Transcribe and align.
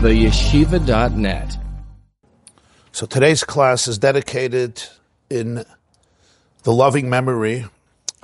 theyeshiva.net. 0.00 1.58
So 2.90 3.04
today's 3.04 3.44
class 3.44 3.86
is 3.86 3.98
dedicated 3.98 4.82
in 5.28 5.66
the 6.62 6.72
loving 6.72 7.10
memory 7.10 7.66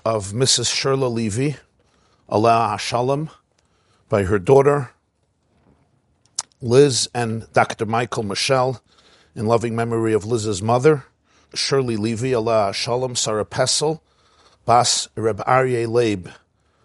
of 0.02 0.32
Mrs. 0.32 0.74
Shirley 0.74 1.08
Levy, 1.08 1.56
Aleha 2.30 2.76
Hashalom, 2.76 3.28
by 4.08 4.22
her 4.22 4.38
daughter, 4.38 4.92
Liz 6.62 7.10
and 7.14 7.46
Dr. 7.52 7.84
Michael 7.84 8.22
Michelle, 8.22 8.82
in 9.34 9.44
loving 9.44 9.76
memory 9.76 10.14
of 10.14 10.24
Liz's 10.24 10.62
mother, 10.62 11.04
Shirley 11.54 11.98
Levy, 11.98 12.30
Aleha 12.30 12.72
Shalom, 12.72 13.14
Sarah 13.16 13.44
Pessel, 13.44 14.02
Bas 14.64 15.08
Reb 15.14 15.44
Aryeh 15.44 15.86
Leib, 15.86 16.28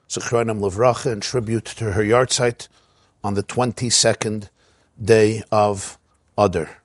Zichronim 0.10 0.60
Levracha, 0.60 1.14
in 1.14 1.22
tribute 1.22 1.64
to 1.64 1.94
her 1.94 2.04
yahrzeit 2.04 2.68
on 3.24 3.36
the 3.36 3.44
22nd 3.44 4.50
day 5.02 5.44
of 5.52 5.98
Adar. 6.38 6.82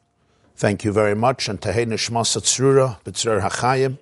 Thank 0.54 0.84
you 0.84 0.92
very 0.92 1.14
much, 1.14 1.48
and 1.48 1.60
Tehei 1.60 1.86
Nishmas 1.86 2.36
Tzrura, 2.36 3.02
B'tzrer 3.04 3.42
HaChayim, 3.42 3.98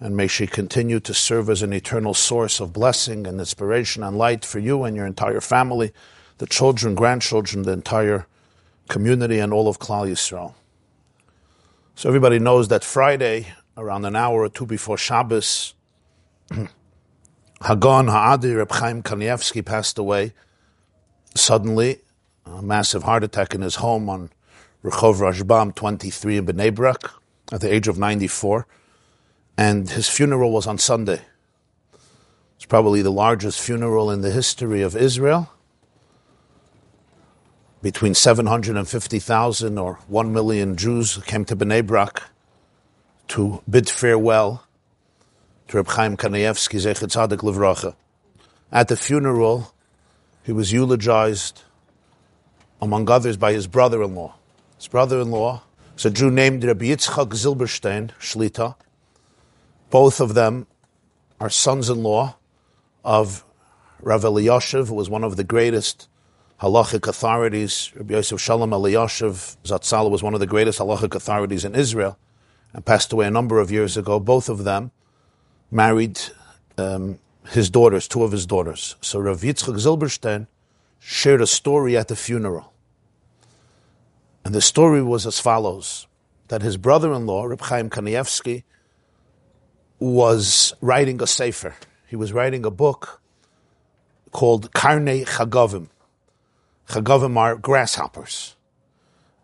and 0.00 0.16
may 0.16 0.28
she 0.28 0.46
continue 0.46 1.00
to 1.00 1.12
serve 1.12 1.50
as 1.50 1.62
an 1.62 1.72
eternal 1.72 2.14
source 2.14 2.60
of 2.60 2.72
blessing 2.72 3.26
and 3.26 3.40
inspiration 3.40 4.02
and 4.02 4.16
light 4.16 4.44
for 4.44 4.60
you 4.60 4.84
and 4.84 4.96
your 4.96 5.06
entire 5.06 5.40
family, 5.40 5.92
the 6.38 6.46
children, 6.46 6.94
grandchildren, 6.94 7.62
the 7.62 7.72
entire 7.72 8.26
community, 8.88 9.40
and 9.40 9.52
all 9.52 9.68
of 9.68 9.78
Klal 9.78 10.08
Yisrael. 10.08 10.54
So 11.96 12.08
everybody 12.08 12.38
knows 12.38 12.68
that 12.68 12.84
Friday, 12.84 13.48
around 13.76 14.04
an 14.04 14.14
hour 14.14 14.42
or 14.42 14.48
two 14.48 14.66
before 14.66 14.96
Shabbos, 14.96 15.74
Hagon 17.62 18.06
Ha'adi 18.06 18.54
Reb 18.54 18.70
Chaim 18.70 19.02
Kanievsky 19.02 19.66
passed 19.66 19.98
away 19.98 20.32
suddenly, 21.34 22.02
a 22.56 22.62
massive 22.62 23.02
heart 23.02 23.24
attack 23.24 23.54
in 23.54 23.62
his 23.62 23.76
home 23.76 24.08
on 24.08 24.30
Rehov 24.82 25.16
Rashbam 25.16 25.74
23 25.74 26.38
in 26.38 26.46
Bnei 26.46 26.74
Brak 26.74 27.10
at 27.52 27.60
the 27.60 27.72
age 27.72 27.88
of 27.88 27.98
94. 27.98 28.66
And 29.56 29.90
his 29.90 30.08
funeral 30.08 30.52
was 30.52 30.66
on 30.66 30.78
Sunday. 30.78 31.22
It's 32.56 32.66
probably 32.66 33.02
the 33.02 33.10
largest 33.10 33.60
funeral 33.60 34.10
in 34.10 34.20
the 34.20 34.30
history 34.30 34.82
of 34.82 34.96
Israel. 34.96 35.50
Between 37.82 38.14
750,000 38.14 39.78
or 39.78 39.94
1 40.08 40.32
million 40.32 40.76
Jews 40.76 41.18
came 41.26 41.44
to 41.44 41.56
Bnei 41.56 41.86
Brak 41.86 42.22
to 43.28 43.62
bid 43.68 43.88
farewell 43.88 44.64
to 45.68 45.76
Reb 45.76 45.88
Chaim 45.88 46.16
Kanievsky, 46.16 46.80
Zechet 46.80 47.08
Tzadik 47.08 47.38
Levracha. 47.38 47.94
At 48.72 48.88
the 48.88 48.96
funeral, 48.96 49.74
he 50.42 50.52
was 50.52 50.72
eulogized, 50.72 51.62
among 52.80 53.10
others, 53.10 53.36
by 53.36 53.52
his 53.52 53.66
brother-in-law. 53.66 54.34
His 54.76 54.88
brother-in-law 54.88 55.62
is 55.96 56.04
a 56.04 56.10
Jew 56.10 56.30
named 56.30 56.64
Rabbi 56.64 56.86
Yitzchak 56.86 57.30
Zilberstein, 57.30 58.10
Shlita. 58.20 58.76
Both 59.90 60.20
of 60.20 60.34
them 60.34 60.66
are 61.40 61.50
sons-in-law 61.50 62.36
of 63.04 63.44
Rav 64.00 64.22
Eliyashiv, 64.22 64.88
who 64.88 64.94
was 64.94 65.10
one 65.10 65.24
of 65.24 65.36
the 65.36 65.44
greatest 65.44 66.08
halachic 66.60 67.06
authorities. 67.08 67.92
Rabbi 67.96 68.14
Yosef 68.14 68.40
Shalom 68.40 68.70
Eliyashiv 68.70 69.56
Zatzal 69.64 70.10
was 70.10 70.22
one 70.22 70.34
of 70.34 70.40
the 70.40 70.46
greatest 70.46 70.78
halachic 70.78 71.14
authorities 71.14 71.64
in 71.64 71.74
Israel 71.74 72.18
and 72.72 72.84
passed 72.84 73.12
away 73.12 73.26
a 73.26 73.30
number 73.30 73.58
of 73.58 73.70
years 73.70 73.96
ago. 73.96 74.20
Both 74.20 74.48
of 74.48 74.64
them 74.64 74.90
married 75.70 76.20
um, 76.76 77.18
his 77.48 77.70
daughters, 77.70 78.06
two 78.06 78.22
of 78.22 78.32
his 78.32 78.46
daughters. 78.46 78.96
So 79.00 79.18
Rav 79.18 79.40
Yitzchak 79.40 79.74
Zilberstein 79.74 80.46
shared 80.98 81.40
a 81.40 81.46
story 81.46 81.96
at 81.96 82.08
the 82.08 82.16
funeral. 82.16 82.72
And 84.44 84.54
the 84.54 84.60
story 84.60 85.02
was 85.02 85.26
as 85.26 85.40
follows 85.40 86.06
that 86.48 86.62
his 86.62 86.76
brother 86.76 87.12
in 87.12 87.26
law, 87.26 87.44
Reb 87.44 87.60
Chaim 87.60 87.90
Kanievsky, 87.90 88.64
was 89.98 90.72
writing 90.80 91.20
a 91.22 91.26
sefer. 91.26 91.74
He 92.06 92.16
was 92.16 92.32
writing 92.32 92.64
a 92.64 92.70
book 92.70 93.20
called 94.32 94.72
Karnei 94.72 95.26
Chagavim. 95.26 95.88
Chagavim 96.88 97.36
are 97.36 97.56
grasshoppers. 97.56 98.56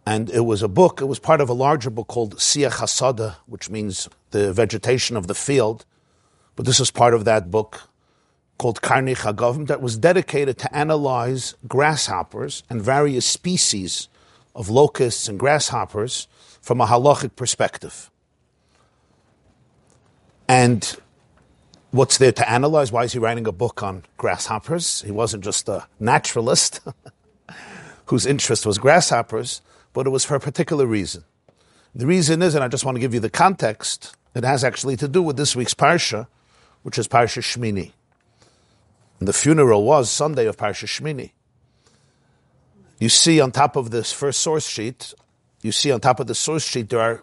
And 0.06 0.30
it 0.30 0.40
was 0.40 0.62
a 0.62 0.68
book, 0.68 1.00
it 1.00 1.06
was 1.06 1.18
part 1.18 1.40
of 1.40 1.48
a 1.48 1.54
larger 1.54 1.90
book 1.90 2.08
called 2.08 2.36
Siach 2.36 2.72
Hasada, 2.72 3.36
which 3.46 3.70
means 3.70 4.08
the 4.30 4.52
vegetation 4.52 5.16
of 5.16 5.26
the 5.26 5.34
field. 5.34 5.86
But 6.56 6.66
this 6.66 6.78
is 6.78 6.90
part 6.90 7.14
of 7.14 7.24
that 7.24 7.50
book 7.50 7.88
called 8.58 8.80
Karnei 8.80 9.16
Chagavim 9.16 9.66
that 9.66 9.80
was 9.80 9.96
dedicated 9.96 10.58
to 10.58 10.76
analyze 10.76 11.54
grasshoppers 11.66 12.62
and 12.70 12.80
various 12.80 13.26
species 13.26 14.08
of 14.54 14.68
locusts 14.68 15.28
and 15.28 15.38
grasshoppers 15.38 16.28
from 16.60 16.80
a 16.80 16.86
halachic 16.86 17.36
perspective. 17.36 18.10
And 20.48 20.96
what's 21.90 22.18
there 22.18 22.32
to 22.32 22.48
analyze? 22.48 22.92
Why 22.92 23.04
is 23.04 23.12
he 23.12 23.18
writing 23.18 23.46
a 23.46 23.52
book 23.52 23.82
on 23.82 24.04
grasshoppers? 24.16 25.02
He 25.02 25.10
wasn't 25.10 25.44
just 25.44 25.68
a 25.68 25.86
naturalist 25.98 26.80
whose 28.06 28.26
interest 28.26 28.66
was 28.66 28.78
grasshoppers, 28.78 29.62
but 29.92 30.06
it 30.06 30.10
was 30.10 30.24
for 30.24 30.36
a 30.36 30.40
particular 30.40 30.86
reason. 30.86 31.24
The 31.94 32.06
reason 32.06 32.42
is, 32.42 32.54
and 32.54 32.64
I 32.64 32.68
just 32.68 32.84
want 32.84 32.96
to 32.96 33.00
give 33.00 33.14
you 33.14 33.20
the 33.20 33.30
context, 33.30 34.16
it 34.34 34.44
has 34.44 34.64
actually 34.64 34.96
to 34.96 35.08
do 35.08 35.22
with 35.22 35.36
this 35.36 35.54
week's 35.54 35.74
Parsha, 35.74 36.26
which 36.82 36.98
is 36.98 37.06
Parsha 37.06 37.40
Shmini. 37.40 37.92
And 39.18 39.28
the 39.28 39.32
funeral 39.32 39.84
was 39.84 40.10
Sunday 40.10 40.46
of 40.46 40.56
Parsha 40.56 40.86
Shmini. 40.86 41.32
You 42.98 43.08
see 43.08 43.40
on 43.40 43.52
top 43.52 43.76
of 43.76 43.90
this 43.90 44.12
first 44.12 44.40
source 44.40 44.68
sheet, 44.68 45.14
you 45.62 45.72
see 45.72 45.90
on 45.90 46.00
top 46.00 46.20
of 46.20 46.26
the 46.26 46.34
source 46.34 46.66
sheet 46.66 46.90
there 46.90 47.00
are 47.00 47.22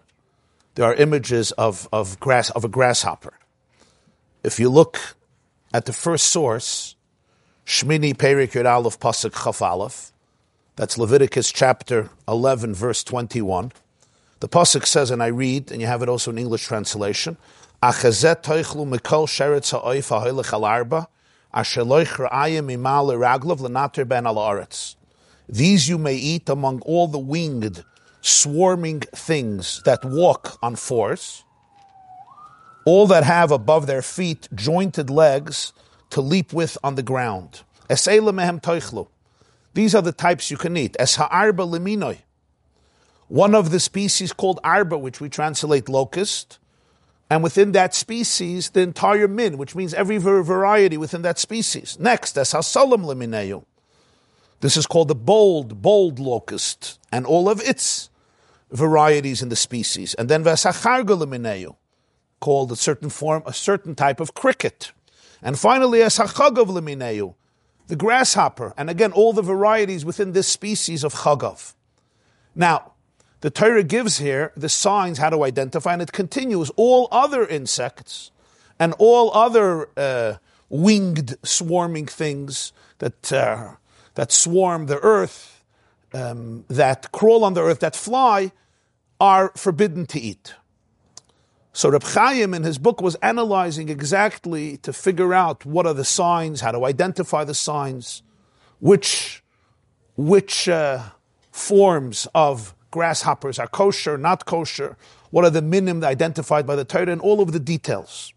there 0.75 0.85
are 0.85 0.95
images 0.95 1.51
of, 1.53 1.89
of 1.91 2.19
grass 2.19 2.49
of 2.51 2.63
a 2.63 2.69
grasshopper. 2.69 3.33
If 4.43 4.59
you 4.59 4.69
look 4.69 4.99
at 5.73 5.85
the 5.85 5.93
first 5.93 6.29
source, 6.29 6.95
Shmini 7.65 8.15
Perik 8.15 8.51
Yud 8.51 8.65
Aleph 8.65 8.99
Pasuk 8.99 9.43
Chaf 9.43 9.61
Aleph, 9.61 10.11
that's 10.77 10.97
Leviticus 10.97 11.51
chapter 11.51 12.09
11, 12.27 12.73
verse 12.73 13.03
21. 13.03 13.71
The 14.39 14.49
Pasuk 14.49 14.85
says, 14.85 15.11
and 15.11 15.21
I 15.21 15.27
read, 15.27 15.71
and 15.71 15.81
you 15.81 15.87
have 15.87 16.01
it 16.01 16.09
also 16.09 16.31
in 16.31 16.37
English 16.37 16.65
translation, 16.65 17.37
Achazet 17.83 18.43
toichlu 18.43 18.87
mikol 18.87 19.27
sheretz 19.27 19.71
ha'oif 19.71 20.09
ha'hoilech 20.09 20.53
al 20.53 20.65
arba, 20.65 21.07
These 25.49 25.89
you 25.89 25.97
may 25.97 26.15
eat 26.15 26.49
among 26.49 26.81
all 26.81 27.07
the 27.07 27.19
winged, 27.19 27.83
swarming 28.21 29.01
things 29.13 29.81
that 29.85 30.05
walk 30.05 30.57
on 30.61 30.75
fours, 30.75 31.43
all 32.85 33.05
that 33.07 33.23
have 33.23 33.51
above 33.51 33.85
their 33.85 34.01
feet 34.01 34.47
jointed 34.55 35.09
legs 35.09 35.73
to 36.11 36.21
leap 36.21 36.53
with 36.53 36.77
on 36.83 36.95
the 36.95 37.03
ground. 37.03 37.63
These 39.73 39.95
are 39.95 40.01
the 40.01 40.11
types 40.11 40.51
you 40.51 40.57
can 40.57 40.77
eat. 40.77 40.95
One 43.27 43.55
of 43.55 43.71
the 43.71 43.79
species 43.79 44.33
called 44.33 44.59
arba, 44.63 44.97
which 44.97 45.21
we 45.21 45.29
translate 45.29 45.87
locust, 45.89 46.59
and 47.31 47.41
within 47.41 47.71
that 47.71 47.95
species, 47.95 48.71
the 48.71 48.81
entire 48.81 49.25
min, 49.25 49.57
which 49.57 49.73
means 49.73 49.93
every 49.93 50.17
variety 50.17 50.97
within 50.97 51.21
that 51.21 51.39
species. 51.39 51.97
Next, 51.97 52.37
es 52.37 52.53
hasalam 52.53 53.05
limineu. 53.05 53.63
This 54.59 54.75
is 54.75 54.85
called 54.85 55.07
the 55.07 55.15
bold, 55.15 55.81
bold 55.81 56.19
locust, 56.19 56.99
and 57.09 57.25
all 57.25 57.47
of 57.47 57.61
its 57.61 58.09
varieties 58.69 59.41
in 59.41 59.47
the 59.47 59.55
species. 59.55 60.13
And 60.15 60.27
then 60.27 60.43
vesachargalimineu, 60.43 61.77
called 62.41 62.69
a 62.69 62.75
certain 62.75 63.09
form, 63.09 63.43
a 63.45 63.53
certain 63.53 63.95
type 63.95 64.19
of 64.19 64.33
cricket. 64.33 64.91
And 65.41 65.57
finally, 65.57 65.99
esachagav 65.99 66.67
limineu, 66.67 67.35
the 67.87 67.95
grasshopper, 67.95 68.73
and 68.75 68.89
again, 68.89 69.13
all 69.13 69.31
the 69.31 69.41
varieties 69.41 70.03
within 70.03 70.33
this 70.33 70.49
species 70.49 71.05
of 71.05 71.13
chagav. 71.13 71.75
Now, 72.53 72.90
the 73.41 73.49
Torah 73.49 73.83
gives 73.83 74.19
here 74.19 74.51
the 74.55 74.69
signs 74.69 75.17
how 75.17 75.29
to 75.29 75.43
identify, 75.43 75.93
and 75.93 76.01
it 76.01 76.11
continues 76.11 76.71
all 76.75 77.07
other 77.11 77.45
insects 77.45 78.31
and 78.79 78.93
all 78.97 79.33
other 79.33 79.89
uh, 79.97 80.37
winged 80.69 81.35
swarming 81.43 82.05
things 82.05 82.71
that 82.99 83.33
uh, 83.33 83.75
that 84.15 84.31
swarm 84.31 84.85
the 84.85 84.99
earth, 84.99 85.63
um, 86.13 86.65
that 86.67 87.11
crawl 87.11 87.43
on 87.43 87.53
the 87.53 87.61
earth, 87.61 87.79
that 87.79 87.95
fly, 87.95 88.51
are 89.19 89.51
forbidden 89.55 90.05
to 90.05 90.19
eat. 90.19 90.55
So 91.73 91.89
Reb 91.89 92.03
Chaim 92.03 92.53
in 92.53 92.63
his 92.63 92.77
book 92.77 93.01
was 93.01 93.15
analyzing 93.15 93.87
exactly 93.89 94.77
to 94.77 94.91
figure 94.91 95.33
out 95.33 95.65
what 95.65 95.85
are 95.85 95.93
the 95.93 96.05
signs, 96.05 96.61
how 96.61 96.71
to 96.71 96.85
identify 96.85 97.43
the 97.43 97.53
signs, 97.53 98.23
which 98.79 99.41
which 100.17 100.67
uh, 100.67 101.03
forms 101.51 102.27
of 102.35 102.75
grasshoppers 102.91 103.57
are 103.57 103.67
kosher, 103.67 104.17
not 104.17 104.45
kosher, 104.45 104.97
what 105.31 105.45
are 105.45 105.49
the 105.49 105.61
minim 105.61 106.03
identified 106.03 106.67
by 106.67 106.75
the 106.75 106.85
Torah, 106.85 107.11
and 107.11 107.21
all 107.21 107.41
of 107.41 107.53
the 107.53 107.59
details. 107.59 108.33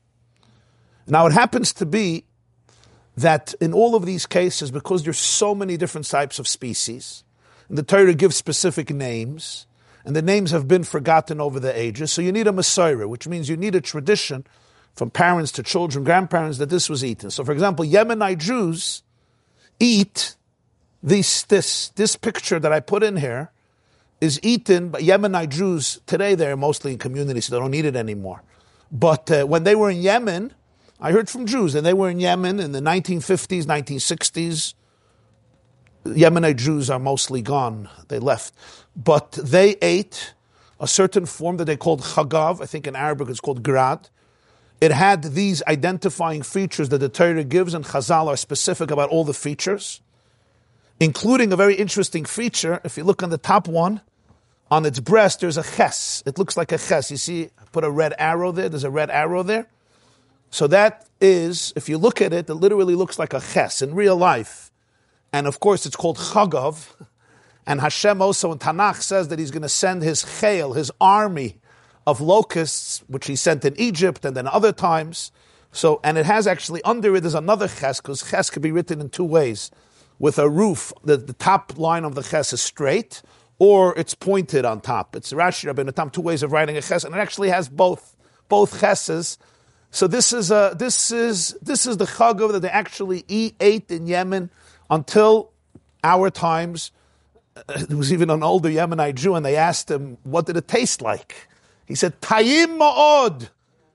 Now 1.06 1.26
it 1.26 1.32
happens 1.32 1.72
to 1.74 1.86
be 1.86 2.24
that 3.16 3.54
in 3.60 3.72
all 3.72 3.94
of 3.94 4.06
these 4.06 4.26
cases, 4.26 4.70
because 4.70 5.02
there's 5.02 5.18
so 5.18 5.54
many 5.54 5.76
different 5.76 6.08
types 6.08 6.38
of 6.38 6.48
species, 6.48 7.24
And 7.68 7.78
the 7.78 7.82
Torah 7.82 8.14
gives 8.14 8.36
specific 8.36 8.90
names, 8.90 9.66
and 10.04 10.14
the 10.14 10.22
names 10.22 10.50
have 10.50 10.68
been 10.68 10.84
forgotten 10.84 11.40
over 11.40 11.58
the 11.58 11.76
ages. 11.78 12.12
So 12.12 12.22
you 12.22 12.32
need 12.32 12.46
a 12.46 12.52
Mesorah, 12.52 13.08
which 13.08 13.26
means 13.26 13.48
you 13.48 13.56
need 13.56 13.74
a 13.74 13.80
tradition 13.80 14.46
from 14.94 15.10
parents 15.10 15.50
to 15.52 15.62
children, 15.62 16.04
grandparents, 16.04 16.58
that 16.58 16.68
this 16.68 16.88
was 16.88 17.04
eaten. 17.04 17.30
So, 17.30 17.44
for 17.44 17.52
example, 17.52 17.84
Yemenite 17.84 18.38
Jews 18.38 19.02
eat 19.80 20.36
this, 21.02 21.42
this, 21.42 21.88
this 21.90 22.16
picture 22.16 22.60
that 22.60 22.72
I 22.72 22.80
put 22.80 23.02
in 23.02 23.16
here 23.16 23.50
is 24.20 24.40
eaten 24.42 24.90
by 24.90 25.00
Yemenite 25.00 25.50
Jews. 25.50 26.00
Today 26.06 26.34
they're 26.34 26.56
mostly 26.56 26.92
in 26.92 26.98
communities, 26.98 27.46
so 27.46 27.54
they 27.54 27.60
don't 27.60 27.74
eat 27.74 27.84
it 27.84 27.96
anymore. 27.96 28.42
But 28.90 29.30
uh, 29.30 29.44
when 29.44 29.64
they 29.64 29.74
were 29.74 29.90
in 29.90 30.00
Yemen, 30.00 30.52
I 31.00 31.12
heard 31.12 31.28
from 31.28 31.46
Jews, 31.46 31.74
and 31.74 31.84
they 31.84 31.94
were 31.94 32.08
in 32.08 32.20
Yemen 32.20 32.60
in 32.60 32.72
the 32.72 32.80
1950s, 32.80 33.64
1960s. 33.64 34.74
Yemenite 36.04 36.56
Jews 36.56 36.90
are 36.90 36.98
mostly 36.98 37.42
gone. 37.42 37.88
They 38.08 38.18
left. 38.18 38.54
But 38.94 39.32
they 39.32 39.76
ate 39.82 40.34
a 40.78 40.86
certain 40.86 41.26
form 41.26 41.56
that 41.56 41.64
they 41.64 41.76
called 41.76 42.02
chagav. 42.02 42.60
I 42.60 42.66
think 42.66 42.86
in 42.86 42.94
Arabic 42.94 43.28
it's 43.28 43.40
called 43.40 43.62
grad. 43.62 44.08
It 44.80 44.92
had 44.92 45.22
these 45.22 45.62
identifying 45.66 46.42
features 46.42 46.90
that 46.90 46.98
the 46.98 47.08
Torah 47.08 47.44
gives, 47.44 47.74
and 47.74 47.84
Chazal 47.84 48.26
are 48.26 48.36
specific 48.36 48.90
about 48.90 49.08
all 49.08 49.24
the 49.24 49.32
features, 49.32 50.00
including 51.00 51.52
a 51.52 51.56
very 51.56 51.74
interesting 51.74 52.24
feature. 52.24 52.80
If 52.84 52.96
you 52.96 53.04
look 53.04 53.22
on 53.22 53.30
the 53.30 53.38
top 53.38 53.68
one, 53.68 54.00
on 54.70 54.86
its 54.86 54.98
breast, 55.00 55.40
there's 55.40 55.56
a 55.56 55.62
ches. 55.62 56.22
It 56.26 56.38
looks 56.38 56.56
like 56.56 56.72
a 56.72 56.78
ches. 56.78 57.10
You 57.10 57.16
see, 57.16 57.44
I 57.58 57.64
put 57.72 57.84
a 57.84 57.90
red 57.90 58.14
arrow 58.18 58.50
there. 58.52 58.68
There's 58.68 58.84
a 58.84 58.90
red 58.90 59.10
arrow 59.10 59.42
there. 59.42 59.68
So 60.50 60.66
that 60.68 61.06
is, 61.20 61.72
if 61.76 61.88
you 61.88 61.98
look 61.98 62.22
at 62.22 62.32
it, 62.32 62.48
it 62.48 62.54
literally 62.54 62.94
looks 62.94 63.18
like 63.18 63.34
a 63.34 63.40
ches 63.40 63.82
in 63.82 63.94
real 63.94 64.16
life. 64.16 64.70
And 65.32 65.46
of 65.46 65.60
course, 65.60 65.84
it's 65.84 65.96
called 65.96 66.16
chagav. 66.16 66.92
And 67.66 67.80
Hashem 67.80 68.22
also 68.22 68.52
in 68.52 68.58
Tanakh 68.58 69.02
says 69.02 69.28
that 69.28 69.38
he's 69.38 69.50
going 69.50 69.62
to 69.62 69.68
send 69.68 70.02
his 70.02 70.22
chayil, 70.22 70.76
his 70.76 70.90
army 71.00 71.58
of 72.06 72.20
locusts, 72.20 73.02
which 73.08 73.26
he 73.26 73.36
sent 73.36 73.64
in 73.64 73.74
Egypt 73.80 74.24
and 74.24 74.36
then 74.36 74.46
other 74.46 74.72
times. 74.72 75.32
So, 75.72 76.00
and 76.04 76.16
it 76.18 76.26
has 76.26 76.46
actually 76.46 76.82
under 76.84 77.16
it 77.16 77.24
is 77.24 77.34
another 77.34 77.66
ches, 77.66 78.00
because 78.00 78.30
ches 78.30 78.50
can 78.50 78.62
be 78.62 78.70
written 78.70 79.00
in 79.00 79.08
two 79.08 79.24
ways. 79.24 79.70
With 80.18 80.38
a 80.38 80.48
roof, 80.48 80.92
the, 81.02 81.16
the 81.16 81.32
top 81.32 81.76
line 81.76 82.04
of 82.04 82.14
the 82.14 82.22
ches 82.22 82.52
is 82.52 82.60
straight, 82.60 83.22
or 83.58 83.96
it's 83.98 84.14
pointed 84.14 84.64
on 84.64 84.80
top. 84.80 85.16
It's 85.16 85.32
Rashi 85.32 85.72
Rabbeinu 85.72 85.94
Tam, 85.94 86.10
two 86.10 86.20
ways 86.20 86.42
of 86.42 86.52
writing 86.52 86.76
a 86.76 86.82
ches, 86.82 87.04
and 87.04 87.14
it 87.14 87.18
actually 87.18 87.50
has 87.50 87.68
both, 87.68 88.16
both 88.48 88.80
cheses. 88.80 89.38
So 89.90 90.06
this 90.06 90.32
is 90.32 90.50
a, 90.50 90.74
this 90.76 91.12
is, 91.12 91.56
this 91.62 91.86
is 91.86 91.98
the 91.98 92.04
chagav 92.04 92.52
that 92.52 92.60
they 92.60 92.68
actually 92.68 93.24
eat, 93.28 93.54
ate 93.60 93.90
in 93.90 94.06
Yemen 94.06 94.50
until 94.90 95.52
our 96.02 96.30
times. 96.30 96.90
Uh, 97.56 97.84
there 97.86 97.96
was 97.96 98.12
even 98.12 98.30
an 98.30 98.42
older 98.42 98.68
Yemenite 98.68 99.14
Jew, 99.14 99.34
and 99.34 99.46
they 99.46 99.56
asked 99.56 99.90
him, 99.90 100.18
what 100.24 100.46
did 100.46 100.56
it 100.56 100.66
taste 100.66 101.00
like? 101.00 101.48
He 101.86 101.94
said, 101.94 102.20
Tayim 102.20 102.78
ma'od, 102.78 103.50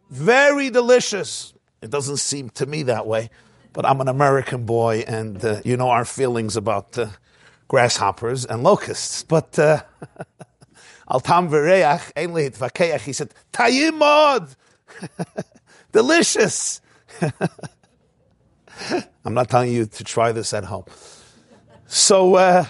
very 0.10 0.70
delicious. 0.70 1.54
It 1.82 1.90
doesn't 1.90 2.18
seem 2.18 2.50
to 2.52 2.66
me 2.66 2.84
that 2.84 3.08
way, 3.08 3.30
but 3.74 3.86
I'm 3.86 4.02
an 4.02 4.08
American 4.08 4.66
boy, 4.66 5.04
and 5.08 5.44
uh, 5.44 5.62
you 5.64 5.78
know 5.78 5.90
our 5.90 6.06
feelings 6.06 6.56
about 6.56 6.98
uh, 6.98 7.08
grasshoppers 7.68 8.46
and 8.46 8.64
locusts. 8.64 9.24
But 9.24 9.58
uh, 9.60 9.84
al 11.10 11.20
tam 11.20 11.50
v'reach, 11.50 12.12
ein 12.16 12.30
vakeach. 12.32 13.02
He 13.02 13.14
said, 13.14 13.34
"Tayimod, 13.54 14.56
delicious. 15.92 16.82
I'm 19.26 19.34
not 19.34 19.50
telling 19.50 19.74
you 19.74 19.86
to 19.86 20.04
try 20.04 20.32
this 20.32 20.54
at 20.54 20.64
home. 20.64 20.86
So, 21.86 22.36
uh, 22.36 22.66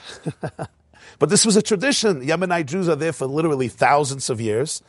but 1.19 1.29
this 1.29 1.45
was 1.45 1.55
a 1.55 1.61
tradition. 1.61 2.21
Yemenite 2.21 2.65
Jews 2.65 2.89
are 2.89 2.95
there 2.95 3.13
for 3.13 3.27
literally 3.27 3.67
thousands 3.67 4.29
of 4.29 4.41
years 4.41 4.81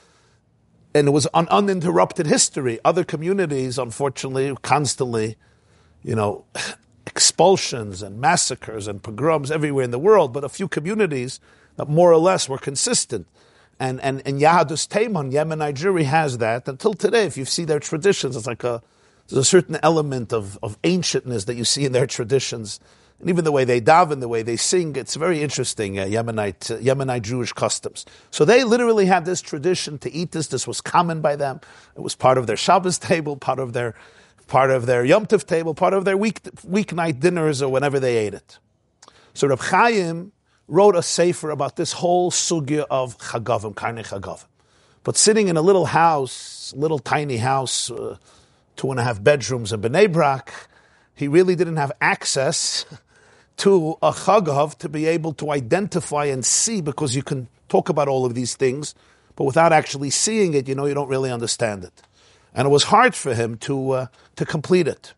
and 0.95 1.09
it 1.09 1.11
was 1.11 1.27
an 1.35 1.47
uninterrupted 1.49 2.27
history. 2.27 2.79
Other 2.85 3.05
communities, 3.05 3.79
unfortunately, 3.79 4.57
constantly, 4.63 5.37
you 6.03 6.15
know, 6.15 6.45
expulsions 7.07 8.03
and 8.03 8.21
massacres 8.21 8.87
and 8.87 9.03
pogroms 9.03 9.51
everywhere 9.51 9.85
in 9.85 9.91
the 9.91 9.99
world, 9.99 10.33
but 10.33 10.45
a 10.45 10.49
few 10.49 10.69
communities 10.69 11.41
that 11.77 11.89
more 11.89 12.13
or 12.13 12.19
less 12.19 12.49
were 12.49 12.59
consistent. 12.59 13.27
And, 13.79 14.01
and, 14.01 14.23
and 14.27 14.41
Yahadus 14.41 14.89
Teiman, 14.89 15.33
Yemen, 15.33 15.59
Nigeria 15.59 16.05
has 16.05 16.39
that. 16.39 16.69
Until 16.69 16.95
today, 16.95 17.25
if 17.25 17.37
you 17.37 17.45
see 17.45 17.65
their 17.65 17.81
traditions, 17.81 18.37
it's 18.37 18.47
like 18.47 18.63
a, 18.63 18.83
there's 19.29 19.39
a 19.39 19.45
certain 19.45 19.79
element 19.83 20.33
of, 20.33 20.59
of 20.63 20.81
ancientness 20.83 21.47
that 21.47 21.55
you 21.55 21.65
see 21.65 21.87
in 21.87 21.93
their 21.93 22.07
traditions 22.07 22.81
and 23.21 23.29
even 23.29 23.45
the 23.45 23.53
way 23.53 23.65
they 23.65 23.81
daven, 23.83 24.21
the 24.21 24.29
way 24.29 24.43
they 24.43 24.57
sing, 24.57 24.97
it's 24.97 25.15
very 25.15 25.43
interesting, 25.43 25.99
uh, 25.99 26.07
Yemenite, 26.07 26.71
uh, 26.71 26.79
Yemenite 26.79 27.23
Jewish 27.23 27.53
customs. 27.53 28.07
So 28.31 28.47
they 28.47 28.65
literally 28.65 29.05
had 29.05 29.27
this 29.27 29.43
tradition 29.43 29.99
to 29.99 30.11
eat 30.11 30.33
this. 30.33 30.47
This 30.47 30.67
was 30.67 30.81
common 30.81 31.21
by 31.21 31.37
them. 31.37 31.61
It 31.95 32.01
was 32.01 32.15
part 32.15 32.39
of 32.39 32.47
their 32.47 32.57
Shabbos 32.57 32.99
table, 32.99 33.37
part 33.37 33.59
of 33.59 33.75
their, 33.75 33.95
part 34.51 34.71
of 34.71 34.85
their 34.85 35.05
Yom 35.05 35.27
Tov 35.27 35.47
table, 35.47 35.75
part 35.75 35.95
of 35.95 36.05
their 36.05 36.17
week, 36.17 36.43
weeknight 36.67 37.21
dinners 37.21 37.63
or 37.63 37.71
whenever 37.71 37.99
they 37.99 38.17
ate 38.19 38.35
it. 38.35 38.59
So 39.33 39.49
Reb 39.49 39.61
Chaim 39.61 40.33
wrote 40.69 40.97
a 40.97 41.03
sefer 41.03 41.51
about 41.51 41.77
this 41.77 41.93
whole 41.93 42.31
sugya 42.31 42.85
of 42.91 43.17
chagavim, 43.19 43.75
karne 43.75 44.05
chagavim. 44.05 44.45
But 45.05 45.17
sitting 45.17 45.49
in 45.49 45.57
a 45.57 45.63
little 45.63 45.87
house, 45.87 46.75
little 46.77 46.99
tiny 46.99 47.39
house, 47.39 47.91
uh, 47.91 48.19
two 48.77 48.91
and 48.91 49.01
a 49.01 49.05
half 49.05 49.23
bedrooms 49.23 49.73
in 49.73 49.81
Bnei 49.81 50.13
Brak, 50.13 50.53
he 51.15 51.29
really 51.29 51.55
didn't 51.55 51.77
have 51.77 51.93
access 52.01 52.85
to 53.59 53.97
a 54.03 54.11
chagav 54.11 54.77
to 54.79 54.89
be 54.89 55.07
able 55.07 55.33
to 55.35 55.53
identify 55.53 56.25
and 56.25 56.45
see 56.45 56.81
because 56.81 57.15
you 57.15 57.23
can 57.23 57.49
talk 57.69 57.89
about 57.89 58.09
all 58.09 58.27
of 58.27 58.35
these 58.35 58.57
things, 58.57 58.97
but 59.37 59.45
without 59.45 59.73
actually 59.73 60.11
seeing 60.11 60.55
it, 60.55 60.69
you 60.69 60.75
know, 60.75 60.87
you 60.87 60.95
don't 60.95 61.09
really 61.09 61.31
understand 61.31 61.85
it. 61.85 62.03
And 62.55 62.67
it 62.67 62.71
was 62.71 62.85
hard 62.85 63.15
for 63.15 63.35
him 63.35 63.57
to, 63.59 63.91
uh, 63.91 64.07
to 64.37 64.45
complete 64.45 64.89
it. 64.89 65.15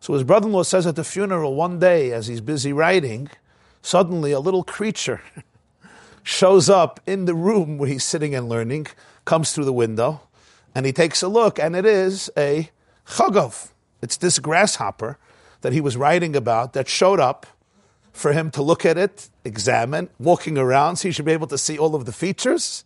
So 0.00 0.14
his 0.14 0.24
brother 0.24 0.46
in 0.46 0.52
law 0.52 0.62
says 0.62 0.86
at 0.86 0.96
the 0.96 1.04
funeral 1.04 1.54
one 1.54 1.78
day, 1.78 2.12
as 2.12 2.26
he's 2.26 2.40
busy 2.40 2.72
writing, 2.72 3.28
suddenly 3.82 4.32
a 4.32 4.40
little 4.40 4.64
creature 4.64 5.20
shows 6.22 6.70
up 6.70 7.00
in 7.06 7.26
the 7.26 7.34
room 7.34 7.76
where 7.76 7.88
he's 7.88 8.04
sitting 8.04 8.34
and 8.34 8.48
learning, 8.48 8.86
comes 9.24 9.52
through 9.52 9.66
the 9.66 9.72
window, 9.72 10.22
and 10.74 10.86
he 10.86 10.92
takes 10.92 11.22
a 11.22 11.28
look, 11.28 11.58
and 11.58 11.76
it 11.76 11.84
is 11.84 12.30
a 12.36 12.70
chagav. 13.06 13.70
It's 14.00 14.16
this 14.16 14.38
grasshopper 14.38 15.18
that 15.60 15.72
he 15.72 15.80
was 15.80 15.96
writing 15.96 16.34
about 16.34 16.72
that 16.72 16.88
showed 16.88 17.20
up 17.20 17.46
for 18.12 18.32
him 18.32 18.50
to 18.52 18.62
look 18.62 18.84
at 18.84 18.96
it, 18.96 19.28
examine, 19.44 20.08
walking 20.18 20.58
around, 20.58 20.96
so 20.96 21.08
he 21.08 21.12
should 21.12 21.24
be 21.24 21.32
able 21.32 21.46
to 21.46 21.58
see 21.58 21.78
all 21.78 21.94
of 21.94 22.06
the 22.06 22.12
features. 22.12 22.84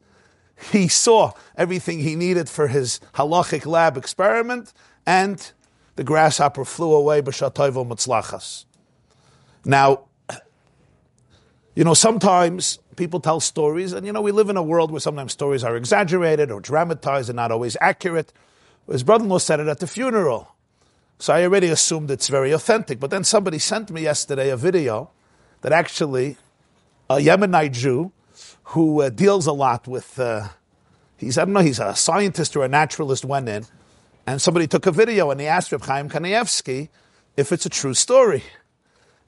He 0.56 0.88
saw 0.88 1.32
everything 1.56 2.00
he 2.00 2.14
needed 2.14 2.48
for 2.48 2.68
his 2.68 3.00
halachic 3.14 3.66
lab 3.66 3.96
experiment, 3.96 4.72
and 5.06 5.52
the 5.96 6.04
grasshopper 6.04 6.64
flew 6.64 6.94
away, 6.94 7.22
b'shatoivo 7.22 7.86
mutzlachas. 7.86 8.64
Now, 9.64 10.04
you 11.74 11.84
know, 11.84 11.94
sometimes 11.94 12.78
people 12.96 13.20
tell 13.20 13.40
stories, 13.40 13.92
and 13.92 14.06
you 14.06 14.12
know, 14.12 14.22
we 14.22 14.32
live 14.32 14.48
in 14.48 14.56
a 14.56 14.62
world 14.62 14.90
where 14.90 15.00
sometimes 15.00 15.32
stories 15.32 15.64
are 15.64 15.76
exaggerated 15.76 16.50
or 16.50 16.60
dramatized 16.60 17.28
and 17.28 17.36
not 17.36 17.50
always 17.50 17.76
accurate. 17.80 18.32
His 18.90 19.02
brother 19.02 19.24
in 19.24 19.30
law 19.30 19.38
said 19.38 19.60
it 19.60 19.68
at 19.68 19.80
the 19.80 19.86
funeral. 19.86 20.54
So 21.18 21.32
I 21.32 21.42
already 21.42 21.68
assumed 21.68 22.10
it's 22.10 22.28
very 22.28 22.52
authentic. 22.52 23.00
But 23.00 23.10
then 23.10 23.24
somebody 23.24 23.58
sent 23.58 23.90
me 23.90 24.02
yesterday 24.02 24.50
a 24.50 24.56
video 24.56 25.10
that 25.62 25.72
actually 25.72 26.36
a 27.08 27.16
Yemenite 27.16 27.72
Jew 27.72 28.12
who 28.64 29.02
uh, 29.02 29.10
deals 29.10 29.46
a 29.46 29.52
lot 29.52 29.86
with, 29.86 30.18
uh, 30.18 30.48
he's, 31.16 31.38
I 31.38 31.44
don't 31.44 31.54
know, 31.54 31.60
he's 31.60 31.78
a 31.78 31.94
scientist 31.94 32.56
or 32.56 32.64
a 32.64 32.68
naturalist 32.68 33.24
went 33.24 33.48
in, 33.48 33.66
and 34.26 34.40
somebody 34.40 34.66
took 34.66 34.86
a 34.86 34.92
video 34.92 35.30
and 35.30 35.40
he 35.40 35.46
asked 35.46 35.72
Reb 35.72 35.84
Chaim 35.84 36.08
Kanievsky 36.08 36.88
if 37.36 37.52
it's 37.52 37.66
a 37.66 37.70
true 37.70 37.94
story. 37.94 38.42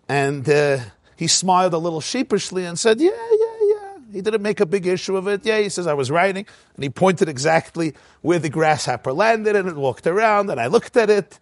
And 0.09 0.49
uh, 0.49 0.79
he 1.17 1.27
smiled 1.27 1.75
a 1.75 1.79
little 1.79 2.01
sheepishly 2.01 2.65
and 2.65 2.79
said, 2.79 3.01
yeah, 3.01 3.11
yeah, 3.11 3.57
yeah. 3.63 3.99
He 4.13 4.21
didn't 4.21 4.43
make 4.43 4.61
a 4.61 4.67
big 4.67 4.87
issue 4.87 5.17
of 5.17 5.27
it. 5.27 5.45
Yeah, 5.45 5.59
he 5.59 5.69
says, 5.69 5.87
I 5.87 5.95
was 5.95 6.11
writing, 6.11 6.47
and 6.75 6.83
he 6.83 6.89
pointed 6.89 7.29
exactly 7.29 7.95
where 8.23 8.39
the 8.39 8.49
grasshopper 8.49 9.13
landed, 9.13 9.57
and 9.57 9.69
it 9.69 9.77
walked 9.77 10.07
around, 10.07 10.49
and 10.49 10.61
I 10.61 10.69
looked 10.69 10.97
at 10.97 11.11
it, 11.11 11.39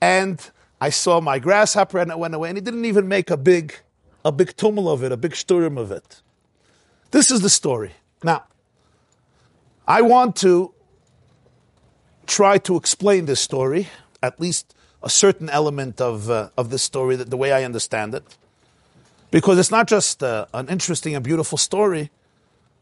and 0.00 0.50
I 0.80 0.90
saw 0.90 1.20
my 1.20 1.38
grasshopper 1.38 1.98
and 1.98 2.10
it 2.10 2.18
went 2.18 2.34
away. 2.34 2.48
And 2.48 2.56
he 2.56 2.62
didn't 2.62 2.84
even 2.84 3.08
make 3.08 3.30
a 3.30 3.36
big, 3.36 3.74
a 4.24 4.32
big 4.32 4.56
tumult 4.56 4.88
of 4.88 5.04
it, 5.04 5.12
a 5.12 5.16
big 5.16 5.34
sturm 5.34 5.76
of 5.76 5.90
it. 5.90 6.22
This 7.10 7.30
is 7.30 7.40
the 7.40 7.48
story. 7.48 7.92
Now, 8.22 8.44
I 9.86 10.02
want 10.02 10.36
to 10.36 10.74
try 12.26 12.58
to 12.58 12.76
explain 12.76 13.24
this 13.24 13.40
story, 13.40 13.88
at 14.22 14.38
least 14.38 14.74
a 15.02 15.08
certain 15.08 15.48
element 15.48 16.00
of, 16.00 16.28
uh, 16.28 16.50
of 16.58 16.68
this 16.68 16.82
story, 16.82 17.16
that 17.16 17.30
the 17.30 17.36
way 17.36 17.52
I 17.52 17.64
understand 17.64 18.14
it. 18.14 18.36
Because 19.30 19.58
it's 19.58 19.70
not 19.70 19.86
just 19.86 20.22
uh, 20.22 20.46
an 20.52 20.68
interesting 20.68 21.14
and 21.14 21.24
beautiful 21.24 21.56
story, 21.56 22.10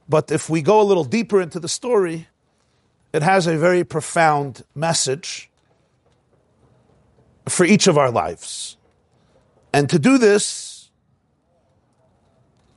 but 0.08 0.32
if 0.32 0.50
we 0.50 0.62
go 0.62 0.80
a 0.80 0.82
little 0.84 1.04
deeper 1.04 1.40
into 1.40 1.60
the 1.60 1.68
story, 1.68 2.28
it 3.12 3.22
has 3.22 3.46
a 3.46 3.56
very 3.56 3.84
profound 3.84 4.64
message 4.74 5.50
for 7.48 7.64
each 7.64 7.86
of 7.86 7.96
our 7.96 8.10
lives. 8.10 8.76
And 9.72 9.88
to 9.90 9.98
do 9.98 10.18
this, 10.18 10.90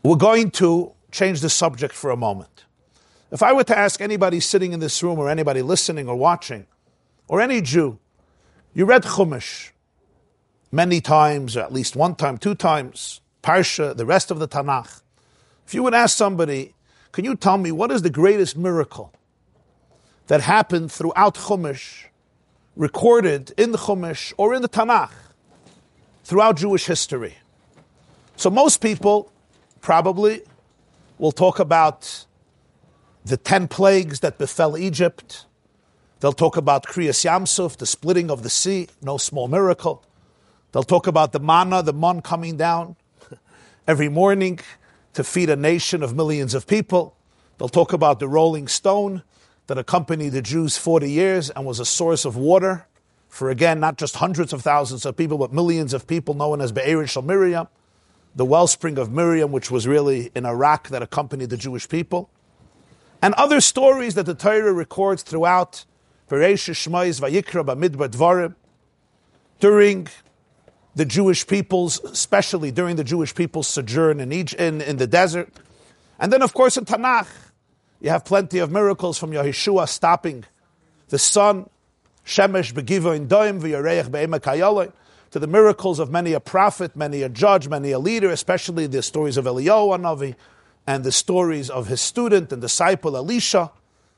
we're 0.03 0.15
going 0.15 0.51
to 0.51 0.93
change 1.11 1.41
the 1.41 1.49
subject 1.49 1.93
for 1.93 2.11
a 2.11 2.17
moment. 2.17 2.65
If 3.31 3.43
I 3.43 3.53
were 3.53 3.63
to 3.65 3.77
ask 3.77 4.01
anybody 4.01 4.39
sitting 4.39 4.73
in 4.73 4.79
this 4.79 5.03
room 5.03 5.19
or 5.19 5.29
anybody 5.29 5.61
listening 5.61 6.07
or 6.07 6.15
watching, 6.15 6.65
or 7.27 7.41
any 7.41 7.61
Jew, 7.61 7.99
you 8.73 8.85
read 8.85 9.03
Chumash 9.03 9.71
many 10.71 10.99
times, 11.01 11.55
or 11.55 11.61
at 11.61 11.71
least 11.71 11.95
one 11.95 12.15
time, 12.15 12.37
two 12.37 12.55
times, 12.55 13.21
Parsha, 13.43 13.95
the 13.95 14.05
rest 14.05 14.31
of 14.31 14.39
the 14.39 14.47
Tanakh. 14.47 15.01
If 15.65 15.73
you 15.73 15.83
would 15.83 15.93
ask 15.93 16.17
somebody, 16.17 16.73
can 17.11 17.25
you 17.25 17.35
tell 17.35 17.57
me 17.57 17.71
what 17.71 17.91
is 17.91 18.01
the 18.01 18.09
greatest 18.09 18.57
miracle 18.57 19.13
that 20.27 20.41
happened 20.41 20.91
throughout 20.91 21.35
Chumash, 21.35 22.05
recorded 22.75 23.51
in 23.57 23.71
the 23.71 23.77
Chumash 23.77 24.33
or 24.37 24.53
in 24.53 24.61
the 24.61 24.69
Tanakh, 24.69 25.11
throughout 26.23 26.57
Jewish 26.57 26.85
history? 26.85 27.37
So 28.35 28.49
most 28.49 28.81
people 28.81 29.31
probably 29.81 30.41
will 31.19 31.33
talk 31.33 31.59
about 31.59 32.25
the 33.23 33.37
ten 33.37 33.67
plagues 33.67 34.21
that 34.21 34.39
befell 34.39 34.77
Egypt. 34.77 35.45
They'll 36.21 36.33
talk 36.33 36.57
about 36.57 36.85
Kriyas 36.85 37.23
Yamsuf, 37.23 37.77
the 37.77 37.85
splitting 37.85 38.31
of 38.31 38.41
the 38.41 38.49
sea, 38.49 38.87
no 39.01 39.17
small 39.17 39.47
miracle. 39.47 40.03
They'll 40.71 40.83
talk 40.83 41.07
about 41.07 41.31
the 41.31 41.39
manna, 41.39 41.83
the 41.83 41.93
mon 41.93 42.21
coming 42.21 42.57
down 42.57 42.95
every 43.87 44.09
morning 44.09 44.59
to 45.13 45.23
feed 45.23 45.49
a 45.49 45.55
nation 45.55 46.01
of 46.01 46.15
millions 46.15 46.53
of 46.53 46.67
people. 46.67 47.15
They'll 47.57 47.69
talk 47.69 47.93
about 47.93 48.19
the 48.19 48.27
rolling 48.27 48.67
stone 48.67 49.23
that 49.67 49.77
accompanied 49.77 50.29
the 50.29 50.41
Jews 50.41 50.77
40 50.77 51.11
years 51.11 51.49
and 51.49 51.65
was 51.65 51.79
a 51.79 51.85
source 51.85 52.25
of 52.25 52.35
water 52.35 52.87
for, 53.27 53.49
again, 53.49 53.79
not 53.79 53.97
just 53.97 54.15
hundreds 54.15 54.53
of 54.53 54.61
thousands 54.61 55.05
of 55.05 55.15
people, 55.15 55.37
but 55.37 55.53
millions 55.53 55.93
of 55.93 56.07
people, 56.07 56.33
known 56.33 56.61
as 56.61 56.71
Be'er 56.71 57.05
Shal 57.05 57.23
Miriam 57.23 57.67
the 58.35 58.45
wellspring 58.45 58.97
of 58.97 59.11
Miriam, 59.11 59.51
which 59.51 59.69
was 59.71 59.87
really 59.87 60.31
in 60.35 60.45
Iraq 60.45 60.89
that 60.89 61.01
accompanied 61.01 61.49
the 61.49 61.57
Jewish 61.57 61.87
people, 61.89 62.29
and 63.21 63.33
other 63.33 63.59
stories 63.59 64.15
that 64.15 64.25
the 64.25 64.35
Torah 64.35 64.73
records 64.73 65.23
throughout. 65.23 65.85
Vayikra, 66.29 67.65
during 69.59 70.07
the 70.95 71.05
Jewish 71.05 71.47
people's, 71.47 71.99
especially 72.03 72.71
during 72.71 72.95
the 72.95 73.03
Jewish 73.03 73.33
people's 73.33 73.67
sojourn 73.67 74.19
in, 74.19 74.31
Egypt, 74.31 74.61
in, 74.61 74.81
in 74.81 74.97
the 74.97 75.07
desert. 75.07 75.49
And 76.19 76.31
then, 76.31 76.41
of 76.41 76.53
course, 76.53 76.77
in 76.77 76.85
Tanakh, 76.85 77.27
you 77.99 78.09
have 78.09 78.25
plenty 78.25 78.59
of 78.59 78.71
miracles 78.71 79.17
from 79.17 79.31
Yehoshua 79.31 79.89
stopping 79.89 80.45
the 81.09 81.17
sun, 81.17 81.69
Shemesh 82.25 82.73
begiva 82.73 83.15
in 83.15 83.27
doim 83.27 83.59
v'yareich 83.59 84.11
be'emek 84.11 84.41
to 85.31 85.39
the 85.39 85.47
miracles 85.47 85.99
of 85.99 86.09
many 86.11 86.33
a 86.33 86.39
prophet, 86.39 86.95
many 86.95 87.21
a 87.21 87.29
judge, 87.29 87.67
many 87.67 87.91
a 87.91 87.99
leader, 87.99 88.29
especially 88.29 88.87
the 88.87 89.01
stories 89.01 89.37
of 89.37 89.45
Eliyahu 89.45 89.99
Navi 89.99 90.35
and 90.87 91.03
the 91.03 91.11
stories 91.11 91.69
of 91.69 91.87
his 91.87 92.01
student 92.01 92.51
and 92.51 92.61
disciple 92.61 93.15
Elisha. 93.15 93.71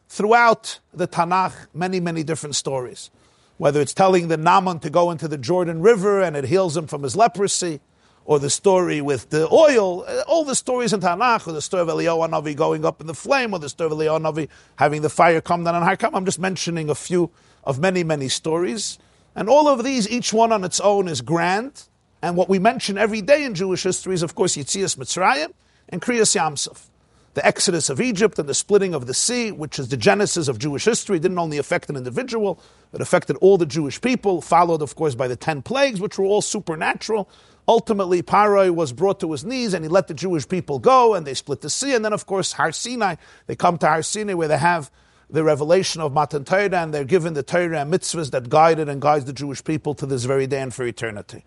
Throughout 0.07 0.79
the 0.93 1.07
Tanakh, 1.07 1.67
many, 1.73 1.99
many 1.99 2.23
different 2.23 2.55
stories. 2.55 3.09
Whether 3.57 3.79
it's 3.79 3.93
telling 3.93 4.27
the 4.27 4.37
Naaman 4.37 4.79
to 4.79 4.89
go 4.89 5.11
into 5.11 5.27
the 5.27 5.37
Jordan 5.37 5.81
River 5.81 6.21
and 6.21 6.35
it 6.35 6.45
heals 6.45 6.75
him 6.75 6.87
from 6.87 7.03
his 7.03 7.15
leprosy, 7.15 7.79
or 8.25 8.39
the 8.39 8.49
story 8.49 9.01
with 9.01 9.29
the 9.29 9.49
oil, 9.51 10.05
uh, 10.07 10.23
all 10.27 10.43
the 10.43 10.55
stories 10.55 10.93
in 10.93 10.99
Tanakh, 10.99 11.47
or 11.47 11.53
the 11.53 11.61
story 11.61 11.81
of 11.81 11.87
Eliyahu 11.87 12.29
Navi 12.29 12.55
going 12.55 12.85
up 12.85 13.01
in 13.01 13.07
the 13.07 13.13
flame, 13.13 13.53
or 13.53 13.59
the 13.59 13.69
story 13.69 13.91
of 13.91 13.97
Eliyahu 13.97 14.21
Navi 14.21 14.47
having 14.75 15.01
the 15.01 15.09
fire 15.09 15.41
come 15.41 15.63
down 15.63 15.75
on 15.75 15.83
Harkam. 15.83 16.11
I'm 16.13 16.25
just 16.25 16.39
mentioning 16.39 16.89
a 16.89 16.95
few 16.95 17.31
of 17.63 17.79
many, 17.79 18.03
many 18.03 18.29
stories. 18.29 18.99
And 19.35 19.49
all 19.49 19.67
of 19.67 19.83
these, 19.83 20.09
each 20.09 20.33
one 20.33 20.51
on 20.51 20.63
its 20.63 20.79
own, 20.79 21.07
is 21.07 21.21
grand. 21.21 21.83
And 22.21 22.35
what 22.35 22.49
we 22.49 22.59
mention 22.59 22.97
every 22.97 23.21
day 23.21 23.43
in 23.43 23.55
Jewish 23.55 23.83
history 23.83 24.13
is, 24.13 24.23
of 24.23 24.35
course, 24.35 24.55
Yitzias 24.55 24.97
Mitzrayim 24.97 25.53
and 25.89 26.01
Kriyas 26.01 26.35
Yamsuf. 26.35 26.87
The 27.33 27.45
exodus 27.45 27.89
of 27.89 28.01
Egypt 28.01 28.37
and 28.39 28.49
the 28.49 28.53
splitting 28.53 28.93
of 28.93 29.07
the 29.07 29.13
sea, 29.13 29.51
which 29.51 29.79
is 29.79 29.87
the 29.87 29.95
genesis 29.95 30.49
of 30.49 30.59
Jewish 30.59 30.83
history, 30.83 31.17
didn't 31.17 31.39
only 31.39 31.57
affect 31.57 31.89
an 31.89 31.95
individual, 31.95 32.59
it 32.91 32.99
affected 32.99 33.37
all 33.37 33.57
the 33.57 33.65
Jewish 33.65 34.01
people, 34.01 34.41
followed, 34.41 34.81
of 34.81 34.95
course, 34.95 35.15
by 35.15 35.29
the 35.29 35.37
ten 35.37 35.61
plagues, 35.61 36.01
which 36.01 36.17
were 36.17 36.25
all 36.25 36.41
supernatural. 36.41 37.29
Ultimately, 37.69 38.21
Paroi 38.21 38.69
was 38.69 38.91
brought 38.91 39.21
to 39.21 39.31
his 39.31 39.45
knees 39.45 39.73
and 39.73 39.85
he 39.85 39.87
let 39.87 40.09
the 40.09 40.13
Jewish 40.13 40.45
people 40.45 40.77
go 40.77 41.13
and 41.13 41.25
they 41.25 41.33
split 41.33 41.61
the 41.61 41.69
sea. 41.69 41.95
And 41.95 42.03
then, 42.03 42.11
of 42.11 42.25
course, 42.25 42.51
Har 42.51 42.73
Sinai, 42.73 43.15
they 43.47 43.55
come 43.55 43.77
to 43.77 43.87
Har 43.87 44.01
Sinai 44.01 44.33
where 44.33 44.49
they 44.49 44.57
have 44.57 44.91
the 45.31 45.43
revelation 45.43 46.01
of 46.01 46.13
Matan 46.13 46.43
Torah, 46.43 46.69
and 46.81 46.93
they're 46.93 47.05
given 47.05 47.33
the 47.33 47.43
Torah 47.43 47.79
and 47.79 47.93
mitzvahs 47.93 48.31
that 48.31 48.49
guided 48.49 48.89
and 48.89 49.01
guides 49.01 49.25
the 49.25 49.33
Jewish 49.33 49.63
people 49.63 49.95
to 49.95 50.05
this 50.05 50.25
very 50.25 50.45
day 50.45 50.61
and 50.61 50.73
for 50.73 50.85
eternity. 50.85 51.45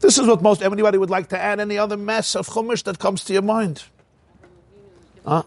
This 0.00 0.18
is 0.18 0.26
what 0.26 0.42
most 0.42 0.62
anybody 0.62 0.98
would 0.98 1.10
like 1.10 1.28
to 1.30 1.38
add. 1.38 1.58
Any 1.58 1.78
other 1.78 1.96
mess 1.96 2.36
of 2.36 2.48
Chumash 2.48 2.84
that 2.84 2.98
comes 2.98 3.24
to 3.24 3.32
your 3.32 3.42
mind? 3.42 3.84
Huh? 5.26 5.42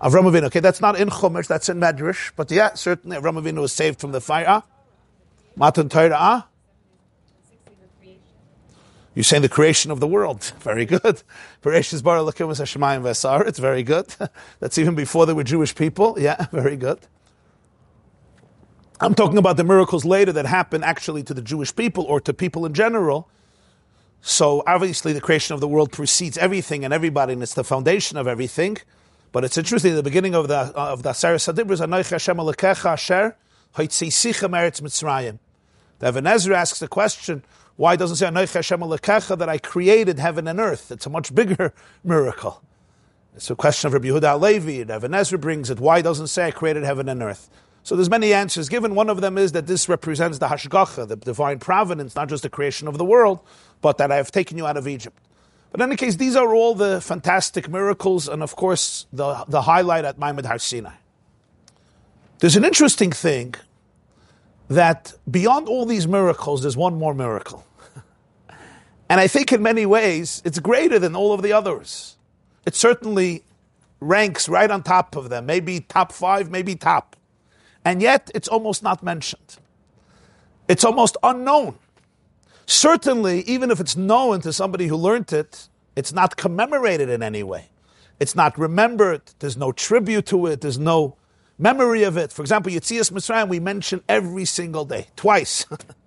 Avram 0.00 0.30
Avinu. 0.30 0.44
Okay, 0.44 0.60
that's 0.60 0.80
not 0.80 0.98
in 0.98 1.10
Chumash, 1.10 1.46
that's 1.46 1.68
in 1.68 1.78
Medrash. 1.78 2.32
But 2.36 2.50
yeah, 2.50 2.74
certainly 2.74 3.18
Avram 3.18 3.40
Avinu 3.42 3.60
was 3.60 3.72
saved 3.72 4.00
from 4.00 4.12
the 4.12 4.20
fire. 4.20 4.62
Matan 5.56 5.88
Torah. 5.88 6.46
You're 9.20 9.24
saying 9.24 9.42
the 9.42 9.50
creation 9.50 9.90
of 9.90 10.00
the 10.00 10.06
world. 10.06 10.50
Very 10.60 10.86
good. 10.86 11.22
Bereshis 11.62 12.02
bara 12.02 12.20
lakim 12.20 12.48
was 12.48 12.58
Hashemayim 12.58 13.02
v'asar. 13.02 13.46
It's 13.46 13.58
very 13.58 13.82
good. 13.82 14.06
That's 14.60 14.78
even 14.78 14.94
before 14.94 15.26
there 15.26 15.34
were 15.34 15.44
Jewish 15.44 15.74
people. 15.74 16.16
Yeah, 16.18 16.46
very 16.52 16.74
good. 16.74 17.00
I'm 18.98 19.14
talking 19.14 19.36
about 19.36 19.58
the 19.58 19.64
miracles 19.64 20.06
later 20.06 20.32
that 20.32 20.46
happened 20.46 20.86
actually 20.86 21.22
to 21.24 21.34
the 21.34 21.42
Jewish 21.42 21.76
people 21.76 22.04
or 22.04 22.18
to 22.22 22.32
people 22.32 22.64
in 22.64 22.72
general. 22.72 23.28
So 24.22 24.62
obviously 24.66 25.12
the 25.12 25.20
creation 25.20 25.52
of 25.52 25.60
the 25.60 25.68
world 25.68 25.92
precedes 25.92 26.38
everything 26.38 26.82
and 26.82 26.94
everybody, 26.94 27.34
and 27.34 27.42
it's 27.42 27.52
the 27.52 27.62
foundation 27.62 28.16
of 28.16 28.26
everything. 28.26 28.78
But 29.32 29.44
it's 29.44 29.58
interesting, 29.58 29.96
the 29.96 30.02
beginning 30.02 30.34
of 30.34 30.48
the 30.48 30.72
uh, 30.74 30.94
of 30.94 31.02
the 31.02 31.10
Aseret 31.10 31.52
Sadibr 31.52 31.72
is 31.72 31.82
Anoich 31.82 32.10
Hashem 32.10 32.38
Alekecha 32.38 32.92
Asher 32.92 33.36
Hoitzisicha 33.76 34.48
Meretz 34.48 34.80
Mitzrayim. 34.80 35.40
The 35.98 36.08
Ibn 36.08 36.26
Ezra 36.26 36.58
asks 36.58 36.78
the 36.78 36.88
question, 36.88 37.44
why 37.80 37.96
doesn't 37.96 38.16
say 38.16 38.26
that 38.28 39.48
I 39.48 39.56
created 39.56 40.18
heaven 40.18 40.46
and 40.46 40.60
earth? 40.60 40.92
It's 40.92 41.06
a 41.06 41.08
much 41.08 41.34
bigger 41.34 41.72
miracle. 42.04 42.62
It's 43.34 43.48
a 43.48 43.56
question 43.56 43.86
of 43.86 43.94
Rabbi 43.94 44.08
Yehuda 44.08 44.38
Levi, 44.38 44.82
and 44.82 44.90
Ibn 44.90 45.14
Ezra 45.14 45.38
brings 45.38 45.70
it. 45.70 45.80
Why 45.80 46.02
doesn't 46.02 46.26
say 46.26 46.48
I 46.48 46.50
created 46.50 46.82
heaven 46.82 47.08
and 47.08 47.22
earth? 47.22 47.48
So 47.82 47.96
there's 47.96 48.10
many 48.10 48.34
answers 48.34 48.68
given. 48.68 48.94
One 48.94 49.08
of 49.08 49.22
them 49.22 49.38
is 49.38 49.52
that 49.52 49.66
this 49.66 49.88
represents 49.88 50.36
the 50.36 50.48
Hashgacha, 50.48 51.08
the 51.08 51.16
divine 51.16 51.58
providence, 51.58 52.14
not 52.14 52.28
just 52.28 52.42
the 52.42 52.50
creation 52.50 52.86
of 52.86 52.98
the 52.98 53.04
world, 53.06 53.40
but 53.80 53.96
that 53.96 54.12
I 54.12 54.16
have 54.16 54.30
taken 54.30 54.58
you 54.58 54.66
out 54.66 54.76
of 54.76 54.86
Egypt. 54.86 55.18
But 55.70 55.80
in 55.80 55.88
any 55.88 55.96
case, 55.96 56.16
these 56.16 56.36
are 56.36 56.54
all 56.54 56.74
the 56.74 57.00
fantastic 57.00 57.66
miracles, 57.70 58.28
and 58.28 58.42
of 58.42 58.56
course, 58.56 59.06
the, 59.10 59.42
the 59.48 59.62
highlight 59.62 60.04
at 60.04 60.18
Maimad 60.18 60.44
Har 60.44 60.58
Sinai. 60.58 60.92
There's 62.40 62.56
an 62.56 62.64
interesting 62.66 63.10
thing 63.10 63.54
that 64.68 65.14
beyond 65.30 65.66
all 65.66 65.86
these 65.86 66.06
miracles, 66.06 66.60
there's 66.60 66.76
one 66.76 66.98
more 66.98 67.14
miracle. 67.14 67.64
And 69.10 69.20
I 69.20 69.26
think 69.26 69.52
in 69.52 69.60
many 69.60 69.86
ways, 69.86 70.40
it's 70.44 70.60
greater 70.60 71.00
than 71.00 71.16
all 71.16 71.32
of 71.32 71.42
the 71.42 71.52
others. 71.52 72.16
It 72.64 72.76
certainly 72.76 73.42
ranks 73.98 74.48
right 74.48 74.70
on 74.70 74.84
top 74.84 75.16
of 75.16 75.30
them, 75.30 75.46
maybe 75.46 75.80
top 75.80 76.12
five, 76.12 76.48
maybe 76.48 76.76
top. 76.76 77.16
And 77.84 78.00
yet, 78.00 78.30
it's 78.36 78.46
almost 78.46 78.84
not 78.84 79.02
mentioned. 79.02 79.56
It's 80.68 80.84
almost 80.84 81.16
unknown. 81.24 81.76
Certainly, 82.66 83.42
even 83.42 83.72
if 83.72 83.80
it's 83.80 83.96
known 83.96 84.42
to 84.42 84.52
somebody 84.52 84.86
who 84.86 84.94
learned 84.94 85.32
it, 85.32 85.68
it's 85.96 86.12
not 86.12 86.36
commemorated 86.36 87.08
in 87.08 87.20
any 87.20 87.42
way. 87.42 87.70
It's 88.20 88.36
not 88.36 88.56
remembered. 88.56 89.22
There's 89.40 89.56
no 89.56 89.72
tribute 89.72 90.26
to 90.26 90.46
it. 90.46 90.60
There's 90.60 90.78
no 90.78 91.16
memory 91.58 92.04
of 92.04 92.16
it. 92.16 92.30
For 92.30 92.42
example, 92.42 92.70
Yitzias 92.70 93.10
Mitzrayim, 93.10 93.48
we 93.48 93.58
mention 93.58 94.04
every 94.08 94.44
single 94.44 94.84
day, 94.84 95.08
twice. 95.16 95.66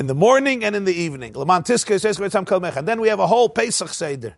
in 0.00 0.06
the 0.06 0.14
morning 0.14 0.64
and 0.64 0.74
in 0.74 0.86
the 0.86 0.94
evening. 0.94 1.34
Then 1.34 3.00
we 3.00 3.08
have 3.08 3.20
a 3.20 3.26
whole 3.26 3.50
Pesach 3.50 3.90
Seder 3.90 4.34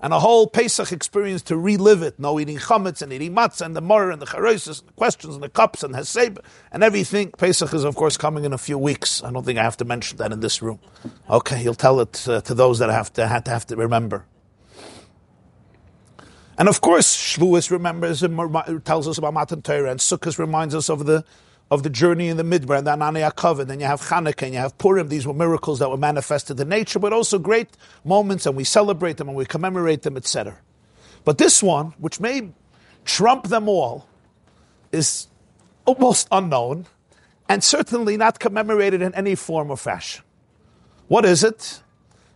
and 0.00 0.12
a 0.12 0.18
whole 0.18 0.48
Pesach 0.48 0.90
experience 0.90 1.40
to 1.42 1.56
relive 1.56 2.02
it. 2.02 2.18
No 2.18 2.40
eating 2.40 2.58
chametz 2.58 3.00
and 3.00 3.12
eating 3.12 3.32
matzah 3.32 3.62
and 3.62 3.76
the 3.76 3.80
mor 3.80 4.10
and 4.10 4.20
the 4.20 4.26
charosis 4.26 4.80
and 4.80 4.88
the 4.88 4.92
questions 4.94 5.34
and 5.34 5.42
the 5.42 5.48
cups 5.48 5.84
and 5.84 5.94
heseb 5.94 6.38
and 6.72 6.82
everything. 6.82 7.30
Pesach 7.30 7.72
is 7.72 7.84
of 7.84 7.94
course 7.94 8.16
coming 8.16 8.44
in 8.44 8.52
a 8.52 8.58
few 8.58 8.76
weeks. 8.76 9.22
I 9.22 9.30
don't 9.30 9.44
think 9.44 9.60
I 9.60 9.62
have 9.62 9.76
to 9.76 9.84
mention 9.84 10.18
that 10.18 10.32
in 10.32 10.40
this 10.40 10.60
room. 10.60 10.80
Okay, 11.30 11.58
he'll 11.58 11.74
tell 11.74 12.00
it 12.00 12.28
uh, 12.28 12.40
to 12.40 12.54
those 12.54 12.80
that 12.80 12.90
have 12.90 13.12
to 13.12 13.28
have 13.28 13.44
to, 13.44 13.52
have 13.52 13.66
to 13.66 13.76
remember. 13.76 14.26
And 16.58 16.68
of 16.68 16.80
course, 16.80 17.16
Shavuos 17.16 17.70
remembers 17.70 18.24
and 18.24 18.84
tells 18.84 19.06
us 19.06 19.16
about 19.16 19.32
Matan 19.32 19.62
Torah, 19.62 19.92
and 19.92 20.00
Sukkot 20.00 20.40
reminds 20.40 20.74
us 20.74 20.90
of 20.90 21.06
the 21.06 21.24
of 21.70 21.82
the 21.82 21.90
journey 21.90 22.28
in 22.28 22.36
the 22.36 22.42
Midbar 22.42 22.78
and 22.78 22.86
the 22.86 22.92
Anani 22.92 23.30
Akava. 23.30 23.66
Then 23.66 23.80
you 23.80 23.86
have 23.86 24.00
Chanukah 24.00 24.44
and 24.44 24.54
you 24.54 24.60
have 24.60 24.76
Purim. 24.78 25.08
These 25.08 25.26
were 25.26 25.34
miracles 25.34 25.78
that 25.80 25.90
were 25.90 25.96
manifested 25.96 26.58
in 26.58 26.68
nature, 26.68 26.98
but 26.98 27.12
also 27.12 27.38
great 27.38 27.68
moments, 28.04 28.46
and 28.46 28.56
we 28.56 28.64
celebrate 28.64 29.18
them 29.18 29.28
and 29.28 29.36
we 29.36 29.44
commemorate 29.44 30.02
them, 30.02 30.16
etc. 30.16 30.58
But 31.24 31.38
this 31.38 31.62
one, 31.62 31.94
which 31.98 32.20
may 32.20 32.50
trump 33.04 33.48
them 33.48 33.68
all, 33.68 34.06
is 34.92 35.26
almost 35.84 36.28
unknown 36.32 36.86
and 37.48 37.62
certainly 37.62 38.16
not 38.16 38.38
commemorated 38.38 39.02
in 39.02 39.14
any 39.14 39.34
form 39.34 39.70
or 39.70 39.76
fashion. 39.76 40.24
What 41.08 41.24
is 41.24 41.42
it? 41.42 41.82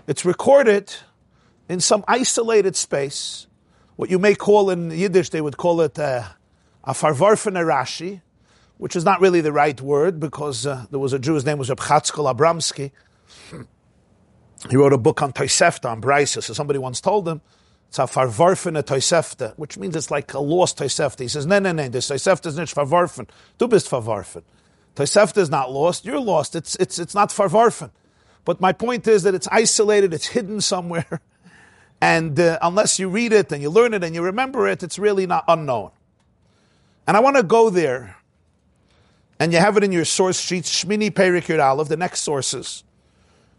It's 0.06 0.24
recorded 0.24 0.94
in 1.68 1.80
some 1.80 2.04
isolated 2.08 2.76
space, 2.76 3.46
what 3.96 4.10
you 4.10 4.18
may 4.18 4.34
call 4.34 4.70
in 4.70 4.90
Yiddish, 4.90 5.30
they 5.30 5.40
would 5.40 5.56
call 5.56 5.80
it 5.80 5.98
uh, 5.98 6.24
a 6.84 6.92
farvarfen 6.92 7.54
Rashi, 7.54 8.20
which 8.82 8.96
is 8.96 9.04
not 9.04 9.20
really 9.20 9.40
the 9.40 9.52
right 9.52 9.80
word 9.80 10.18
because 10.18 10.66
uh, 10.66 10.86
there 10.90 10.98
was 10.98 11.12
a 11.12 11.18
Jew, 11.20 11.34
his 11.34 11.46
name 11.46 11.56
was 11.56 11.68
Reb 11.68 11.78
Chatzkel 11.78 12.34
Abramsky. 12.34 12.90
He 14.68 14.76
wrote 14.76 14.92
a 14.92 14.98
book 14.98 15.22
on 15.22 15.32
Tosefta, 15.32 15.88
on 15.88 16.02
Brisa. 16.02 16.42
So 16.42 16.52
somebody 16.52 16.80
once 16.80 17.00
told 17.00 17.28
him, 17.28 17.42
it's 17.86 18.00
a 18.00 18.02
farvarfen 18.02 18.82
Tosefta, 18.82 19.56
which 19.56 19.78
means 19.78 19.94
it's 19.94 20.10
like 20.10 20.34
a 20.34 20.40
lost 20.40 20.78
Tosefta. 20.78 21.20
He 21.20 21.28
says, 21.28 21.46
no, 21.46 21.60
no, 21.60 21.70
no, 21.70 21.88
this 21.88 22.10
Tosefta 22.10 22.46
is 22.46 22.56
not 22.56 22.66
farvarfen. 22.66 23.28
Du 23.56 23.68
bist 23.68 23.88
farvarfen. 23.88 24.42
Tosefta 24.96 25.38
is 25.38 25.48
not 25.48 25.70
lost, 25.70 26.04
you're 26.04 26.18
lost. 26.18 26.56
It's, 26.56 26.74
it's, 26.76 26.98
it's 26.98 27.14
not 27.14 27.28
farvarfen. 27.28 27.92
But 28.44 28.60
my 28.60 28.72
point 28.72 29.06
is 29.06 29.22
that 29.22 29.32
it's 29.32 29.46
isolated, 29.52 30.12
it's 30.12 30.26
hidden 30.26 30.60
somewhere. 30.60 31.20
And 32.00 32.40
uh, 32.40 32.58
unless 32.60 32.98
you 32.98 33.08
read 33.08 33.32
it 33.32 33.52
and 33.52 33.62
you 33.62 33.70
learn 33.70 33.94
it 33.94 34.02
and 34.02 34.12
you 34.12 34.22
remember 34.22 34.66
it, 34.66 34.82
it's 34.82 34.98
really 34.98 35.24
not 35.24 35.44
unknown. 35.46 35.92
And 37.06 37.16
I 37.16 37.20
want 37.20 37.36
to 37.36 37.44
go 37.44 37.70
there. 37.70 38.16
And 39.42 39.52
you 39.52 39.58
have 39.58 39.76
it 39.76 39.82
in 39.82 39.90
your 39.90 40.04
source 40.04 40.38
sheets, 40.38 40.84
Shmini 40.84 41.10
Perik 41.10 41.46
Yud 41.46 41.60
Aleph, 41.60 41.88
the 41.88 41.96
next 41.96 42.20
sources. 42.20 42.84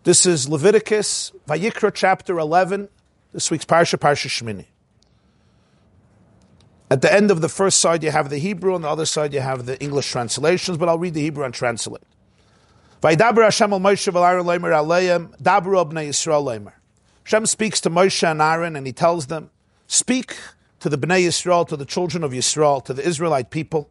This 0.05 0.25
is 0.25 0.47
Leviticus, 0.47 1.33
Vayikra 1.45 1.91
chapter 1.93 2.39
11, 2.39 2.87
this 3.33 3.51
week's 3.51 3.65
Parsha, 3.65 3.99
Parsha 3.99 4.29
Shmini. 4.29 4.67
At 6.89 7.01
the 7.01 7.13
end 7.13 7.31
of 7.31 7.41
the 7.41 7.49
first 7.49 7.81
side, 7.81 8.01
you 8.01 8.11
have 8.11 8.29
the 8.29 8.37
Hebrew, 8.37 8.75
on 8.75 8.81
the 8.83 8.87
other 8.87 9.05
side, 9.05 9.33
you 9.33 9.41
have 9.41 9.65
the 9.65 9.77
English 9.83 10.09
translations, 10.09 10.77
but 10.77 10.87
I'll 10.87 10.97
read 10.97 11.15
the 11.15 11.21
Hebrew 11.21 11.43
and 11.43 11.53
translate. 11.53 12.03
Vaydaber 13.01 13.43
Hashem 13.43 13.73
al 13.73 13.81
Moshe 13.81 14.09
v'Aaron 14.09 14.45
leimer 14.45 14.71
aleim, 14.71 15.37
dabru 15.41 15.83
abnei 15.83 16.07
Yisrael 16.07 16.45
leimer. 16.45 16.71
Hashem 17.25 17.45
speaks 17.45 17.81
to 17.81 17.89
Moshe 17.89 18.25
and 18.25 18.41
Aaron 18.41 18.77
and 18.77 18.87
he 18.87 18.93
tells 18.93 19.27
them, 19.27 19.49
speak 19.87 20.37
to 20.79 20.87
the 20.87 20.97
Bnei 20.97 21.27
Yisrael, 21.27 21.67
to 21.67 21.75
the 21.75 21.85
children 21.85 22.23
of 22.23 22.31
Yisrael, 22.31 22.81
to 22.85 22.93
the 22.93 23.05
Israelite 23.05 23.49
people, 23.49 23.89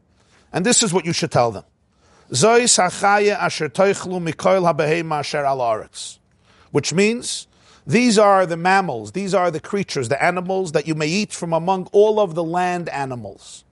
and 0.54 0.64
this 0.64 0.82
is 0.82 0.94
what 0.94 1.04
you 1.04 1.12
should 1.12 1.30
tell 1.30 1.50
them. 1.50 1.64
Which 6.70 6.92
means, 6.94 7.46
these 7.86 8.18
are 8.18 8.46
the 8.46 8.56
mammals, 8.56 9.12
these 9.12 9.34
are 9.34 9.50
the 9.50 9.60
creatures, 9.60 10.08
the 10.08 10.22
animals 10.22 10.72
that 10.72 10.86
you 10.86 10.94
may 10.94 11.08
eat 11.08 11.34
from 11.34 11.52
among 11.52 11.88
all 11.92 12.18
of 12.18 12.34
the 12.34 12.42
land 12.42 12.88
animals. 12.88 13.64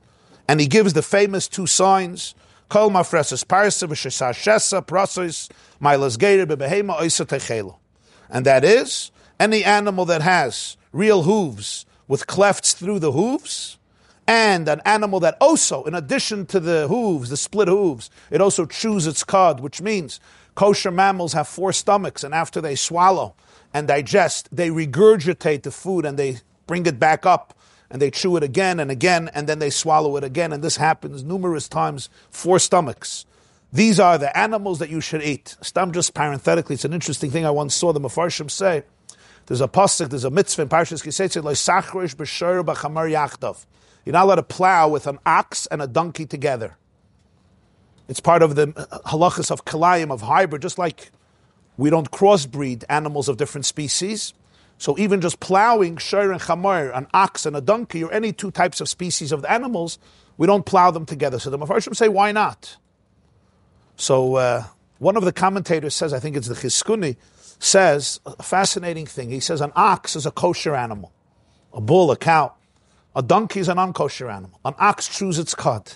And 0.47 0.61
he 0.61 0.67
gives 0.67 0.93
the 0.93 1.01
famous 1.01 1.49
two 1.49 1.67
signs, 1.67 2.35
Kol 2.69 2.91
mafreses 2.91 3.47
parsa 3.47 3.89
v'shesar 3.89 4.35
shesa 4.35 4.85
prasois 4.85 5.49
milas 5.81 6.19
geir 6.19 6.45
bebehema 6.45 6.99
oisa 6.99 7.25
techelo. 7.25 7.77
And 8.29 8.45
that 8.45 8.63
is, 8.63 9.11
any 9.41 9.65
animal 9.65 10.05
that 10.05 10.21
has 10.21 10.77
real 10.93 11.23
hooves 11.23 11.87
with 12.07 12.27
clefts 12.27 12.75
through 12.75 12.99
the 12.99 13.13
hooves, 13.13 13.79
and 14.31 14.69
an 14.69 14.81
animal 14.85 15.19
that 15.19 15.37
also, 15.41 15.83
in 15.83 15.95
addition 15.97 16.47
to 16.47 16.61
the 16.61 16.87
hooves, 16.87 17.31
the 17.31 17.37
split 17.37 17.67
hooves, 17.67 18.11
it 18.31 18.41
also 18.41 18.65
chews 18.65 19.09
its 19.09 19.25
cud, 19.25 19.59
which 19.59 19.83
means 19.83 20.21
kosher 20.55 20.93
mammals 20.93 21.33
have 21.33 21.49
four 21.49 21.73
stomachs, 21.73 22.23
and 22.23 22.33
after 22.33 22.61
they 22.61 22.77
swallow 22.77 23.35
and 23.75 23.89
digest, 23.89 24.49
they 24.53 24.69
regurgitate 24.69 25.65
the 25.65 25.73
food 25.73 26.07
and 26.07 26.17
they 26.17 26.37
bring 26.69 26.87
it 26.87 27.01
back 27.01 27.27
up 27.27 27.59
and 27.91 28.01
they 28.01 28.09
chew 28.09 28.37
it 28.37 28.45
again 28.45 28.79
and 28.79 28.89
again, 28.89 29.29
and 29.35 29.49
then 29.49 29.59
they 29.59 29.69
swallow 29.69 30.17
it 30.17 30.23
again, 30.23 30.53
and 30.53 30.63
this 30.63 30.77
happens 30.77 31.25
numerous 31.25 31.69
times, 31.69 32.09
four 32.31 32.61
stomachs. 32.61 33.27
These 33.73 33.99
are 33.99 34.17
the 34.17 34.37
animals 34.39 34.79
that 34.79 34.91
you 34.91 35.01
should 35.01 35.25
eat. 35.25 35.57
Stam 35.61 35.91
just 35.91 36.15
parenthetically, 36.15 36.75
it's 36.75 36.85
an 36.85 36.93
interesting 36.93 37.33
thing 37.33 37.45
I 37.45 37.51
once 37.51 37.75
saw 37.75 37.93
the 37.93 37.99
Mefarshim 37.99 38.49
say. 38.49 38.85
There's 39.47 39.61
a 39.61 39.67
pasuk, 39.67 40.11
there's 40.11 40.23
a 40.23 40.31
mitzvah 40.31 40.63
in 40.63 40.69
Parshas 40.69 41.03
Kisetzit, 41.03 41.43
You're 44.11 44.15
not 44.15 44.25
allowed 44.25 44.35
to 44.35 44.43
plow 44.43 44.89
with 44.89 45.07
an 45.07 45.21
ox 45.25 45.67
and 45.67 45.81
a 45.81 45.87
donkey 45.87 46.27
together. 46.27 46.77
It's 48.09 48.19
part 48.19 48.43
of 48.43 48.57
the 48.57 48.67
halachas 49.07 49.53
of 49.53 49.65
kalayim, 49.65 50.11
of 50.11 50.23
hybrid, 50.23 50.63
just 50.63 50.79
like 50.79 51.13
we 51.77 51.91
don't 51.91 52.11
crossbreed 52.11 52.83
animals 52.89 53.29
of 53.29 53.37
different 53.37 53.67
species. 53.67 54.35
So 54.79 54.99
even 54.99 55.21
just 55.21 55.39
plowing 55.39 55.97
shur 55.99 56.33
and 56.33 56.41
chamar, 56.41 56.91
an 56.93 57.07
ox 57.15 57.47
and 57.47 57.55
a 57.55 57.61
donkey, 57.61 58.03
or 58.03 58.13
any 58.13 58.33
two 58.33 58.51
types 58.51 58.81
of 58.81 58.89
species 58.89 59.31
of 59.31 59.45
animals, 59.45 60.01
we 60.37 60.45
don't 60.49 60.67
plow 60.67 60.91
them 60.91 61.07
together. 61.07 61.39
So 61.39 61.51
the 61.51 61.59
Mepharshim 61.59 61.95
say, 61.95 62.09
why 62.09 62.33
not? 62.33 62.79
So 63.95 64.35
uh, 64.35 64.65
one 64.99 65.17
of 65.17 65.25
the 65.25 65.33
commentators 65.33 65.95
says, 65.95 66.13
I 66.13 66.19
think 66.19 66.37
it's 66.37 66.49
the 66.49 66.55
Chizkuni, 66.55 67.15
says 67.61 68.19
a 68.27 68.43
fascinating 68.43 69.07
thing. 69.07 69.31
He 69.31 69.39
says 69.39 69.61
an 69.61 69.71
ox 69.77 70.17
is 70.17 70.27
a 70.27 70.33
kosher 70.33 70.75
animal, 70.75 71.13
a 71.73 71.81
bull, 71.81 72.11
a 72.11 72.17
cow. 72.17 72.55
A 73.17 73.23
donkey 73.23 73.61
is 73.61 73.69
an 73.69 73.77
unkosher 73.77 74.33
animal. 74.33 74.61
An 74.65 74.75
ox 74.79 75.09
chews 75.09 75.39
its 75.39 75.55
cud. 75.55 75.95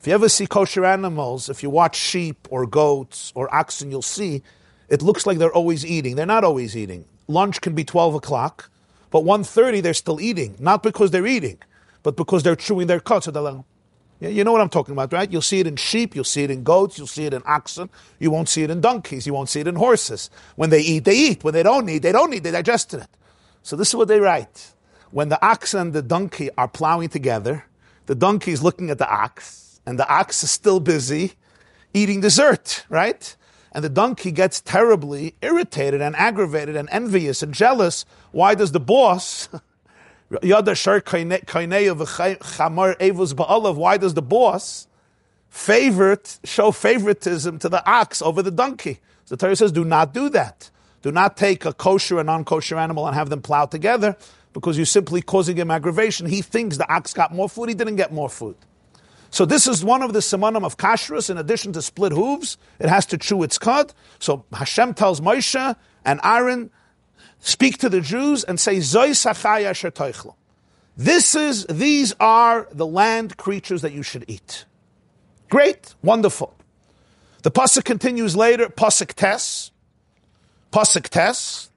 If 0.00 0.06
you 0.06 0.12
ever 0.12 0.28
see 0.28 0.46
kosher 0.46 0.84
animals, 0.84 1.48
if 1.48 1.62
you 1.62 1.70
watch 1.70 1.96
sheep 1.96 2.48
or 2.50 2.66
goats 2.66 3.32
or 3.34 3.52
oxen, 3.54 3.90
you'll 3.90 4.02
see 4.02 4.42
it 4.88 5.02
looks 5.02 5.26
like 5.26 5.38
they're 5.38 5.52
always 5.52 5.84
eating. 5.84 6.16
They're 6.16 6.26
not 6.26 6.44
always 6.44 6.76
eating. 6.76 7.04
Lunch 7.26 7.60
can 7.60 7.74
be 7.74 7.84
12 7.84 8.14
o'clock, 8.14 8.70
but 9.10 9.22
1.30 9.22 9.82
they're 9.82 9.94
still 9.94 10.20
eating. 10.20 10.56
Not 10.58 10.82
because 10.82 11.10
they're 11.10 11.26
eating, 11.26 11.58
but 12.02 12.16
because 12.16 12.42
they're 12.42 12.56
chewing 12.56 12.86
their 12.86 13.00
cud. 13.00 13.24
So 13.24 13.30
they're 13.30 13.42
like, 13.42 13.64
yeah, 14.20 14.30
you 14.30 14.42
know 14.42 14.50
what 14.50 14.60
I'm 14.60 14.68
talking 14.68 14.92
about, 14.92 15.12
right? 15.12 15.30
You'll 15.30 15.42
see 15.42 15.60
it 15.60 15.66
in 15.66 15.76
sheep, 15.76 16.16
you'll 16.16 16.24
see 16.24 16.42
it 16.42 16.50
in 16.50 16.64
goats, 16.64 16.98
you'll 16.98 17.06
see 17.06 17.26
it 17.26 17.34
in 17.34 17.42
oxen, 17.46 17.88
you 18.18 18.32
won't 18.32 18.48
see 18.48 18.64
it 18.64 18.70
in 18.70 18.80
donkeys, 18.80 19.26
you 19.26 19.34
won't 19.34 19.48
see 19.48 19.60
it 19.60 19.68
in 19.68 19.76
horses. 19.76 20.28
When 20.56 20.70
they 20.70 20.80
eat, 20.80 21.04
they 21.04 21.16
eat. 21.16 21.44
When 21.44 21.54
they 21.54 21.62
don't 21.62 21.88
eat, 21.88 21.98
they 21.98 22.12
don't 22.12 22.34
eat, 22.34 22.42
they 22.42 22.50
digested 22.50 23.00
it. 23.00 23.08
So 23.62 23.76
this 23.76 23.88
is 23.88 23.94
what 23.94 24.08
they 24.08 24.18
write. 24.18 24.72
When 25.10 25.28
the 25.30 25.44
ox 25.44 25.74
and 25.74 25.92
the 25.92 26.02
donkey 26.02 26.50
are 26.58 26.68
plowing 26.68 27.08
together, 27.08 27.64
the 28.06 28.14
donkey 28.14 28.52
is 28.52 28.62
looking 28.62 28.90
at 28.90 28.98
the 28.98 29.08
ox, 29.10 29.80
and 29.86 29.98
the 29.98 30.08
ox 30.08 30.42
is 30.44 30.50
still 30.50 30.80
busy 30.80 31.34
eating 31.94 32.20
dessert, 32.20 32.84
right? 32.88 33.34
And 33.72 33.82
the 33.84 33.88
donkey 33.88 34.30
gets 34.32 34.60
terribly 34.60 35.34
irritated 35.40 36.00
and 36.00 36.14
aggravated 36.16 36.76
and 36.76 36.88
envious 36.90 37.42
and 37.42 37.54
jealous. 37.54 38.04
Why 38.32 38.54
does 38.54 38.72
the 38.72 38.80
boss 38.80 39.48
Why 40.28 40.42
does 43.96 44.14
the 44.14 44.22
boss 44.22 44.86
favorite 45.48 46.38
show 46.44 46.70
favoritism 46.70 47.58
to 47.60 47.68
the 47.70 47.90
ox 47.90 48.20
over 48.20 48.42
the 48.42 48.50
donkey? 48.50 49.00
So 49.24 49.36
the 49.36 49.40
Torah 49.40 49.56
says, 49.56 49.72
do 49.72 49.84
not 49.86 50.12
do 50.12 50.28
that. 50.30 50.70
Do 51.00 51.12
not 51.12 51.36
take 51.36 51.64
a 51.64 51.72
kosher 51.72 52.18
and 52.18 52.26
non-kosher 52.26 52.76
animal 52.76 53.06
and 53.06 53.14
have 53.14 53.30
them 53.30 53.40
plow 53.40 53.64
together 53.66 54.16
because 54.58 54.76
you're 54.76 54.86
simply 54.86 55.22
causing 55.22 55.56
him 55.56 55.70
aggravation. 55.70 56.26
He 56.26 56.42
thinks 56.42 56.78
the 56.78 56.92
ox 56.92 57.14
got 57.14 57.32
more 57.32 57.48
food, 57.48 57.68
he 57.68 57.74
didn't 57.76 57.96
get 57.96 58.12
more 58.12 58.28
food. 58.28 58.56
So 59.30 59.44
this 59.44 59.68
is 59.68 59.84
one 59.84 60.02
of 60.02 60.12
the 60.12 60.18
simanim 60.18 60.64
of 60.64 60.76
kashrus. 60.76 61.30
In 61.30 61.38
addition 61.38 61.72
to 61.74 61.82
split 61.82 62.12
hooves, 62.12 62.58
it 62.80 62.88
has 62.88 63.06
to 63.06 63.18
chew 63.18 63.42
its 63.44 63.56
cud. 63.58 63.92
So 64.18 64.44
Hashem 64.52 64.94
tells 64.94 65.20
Moshe 65.20 65.76
and 66.04 66.20
Aaron, 66.24 66.70
speak 67.38 67.78
to 67.78 67.88
the 67.88 68.00
Jews 68.00 68.42
and 68.42 68.58
say, 68.58 68.78
This 70.96 71.34
is, 71.34 71.66
these 71.66 72.14
are 72.18 72.68
the 72.72 72.86
land 72.86 73.36
creatures 73.36 73.82
that 73.82 73.92
you 73.92 74.02
should 74.02 74.24
eat. 74.26 74.64
Great, 75.50 75.94
wonderful. 76.02 76.54
The 77.42 77.50
pasuk 77.52 77.84
continues 77.84 78.34
later, 78.34 78.68
pasuk 78.68 79.14
tes, 79.14 79.70
pasuk 80.72 81.08
tes, 81.08 81.70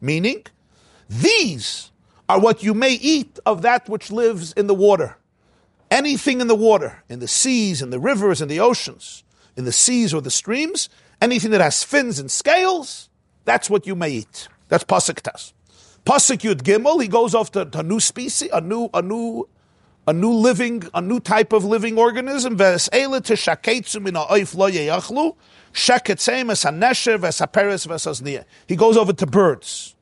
Meaning, 0.00 0.42
these 1.08 1.90
are 2.28 2.40
what 2.40 2.62
you 2.62 2.74
may 2.74 2.92
eat 2.92 3.38
of 3.46 3.62
that 3.62 3.88
which 3.88 4.10
lives 4.10 4.52
in 4.52 4.66
the 4.66 4.74
water 4.74 5.16
anything 5.94 6.40
in 6.40 6.48
the 6.48 6.54
water, 6.54 7.02
in 7.08 7.20
the 7.20 7.28
seas, 7.28 7.80
in 7.80 7.90
the 7.90 8.00
rivers, 8.00 8.42
in 8.42 8.48
the 8.48 8.58
oceans, 8.58 9.22
in 9.56 9.64
the 9.64 9.72
seas 9.72 10.12
or 10.12 10.20
the 10.20 10.30
streams, 10.30 10.88
anything 11.22 11.52
that 11.52 11.60
has 11.60 11.84
fins 11.84 12.18
and 12.18 12.30
scales, 12.30 13.08
that's 13.44 13.70
what 13.70 13.86
you 13.86 13.94
may 13.94 14.10
eat. 14.10 14.48
That's 14.68 14.84
pasuk 14.84 15.20
tas. 15.20 15.52
Pasuk 16.04 16.38
yud 16.38 16.62
gimel, 16.62 17.00
he 17.00 17.08
goes 17.08 17.34
off 17.34 17.52
to, 17.52 17.64
to, 17.66 17.78
a 17.78 17.82
new 17.82 18.00
species, 18.00 18.48
a 18.52 18.60
new, 18.60 18.90
a 18.92 19.02
new, 19.02 19.48
a 20.06 20.12
new 20.12 20.32
living, 20.32 20.84
a 20.92 21.00
new 21.00 21.20
type 21.20 21.52
of 21.52 21.64
living 21.64 21.98
organism. 21.98 22.58
He 22.58 22.76
goes 28.76 28.96
over 28.96 29.12
to 29.12 29.26
birds. 29.26 29.94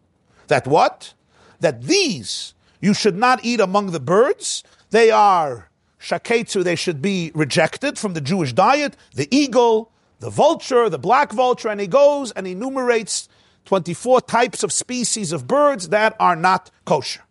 That 0.48 0.66
what? 0.66 1.14
That 1.60 1.82
these 1.82 2.54
you 2.80 2.92
should 2.92 3.16
not 3.16 3.44
eat 3.44 3.60
among 3.60 3.92
the 3.92 4.00
birds. 4.00 4.64
They 4.90 5.10
are 5.10 5.70
shaketsu, 6.00 6.64
they 6.64 6.74
should 6.74 7.00
be 7.00 7.30
rejected 7.32 7.96
from 7.96 8.14
the 8.14 8.20
Jewish 8.20 8.52
diet, 8.52 8.96
the 9.14 9.28
eagle, 9.34 9.92
the 10.18 10.30
vulture, 10.30 10.88
the 10.88 10.98
black 10.98 11.32
vulture, 11.32 11.68
and 11.68 11.80
he 11.80 11.86
goes 11.86 12.32
and 12.32 12.46
enumerates 12.46 13.28
24 13.66 14.22
types 14.22 14.64
of 14.64 14.72
species 14.72 15.30
of 15.30 15.46
birds 15.46 15.90
that 15.90 16.16
are 16.18 16.34
not 16.34 16.70
kosher. 16.84 17.22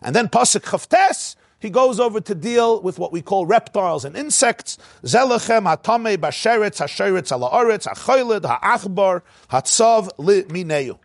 And 0.00 0.14
then 0.14 0.28
Pasuk 0.28 0.62
Chavtes 0.62 1.34
he 1.60 1.68
goes 1.68 2.00
over 2.00 2.20
to 2.20 2.34
deal 2.34 2.80
with 2.80 2.98
what 2.98 3.12
we 3.12 3.20
call 3.20 3.44
reptiles 3.44 4.04
and 4.04 4.16
insects. 4.16 4.78
Zelechem 5.04 5.64
hatame 5.64 6.16
basheretz 6.16 6.80
hasheretz 6.80 7.30
alaoretz 7.30 7.86
hachoyled 7.86 8.46
ha'achbar 8.46 9.22
hatzav 9.50 10.10
mineu. 10.48 10.98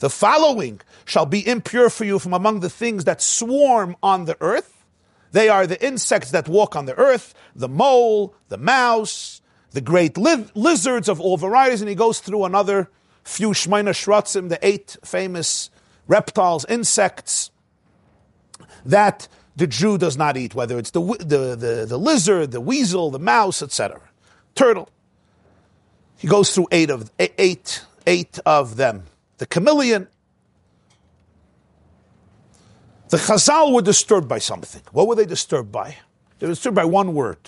The 0.00 0.10
following 0.10 0.82
shall 1.06 1.24
be 1.24 1.46
impure 1.46 1.88
for 1.88 2.04
you 2.04 2.18
from 2.18 2.34
among 2.34 2.60
the 2.60 2.68
things 2.68 3.04
that 3.04 3.22
swarm 3.22 3.96
on 4.02 4.26
the 4.26 4.36
earth. 4.42 4.84
They 5.32 5.48
are 5.48 5.66
the 5.66 5.82
insects 5.84 6.30
that 6.32 6.48
walk 6.48 6.76
on 6.76 6.84
the 6.84 6.94
earth, 6.96 7.32
the 7.56 7.68
mole, 7.68 8.34
the 8.50 8.58
mouse, 8.58 9.40
the 9.70 9.80
great 9.80 10.18
li- 10.18 10.46
lizards 10.54 11.08
of 11.08 11.20
all 11.20 11.38
varieties, 11.38 11.80
and 11.80 11.88
he 11.88 11.94
goes 11.94 12.20
through 12.20 12.44
another 12.44 12.90
few 13.24 13.50
shmeina 13.50 13.90
shratzim, 13.90 14.50
the 14.50 14.58
eight 14.64 14.98
famous 15.02 15.70
reptiles, 16.06 16.66
insects 16.66 17.50
that 18.84 19.28
the 19.56 19.66
Jew 19.66 19.98
does 19.98 20.16
not 20.16 20.36
eat, 20.36 20.54
whether 20.54 20.78
it's 20.78 20.90
the, 20.90 21.00
the, 21.00 21.56
the, 21.56 21.86
the 21.88 21.98
lizard, 21.98 22.50
the 22.50 22.60
weasel, 22.60 23.10
the 23.10 23.18
mouse, 23.18 23.62
etc. 23.62 24.00
Turtle. 24.54 24.88
He 26.16 26.26
goes 26.26 26.54
through 26.54 26.68
eight 26.72 26.90
of, 26.90 27.10
eight, 27.18 27.84
eight 28.06 28.38
of 28.44 28.76
them. 28.76 29.04
The 29.38 29.46
chameleon. 29.46 30.08
The 33.10 33.18
Chazal 33.18 33.72
were 33.72 33.82
disturbed 33.82 34.28
by 34.28 34.38
something. 34.38 34.82
What 34.92 35.06
were 35.06 35.14
they 35.14 35.26
disturbed 35.26 35.70
by? 35.70 35.96
They 36.38 36.46
were 36.46 36.52
disturbed 36.52 36.74
by 36.74 36.84
one 36.84 37.14
word. 37.14 37.38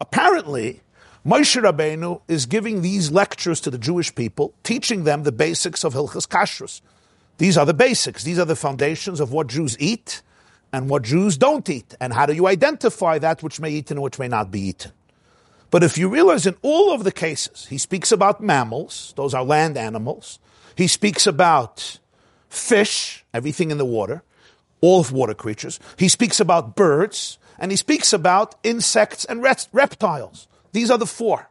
Apparently, 0.00 0.80
Moshe 1.26 1.60
Rabbeinu 1.60 2.22
is 2.26 2.46
giving 2.46 2.82
these 2.82 3.10
lectures 3.10 3.60
to 3.60 3.70
the 3.70 3.78
Jewish 3.78 4.14
people, 4.14 4.54
teaching 4.62 5.04
them 5.04 5.24
the 5.24 5.32
basics 5.32 5.84
of 5.84 5.94
Hilchas 5.94 6.26
Kashrus. 6.26 6.80
These 7.38 7.58
are 7.58 7.66
the 7.66 7.74
basics. 7.74 8.24
These 8.24 8.38
are 8.38 8.44
the 8.44 8.56
foundations 8.56 9.20
of 9.20 9.32
what 9.32 9.48
Jews 9.48 9.76
eat 9.78 10.22
and 10.72 10.88
what 10.88 11.02
Jews 11.02 11.36
don't 11.36 11.68
eat, 11.68 11.94
and 12.00 12.12
how 12.12 12.26
do 12.26 12.32
you 12.32 12.46
identify 12.46 13.18
that 13.18 13.42
which 13.42 13.60
may 13.60 13.70
eaten 13.70 13.98
and 13.98 14.02
which 14.02 14.18
may 14.18 14.28
not 14.28 14.50
be 14.50 14.60
eaten. 14.60 14.92
But 15.70 15.82
if 15.82 15.96
you 15.96 16.08
realize 16.08 16.46
in 16.46 16.56
all 16.62 16.92
of 16.92 17.04
the 17.04 17.12
cases, 17.12 17.66
he 17.66 17.78
speaks 17.78 18.12
about 18.12 18.42
mammals, 18.42 19.14
those 19.16 19.34
are 19.34 19.44
land 19.44 19.76
animals. 19.76 20.38
He 20.76 20.86
speaks 20.86 21.26
about 21.26 21.98
fish, 22.48 23.24
everything 23.32 23.70
in 23.70 23.78
the 23.78 23.84
water, 23.84 24.22
all 24.80 25.00
of 25.00 25.12
water 25.12 25.34
creatures. 25.34 25.80
He 25.96 26.08
speaks 26.08 26.40
about 26.40 26.76
birds, 26.76 27.38
and 27.58 27.70
he 27.70 27.76
speaks 27.76 28.12
about 28.12 28.54
insects 28.62 29.24
and 29.24 29.42
reptiles. 29.42 30.48
These 30.72 30.90
are 30.90 30.98
the 30.98 31.06
four. 31.06 31.48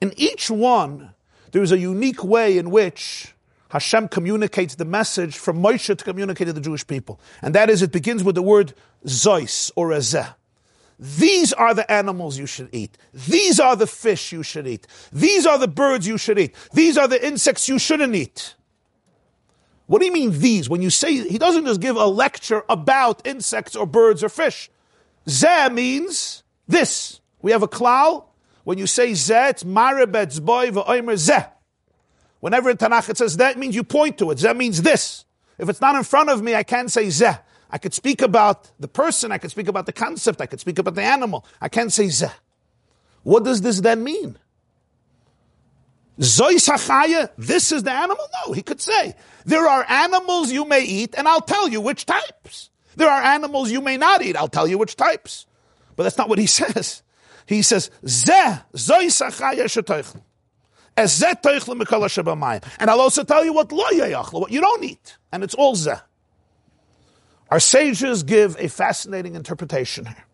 In 0.00 0.12
each 0.16 0.50
one, 0.50 1.14
there 1.52 1.62
is 1.62 1.72
a 1.72 1.78
unique 1.78 2.24
way 2.24 2.58
in 2.58 2.70
which 2.70 3.34
Hashem 3.72 4.08
communicates 4.08 4.74
the 4.74 4.84
message 4.84 5.38
from 5.38 5.62
Moshe 5.62 5.96
to 5.96 6.04
communicate 6.04 6.46
to 6.46 6.52
the 6.52 6.60
Jewish 6.60 6.86
people. 6.86 7.18
And 7.40 7.54
that 7.54 7.70
is, 7.70 7.80
it 7.80 7.90
begins 7.90 8.22
with 8.22 8.34
the 8.34 8.42
word 8.42 8.74
Zois 9.06 9.70
or 9.74 9.88
Ezeh. 9.88 10.34
These 10.98 11.54
are 11.54 11.72
the 11.72 11.90
animals 11.90 12.36
you 12.38 12.44
should 12.44 12.68
eat. 12.70 12.98
These 13.14 13.58
are 13.58 13.74
the 13.74 13.86
fish 13.86 14.30
you 14.30 14.42
should 14.42 14.66
eat. 14.66 14.86
These 15.10 15.46
are 15.46 15.56
the 15.56 15.68
birds 15.68 16.06
you 16.06 16.18
should 16.18 16.38
eat. 16.38 16.54
These 16.74 16.98
are 16.98 17.08
the 17.08 17.26
insects 17.26 17.66
you 17.66 17.78
shouldn't 17.78 18.14
eat. 18.14 18.56
What 19.86 20.00
do 20.00 20.04
you 20.04 20.12
mean 20.12 20.38
these? 20.38 20.68
When 20.68 20.82
you 20.82 20.90
say, 20.90 21.26
he 21.26 21.38
doesn't 21.38 21.64
just 21.64 21.80
give 21.80 21.96
a 21.96 22.04
lecture 22.04 22.64
about 22.68 23.26
insects 23.26 23.74
or 23.74 23.86
birds 23.86 24.22
or 24.22 24.28
fish. 24.28 24.70
Zeh 25.26 25.72
means 25.72 26.42
this. 26.68 27.22
We 27.40 27.52
have 27.52 27.62
a 27.62 27.68
klal. 27.68 28.26
When 28.64 28.76
you 28.76 28.86
say 28.86 29.12
zeh, 29.12 29.48
it's 29.48 29.64
maribetz 29.64 30.42
boy 30.42 30.72
v'oimer 30.72 31.14
zeh. 31.14 31.48
Whenever 32.42 32.70
in 32.70 32.76
Tanakh 32.76 33.08
it 33.08 33.16
says 33.16 33.36
that, 33.36 33.56
means 33.56 33.76
you 33.76 33.84
point 33.84 34.18
to 34.18 34.32
it. 34.32 34.38
Zeh 34.38 34.56
means 34.56 34.82
this. 34.82 35.24
If 35.58 35.68
it's 35.68 35.80
not 35.80 35.94
in 35.94 36.02
front 36.02 36.28
of 36.28 36.42
me, 36.42 36.56
I 36.56 36.64
can't 36.64 36.90
say 36.90 37.06
zeh. 37.06 37.38
I 37.70 37.78
could 37.78 37.94
speak 37.94 38.20
about 38.20 38.68
the 38.80 38.88
person, 38.88 39.30
I 39.30 39.38
could 39.38 39.52
speak 39.52 39.68
about 39.68 39.86
the 39.86 39.92
concept, 39.92 40.40
I 40.40 40.46
could 40.46 40.58
speak 40.58 40.80
about 40.80 40.96
the 40.96 41.02
animal. 41.02 41.46
I 41.60 41.68
can't 41.68 41.92
say 41.92 42.06
zeh. 42.06 42.32
What 43.22 43.44
does 43.44 43.60
this 43.60 43.80
then 43.80 44.02
mean? 44.02 44.36
Sachaya, 46.18 47.30
this 47.38 47.70
is 47.70 47.84
the 47.84 47.92
animal? 47.92 48.26
No, 48.44 48.52
he 48.52 48.62
could 48.62 48.80
say, 48.80 49.14
there 49.44 49.68
are 49.68 49.86
animals 49.88 50.50
you 50.50 50.64
may 50.64 50.82
eat, 50.82 51.14
and 51.16 51.28
I'll 51.28 51.42
tell 51.42 51.68
you 51.68 51.80
which 51.80 52.06
types. 52.06 52.70
There 52.96 53.08
are 53.08 53.22
animals 53.22 53.70
you 53.70 53.80
may 53.82 53.98
not 53.98 54.20
eat, 54.20 54.34
I'll 54.34 54.48
tell 54.48 54.66
you 54.66 54.78
which 54.78 54.96
types. 54.96 55.46
But 55.94 56.02
that's 56.02 56.18
not 56.18 56.28
what 56.28 56.40
he 56.40 56.46
says. 56.48 57.04
He 57.46 57.62
says, 57.62 57.92
Zeh, 58.04 58.64
zoy 58.74 59.06
sachaya 59.06 59.66
shetoichel. 59.66 60.22
And 60.96 62.90
I'll 62.90 63.00
also 63.00 63.24
tell 63.24 63.44
you 63.44 63.52
what 63.52 63.72
what 63.72 64.52
you 64.52 64.60
don't 64.60 64.84
eat. 64.84 65.16
And 65.32 65.42
it's 65.42 65.54
all 65.54 65.74
zeh. 65.74 66.00
Our 67.50 67.60
sages 67.60 68.22
give 68.22 68.56
a 68.58 68.68
fascinating 68.68 69.34
interpretation 69.34 70.06
here. 70.06 70.24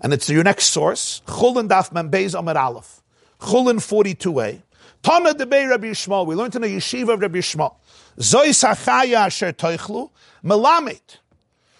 And 0.00 0.12
it's 0.12 0.28
your 0.28 0.42
next 0.42 0.66
source. 0.66 1.22
Chulin 1.26 1.68
daf 1.68 1.90
membez 1.92 2.38
amar 2.38 2.56
aleph. 2.56 3.02
Chulin 3.40 3.78
42a. 3.78 4.62
Tana 5.02 5.34
debei 5.34 5.68
Rabbi 5.68 5.88
Yishmael. 5.88 6.26
We 6.26 6.34
learned 6.34 6.56
in 6.56 6.62
the 6.62 6.68
yeshiva 6.68 7.14
of 7.14 7.20
Rabbi 7.20 7.38
Yishmael. 7.38 7.74
Zoi 8.18 8.50
sachaya 8.50 9.26
asher 9.26 9.52
toichlu 9.52 10.10
melamet. 10.44 11.18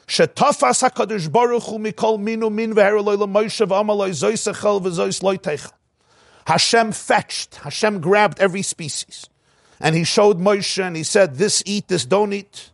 Shetafas 0.07 0.89
HaKadosh 0.89 1.31
Baruch 1.31 1.65
Hu 1.65 1.79
mikol 1.79 2.19
minu 2.19 2.53
min 2.53 2.75
v'hereloi 2.75 3.17
l'moishav 3.19 3.69
amaloi 3.69 4.11
zoi 4.11 4.35
sechel 4.35 4.81
v'zoi 4.81 5.13
sloi 5.15 5.39
teichel. 5.39 5.73
Hashem 6.47 6.93
fetched, 6.93 7.57
Hashem 7.57 8.01
grabbed 8.01 8.41
every 8.41 8.63
species. 8.63 9.29
And 9.81 9.97
he 9.97 10.05
showed 10.05 10.39
Moshe 10.39 10.85
and 10.85 10.97
he 10.97 11.03
said, 11.03 11.37
this 11.37 11.63
eat, 11.67 11.89
this 11.89 12.05
don't 12.05 12.33
eat. 12.33 12.71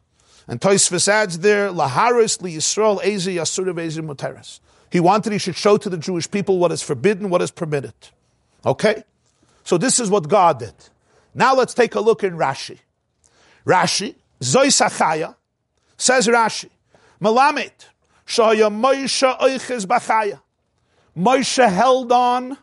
And 0.47 0.61
Toisvis 0.61 1.09
adds 1.09 1.39
there, 1.41 1.71
Laharis 1.71 2.41
li 2.43 2.55
Yisrael 2.55 3.01
ezi 3.03 3.37
yasurav 3.37 3.75
ezi 3.75 4.01
muteres. 4.01 4.61
He 4.91 5.01
wanted 5.01 5.33
he 5.33 5.39
should 5.39 5.57
show 5.57 5.77
to 5.77 5.91
the 5.91 5.99
Jewish 5.99 6.31
people 6.31 6.59
what 6.59 6.73
is 6.73 6.83
forbidden, 6.83 7.29
what 7.29 7.43
is 7.43 7.51
permitted. 7.51 7.95
Okay? 8.65 9.05
So 9.65 9.77
this 9.77 10.01
is 10.01 10.11
what 10.11 10.29
God 10.29 10.61
did. 10.61 10.75
Now 11.35 11.55
let's 11.55 11.75
take 11.75 11.95
a 11.95 12.01
look 12.01 12.25
in 12.25 12.35
Rashi. 12.39 12.79
Rashi, 13.67 14.15
Zoy 14.41 14.69
Sachaya, 14.69 15.35
says 15.99 16.27
Rashi, 16.27 16.71
Malamet, 17.21 17.73
Shaya 18.27 18.73
Moshe 18.73 19.39
Oiches 19.39 19.85
Bachaya. 19.85 20.41
Moshe 21.17 21.71
held 21.71 22.11
on 22.13 22.57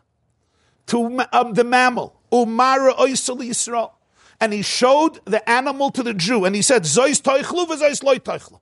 to 0.86 1.24
um, 1.32 1.54
the 1.54 1.64
mammal. 1.64 2.14
Umara 2.32 2.96
oisel 2.96 3.38
Yisrael. 3.38 3.92
And 4.40 4.52
he 4.52 4.62
showed 4.62 5.20
the 5.24 5.48
animal 5.48 5.90
to 5.92 6.02
the 6.02 6.12
Jew, 6.12 6.44
and 6.44 6.54
he 6.54 6.60
said, 6.60 6.82
Zois 6.82 7.22
toichlu 7.22 7.66
v'zois 7.66 8.02
loy 8.02 8.16
toichlu. 8.18 8.60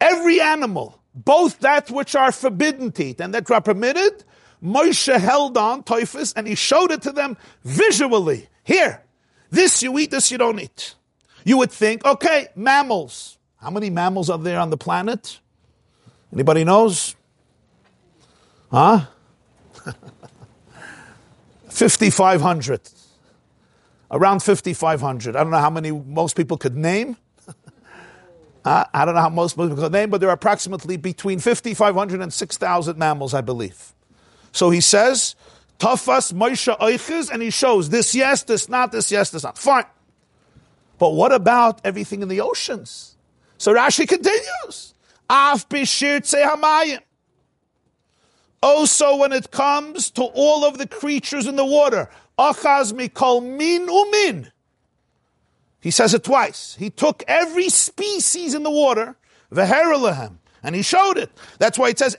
Every 0.00 0.40
animal, 0.40 1.00
both 1.14 1.60
that 1.60 1.90
which 1.90 2.14
are 2.14 2.30
forbidden 2.30 2.92
to 2.92 3.04
eat 3.04 3.20
and 3.20 3.32
that 3.34 3.50
are 3.50 3.60
permitted, 3.60 4.24
Moshe 4.62 5.18
held 5.18 5.56
on, 5.56 5.82
toifus, 5.82 6.34
and 6.36 6.46
he 6.46 6.54
showed 6.54 6.90
it 6.90 7.02
to 7.02 7.12
them 7.12 7.36
visually. 7.64 8.48
Here, 8.64 9.02
this 9.50 9.82
you 9.82 9.98
eat, 9.98 10.10
this 10.10 10.30
you 10.30 10.38
don't 10.38 10.60
eat. 10.60 10.94
You 11.44 11.56
would 11.58 11.70
think, 11.70 12.04
okay, 12.04 12.48
mammals. 12.54 13.38
How 13.56 13.70
many 13.70 13.90
mammals 13.90 14.28
are 14.28 14.38
there 14.38 14.60
on 14.60 14.70
the 14.70 14.76
planet? 14.76 15.40
Anybody 16.32 16.64
knows? 16.64 17.16
Huh? 18.70 19.06
5,500. 21.70 22.80
Around 24.10 24.42
5,500. 24.42 25.36
I 25.36 25.42
don't 25.42 25.50
know 25.50 25.58
how 25.58 25.70
many 25.70 25.92
most 25.92 26.36
people 26.36 26.56
could 26.56 26.76
name. 26.76 27.16
uh, 28.64 28.84
I 28.92 29.04
don't 29.04 29.14
know 29.14 29.20
how 29.20 29.28
most 29.28 29.56
people 29.56 29.76
could 29.76 29.92
name, 29.92 30.10
but 30.10 30.20
there 30.20 30.30
are 30.30 30.34
approximately 30.34 30.96
between 30.96 31.38
5,500 31.38 32.20
and 32.20 32.32
6,000 32.32 32.98
mammals, 32.98 33.34
I 33.34 33.40
believe. 33.40 33.94
So 34.52 34.70
he 34.70 34.80
says, 34.80 35.36
Tafas 35.78 36.32
Moshe 36.32 36.76
Eiches, 36.78 37.30
and 37.30 37.42
he 37.42 37.50
shows 37.50 37.88
this 37.88 38.14
yes, 38.14 38.42
this 38.42 38.68
not, 38.68 38.92
this 38.92 39.10
yes, 39.10 39.30
this 39.30 39.44
not. 39.44 39.56
Fine. 39.56 39.84
But 40.98 41.14
what 41.14 41.32
about 41.32 41.80
everything 41.84 42.20
in 42.20 42.28
the 42.28 42.40
oceans? 42.42 43.16
So 43.56 43.72
Rashi 43.74 44.06
continues. 44.06 44.94
Af 45.28 45.68
bishir 45.68 46.20
hamayim. 46.20 47.00
Also, 48.62 49.16
when 49.16 49.32
it 49.32 49.50
comes 49.50 50.10
to 50.10 50.22
all 50.22 50.64
of 50.64 50.76
the 50.76 50.86
creatures 50.86 51.46
in 51.46 51.56
the 51.56 51.64
water, 51.64 52.10
achaz 52.38 52.92
mikol 52.92 53.42
min 53.42 53.86
umin. 53.86 54.50
He 55.80 55.90
says 55.90 56.12
it 56.12 56.24
twice. 56.24 56.76
He 56.78 56.90
took 56.90 57.24
every 57.26 57.70
species 57.70 58.54
in 58.54 58.62
the 58.62 58.70
water, 58.70 59.16
v'heralahem, 59.50 60.36
and 60.62 60.74
he 60.74 60.82
showed 60.82 61.16
it. 61.16 61.30
That's 61.58 61.78
why 61.78 61.88
it 61.88 61.98
says, 61.98 62.16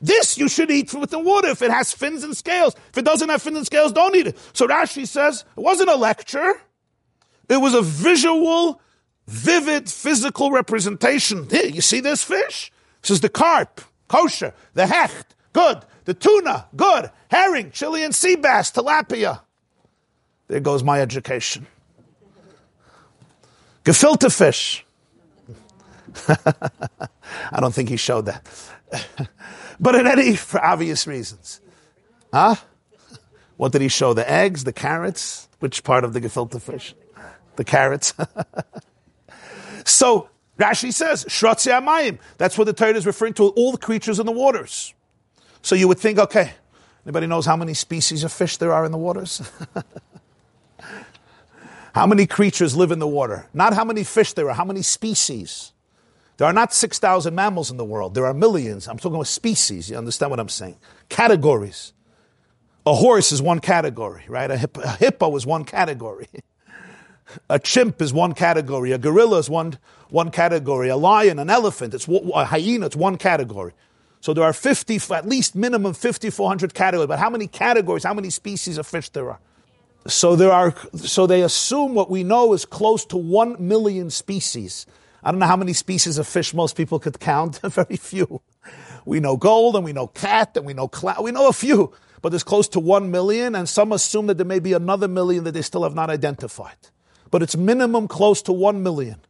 This 0.00 0.38
you 0.38 0.48
should 0.48 0.70
eat 0.70 0.94
with 0.94 1.10
the 1.10 1.18
water 1.18 1.48
if 1.48 1.62
it 1.62 1.72
has 1.72 1.92
fins 1.92 2.22
and 2.22 2.36
scales. 2.36 2.76
If 2.90 2.98
it 2.98 3.04
doesn't 3.04 3.28
have 3.28 3.42
fins 3.42 3.56
and 3.56 3.66
scales, 3.66 3.90
don't 3.90 4.14
eat 4.14 4.28
it. 4.28 4.38
So 4.52 4.68
Rashi 4.68 5.04
says, 5.04 5.44
it 5.56 5.60
wasn't 5.60 5.90
a 5.90 5.96
lecture. 5.96 6.60
It 7.48 7.56
was 7.56 7.74
a 7.74 7.82
visual, 7.82 8.80
vivid, 9.26 9.90
physical 9.90 10.52
representation. 10.52 11.48
Here, 11.50 11.66
you 11.66 11.80
see 11.80 11.98
this 11.98 12.22
fish? 12.22 12.70
This 13.02 13.10
is 13.10 13.20
the 13.20 13.28
carp 13.28 13.80
kosher. 14.08 14.54
The 14.74 14.86
hecht, 14.86 15.34
good. 15.52 15.84
The 16.04 16.14
tuna, 16.14 16.66
good. 16.76 17.10
Herring, 17.28 17.70
Chilean 17.72 18.12
sea 18.12 18.36
bass, 18.36 18.70
tilapia. 18.70 19.40
There 20.48 20.60
goes 20.60 20.82
my 20.82 21.00
education. 21.00 21.66
Gefilte 23.84 24.32
fish. 24.32 24.84
I 26.28 27.60
don't 27.60 27.74
think 27.74 27.88
he 27.88 27.96
showed 27.96 28.26
that. 28.26 28.46
but 29.80 29.94
in 29.94 30.06
any, 30.06 30.36
for 30.36 30.64
obvious 30.64 31.06
reasons. 31.06 31.60
Huh? 32.32 32.56
What 33.56 33.72
did 33.72 33.80
he 33.80 33.88
show? 33.88 34.12
The 34.12 34.30
eggs, 34.30 34.64
the 34.64 34.72
carrots? 34.72 35.48
Which 35.60 35.82
part 35.82 36.04
of 36.04 36.12
the 36.12 36.20
gefilte 36.20 36.60
fish? 36.60 36.94
The 37.56 37.64
carrots. 37.64 38.12
so, 39.86 40.28
Rashi 40.58 40.92
says, 40.92 41.24
Shratzi 41.26 41.70
Amayim. 41.70 42.18
That's 42.38 42.56
what 42.56 42.64
the 42.64 42.72
Torah 42.72 42.94
is 42.94 43.06
referring 43.06 43.34
to, 43.34 43.48
all 43.48 43.72
the 43.72 43.78
creatures 43.78 44.18
in 44.18 44.26
the 44.26 44.32
waters. 44.32 44.94
So 45.62 45.74
you 45.74 45.88
would 45.88 45.98
think, 45.98 46.18
okay, 46.18 46.52
anybody 47.04 47.26
knows 47.26 47.46
how 47.46 47.56
many 47.56 47.74
species 47.74 48.24
of 48.24 48.32
fish 48.32 48.56
there 48.56 48.72
are 48.72 48.84
in 48.84 48.92
the 48.92 48.98
waters? 48.98 49.50
how 51.94 52.06
many 52.06 52.26
creatures 52.26 52.76
live 52.76 52.90
in 52.90 52.98
the 52.98 53.08
water? 53.08 53.48
Not 53.52 53.74
how 53.74 53.84
many 53.84 54.04
fish 54.04 54.32
there 54.32 54.48
are, 54.48 54.54
how 54.54 54.64
many 54.64 54.82
species? 54.82 55.72
There 56.38 56.46
are 56.46 56.52
not 56.52 56.72
6,000 56.72 57.34
mammals 57.34 57.70
in 57.70 57.76
the 57.76 57.84
world. 57.84 58.14
There 58.14 58.26
are 58.26 58.34
millions. 58.34 58.88
I'm 58.88 58.98
talking 58.98 59.14
about 59.14 59.26
species. 59.26 59.90
You 59.90 59.96
understand 59.96 60.30
what 60.30 60.40
I'm 60.40 60.50
saying? 60.50 60.76
Categories. 61.08 61.92
A 62.84 62.94
horse 62.94 63.32
is 63.32 63.42
one 63.42 63.58
category, 63.58 64.24
right? 64.28 64.50
A, 64.50 64.70
a 64.84 64.96
hippo 64.96 65.34
is 65.36 65.46
one 65.46 65.64
category. 65.64 66.28
a 67.48 67.58
chimp 67.58 68.00
is 68.00 68.12
one 68.12 68.34
category. 68.34 68.92
A 68.92 68.98
gorilla 68.98 69.38
is 69.38 69.50
one, 69.50 69.78
one 70.10 70.30
category. 70.30 70.88
A 70.88 70.96
lion, 70.96 71.38
an 71.38 71.50
elephant, 71.50 71.94
it's 71.94 72.08
a 72.08 72.44
hyena, 72.44 72.86
it's 72.86 72.96
one 72.96 73.16
category. 73.16 73.72
So 74.20 74.32
there 74.34 74.44
are 74.44 74.52
50, 74.52 75.00
at 75.14 75.28
least 75.28 75.54
minimum 75.54 75.94
5,400 75.94 76.74
categories. 76.74 77.08
But 77.08 77.18
how 77.18 77.30
many 77.30 77.46
categories, 77.46 78.04
how 78.04 78.14
many 78.14 78.30
species 78.30 78.78
of 78.78 78.86
fish 78.86 79.08
there 79.10 79.30
are? 79.30 79.40
So 80.06 80.36
there 80.36 80.52
are, 80.52 80.74
so 80.94 81.26
they 81.26 81.42
assume 81.42 81.94
what 81.94 82.10
we 82.10 82.22
know 82.22 82.52
is 82.52 82.64
close 82.64 83.04
to 83.06 83.16
1 83.16 83.56
million 83.58 84.10
species. 84.10 84.86
I 85.22 85.30
don't 85.30 85.40
know 85.40 85.46
how 85.46 85.56
many 85.56 85.72
species 85.72 86.18
of 86.18 86.26
fish 86.26 86.54
most 86.54 86.76
people 86.76 86.98
could 86.98 87.18
count. 87.18 87.60
Very 87.64 87.96
few. 87.96 88.40
We 89.04 89.20
know 89.20 89.36
gold 89.36 89.76
and 89.76 89.84
we 89.84 89.92
know 89.92 90.06
cat 90.06 90.56
and 90.56 90.66
we 90.66 90.74
know 90.74 90.88
cloud. 90.88 91.22
We 91.22 91.32
know 91.32 91.48
a 91.48 91.52
few 91.52 91.92
but 92.26 92.30
there's 92.30 92.42
close 92.42 92.66
to 92.66 92.80
1 92.80 93.12
million, 93.12 93.54
and 93.54 93.68
some 93.68 93.92
assume 93.92 94.26
that 94.26 94.36
there 94.36 94.44
may 94.44 94.58
be 94.58 94.72
another 94.72 95.06
million 95.06 95.44
that 95.44 95.52
they 95.52 95.62
still 95.62 95.84
have 95.84 95.94
not 95.94 96.10
identified. 96.10 96.74
But 97.36 97.42
it's 97.42 97.54
minimum 97.54 98.08
close 98.08 98.40
to 98.44 98.52
1 98.54 98.82
million. 98.82 99.20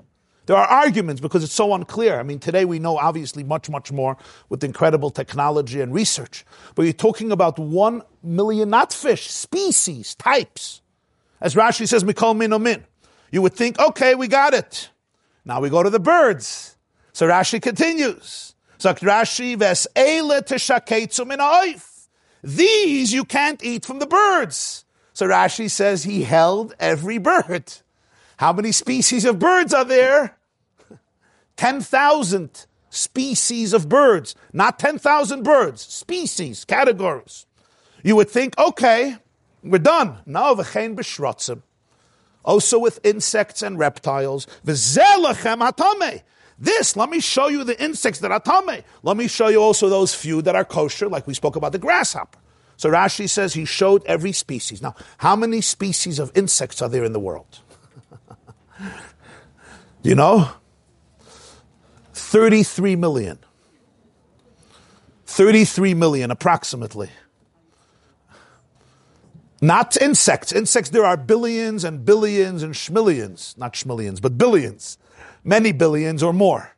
There 0.46 0.54
are 0.54 0.64
arguments 0.64 1.20
because 1.20 1.42
it's 1.42 1.52
so 1.52 1.74
unclear. 1.74 2.20
I 2.20 2.22
mean, 2.22 2.38
today 2.38 2.64
we 2.64 2.78
know 2.78 2.98
obviously 2.98 3.42
much, 3.42 3.68
much 3.68 3.90
more 3.90 4.16
with 4.48 4.62
incredible 4.62 5.10
technology 5.10 5.80
and 5.80 5.92
research. 5.92 6.44
But 6.76 6.82
you're 6.82 6.92
talking 6.92 7.32
about 7.32 7.58
1 7.58 8.02
million, 8.22 8.70
not 8.70 8.92
fish, 8.92 9.28
species, 9.28 10.14
types. 10.14 10.82
As 11.40 11.56
Rashi 11.56 11.88
says, 11.88 12.04
Mikol 12.04 12.36
min 12.36 12.62
min. 12.62 12.84
You 13.32 13.42
would 13.42 13.54
think, 13.54 13.76
okay, 13.76 14.14
we 14.14 14.28
got 14.28 14.54
it. 14.54 14.88
Now 15.44 15.60
we 15.60 15.68
go 15.68 15.82
to 15.82 15.90
the 15.90 15.98
birds. 15.98 16.76
So 17.12 17.26
Rashi 17.26 17.60
continues. 17.60 18.54
These 22.44 23.12
you 23.12 23.24
can't 23.24 23.64
eat 23.64 23.84
from 23.84 23.98
the 23.98 24.06
birds. 24.06 24.84
So 25.12 25.26
Rashi 25.26 25.68
says 25.68 26.04
he 26.04 26.22
held 26.22 26.72
every 26.78 27.18
bird. 27.18 27.72
How 28.36 28.52
many 28.52 28.72
species 28.72 29.24
of 29.24 29.38
birds 29.38 29.72
are 29.72 29.84
there? 29.84 30.36
10,000 31.56 32.66
species 32.90 33.72
of 33.72 33.88
birds, 33.88 34.34
not 34.52 34.78
10,000 34.78 35.42
birds, 35.42 35.82
species, 35.82 36.64
categories. 36.64 37.46
You 38.02 38.16
would 38.16 38.30
think, 38.30 38.58
okay, 38.58 39.16
we're 39.62 39.78
done. 39.78 40.18
No, 40.26 40.54
v'chein 40.54 40.94
b'shrotzim. 40.94 41.62
Also 42.44 42.78
with 42.78 43.00
insects 43.04 43.62
and 43.62 43.78
reptiles. 43.78 44.46
Atame. 44.64 46.22
This, 46.58 46.96
let 46.96 47.10
me 47.10 47.20
show 47.20 47.48
you 47.48 47.64
the 47.64 47.82
insects 47.82 48.20
that 48.20 48.32
are 48.32 48.40
tame. 48.40 48.82
Let 49.02 49.16
me 49.16 49.28
show 49.28 49.48
you 49.48 49.60
also 49.60 49.88
those 49.88 50.14
few 50.14 50.40
that 50.42 50.56
are 50.56 50.64
kosher, 50.64 51.08
like 51.08 51.26
we 51.26 51.34
spoke 51.34 51.56
about 51.56 51.72
the 51.72 51.78
grasshopper. 51.78 52.38
So 52.78 52.90
Rashi 52.90 53.28
says 53.28 53.54
he 53.54 53.64
showed 53.64 54.04
every 54.06 54.32
species. 54.32 54.80
Now, 54.80 54.94
how 55.18 55.36
many 55.36 55.60
species 55.60 56.18
of 56.18 56.30
insects 56.34 56.80
are 56.80 56.88
there 56.88 57.04
in 57.04 57.12
the 57.12 57.20
world? 57.20 57.60
You 60.02 60.14
know? 60.14 60.50
33 62.12 62.96
million. 62.96 63.38
33 65.26 65.94
million 65.94 66.30
approximately. 66.30 67.10
Not 69.60 69.96
insects. 69.96 70.52
Insects, 70.52 70.90
there 70.90 71.04
are 71.04 71.16
billions 71.16 71.82
and 71.82 72.04
billions 72.04 72.62
and 72.62 72.74
schmillions. 72.74 73.56
Not 73.58 73.72
schmillions, 73.72 74.20
but 74.20 74.38
billions 74.38 74.98
many 75.46 75.70
billions 75.72 76.22
or 76.22 76.32
more, 76.32 76.76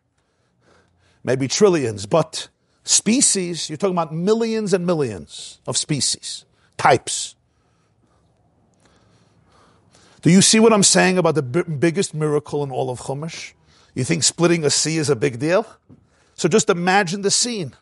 maybe 1.24 1.48
trillions, 1.48 2.07
but 2.07 2.48
species, 2.85 3.68
you're 3.68 3.79
talking 3.79 3.94
about 3.94 4.14
millions 4.14 4.72
and 4.72 4.87
millions 4.87 5.61
of 5.66 5.77
species, 5.77 6.44
types. 6.77 7.35
Do 10.28 10.34
you 10.34 10.42
see 10.42 10.60
what 10.60 10.74
I'm 10.74 10.82
saying 10.82 11.16
about 11.16 11.36
the 11.36 11.42
b- 11.42 11.62
biggest 11.62 12.12
miracle 12.12 12.62
in 12.62 12.70
all 12.70 12.90
of 12.90 13.00
Chumash? 13.00 13.54
You 13.94 14.04
think 14.04 14.22
splitting 14.22 14.62
a 14.62 14.68
sea 14.68 14.98
is 14.98 15.08
a 15.08 15.16
big 15.16 15.38
deal? 15.38 15.66
So 16.34 16.50
just 16.50 16.68
imagine 16.68 17.22
the 17.22 17.30
scene. 17.30 17.74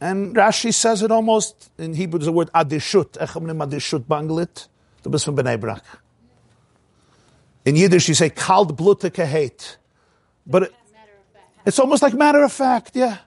And 0.00 0.34
Rashi 0.34 0.72
says 0.72 1.02
it 1.02 1.10
almost 1.10 1.70
in 1.76 1.92
Hebrew, 1.92 2.26
a 2.26 2.32
word 2.32 2.48
adishut. 2.54 3.18
adishut 3.18 4.04
banglit. 4.04 4.68
Bist 5.02 5.26
von 5.26 5.36
Bnei 5.36 5.60
Brak. 5.60 5.84
In 7.66 7.76
Yiddish, 7.76 8.08
you 8.08 8.14
say 8.14 8.30
kalt 8.30 8.74
blute 8.74 9.14
hate. 9.14 9.76
But 10.46 10.62
it, 10.62 10.74
it's 11.66 11.78
almost 11.78 12.02
like 12.02 12.14
matter 12.14 12.42
of 12.42 12.54
fact, 12.54 12.96
yeah. 12.96 13.18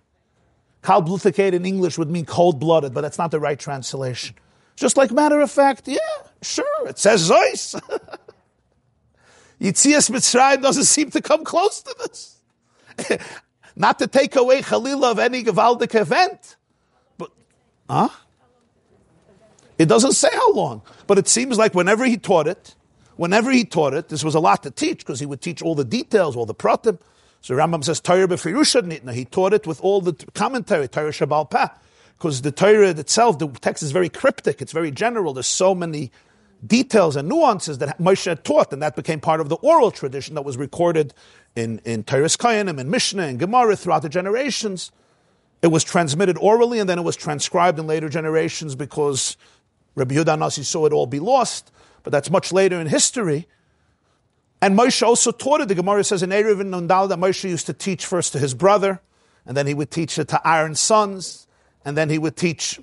Kalbluthicate 0.82 1.54
in 1.54 1.68
English 1.68 2.00
would 2.00 2.10
mean 2.10 2.26
cold 2.26 2.60
blooded, 2.60 2.96
but 2.96 3.02
that's 3.02 3.20
not 3.20 3.30
the 3.30 3.40
right 3.40 3.60
translation. 3.60 4.36
Just 4.76 4.98
like 4.98 5.12
matter 5.12 5.40
of 5.40 5.52
fact, 5.52 5.88
yeah, 5.88 6.00
sure, 6.42 6.88
it 6.88 6.98
says 6.98 7.22
Zeus. 7.22 7.76
Yitzias 9.62 10.10
Mitzrayim 10.10 10.62
doesn't 10.62 10.86
seem 10.86 11.10
to 11.12 11.22
come 11.22 11.44
close 11.44 11.82
to 11.82 11.96
this. 12.00 12.38
not 13.76 14.00
to 14.00 14.08
take 14.08 14.36
away 14.36 14.62
Khalil 14.62 15.04
of 15.06 15.20
any 15.20 15.44
Gavaldic 15.44 16.00
event. 16.00 16.56
But, 17.18 17.32
huh? 17.90 18.10
It 19.78 19.88
doesn't 19.88 20.14
say 20.14 20.30
how 20.32 20.54
long, 20.54 20.82
but 21.08 21.18
it 21.18 21.28
seems 21.28 21.58
like 21.58 21.74
whenever 21.74 22.06
he 22.06 22.18
taught 22.18 22.48
it, 22.48 22.76
whenever 23.16 23.52
he 23.52 23.66
taught 23.66 23.94
it, 23.94 24.10
this 24.10 24.24
was 24.24 24.36
a 24.36 24.40
lot 24.40 24.64
to 24.64 24.72
teach 24.72 25.00
because 25.00 25.20
he 25.20 25.26
would 25.26 25.42
teach 25.42 25.62
all 25.62 25.76
the 25.76 25.84
details, 25.84 26.36
all 26.36 26.46
the 26.46 26.56
pratim. 26.56 27.00
So 27.42 27.56
Rambam 27.56 27.84
says 27.84 28.00
Torah 28.00 28.28
b'firusha 28.28 28.84
nitna. 28.84 29.14
He 29.14 29.26
taught 29.26 29.54
it 29.54 29.68
with 29.68 29.82
all 29.82 30.00
the 30.00 30.14
commentary, 30.34 30.88
Torah 30.88 31.12
Shabbal 31.12 31.50
Peh, 31.50 31.68
because 32.18 32.42
the 32.42 32.52
Torah 32.52 32.92
itself, 32.92 33.40
the 33.40 33.48
text 33.48 33.84
is 33.84 33.92
very 33.92 34.10
cryptic. 34.10 34.62
It's 34.62 34.72
very 34.72 34.92
general. 34.92 35.34
There's 35.34 35.48
so 35.48 35.74
many 35.74 36.12
details 36.66 37.16
and 37.16 37.28
nuances 37.28 37.78
that 37.80 38.00
Moshe 38.00 38.44
taught, 38.44 38.72
and 38.74 38.82
that 38.82 38.96
became 38.96 39.20
part 39.20 39.42
of 39.42 39.50
the 39.50 39.56
oral 39.58 39.92
tradition 39.92 40.36
that 40.36 40.44
was 40.44 40.58
recorded 40.58 41.14
in 41.56 41.80
in 41.86 42.04
Toras 42.04 42.38
Kohanim 42.38 42.80
and 42.80 42.90
Mishnah 42.90 43.24
and 43.24 43.40
Gemara 43.40 43.76
throughout 43.76 44.02
the 44.02 44.10
generations. 44.10 44.92
It 45.62 45.68
was 45.68 45.84
transmitted 45.84 46.38
orally, 46.40 46.80
and 46.80 46.90
then 46.90 47.00
it 47.00 47.04
was 47.04 47.16
transcribed 47.16 47.80
in 47.80 47.88
later 47.88 48.10
generations 48.10 48.76
because 48.76 49.38
Rabbi 49.96 50.16
Yehuda 50.16 50.38
Nasi 50.38 50.64
saw 50.64 50.86
it 50.86 50.94
all 50.94 51.08
be 51.08 51.20
lost 51.20 51.72
but 52.04 52.12
that's 52.12 52.30
much 52.30 52.54
later 52.54 52.80
in 52.80 52.88
history. 52.88 53.48
And 54.62 54.78
Moshe 54.78 55.02
also 55.02 55.32
taught 55.32 55.62
it. 55.62 55.68
The 55.70 55.76
Gemara 55.76 56.04
says 56.04 56.22
in 56.22 56.30
Eruvin 56.30 56.70
Nundal 56.70 57.10
that 57.10 57.18
Moshe 57.18 57.50
used 57.50 57.66
to 57.66 57.74
teach 57.74 58.06
first 58.06 58.34
to 58.34 58.40
his 58.40 58.54
brother, 58.54 59.02
and 59.46 59.58
then 59.58 59.68
he 59.68 59.74
would 59.74 59.92
teach 59.92 60.20
it 60.20 60.28
to 60.30 60.48
Aaron's 60.48 60.80
sons, 60.80 61.48
and 61.84 61.98
then 61.98 62.10
he 62.10 62.18
would 62.18 62.38
teach 62.38 62.80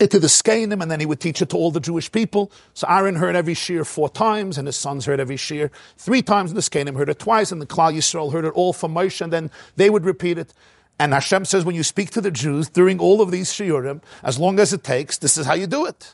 it 0.00 0.10
to 0.10 0.18
the 0.18 0.26
Skanim, 0.26 0.82
and 0.82 0.90
then 0.90 1.00
he 1.00 1.06
would 1.06 1.20
teach 1.20 1.40
it 1.40 1.50
to 1.50 1.56
all 1.56 1.70
the 1.70 1.80
Jewish 1.80 2.10
people. 2.10 2.50
So 2.72 2.86
Aaron 2.88 3.16
heard 3.16 3.36
every 3.36 3.54
shiur 3.54 3.86
four 3.86 4.08
times, 4.08 4.58
and 4.58 4.66
his 4.66 4.76
sons 4.76 5.06
heard 5.06 5.20
every 5.20 5.36
shiur 5.36 5.70
three 5.96 6.22
times, 6.22 6.50
and 6.50 6.56
the 6.58 6.62
Skanim 6.62 6.96
heard 6.96 7.08
it 7.08 7.18
twice, 7.18 7.52
and 7.52 7.60
the 7.62 7.66
Klal 7.66 7.94
Yisrael 7.94 8.32
heard 8.32 8.44
it 8.44 8.52
all 8.54 8.72
from 8.72 8.94
Moshe, 8.94 9.20
and 9.20 9.32
then 9.32 9.50
they 9.76 9.90
would 9.90 10.04
repeat 10.04 10.38
it. 10.38 10.52
And 10.98 11.12
Hashem 11.12 11.44
says, 11.44 11.64
when 11.64 11.74
you 11.74 11.82
speak 11.82 12.10
to 12.12 12.20
the 12.20 12.30
Jews 12.30 12.68
during 12.68 13.00
all 13.00 13.20
of 13.20 13.30
these 13.30 13.50
shiurim, 13.50 14.00
as 14.22 14.38
long 14.38 14.60
as 14.60 14.72
it 14.72 14.84
takes, 14.84 15.18
this 15.18 15.36
is 15.36 15.46
how 15.46 15.54
you 15.54 15.66
do 15.66 15.86
it. 15.86 16.12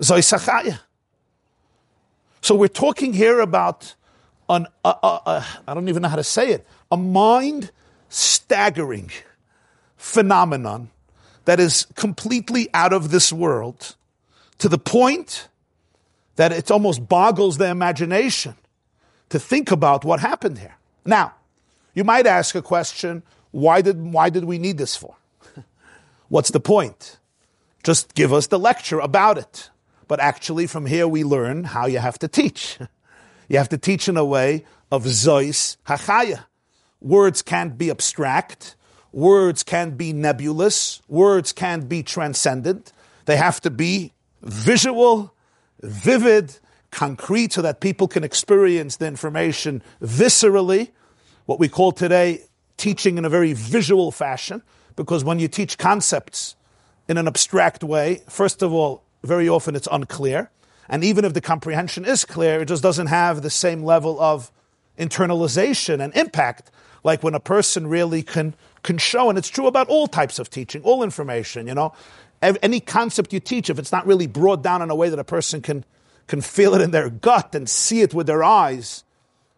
So 0.00 0.16
we're 2.56 2.68
talking 2.68 3.12
here 3.12 3.40
about 3.40 3.94
an, 4.48 4.66
uh, 4.84 4.94
uh, 5.02 5.18
uh, 5.26 5.44
I 5.68 5.74
don't 5.74 5.88
even 5.88 6.02
know 6.02 6.08
how 6.08 6.16
to 6.16 6.24
say 6.24 6.50
it, 6.50 6.66
a 6.90 6.96
mind 6.96 7.70
staggering 8.08 9.10
phenomenon 9.96 10.90
that 11.44 11.60
is 11.60 11.86
completely 11.94 12.68
out 12.72 12.92
of 12.92 13.10
this 13.10 13.32
world 13.32 13.96
to 14.58 14.68
the 14.68 14.78
point 14.78 15.48
that 16.36 16.52
it 16.52 16.70
almost 16.70 17.08
boggles 17.08 17.58
the 17.58 17.68
imagination 17.68 18.54
to 19.28 19.38
think 19.38 19.70
about 19.70 20.04
what 20.04 20.20
happened 20.20 20.58
here. 20.58 20.76
Now, 21.04 21.34
you 21.94 22.04
might 22.04 22.26
ask 22.26 22.54
a 22.54 22.62
question, 22.62 23.22
why 23.50 23.82
did, 23.82 24.00
why 24.00 24.30
did 24.30 24.44
we 24.44 24.58
need 24.58 24.78
this 24.78 24.96
for? 24.96 25.16
What's 26.28 26.50
the 26.50 26.60
point? 26.60 27.18
Just 27.82 28.14
give 28.14 28.32
us 28.32 28.46
the 28.46 28.58
lecture 28.58 28.98
about 29.00 29.38
it. 29.38 29.70
But 30.08 30.20
actually, 30.20 30.66
from 30.66 30.86
here 30.86 31.08
we 31.08 31.24
learn 31.24 31.64
how 31.64 31.86
you 31.86 31.98
have 31.98 32.18
to 32.20 32.28
teach. 32.28 32.78
You 33.48 33.58
have 33.58 33.68
to 33.70 33.76
teach 33.76 34.08
in 34.08 34.16
a 34.16 34.24
way 34.24 34.64
of 34.90 35.04
Zois 35.04 35.76
Hachaya. 35.86 36.46
words 37.02 37.42
can't 37.42 37.76
be 37.76 37.90
abstract, 37.90 38.76
words 39.12 39.62
can't 39.62 39.96
be 39.96 40.12
nebulous, 40.12 41.00
words 41.08 41.52
can't 41.52 41.88
be 41.88 42.02
transcendent. 42.02 42.92
They 43.26 43.36
have 43.36 43.60
to 43.60 43.70
be 43.70 44.12
visual, 44.42 45.34
vivid, 45.82 46.58
concrete, 46.90 47.52
so 47.52 47.62
that 47.62 47.80
people 47.80 48.08
can 48.08 48.24
experience 48.24 48.96
the 48.96 49.06
information 49.06 49.82
viscerally, 50.02 50.90
what 51.46 51.58
we 51.58 51.68
call 51.68 51.92
today 51.92 52.44
teaching 52.76 53.18
in 53.18 53.24
a 53.24 53.28
very 53.28 53.52
visual 53.52 54.10
fashion, 54.10 54.62
because 54.96 55.24
when 55.24 55.38
you 55.38 55.48
teach 55.48 55.78
concepts 55.78 56.56
in 57.08 57.16
an 57.16 57.26
abstract 57.26 57.84
way, 57.84 58.22
first 58.28 58.62
of 58.62 58.72
all, 58.72 59.02
very 59.22 59.48
often 59.48 59.76
it's 59.76 59.88
unclear. 59.90 60.50
And 60.88 61.04
even 61.04 61.24
if 61.24 61.32
the 61.32 61.40
comprehension 61.40 62.04
is 62.04 62.24
clear, 62.24 62.60
it 62.60 62.66
just 62.66 62.82
doesn't 62.82 63.06
have 63.06 63.42
the 63.42 63.50
same 63.50 63.84
level 63.84 64.20
of 64.20 64.50
internalization 64.98 66.02
and 66.02 66.14
impact 66.16 66.70
like 67.04 67.22
when 67.22 67.34
a 67.34 67.40
person 67.40 67.86
really 67.86 68.22
can, 68.22 68.54
can 68.82 68.98
show. 68.98 69.28
And 69.28 69.38
it's 69.38 69.48
true 69.48 69.66
about 69.66 69.88
all 69.88 70.06
types 70.06 70.38
of 70.38 70.50
teaching, 70.50 70.82
all 70.82 71.02
information, 71.02 71.66
you 71.66 71.74
know. 71.74 71.92
Any 72.40 72.80
concept 72.80 73.32
you 73.32 73.38
teach, 73.38 73.70
if 73.70 73.78
it's 73.78 73.92
not 73.92 74.06
really 74.06 74.26
brought 74.26 74.62
down 74.62 74.82
in 74.82 74.90
a 74.90 74.94
way 74.94 75.08
that 75.08 75.18
a 75.18 75.24
person 75.24 75.62
can, 75.62 75.84
can 76.26 76.40
feel 76.40 76.74
it 76.74 76.80
in 76.80 76.90
their 76.90 77.08
gut 77.08 77.54
and 77.54 77.68
see 77.68 78.00
it 78.00 78.14
with 78.14 78.26
their 78.26 78.42
eyes, 78.42 79.04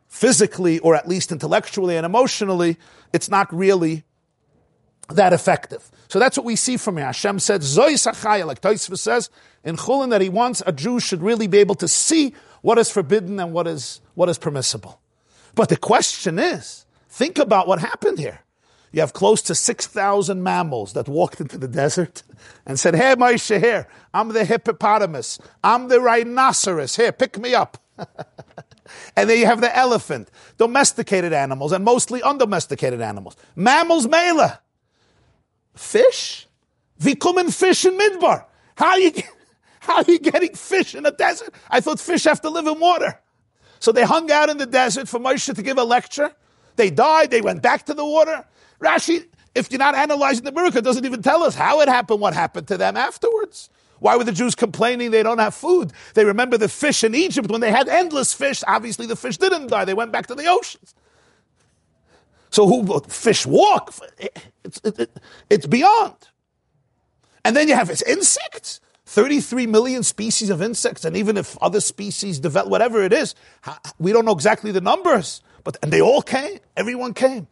physically 0.08 0.78
or 0.80 0.94
at 0.94 1.08
least 1.08 1.32
intellectually 1.32 1.96
and 1.96 2.04
emotionally, 2.04 2.76
it's 3.12 3.30
not 3.30 3.52
really 3.54 4.04
that 5.08 5.32
effective. 5.32 5.90
So 6.08 6.18
that's 6.18 6.36
what 6.36 6.44
we 6.44 6.56
see 6.56 6.76
from 6.76 6.98
here. 6.98 7.06
Hashem 7.06 7.38
said, 7.40 7.62
Zoy 7.62 7.94
Sachaya, 7.94 8.46
like 8.46 8.60
Taisva 8.60 8.98
says 8.98 9.30
in 9.64 9.76
Chulin, 9.76 10.10
that 10.10 10.20
he 10.20 10.28
wants 10.28 10.62
a 10.66 10.72
Jew 10.72 11.00
should 11.00 11.22
really 11.22 11.46
be 11.46 11.58
able 11.58 11.74
to 11.76 11.88
see 11.88 12.34
what 12.62 12.78
is 12.78 12.90
forbidden 12.90 13.40
and 13.40 13.52
what 13.52 13.66
is, 13.66 14.00
what 14.14 14.28
is 14.28 14.38
permissible. 14.38 15.00
But 15.54 15.70
the 15.70 15.76
question 15.76 16.38
is, 16.38 16.83
think 17.14 17.38
about 17.38 17.68
what 17.68 17.78
happened 17.78 18.18
here. 18.18 18.40
You 18.92 19.00
have 19.00 19.12
close 19.12 19.42
to 19.42 19.54
6,000 19.54 20.42
mammals 20.42 20.92
that 20.92 21.08
walked 21.08 21.40
into 21.40 21.58
the 21.58 21.66
desert 21.66 22.22
and 22.64 22.78
said, 22.78 22.94
Hey, 22.94 23.14
Moshe, 23.16 23.58
here, 23.58 23.88
I'm 24.12 24.28
the 24.28 24.44
hippopotamus. 24.44 25.38
I'm 25.62 25.88
the 25.88 26.00
rhinoceros. 26.00 26.96
Here, 26.96 27.10
pick 27.10 27.38
me 27.38 27.54
up. 27.54 27.78
and 29.16 29.28
then 29.28 29.38
you 29.38 29.46
have 29.46 29.60
the 29.60 29.76
elephant, 29.76 30.30
domesticated 30.58 31.32
animals, 31.32 31.72
and 31.72 31.84
mostly 31.84 32.22
undomesticated 32.22 33.00
animals. 33.00 33.36
Mammals, 33.56 34.06
mela. 34.06 34.60
Fish? 35.74 36.46
We 37.04 37.16
come 37.16 37.38
in 37.38 37.50
fish 37.50 37.84
in 37.84 37.98
Midbar. 37.98 38.44
How 38.76 38.90
are 38.90 39.00
you, 39.00 39.12
how 39.80 39.96
are 39.96 40.04
you 40.06 40.18
getting 40.18 40.54
fish 40.54 40.94
in 40.94 41.04
a 41.04 41.10
desert? 41.10 41.52
I 41.68 41.80
thought 41.80 41.98
fish 41.98 42.24
have 42.24 42.40
to 42.42 42.50
live 42.50 42.66
in 42.66 42.78
water. 42.78 43.20
So 43.80 43.92
they 43.92 44.04
hung 44.04 44.30
out 44.30 44.50
in 44.50 44.58
the 44.58 44.66
desert 44.66 45.08
for 45.08 45.18
Moshe 45.18 45.52
to 45.52 45.62
give 45.62 45.78
a 45.78 45.84
lecture. 45.84 46.32
They 46.76 46.90
died. 46.90 47.30
They 47.30 47.40
went 47.40 47.62
back 47.62 47.86
to 47.86 47.94
the 47.94 48.04
water. 48.04 48.44
Rashi, 48.80 49.26
if 49.54 49.70
you're 49.70 49.78
not 49.78 49.94
analyzing 49.94 50.44
the 50.44 50.52
miracle, 50.52 50.82
doesn't 50.82 51.04
even 51.04 51.22
tell 51.22 51.42
us 51.42 51.54
how 51.54 51.80
it 51.80 51.88
happened, 51.88 52.20
what 52.20 52.34
happened 52.34 52.68
to 52.68 52.76
them 52.76 52.96
afterwards. 52.96 53.70
Why 54.00 54.16
were 54.16 54.24
the 54.24 54.32
Jews 54.32 54.54
complaining 54.54 55.12
they 55.12 55.22
don't 55.22 55.38
have 55.38 55.54
food? 55.54 55.92
They 56.14 56.24
remember 56.24 56.58
the 56.58 56.68
fish 56.68 57.04
in 57.04 57.14
Egypt 57.14 57.50
when 57.50 57.60
they 57.60 57.70
had 57.70 57.88
endless 57.88 58.32
fish. 58.34 58.62
Obviously, 58.66 59.06
the 59.06 59.16
fish 59.16 59.38
didn't 59.38 59.68
die. 59.68 59.84
They 59.84 59.94
went 59.94 60.12
back 60.12 60.26
to 60.26 60.34
the 60.34 60.46
oceans. 60.46 60.94
So 62.50 62.66
who 62.66 63.00
fish 63.08 63.46
walk? 63.46 63.94
It's, 64.64 64.80
it, 64.84 64.98
it, 64.98 65.20
it's 65.50 65.66
beyond. 65.66 66.16
And 67.44 67.56
then 67.56 67.68
you 67.68 67.74
have 67.74 67.90
insects. 68.06 68.80
33 69.06 69.66
million 69.66 70.02
species 70.02 70.50
of 70.50 70.62
insects, 70.62 71.04
and 71.04 71.16
even 71.16 71.36
if 71.36 71.58
other 71.62 71.80
species 71.80 72.40
develop, 72.40 72.70
whatever 72.70 73.02
it 73.02 73.12
is, 73.12 73.34
we 73.98 74.12
don't 74.12 74.24
know 74.24 74.32
exactly 74.32 74.72
the 74.72 74.80
numbers, 74.80 75.42
but, 75.64 75.78
and 75.82 75.92
they 75.92 76.00
all 76.00 76.22
came, 76.22 76.58
everyone 76.76 77.14
came. 77.14 77.48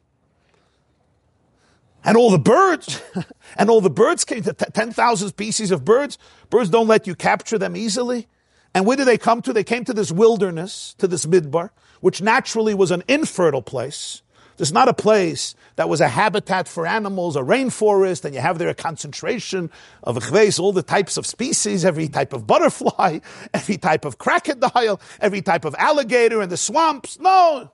And 2.04 2.16
all 2.16 2.30
the 2.30 2.38
birds, 2.38 3.02
and 3.56 3.70
all 3.70 3.80
the 3.80 3.90
birds 3.90 4.24
came, 4.24 4.42
10,000 4.42 5.28
species 5.28 5.70
of 5.70 5.84
birds. 5.84 6.18
Birds 6.50 6.68
don't 6.68 6.88
let 6.88 7.06
you 7.06 7.14
capture 7.14 7.58
them 7.58 7.76
easily. 7.76 8.28
And 8.74 8.86
where 8.86 8.96
did 8.96 9.06
they 9.06 9.18
come 9.18 9.42
to? 9.42 9.52
They 9.52 9.64
came 9.64 9.84
to 9.84 9.94
this 9.94 10.10
wilderness, 10.10 10.94
to 10.98 11.06
this 11.06 11.26
midbar, 11.26 11.70
which 12.00 12.22
naturally 12.22 12.74
was 12.74 12.90
an 12.90 13.02
infertile 13.06 13.62
place. 13.62 14.22
There's 14.56 14.72
not 14.72 14.88
a 14.88 14.94
place 14.94 15.54
that 15.76 15.88
was 15.88 16.00
a 16.00 16.08
habitat 16.08 16.68
for 16.68 16.86
animals, 16.86 17.36
a 17.36 17.40
rainforest, 17.40 18.24
and 18.24 18.34
you 18.34 18.40
have 18.40 18.58
there 18.58 18.68
a 18.68 18.74
concentration 18.74 19.70
of 20.02 20.16
chveis, 20.18 20.60
all 20.60 20.72
the 20.72 20.82
types 20.82 21.16
of 21.16 21.26
species, 21.26 21.84
every 21.84 22.08
type 22.08 22.32
of 22.32 22.46
butterfly, 22.46 23.20
every 23.54 23.76
type 23.76 24.04
of 24.04 24.18
crocodile, 24.18 25.00
every 25.20 25.42
type 25.42 25.64
of 25.64 25.74
alligator 25.78 26.42
in 26.42 26.48
the 26.48 26.56
swamps. 26.56 27.18
No. 27.18 27.72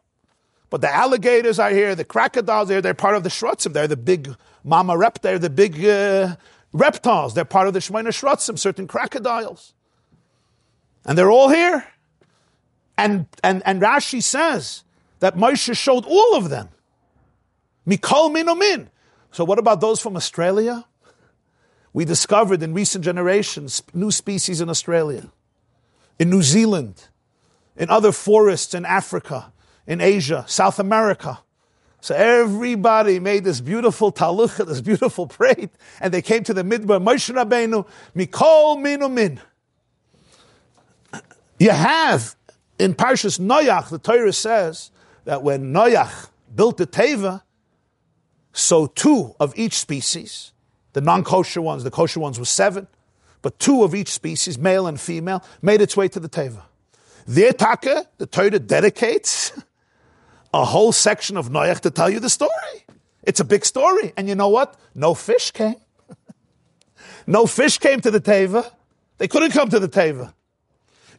But 0.70 0.83
the 0.83 0.94
alligators 0.94 1.59
are 1.59 1.70
here, 1.70 1.94
the 1.94 2.04
crocodiles 2.04 2.70
are 2.70 2.81
they're 2.81 2.94
part 2.94 3.16
of 3.16 3.22
the 3.22 3.31
Shrotzim. 3.31 3.72
They're 3.72 3.88
the 3.88 3.96
big 3.96 4.35
mama 4.64 4.96
rep, 4.96 5.20
they're 5.22 5.38
the 5.38 5.50
big 5.50 5.85
uh, 5.85 6.37
reptiles. 6.72 7.35
They're 7.35 7.44
part 7.44 7.68
of 7.68 7.74
the 7.74 7.81
Shemina 7.81 8.09
Shrotzim, 8.09 8.59
certain 8.59 8.87
crocodiles. 8.87 9.72
And 11.04 11.16
they're 11.16 11.31
all 11.31 11.48
here. 11.48 11.87
And, 12.98 13.26
and, 13.42 13.62
and 13.64 13.81
Rashi 13.81 14.22
says 14.22 14.85
that 15.20 15.37
Moshe 15.37 15.76
showed 15.76 16.04
all 16.04 16.37
of 16.37 16.50
them. 16.50 16.68
Mikol 17.87 18.31
min 18.31 18.90
So 19.31 19.44
what 19.44 19.59
about 19.59 19.81
those 19.81 20.00
from 20.00 20.16
Australia? 20.16 20.85
We 21.94 22.04
discovered 22.04 22.62
in 22.62 22.74
recent 22.74 23.04
generations 23.04 23.83
new 23.94 24.11
species 24.11 24.61
in 24.61 24.68
Australia, 24.68 25.31
in 26.18 26.28
New 26.28 26.42
Zealand, 26.42 27.09
in 27.76 27.88
other 27.88 28.12
forests 28.12 28.74
in 28.74 28.85
Africa, 28.85 29.52
in 29.88 30.01
Asia, 30.03 30.44
South 30.46 30.79
America. 30.79 31.40
So 32.01 32.14
everybody 32.14 33.18
made 33.18 33.42
this 33.42 33.61
beautiful 33.61 34.12
talucha, 34.12 34.64
this 34.68 34.81
beautiful 34.81 35.27
parade, 35.27 35.70
and 36.01 36.14
they 36.14 36.22
came 36.22 36.44
to 36.44 36.55
the 36.55 36.62
midbar. 36.62 37.03
Moshe 37.03 37.35
Rabbeinu, 37.35 37.88
mikol 38.14 38.79
minu 38.79 39.11
min. 39.11 39.40
You 41.59 41.70
have 41.70 42.37
in 42.79 42.94
Parshas 42.94 43.40
Noach, 43.40 43.88
the 43.88 43.98
Torah 43.98 44.33
says 44.33 44.92
that 45.24 45.42
when 45.42 45.72
Noach 45.72 46.29
built 46.55 46.77
the 46.77 46.87
teva, 46.87 47.42
so 48.53 48.87
two 48.87 49.35
of 49.40 49.53
each 49.57 49.77
species, 49.77 50.53
the 50.92 51.01
non-kosher 51.01 51.61
ones, 51.61 51.83
the 51.83 51.90
kosher 51.90 52.20
ones 52.20 52.38
were 52.38 52.44
seven, 52.44 52.87
but 53.42 53.59
two 53.59 53.83
of 53.83 53.94
each 53.94 54.09
species, 54.09 54.59
male 54.59 54.87
and 54.87 55.01
female, 55.01 55.42
made 55.62 55.81
its 55.81 55.96
way 55.96 56.09
to 56.09 56.20
the 56.20 56.29
teva. 56.29 56.62
Their 57.27 57.53
taka, 57.53 58.07
the 58.18 58.27
Torah 58.27 58.59
dedicates 58.59 59.53
a 60.54 60.64
whole 60.64 60.92
section 60.92 61.37
of 61.37 61.50
Noach 61.50 61.80
to 61.80 61.90
tell 61.90 62.08
you 62.11 62.20
the 62.20 62.30
story. 62.30 62.50
It's 63.22 63.40
a 63.40 63.44
big 63.44 63.64
story. 63.64 64.12
And 64.16 64.28
you 64.28 64.34
know 64.34 64.48
what? 64.48 64.76
No 64.94 65.14
fish 65.14 65.50
came. 65.50 65.76
no 67.26 67.46
fish 67.46 67.78
came 67.78 68.00
to 68.00 68.11
the 68.11 68.20
Teva. 68.20 68.70
They 69.18 69.28
couldn't 69.28 69.50
come 69.50 69.68
to 69.70 69.78
the 69.78 69.88
Teva. 69.88 70.32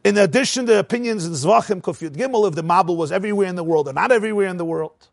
In 0.02 0.16
addition, 0.16 0.64
the 0.64 0.78
opinions 0.78 1.26
in 1.26 1.32
Zvachim, 1.32 1.82
Kufyud 1.82 2.16
Gimel, 2.16 2.48
if 2.48 2.54
the 2.54 2.64
Mabul 2.64 2.96
was 2.96 3.12
everywhere 3.12 3.46
in 3.46 3.56
the 3.56 3.64
world 3.64 3.86
or 3.86 3.92
not 3.92 4.10
everywhere 4.10 4.46
in 4.46 4.56
the 4.56 4.64
world. 4.64 5.08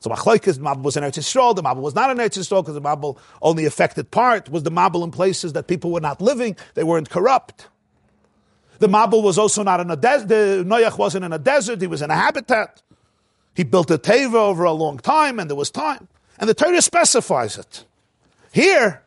So 0.00 0.10
Machlaikis, 0.10 0.56
the 0.56 0.64
Mabul 0.64 0.82
was 0.82 0.96
in 0.96 1.04
Eretz 1.04 1.18
Yisrael, 1.18 1.54
the 1.54 1.62
Mabul 1.62 1.82
was 1.82 1.94
not 1.94 2.10
in 2.10 2.16
Eretz 2.16 2.36
Yisrael 2.36 2.62
because 2.62 2.74
the 2.74 2.80
Mabul 2.80 3.16
only 3.40 3.64
affected 3.66 4.10
part, 4.10 4.50
was 4.50 4.64
the 4.64 4.72
Mabul 4.72 5.04
in 5.04 5.12
places 5.12 5.52
that 5.52 5.68
people 5.68 5.92
were 5.92 6.00
not 6.00 6.20
living, 6.20 6.56
they 6.74 6.82
weren't 6.82 7.08
corrupt. 7.08 7.68
The 8.80 8.88
Mabul 8.88 9.22
was 9.22 9.38
also 9.38 9.62
not 9.62 9.78
in 9.78 9.88
a 9.92 9.96
desert, 9.96 10.26
the 10.26 10.64
Noach 10.66 10.98
wasn't 10.98 11.24
in 11.24 11.32
a 11.32 11.38
desert, 11.38 11.80
he 11.80 11.86
was 11.86 12.02
in 12.02 12.10
a 12.10 12.16
habitat. 12.16 12.82
He 13.54 13.64
built 13.64 13.90
a 13.90 13.98
teva 13.98 14.34
over 14.34 14.64
a 14.64 14.72
long 14.72 14.98
time, 14.98 15.38
and 15.38 15.48
there 15.50 15.56
was 15.56 15.70
time. 15.70 16.08
And 16.38 16.48
the 16.48 16.54
Torah 16.54 16.82
specifies 16.82 17.58
it. 17.58 17.84
Here, 18.52 19.02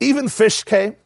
even 0.00 0.28
fish 0.28 0.64
came. 0.64 0.96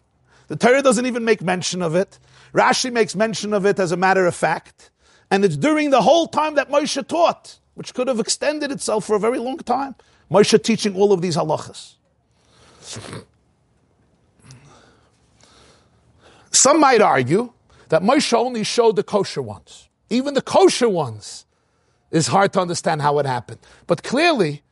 The 0.48 0.56
Torah 0.56 0.82
doesn't 0.82 1.06
even 1.06 1.24
make 1.24 1.40
mention 1.40 1.82
of 1.82 1.94
it. 1.94 2.18
Rashi 2.52 2.92
makes 2.92 3.14
mention 3.14 3.54
of 3.54 3.64
it 3.64 3.78
as 3.78 3.92
a 3.92 3.96
matter 3.96 4.26
of 4.26 4.34
fact. 4.34 4.90
And 5.30 5.44
it's 5.44 5.56
during 5.56 5.90
the 5.90 6.02
whole 6.02 6.26
time 6.28 6.56
that 6.56 6.68
Moshe 6.68 7.06
taught, 7.06 7.58
which 7.74 7.94
could 7.94 8.08
have 8.08 8.20
extended 8.20 8.70
itself 8.70 9.06
for 9.06 9.16
a 9.16 9.20
very 9.20 9.38
long 9.38 9.58
time. 9.58 9.94
Moshe 10.30 10.62
teaching 10.62 10.94
all 10.94 11.12
of 11.12 11.22
these 11.22 11.36
halachas. 11.36 11.94
Some 16.50 16.80
might 16.80 17.00
argue 17.00 17.52
that 17.88 18.02
Moshe 18.02 18.32
only 18.32 18.64
showed 18.64 18.96
the 18.96 19.02
kosher 19.02 19.40
ones. 19.40 19.88
Even 20.10 20.34
the 20.34 20.42
kosher 20.42 20.88
ones 20.88 21.46
is 22.12 22.28
hard 22.28 22.52
to 22.52 22.60
understand 22.60 23.02
how 23.02 23.18
it 23.18 23.26
happened. 23.26 23.58
But 23.88 24.04
clearly, 24.04 24.62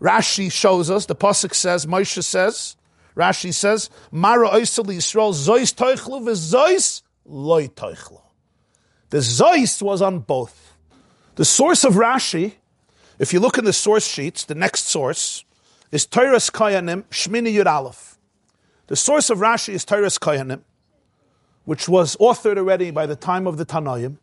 Rashi 0.00 0.52
shows 0.52 0.90
us, 0.90 1.06
the 1.06 1.16
Pasuk 1.16 1.54
says, 1.54 1.86
Moshe 1.86 2.22
says, 2.22 2.76
Rashi 3.16 3.52
says, 3.52 3.90
Mara 4.12 4.48
Oisel 4.50 4.84
Yisrael, 4.84 5.32
Zois 5.32 5.74
Toichlu, 5.74 6.22
Zois 6.30 7.02
Loi 7.24 7.66
Toichlu. 7.68 8.20
The 9.10 9.18
Zois 9.18 9.82
was 9.82 10.00
on 10.00 10.20
both. 10.20 10.76
The 11.34 11.44
source 11.44 11.82
of 11.84 11.94
Rashi, 11.94 12.54
if 13.18 13.32
you 13.32 13.40
look 13.40 13.58
in 13.58 13.64
the 13.64 13.72
source 13.72 14.06
sheets, 14.06 14.44
the 14.44 14.54
next 14.54 14.84
source, 14.84 15.44
is 15.90 16.06
Toras 16.06 16.50
Kohanim, 16.50 17.04
Shmini 17.04 17.54
Yud 17.54 17.66
Aleph. 17.66 18.18
The 18.88 18.96
source 18.96 19.30
of 19.30 19.38
Rashi 19.38 19.74
is 19.74 19.84
Toras 19.84 20.18
Kohanim, 20.18 20.60
which 21.64 21.88
was 21.88 22.16
authored 22.16 22.58
already 22.58 22.90
by 22.90 23.06
the 23.06 23.16
time 23.16 23.46
of 23.46 23.56
the 23.56 23.64
Tanoim. 23.64 24.18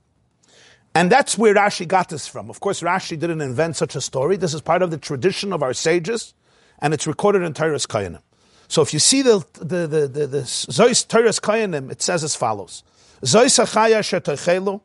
And 0.99 1.09
that's 1.09 1.37
where 1.37 1.55
Rashi 1.55 1.87
got 1.87 2.09
this 2.09 2.27
from. 2.27 2.49
Of 2.49 2.59
course, 2.59 2.81
Rashi 2.81 3.17
didn't 3.17 3.39
invent 3.39 3.77
such 3.77 3.95
a 3.95 4.01
story. 4.01 4.35
This 4.35 4.53
is 4.53 4.59
part 4.59 4.81
of 4.81 4.91
the 4.91 4.97
tradition 4.97 5.53
of 5.53 5.63
our 5.63 5.73
sages, 5.73 6.33
and 6.79 6.93
it's 6.93 7.07
recorded 7.07 7.41
in 7.41 7.53
Toras 7.53 7.87
Kohanim. 7.87 8.21
So 8.67 8.81
if 8.81 8.91
you 8.91 8.99
see 8.99 9.21
the 9.21 9.45
the 9.53 9.87
the 9.87 10.07
the, 10.09 10.27
the 10.27 10.39
Zois 10.39 11.07
Toras 11.07 11.39
Kohanim, 11.39 11.89
it 11.89 12.01
says 12.01 12.21
as 12.25 12.35
follows: 12.35 12.83
Zois 13.21 13.63
Achaya 13.63 13.99
Shetochelu, 13.99 14.81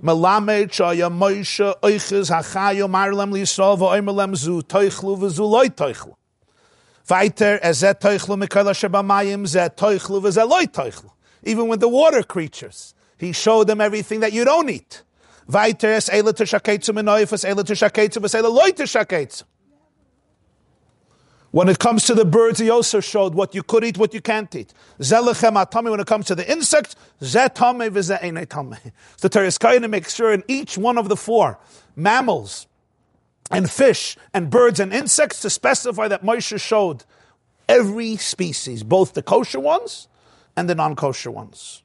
Melamed 0.00 0.68
Shaya 0.68 1.10
Moshe 1.10 1.74
Oiches 1.80 2.30
Hachayo 2.30 2.88
Marlem 2.88 3.32
Liyisrael 3.32 3.76
V'Oimelem 3.76 4.36
Zu 4.36 4.62
Toichlu 4.62 5.18
V'Zu 5.18 5.50
Loi 5.50 5.66
Toichlu. 5.66 6.14
Weiter, 7.08 7.58
Ezet 7.60 8.00
Toichlu 8.00 8.40
Mikala 8.40 8.70
Shebamayim 8.70 9.42
Zet 9.48 9.76
Toichlu 9.76 10.22
V'Zet 10.22 10.48
Loi. 10.48 11.10
Even 11.42 11.66
with 11.66 11.80
the 11.80 11.88
water 11.88 12.22
creatures, 12.22 12.94
he 13.18 13.32
showed 13.32 13.66
them 13.66 13.80
everything 13.80 14.20
that 14.20 14.32
you 14.32 14.44
don't 14.44 14.70
eat. 14.70 15.02
When 21.52 21.68
it 21.68 21.80
comes 21.80 22.04
to 22.04 22.14
the 22.14 22.24
birds, 22.24 22.60
he 22.60 22.70
also 22.70 23.00
showed 23.00 23.34
what 23.34 23.54
you 23.56 23.64
could 23.64 23.82
eat, 23.82 23.98
what 23.98 24.14
you 24.14 24.20
can't 24.20 24.54
eat. 24.54 24.72
Zelechem 25.00 25.54
atame. 25.60 25.90
When 25.90 25.98
it 25.98 26.06
comes 26.06 26.26
to 26.26 26.36
the 26.36 26.48
insects, 26.50 26.94
zetame 27.20 27.90
v'ze'enetame. 27.90 28.92
The 29.20 29.28
Teres 29.28 29.58
to 29.58 29.88
make 29.88 30.08
sure 30.08 30.32
in 30.32 30.44
each 30.46 30.78
one 30.78 30.96
of 30.96 31.08
the 31.08 31.16
four 31.16 31.58
mammals 31.96 32.68
and 33.50 33.68
fish 33.68 34.16
and 34.32 34.48
birds 34.48 34.78
and 34.78 34.92
insects 34.92 35.42
to 35.42 35.50
specify 35.50 36.06
that 36.06 36.22
Moshe 36.22 36.60
showed 36.60 37.04
every 37.68 38.16
species, 38.16 38.84
both 38.84 39.14
the 39.14 39.22
kosher 39.22 39.58
ones 39.58 40.06
and 40.56 40.68
the 40.68 40.76
non-kosher 40.76 41.32
ones. 41.32 41.82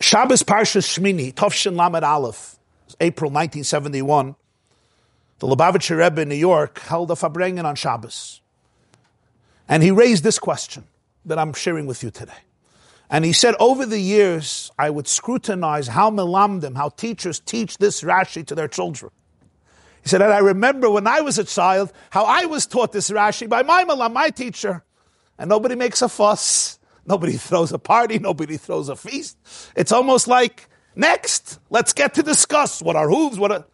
Shabbos 0.00 0.42
Parshas 0.42 0.86
Shmini, 0.86 1.32
Tovshin 1.32 1.74
Lamed 1.74 2.04
Aleph, 2.04 2.57
April 3.00 3.30
1971. 3.30 4.34
The 5.38 5.46
Lubavitcher 5.46 5.98
Rebbe 5.98 6.22
in 6.22 6.28
New 6.28 6.34
York 6.34 6.80
held 6.80 7.10
a 7.10 7.14
Farbrengen 7.14 7.64
on 7.64 7.76
Shabbos. 7.76 8.40
And 9.68 9.82
he 9.82 9.90
raised 9.90 10.24
this 10.24 10.38
question 10.38 10.84
that 11.24 11.38
I'm 11.38 11.52
sharing 11.52 11.86
with 11.86 12.02
you 12.02 12.10
today. 12.10 12.32
And 13.10 13.24
he 13.24 13.32
said, 13.32 13.54
over 13.58 13.86
the 13.86 14.00
years, 14.00 14.70
I 14.78 14.90
would 14.90 15.06
scrutinize 15.06 15.88
how 15.88 16.10
melamdim, 16.10 16.76
how 16.76 16.90
teachers 16.90 17.40
teach 17.40 17.78
this 17.78 18.02
Rashi 18.02 18.44
to 18.46 18.54
their 18.54 18.68
children. 18.68 19.12
He 20.02 20.08
said, 20.08 20.22
and 20.22 20.32
I 20.32 20.38
remember 20.38 20.90
when 20.90 21.06
I 21.06 21.20
was 21.20 21.38
a 21.38 21.44
child, 21.44 21.92
how 22.10 22.24
I 22.24 22.44
was 22.46 22.66
taught 22.66 22.92
this 22.92 23.10
Rashi 23.10 23.48
by 23.48 23.62
my 23.62 23.84
malam, 23.84 24.12
my 24.12 24.30
teacher. 24.30 24.84
And 25.38 25.48
nobody 25.48 25.74
makes 25.74 26.02
a 26.02 26.08
fuss. 26.08 26.78
Nobody 27.06 27.32
throws 27.36 27.72
a 27.72 27.78
party. 27.78 28.18
Nobody 28.18 28.56
throws 28.56 28.88
a 28.88 28.96
feast. 28.96 29.38
It's 29.74 29.92
almost 29.92 30.28
like, 30.28 30.68
next, 30.98 31.58
let's 31.70 31.92
get 31.92 32.14
to 32.14 32.22
discuss 32.22 32.82
what 32.82 32.96
are 32.96 33.08
hooves, 33.08 33.38
what 33.38 33.52
are... 33.52 33.64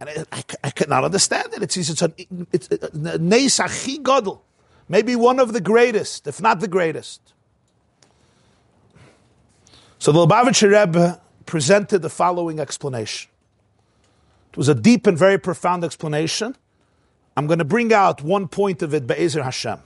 And 0.00 0.10
I, 0.10 0.24
I, 0.30 0.42
I 0.64 0.70
could 0.70 0.88
not 0.88 1.04
understand 1.04 1.54
it. 1.54 1.62
It's, 1.62 1.76
it's 1.76 2.02
a, 2.02 2.12
it's 2.52 2.68
a, 2.70 2.78
a, 2.84 4.30
a, 4.30 4.38
maybe 4.88 5.16
one 5.16 5.40
of 5.40 5.52
the 5.52 5.60
greatest, 5.60 6.26
if 6.26 6.40
not 6.40 6.60
the 6.60 6.68
greatest. 6.68 7.20
So 9.98 10.12
the 10.12 10.26
Lubavitcher 10.26 10.70
Rebbe 10.70 11.20
presented 11.46 12.02
the 12.02 12.10
following 12.10 12.60
explanation. 12.60 13.30
It 14.52 14.56
was 14.56 14.68
a 14.68 14.74
deep 14.74 15.06
and 15.06 15.18
very 15.18 15.38
profound 15.38 15.82
explanation. 15.82 16.56
I'm 17.36 17.46
going 17.46 17.58
to 17.58 17.64
bring 17.64 17.92
out 17.92 18.22
one 18.22 18.48
point 18.48 18.82
of 18.82 18.94
it, 18.94 19.06
Be'ezer 19.06 19.42
Hashem. 19.42 19.78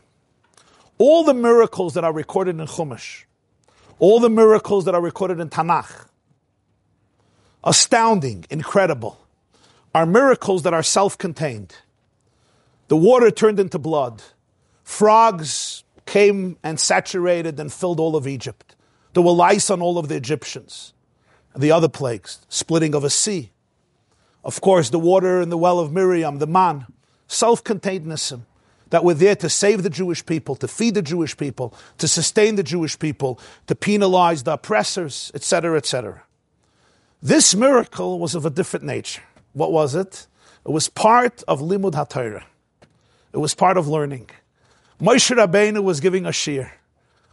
All 0.99 1.25
the 1.25 1.35
miracles 1.35 1.95
that 1.95 2.05
are 2.05 2.13
recorded 2.13 2.61
in 2.61 2.67
Chumash, 2.67 3.25
all 3.99 4.21
the 4.21 4.31
miracles 4.31 4.85
that 4.85 4.95
are 4.95 5.01
recorded 5.01 5.41
in 5.41 5.49
Tanakh, 5.49 6.07
astounding, 7.65 8.45
incredible, 8.51 9.19
are 9.95 10.07
miracles 10.07 10.63
that 10.63 10.75
are 10.75 10.83
self-contained. 10.83 11.75
The 12.89 12.97
water 12.97 13.31
turned 13.31 13.61
into 13.61 13.79
blood. 13.79 14.23
Frogs 14.85 15.85
came 16.07 16.57
and 16.63 16.79
saturated 16.79 17.59
and 17.61 17.73
filled 17.73 18.01
all 18.01 18.17
of 18.17 18.27
Egypt. 18.27 18.75
There 19.15 19.23
were 19.23 19.33
lice 19.33 19.71
on 19.71 19.81
all 19.81 19.99
of 19.99 20.09
the 20.09 20.17
Egyptians. 20.17 20.93
The 21.55 21.71
other 21.71 21.89
plagues, 21.89 22.41
splitting 22.49 22.95
of 22.95 23.05
a 23.05 23.11
sea. 23.11 23.51
Of 24.45 24.61
course, 24.61 24.91
the 24.91 24.99
water 24.99 25.41
in 25.41 25.51
the 25.51 25.59
well 25.59 25.79
of 25.79 25.93
Miriam, 25.93 26.39
the 26.39 26.47
man, 26.47 26.87
self-contained 27.29 28.07
nisim, 28.07 28.43
that 28.91 29.05
were 29.05 29.15
there 29.15 29.37
to 29.37 29.49
save 29.49 29.83
the 29.83 29.91
Jewish 29.91 30.25
people, 30.25 30.57
to 30.57 30.69
feed 30.69 30.95
the 30.95 31.03
Jewish 31.03 31.37
people, 31.37 31.75
to 31.99 32.09
sustain 32.09 32.57
the 32.57 32.63
Jewish 32.63 32.99
people, 32.99 33.39
to 33.67 33.75
penalize 33.75 34.43
the 34.43 34.55
oppressors, 34.55 35.31
etc., 35.35 35.77
etc. 35.77 36.23
This 37.23 37.55
miracle 37.55 38.19
was 38.19 38.35
of 38.35 38.45
a 38.45 38.51
different 38.51 38.85
nature. 38.85 39.23
What 39.53 39.71
was 39.71 39.95
it? 39.95 40.27
It 40.67 40.71
was 40.71 40.89
part 40.89 41.45
of 41.47 41.61
Limud 41.61 41.93
HaTorah. 41.93 42.43
It 43.33 43.39
was 43.39 43.55
part 43.55 43.77
of 43.77 43.87
learning. 43.87 44.29
Moshe 45.01 45.35
Rabbeinu 45.35 45.83
was 45.83 46.01
giving 46.01 46.27
a 46.27 46.31
shiur. 46.31 46.71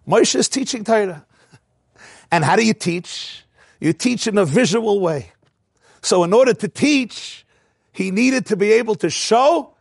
Moshe 0.07 0.35
is 0.35 0.47
teaching 0.47 0.83
Torah. 0.83 1.25
And 2.31 2.45
how 2.45 2.55
do 2.55 2.63
you 2.63 2.75
teach? 2.75 3.43
You 3.79 3.91
teach 3.91 4.27
in 4.27 4.37
a 4.37 4.45
visual 4.45 4.99
way. 4.99 5.31
So 6.03 6.23
in 6.23 6.31
order 6.31 6.53
to 6.53 6.67
teach, 6.67 7.43
he 7.91 8.11
needed 8.11 8.45
to 8.47 8.55
be 8.55 8.71
able 8.73 8.93
to 8.95 9.09
show 9.09 9.73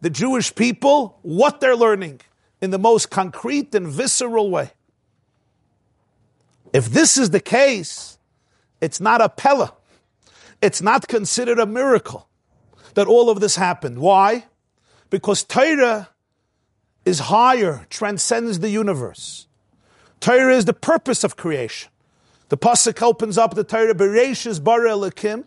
the 0.00 0.10
Jewish 0.10 0.52
people 0.54 1.18
what 1.22 1.60
they're 1.60 1.76
learning 1.76 2.20
in 2.60 2.70
the 2.70 2.78
most 2.78 3.10
concrete 3.10 3.74
and 3.74 3.86
visceral 3.86 4.50
way. 4.50 4.72
If 6.72 6.86
this 6.90 7.16
is 7.16 7.30
the 7.30 7.40
case, 7.40 8.18
it's 8.84 9.00
not 9.00 9.22
a 9.22 9.30
pella. 9.30 9.72
It's 10.60 10.82
not 10.82 11.08
considered 11.08 11.58
a 11.58 11.64
miracle 11.64 12.28
that 12.92 13.06
all 13.06 13.30
of 13.30 13.40
this 13.40 13.56
happened. 13.56 13.98
Why? 13.98 14.44
Because 15.08 15.42
Torah 15.42 16.10
is 17.06 17.18
higher, 17.18 17.86
transcends 17.88 18.58
the 18.60 18.68
universe. 18.68 19.46
Torah 20.20 20.54
is 20.54 20.66
the 20.66 20.74
purpose 20.74 21.24
of 21.24 21.36
creation. 21.36 21.90
The 22.50 22.58
pasuk 22.58 23.00
opens 23.02 23.38
up 23.38 23.54
the 23.54 23.64
Torah 23.64 23.94
Bereshis 23.94 24.62
bara 24.62 24.90
Elokim. 24.90 25.44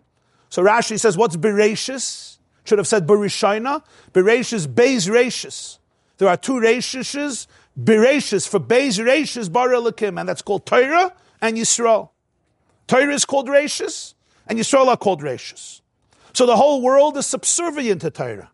So 0.49 0.63
Rashi 0.63 0.99
says, 0.99 1.15
"What's 1.15 1.37
Bereshis?" 1.37 2.37
Should 2.63 2.79
have 2.79 2.87
said 2.87 3.05
Bereshina. 3.07 3.83
Bereshis 4.13 4.65
Beis 4.67 5.07
Rashis. 5.07 5.77
There 6.17 6.27
are 6.27 6.37
two 6.37 6.53
Rashishes. 6.53 7.45
Bereshis 7.79 8.47
for 8.47 8.59
Beis 8.59 8.99
Rashis 8.99 9.51
bara 9.51 9.77
Elokim, 9.77 10.19
and 10.19 10.27
that's 10.27 10.41
called 10.41 10.65
Torah 10.65 11.13
and 11.39 11.55
Yisrael. 11.55 12.09
Torah 12.87 13.13
is 13.13 13.25
called 13.25 13.47
Rashis, 13.47 14.13
and 14.47 14.57
Yisrael 14.57 14.87
are 14.87 14.97
called 14.97 15.21
Rashis. 15.21 15.81
So 16.33 16.45
the 16.45 16.55
whole 16.55 16.81
world 16.81 17.17
is 17.17 17.25
subservient 17.25 18.01
to 18.01 18.09
Torah. 18.09 18.51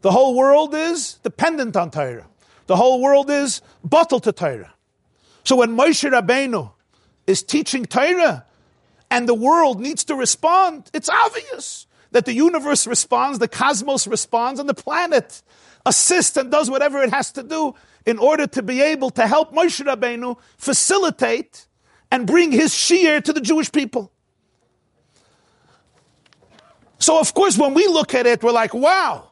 The 0.00 0.10
whole 0.10 0.34
world 0.36 0.74
is 0.74 1.14
dependent 1.22 1.76
on 1.76 1.90
Torah. 1.90 2.26
The 2.66 2.76
whole 2.76 3.00
world 3.00 3.30
is 3.30 3.62
bottled 3.84 4.24
to 4.24 4.32
Torah. 4.32 4.74
So 5.44 5.56
when 5.56 5.76
Moshe 5.76 6.10
Rabbeinu 6.10 6.72
is 7.26 7.42
teaching 7.42 7.84
Torah 7.84 8.44
and 9.10 9.28
the 9.28 9.34
world 9.34 9.80
needs 9.80 10.04
to 10.04 10.14
respond, 10.14 10.90
it's 10.92 11.08
obvious 11.08 11.86
that 12.10 12.24
the 12.24 12.34
universe 12.34 12.86
responds, 12.86 13.38
the 13.38 13.48
cosmos 13.48 14.06
responds, 14.06 14.60
and 14.60 14.68
the 14.68 14.74
planet 14.74 15.42
assists 15.86 16.36
and 16.36 16.50
does 16.50 16.70
whatever 16.70 17.02
it 17.02 17.10
has 17.10 17.32
to 17.32 17.42
do 17.42 17.74
in 18.04 18.18
order 18.18 18.46
to 18.46 18.62
be 18.62 18.80
able 18.80 19.10
to 19.10 19.26
help 19.26 19.54
Moshe 19.54 19.84
Rabbeinu 19.84 20.36
facilitate 20.56 21.67
and 22.10 22.26
bring 22.26 22.52
his 22.52 22.72
shiur 22.72 23.22
to 23.22 23.32
the 23.32 23.40
Jewish 23.40 23.70
people. 23.70 24.12
So, 26.98 27.20
of 27.20 27.32
course, 27.34 27.56
when 27.56 27.74
we 27.74 27.86
look 27.86 28.14
at 28.14 28.26
it, 28.26 28.42
we're 28.42 28.52
like, 28.52 28.74
wow. 28.74 29.30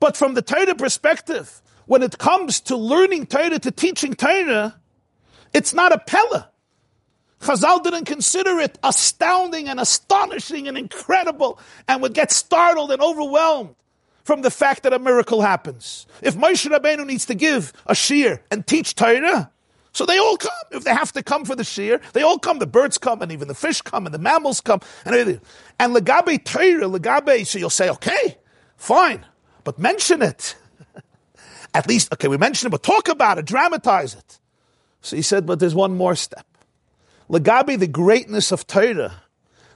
But 0.00 0.16
from 0.16 0.34
the 0.34 0.42
Torah 0.42 0.74
perspective, 0.74 1.62
when 1.86 2.02
it 2.02 2.18
comes 2.18 2.60
to 2.62 2.76
learning 2.76 3.26
Torah, 3.26 3.58
to 3.58 3.70
teaching 3.70 4.14
Torah, 4.14 4.78
it's 5.52 5.72
not 5.72 5.92
a 5.92 5.98
pella. 5.98 6.50
Chazal 7.40 7.82
didn't 7.82 8.06
consider 8.06 8.58
it 8.58 8.78
astounding 8.82 9.68
and 9.68 9.78
astonishing 9.78 10.68
and 10.68 10.76
incredible 10.76 11.60
and 11.86 12.02
would 12.02 12.14
get 12.14 12.32
startled 12.32 12.90
and 12.90 13.00
overwhelmed 13.00 13.74
from 14.24 14.42
the 14.42 14.50
fact 14.50 14.82
that 14.82 14.92
a 14.92 14.98
miracle 14.98 15.42
happens. 15.42 16.06
If 16.22 16.34
Moshe 16.34 16.68
Rabbeinu 16.68 17.06
needs 17.06 17.26
to 17.26 17.34
give 17.34 17.72
a 17.86 17.92
shiur 17.92 18.40
and 18.50 18.66
teach 18.66 18.94
Torah, 18.96 19.52
so 19.96 20.04
they 20.04 20.18
all 20.18 20.36
come. 20.36 20.52
If 20.72 20.84
they 20.84 20.92
have 20.92 21.10
to 21.12 21.22
come 21.22 21.46
for 21.46 21.56
the 21.56 21.62
shiur, 21.62 22.02
they 22.12 22.20
all 22.20 22.38
come. 22.38 22.58
The 22.58 22.66
birds 22.66 22.98
come, 22.98 23.22
and 23.22 23.32
even 23.32 23.48
the 23.48 23.54
fish 23.54 23.80
come, 23.80 24.04
and 24.04 24.14
the 24.14 24.18
mammals 24.18 24.60
come, 24.60 24.80
and. 25.06 25.40
And 25.78 25.96
legabe 25.96 26.44
Torah, 26.44 26.86
legabe, 26.86 27.46
so 27.46 27.58
you'll 27.58 27.70
say, 27.70 27.88
okay, 27.88 28.36
fine, 28.76 29.24
but 29.64 29.78
mention 29.78 30.20
it. 30.20 30.54
At 31.74 31.88
least, 31.88 32.12
okay, 32.12 32.28
we 32.28 32.36
mention 32.36 32.66
it, 32.66 32.70
but 32.70 32.82
talk 32.82 33.08
about 33.08 33.38
it, 33.38 33.46
dramatize 33.46 34.14
it. 34.14 34.38
So 35.00 35.16
he 35.16 35.22
said, 35.22 35.46
but 35.46 35.60
there's 35.60 35.74
one 35.74 35.96
more 35.96 36.14
step. 36.14 36.46
Lagabi, 37.30 37.78
the 37.78 37.86
greatness 37.86 38.52
of 38.52 38.66
Torah, 38.66 39.22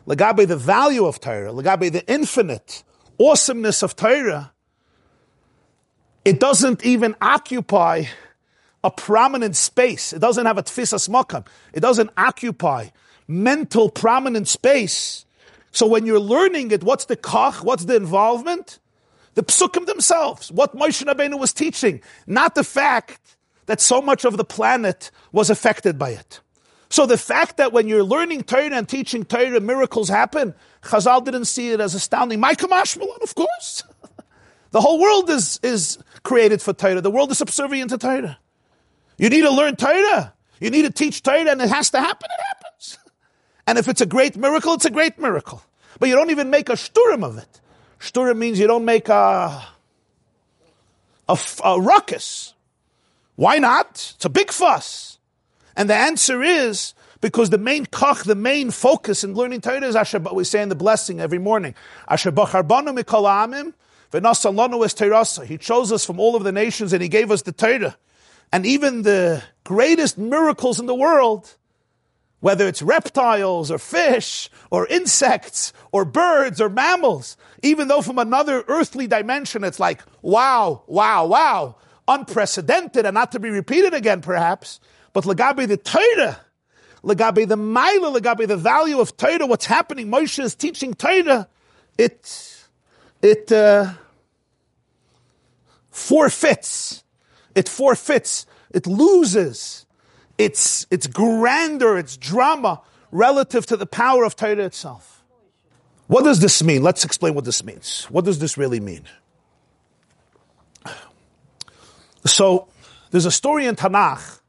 Lagabi, 0.06 0.46
the 0.46 0.56
value 0.56 1.06
of 1.06 1.18
Torah, 1.18 1.50
Lagabi, 1.50 1.90
the 1.90 2.06
infinite 2.12 2.84
awesomeness 3.18 3.82
of 3.82 3.96
Torah, 3.96 4.52
it 6.26 6.38
doesn't 6.38 6.84
even 6.84 7.16
occupy 7.22 8.04
a 8.82 8.90
prominent 8.90 9.56
space. 9.56 10.12
It 10.12 10.20
doesn't 10.20 10.46
have 10.46 10.58
a 10.58 10.62
tfisas 10.62 11.08
makam. 11.08 11.46
It 11.72 11.80
doesn't 11.80 12.10
occupy 12.16 12.88
mental 13.28 13.90
prominent 13.90 14.48
space 14.48 15.24
So 15.72 15.86
when 15.86 16.06
you're 16.06 16.20
learning 16.20 16.72
it, 16.72 16.82
what's 16.82 17.04
the 17.04 17.16
kach? 17.16 17.62
What's 17.62 17.84
the 17.84 17.96
involvement? 17.96 18.78
The 19.34 19.44
psukim 19.44 19.86
themselves. 19.86 20.50
What 20.50 20.74
Moshe 20.74 21.04
Rabbeinu 21.04 21.38
was 21.38 21.52
teaching, 21.52 22.02
not 22.26 22.54
the 22.54 22.64
fact 22.64 23.36
that 23.66 23.80
so 23.80 24.02
much 24.02 24.24
of 24.24 24.36
the 24.36 24.44
planet 24.44 25.10
was 25.32 25.48
affected 25.48 25.98
by 25.98 26.10
it. 26.10 26.40
So 26.88 27.06
the 27.06 27.16
fact 27.16 27.56
that 27.58 27.72
when 27.72 27.86
you're 27.86 28.02
learning 28.02 28.42
Torah 28.42 28.74
and 28.74 28.88
teaching 28.88 29.24
Torah, 29.24 29.60
miracles 29.60 30.08
happen, 30.08 30.54
Chazal 30.82 31.24
didn't 31.24 31.44
see 31.44 31.70
it 31.70 31.80
as 31.80 31.94
astounding. 31.94 32.40
Michael 32.40 32.68
Mashmalon, 32.68 33.22
of 33.22 33.36
course. 33.36 33.84
the 34.72 34.80
whole 34.80 35.00
world 35.00 35.30
is, 35.30 35.60
is 35.62 35.98
created 36.24 36.60
for 36.60 36.72
Torah. 36.72 37.00
The 37.00 37.12
world 37.12 37.30
is 37.30 37.38
subservient 37.38 37.90
to 37.90 37.98
Torah. 37.98 38.38
You 39.20 39.28
need 39.28 39.42
to 39.42 39.50
learn 39.50 39.76
Torah. 39.76 40.32
You 40.60 40.70
need 40.70 40.82
to 40.82 40.90
teach 40.90 41.22
Torah 41.22 41.50
and 41.50 41.60
it 41.60 41.68
has 41.68 41.90
to 41.90 42.00
happen, 42.00 42.28
it 42.32 42.42
happens. 42.42 42.98
And 43.66 43.78
if 43.78 43.86
it's 43.86 44.00
a 44.00 44.06
great 44.06 44.36
miracle, 44.36 44.72
it's 44.74 44.86
a 44.86 44.90
great 44.90 45.18
miracle. 45.18 45.62
But 46.00 46.08
you 46.08 46.16
don't 46.16 46.30
even 46.30 46.50
make 46.50 46.70
a 46.70 46.72
shturim 46.72 47.22
of 47.22 47.38
it. 47.38 47.60
Shturim 48.00 48.36
means 48.38 48.58
you 48.58 48.66
don't 48.66 48.86
make 48.86 49.08
a, 49.08 49.62
a, 51.28 51.38
a 51.62 51.80
ruckus. 51.80 52.54
Why 53.36 53.58
not? 53.58 54.14
It's 54.16 54.24
a 54.24 54.30
big 54.30 54.50
fuss. 54.50 55.18
And 55.76 55.88
the 55.88 55.94
answer 55.94 56.42
is 56.42 56.94
because 57.20 57.50
the 57.50 57.58
main 57.58 57.86
koch, 57.86 58.24
the 58.24 58.34
main 58.34 58.70
focus 58.72 59.22
in 59.22 59.34
learning 59.34 59.60
Torah 59.60 59.86
is 59.86 59.94
Asher, 59.94 60.18
we 60.18 60.42
say 60.44 60.62
in 60.62 60.70
the 60.70 60.74
blessing 60.74 61.20
every 61.20 61.38
morning. 61.38 61.74
Asher 62.08 62.32
amim, 62.32 63.74
es. 64.12 65.48
He 65.48 65.58
chose 65.58 65.92
us 65.92 66.04
from 66.04 66.18
all 66.18 66.34
of 66.34 66.42
the 66.42 66.52
nations 66.52 66.92
and 66.92 67.02
he 67.02 67.08
gave 67.08 67.30
us 67.30 67.42
the 67.42 67.52
Torah. 67.52 67.96
And 68.52 68.66
even 68.66 69.02
the 69.02 69.42
greatest 69.64 70.18
miracles 70.18 70.80
in 70.80 70.86
the 70.86 70.94
world, 70.94 71.56
whether 72.40 72.66
it's 72.66 72.82
reptiles 72.82 73.70
or 73.70 73.78
fish 73.78 74.48
or 74.70 74.86
insects 74.86 75.72
or 75.92 76.04
birds 76.04 76.60
or 76.60 76.68
mammals, 76.68 77.36
even 77.62 77.88
though 77.88 78.02
from 78.02 78.18
another 78.18 78.64
earthly 78.66 79.06
dimension 79.06 79.62
it's 79.62 79.78
like, 79.78 80.02
wow, 80.22 80.82
wow, 80.86 81.26
wow, 81.26 81.76
unprecedented 82.08 83.06
and 83.06 83.14
not 83.14 83.32
to 83.32 83.38
be 83.38 83.50
repeated 83.50 83.94
again 83.94 84.20
perhaps, 84.20 84.80
but 85.12 85.24
Lagabi 85.24 85.68
the 85.68 85.76
Torah, 85.76 86.40
Lagabi 87.04 87.46
the 87.46 87.56
Maila, 87.56 88.18
Lagabi 88.18 88.48
the 88.48 88.56
value 88.56 88.98
of 88.98 89.16
Torah, 89.16 89.46
what's 89.46 89.66
happening, 89.66 90.08
Moshe 90.08 90.42
is 90.42 90.54
teaching 90.54 90.94
Torah, 90.94 91.46
it, 91.98 92.66
it 93.22 93.52
uh, 93.52 93.92
forfeits, 95.90 97.04
it 97.54 97.68
forfeits, 97.68 98.46
it 98.70 98.86
loses 98.86 99.86
its, 100.38 100.86
its 100.90 101.06
grandeur, 101.06 101.98
its 101.98 102.16
drama 102.16 102.80
relative 103.10 103.66
to 103.66 103.76
the 103.76 103.86
power 103.86 104.24
of 104.24 104.36
Torah 104.36 104.64
itself. 104.64 105.22
What 106.06 106.24
does 106.24 106.40
this 106.40 106.62
mean? 106.62 106.82
Let's 106.82 107.04
explain 107.04 107.34
what 107.34 107.44
this 107.44 107.62
means. 107.62 108.04
What 108.10 108.24
does 108.24 108.38
this 108.38 108.58
really 108.58 108.80
mean? 108.80 109.04
So, 112.24 112.68
there's 113.10 113.26
a 113.26 113.30
story 113.30 113.66
in 113.66 113.76
Tanakh. 113.76 114.40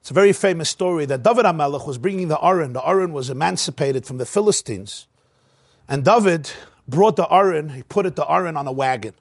It's 0.00 0.10
a 0.10 0.14
very 0.14 0.32
famous 0.32 0.68
story 0.70 1.04
that 1.06 1.22
David 1.22 1.44
HaMelech 1.44 1.86
was 1.86 1.98
bringing 1.98 2.28
the 2.28 2.40
Aron. 2.40 2.74
The 2.74 2.86
Aron 2.86 3.12
was 3.12 3.30
emancipated 3.30 4.06
from 4.06 4.18
the 4.18 4.26
Philistines. 4.26 5.06
And 5.88 6.04
David 6.04 6.50
brought 6.86 7.16
the 7.16 7.26
Aron, 7.32 7.70
he 7.70 7.82
put 7.82 8.06
it, 8.06 8.14
the 8.14 8.24
Aron 8.30 8.56
on 8.56 8.66
a 8.66 8.72
wagon. 8.72 9.14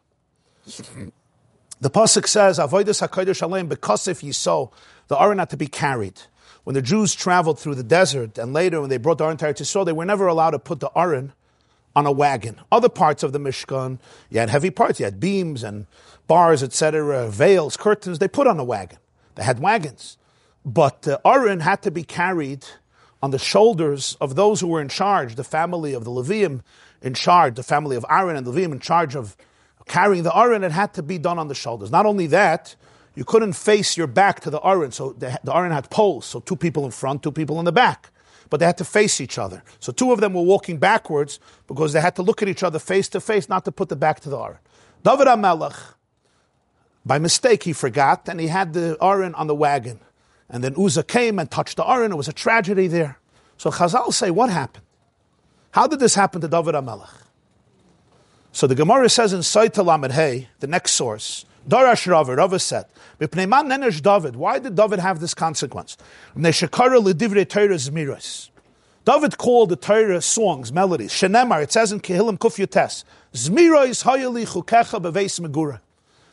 The 1.86 1.92
pasuk 1.92 2.28
says, 2.28 2.58
"Avodas 2.58 3.08
hakodesh 3.08 3.48
aleim 3.48 3.70
because 3.70 4.08
if 4.08 4.24
you 4.24 4.34
saw 4.34 4.70
the 5.08 5.22
Aron 5.22 5.38
had 5.38 5.52
to 5.52 5.56
be 5.56 5.68
carried." 5.68 6.20
When 6.64 6.74
the 6.74 6.82
Jews 6.82 7.14
traveled 7.14 7.60
through 7.60 7.76
the 7.76 7.84
desert, 7.84 8.40
and 8.40 8.54
later 8.54 8.82
when 8.82 8.90
they 8.90 8.98
brought 8.98 9.20
the 9.20 9.26
Aron 9.26 9.38
to 9.38 9.46
Yisrael, 9.46 9.86
they 9.86 9.92
were 9.92 10.04
never 10.04 10.26
allowed 10.26 10.50
to 10.58 10.58
put 10.58 10.80
the 10.80 10.90
Aron 10.96 11.34
on 11.96 12.08
a 12.08 12.12
wagon. 12.12 12.60
Other 12.72 12.90
parts 12.90 13.22
of 13.22 13.34
the 13.34 13.40
Mishkan, 13.40 14.00
you 14.32 14.40
had 14.40 14.50
heavy 14.50 14.72
parts, 14.72 15.00
you 15.00 15.06
had 15.06 15.20
beams 15.20 15.64
and 15.64 15.86
bars, 16.26 16.64
etc., 16.64 17.30
veils, 17.30 17.78
curtains. 17.78 18.18
They 18.18 18.28
put 18.28 18.48
on 18.48 18.60
a 18.60 18.64
wagon. 18.64 18.98
They 19.36 19.44
had 19.44 19.60
wagons, 19.60 20.18
but 20.66 21.04
the 21.04 21.22
Aron 21.24 21.60
had 21.60 21.84
to 21.84 21.92
be 21.92 22.02
carried 22.02 22.66
on 23.22 23.30
the 23.30 23.38
shoulders 23.38 24.18
of 24.20 24.34
those 24.34 24.60
who 24.60 24.70
were 24.70 24.82
in 24.82 24.90
charge, 24.90 25.36
the 25.36 25.44
family 25.44 25.94
of 25.94 26.04
the 26.04 26.10
Levium 26.10 26.64
in 27.04 27.14
charge, 27.14 27.54
the 27.54 27.62
family 27.62 27.96
of 27.96 28.04
Aaron 28.10 28.38
and 28.38 28.48
Levium 28.48 28.72
in 28.72 28.80
charge 28.80 29.16
of 29.16 29.38
carrying 29.86 30.24
the 30.24 30.36
Aron, 30.36 30.64
it 30.64 30.72
had 30.72 30.94
to 30.96 31.04
be 31.04 31.18
done 31.18 31.40
on 31.40 31.48
the 31.48 31.56
shoulders. 31.56 31.92
Not 31.92 32.06
only 32.06 32.28
that, 32.28 32.76
you 33.16 33.24
couldn't 33.24 33.54
face 33.54 33.98
your 33.98 34.08
back 34.08 34.42
to 34.42 34.50
the 34.50 34.60
Aron, 34.60 34.92
so 34.92 35.14
the, 35.14 35.40
the 35.44 35.54
had 35.54 35.90
poles, 35.90 36.26
so 36.26 36.40
two 36.40 36.56
people 36.56 36.86
in 36.86 36.92
front, 36.92 37.24
two 37.24 37.32
people 37.32 37.60
in 37.60 37.66
the 37.66 37.72
back. 37.72 38.12
But 38.50 38.60
they 38.60 38.66
had 38.66 38.78
to 38.78 38.86
face 38.86 39.20
each 39.22 39.40
other. 39.40 39.64
So 39.80 39.92
two 39.92 40.12
of 40.12 40.20
them 40.20 40.34
were 40.34 40.44
walking 40.44 40.78
backwards 40.78 41.40
because 41.68 41.94
they 41.94 42.02
had 42.02 42.16
to 42.18 42.22
look 42.22 42.42
at 42.42 42.48
each 42.48 42.62
other 42.62 42.78
face 42.78 43.10
to 43.10 43.22
face, 43.22 43.50
not 43.50 43.66
to 43.66 43.72
put 43.72 43.90
the 43.90 43.96
back 43.96 44.20
to 44.22 44.30
the 44.30 44.38
Aron. 44.38 44.60
David 45.04 45.28
HaMelech, 45.28 45.94
by 47.06 47.18
mistake, 47.18 47.64
he 47.64 47.74
forgot, 47.74 48.28
and 48.28 48.40
he 48.40 48.48
had 48.48 48.74
the 48.74 48.98
Aron 49.02 49.34
on 49.36 49.48
the 49.48 49.56
wagon. 49.56 50.00
And 50.50 50.64
then 50.64 50.76
Uzzah 50.78 51.04
came 51.04 51.40
and 51.40 51.50
touched 51.50 51.78
the 51.78 51.90
Aron. 51.90 52.12
It 52.12 52.16
was 52.16 52.28
a 52.28 52.34
tragedy 52.34 52.88
there. 52.88 53.18
So 53.58 53.72
Chazal 53.72 54.14
say, 54.14 54.30
what 54.30 54.50
happened? 54.50 54.86
How 55.72 55.88
did 55.88 56.00
this 56.00 56.16
happen 56.16 56.42
to 56.42 56.48
David 56.48 56.76
HaMelech? 56.76 57.25
So 58.56 58.68
the 58.68 58.76
Gemara 58.76 59.10
says 59.10 59.34
in 59.34 59.42
Sotah 59.42 59.86
Lamed 59.86 60.14
Hey, 60.14 60.48
the 60.62 60.68
next 60.68 60.94
source, 60.94 61.44
Darash 61.68 62.10
Rava, 62.10 62.38
Rava 62.38 62.58
said, 62.58 62.86
David. 63.20 64.36
Why 64.38 64.60
did 64.60 64.76
David 64.76 65.00
have 65.00 65.20
this 65.20 65.34
consequence? 65.34 65.98
David 66.38 66.64
called 69.38 69.70
the 69.70 69.76
Torah 69.76 70.22
songs, 70.22 70.72
melodies. 70.72 71.12
Shenemar, 71.12 71.64
it 71.64 71.74
says 71.74 71.92
in 71.92 72.00
Tehillim 72.00 72.38
Kuf 72.38 72.66
Yotes, 72.66 73.04
Zmiros 73.34 74.06
hayali 74.06 74.48
chukecha 74.48 75.02
beveis 75.02 75.42
megura. 75.42 75.82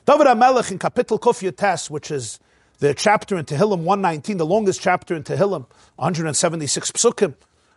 David 0.06 0.28
HaMelech 0.28 0.70
in 0.70 0.78
Kapitel 0.78 1.18
Kuf 1.18 1.42
Yotes, 1.42 1.90
which 1.90 2.12
is 2.12 2.38
the 2.78 2.94
chapter 2.94 3.36
in 3.36 3.46
Tehillim 3.46 3.78
119, 3.78 4.36
the 4.36 4.46
longest 4.46 4.80
chapter 4.80 5.16
in 5.16 5.24
Tehillim, 5.24 5.66
176 5.96 6.92
psukim, 6.92 7.34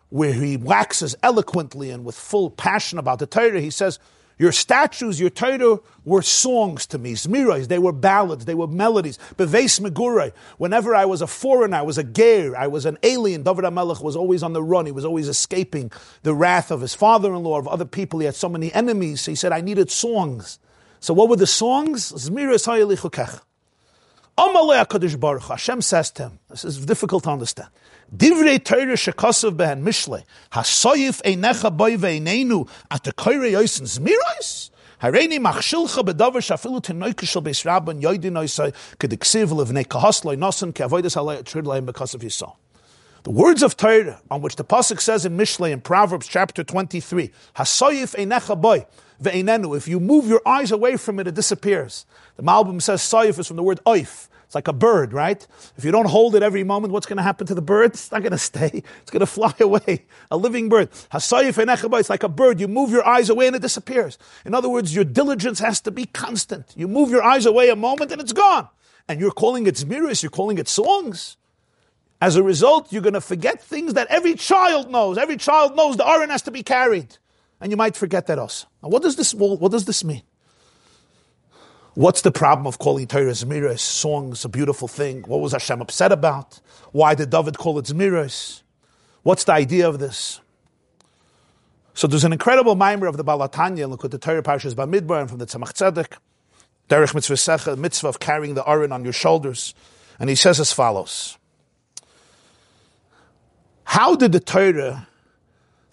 where 0.10 0.34
he 0.34 0.56
waxes 0.56 1.16
eloquently 1.24 1.90
and 1.90 2.06
with 2.06 2.14
full 2.16 2.52
passion 2.52 3.00
about 3.00 3.18
the 3.18 3.26
Torah, 3.26 3.60
he 3.60 3.72
says, 3.72 3.98
your 4.38 4.52
statues, 4.52 5.20
your 5.20 5.30
Torah 5.30 5.80
were 6.04 6.22
songs 6.22 6.86
to 6.88 6.98
me, 6.98 7.14
zmirais, 7.14 7.68
they 7.68 7.80
were 7.80 7.94
ballads, 7.94 8.46
they 8.46 8.54
were 8.54 8.68
melodies. 8.68 9.18
Beves 9.38 9.80
megurai. 9.80 10.34
Whenever 10.58 10.94
I 10.94 11.06
was 11.06 11.22
a 11.22 11.28
foreigner, 11.28 11.78
I 11.78 11.82
was 11.82 11.98
a 11.98 12.04
ger, 12.04 12.56
I 12.56 12.68
was 12.68 12.86
an 12.86 12.98
alien, 13.04 13.44
David 13.44 13.66
HaMelech 13.66 14.02
was 14.04 14.16
always 14.16 14.44
on 14.44 14.54
the 14.54 14.62
run. 14.62 14.86
He 14.86 14.92
was 14.92 15.06
always 15.06 15.28
escaping 15.28 15.92
the 16.24 16.34
wrath 16.34 16.72
of 16.72 16.82
his 16.82 16.94
father-in-law, 16.94 17.60
of 17.60 17.68
other 17.68 17.86
people. 17.86 18.20
He 18.20 18.26
had 18.26 18.36
so 18.36 18.50
many 18.50 18.74
enemies. 18.74 19.22
So 19.22 19.32
he 19.32 19.36
said, 19.36 19.52
I 19.52 19.62
needed 19.62 19.90
songs. 19.90 20.60
So 21.00 21.14
what 21.14 21.30
were 21.30 21.36
the 21.36 21.48
songs? 21.48 22.12
Zmirais 22.12 22.68
hayelichukech. 22.68 23.42
Amalei 24.38 24.86
HaKadosh 24.86 25.20
Baruch 25.20 25.44
Hashem 25.44 25.82
says 25.82 26.12
to 26.12 26.24
him, 26.24 26.40
this 26.50 26.66
is 26.66 26.86
difficult 26.86 27.24
to 27.24 27.30
understand. 27.30 27.70
Divrei 28.14 28.64
Torah 28.64 28.96
shekasav 28.96 29.58
behen 29.58 29.82
mishle. 29.82 30.24
Hasoyif 30.52 31.22
einecha 31.24 31.76
boy 31.76 31.98
ve'einenu 31.98 32.70
at 32.92 33.04
the 33.04 33.12
koire 33.12 33.52
yosin 33.52 33.88
zmiros? 33.88 34.70
Hareini 35.02 35.40
machshilcha 35.40 36.04
bedavar 36.04 36.42
shafilu 36.42 36.82
tenoike 36.82 37.26
shel 37.26 37.42
beis 37.42 37.66
rabban 37.66 38.02
yoidin 38.02 38.34
oisai 38.34 38.74
kediksiv 38.98 39.48
levnei 39.50 39.86
kahasloi 39.86 40.38
nosen 40.38 40.72
ke 40.72 40.88
avoidas 40.88 41.16
halei 41.16 41.44
trid 41.44 41.66
leim 41.66 41.86
because 41.86 42.14
of 42.14 42.22
Yisrael. 42.22 42.56
The 43.24 43.32
words 43.32 43.64
of 43.64 43.76
Torah, 43.76 44.22
on 44.30 44.44
which 44.44 44.56
the 44.56 44.64
pasuk 44.64 45.02
says 45.02 45.26
in 45.26 45.36
Mishle 45.36 45.72
in 45.72 45.82
Proverbs 45.82 46.28
chapter 46.28 46.64
23, 46.64 47.32
Hasoyif 47.56 48.16
einecha 48.16 48.60
boy 48.60 48.86
ve'einenu. 49.20 49.76
If 49.76 49.88
you 49.88 50.00
move 50.00 50.28
your 50.28 50.44
eyes 50.46 50.72
away 50.72 50.96
from 50.98 51.20
it, 51.20 51.28
it 51.28 51.34
disappears. 51.34 52.06
The 52.38 52.44
Malbim 52.44 52.80
says 52.84 53.02
soyif 53.02 53.40
is 53.40 53.48
from 53.48 53.58
the 53.58 53.64
word 53.64 53.80
oif. 53.88 54.28
It's 54.56 54.68
like 54.70 54.74
a 54.74 54.78
bird, 54.78 55.12
right? 55.12 55.46
If 55.76 55.84
you 55.84 55.92
don't 55.92 56.08
hold 56.08 56.34
it 56.34 56.42
every 56.42 56.64
moment, 56.64 56.94
what's 56.94 57.06
going 57.06 57.18
to 57.18 57.24
happen 57.24 57.46
to 57.48 57.54
the 57.54 57.62
bird? 57.62 57.92
It's 57.96 58.10
not 58.10 58.22
going 58.22 58.32
to 58.32 58.38
stay. 58.38 58.84
It's 59.02 59.12
going 59.12 59.20
to 59.20 59.26
fly 59.26 59.54
away. 59.60 60.06
A 60.32 60.38
living 60.38 60.70
bird. 60.70 60.92
It's 61.14 62.10
like 62.10 62.24
a 62.24 62.30
bird. 62.30 62.62
You 62.62 62.70
move 62.70 62.90
your 62.90 63.06
eyes 63.06 63.30
away 63.30 63.48
and 63.48 63.56
it 63.58 63.62
disappears. 63.62 64.18
In 64.46 64.54
other 64.54 64.70
words, 64.70 64.96
your 64.96 65.04
diligence 65.04 65.60
has 65.60 65.82
to 65.82 65.92
be 65.92 66.06
constant. 66.06 66.74
You 66.74 66.88
move 66.88 67.10
your 67.10 67.22
eyes 67.22 67.46
away 67.46 67.68
a 67.68 67.76
moment 67.76 68.14
and 68.14 68.22
it's 68.22 68.32
gone. 68.32 68.70
And 69.10 69.20
you're 69.20 69.32
calling 69.32 69.68
it 69.68 69.76
zmiris, 69.76 70.24
you're 70.24 70.30
calling 70.30 70.58
it 70.58 70.70
songs. 70.70 71.36
As 72.22 72.38
a 72.38 72.44
result, 72.44 72.94
you're 72.94 73.02
going 73.02 73.14
to 73.14 73.20
forget 73.20 73.62
things 73.62 73.96
that 73.96 74.08
every 74.08 74.36
child 74.36 74.90
knows. 74.90 75.18
Every 75.18 75.36
child 75.36 75.76
knows 75.76 75.98
the 75.98 76.08
Aron 76.08 76.30
has 76.30 76.44
to 76.44 76.52
be 76.52 76.64
carried. 76.64 77.18
And 77.60 77.72
you 77.72 77.78
might 77.78 77.98
forget 77.98 78.28
that 78.28 78.40
also. 78.40 78.68
Now, 78.82 78.88
what 78.88 79.04
does 79.04 79.18
this, 79.18 79.34
what 79.34 79.74
does 79.74 79.84
this 79.84 80.06
mean? 80.06 80.24
What's 81.96 82.22
the 82.22 82.32
problem 82.32 82.68
of 82.68 82.78
calling 82.78 83.08
Torah 83.08 83.32
Zmiris? 83.32 83.80
Songs, 83.80 84.46
a 84.46 84.50
beautiful 84.50 84.88
thing. 84.88 85.24
What 85.24 85.40
was 85.42 85.54
Hashem 85.54 85.82
upset 85.82 86.12
about? 86.12 86.60
Why 86.92 87.16
did 87.16 87.30
David 87.30 87.58
call 87.58 87.80
it 87.80 87.86
Zmiris? 87.86 88.62
What's 89.24 89.46
the 89.46 89.54
idea 89.54 89.88
of 89.88 90.00
this? 90.00 90.42
So 91.94 92.08
there's 92.08 92.26
an 92.26 92.34
incredible 92.34 92.76
mimer 92.76 93.08
of 93.08 93.16
the 93.16 93.24
Baal 93.24 93.40
HaTanya, 93.40 93.90
look 93.90 94.04
at 94.06 94.12
the 94.12 94.18
Torah 94.18 94.44
Parshas 94.44 94.74
Bamidbar 94.74 95.22
and 95.22 95.30
from 95.30 95.40
the 95.40 95.46
Tzemach 95.46 95.74
Tzedek, 95.74 96.18
Derech 96.90 97.14
Mitzvosecha, 97.14 97.78
mitzvah 97.78 98.10
of 98.10 98.20
carrying 98.20 98.54
the 98.54 98.70
Aron 98.70 98.92
on 98.92 99.04
your 99.04 99.14
shoulders. 99.14 99.74
And 100.20 100.30
he 100.30 100.36
says 100.36 100.60
as 100.60 100.72
follows. 100.72 101.38
How 103.86 104.16
did 104.16 104.34
the 104.34 104.40
Torah 104.42 105.08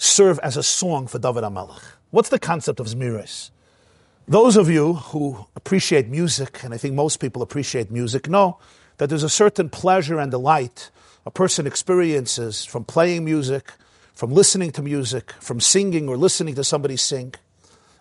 serve 0.03 0.41
as 0.41 0.57
a 0.57 0.63
song 0.63 1.07
for 1.07 1.19
David 1.19 1.45
HaMelech. 1.45 1.83
What's 2.11 2.29
the 2.29 2.39
concept 2.39 2.81
of 2.81 2.87
Zmiris? 2.87 3.51
Those 4.29 4.57
of 4.57 4.71
you 4.71 4.95
who 4.95 5.47
appreciate 5.57 6.09
music, 6.09 6.63
and 6.63 6.73
I 6.73 6.77
think 6.77 6.95
most 6.95 7.19
people 7.19 7.43
appreciate 7.43 7.91
music, 7.91 8.29
know 8.29 8.59
that 8.99 9.09
there's 9.09 9.25
a 9.25 9.29
certain 9.29 9.69
pleasure 9.69 10.19
and 10.19 10.31
delight 10.31 10.91
a 11.25 11.31
person 11.31 11.67
experiences 11.67 12.65
from 12.65 12.85
playing 12.85 13.25
music, 13.25 13.73
from 14.15 14.33
listening 14.33 14.73
to 14.73 14.83
music, 14.83 15.33
from 15.41 15.61
singing 15.61 16.09
or 16.09 16.17
listening 16.17 16.55
to 16.55 16.65
somebody 16.65 16.97
sing. 16.97 17.35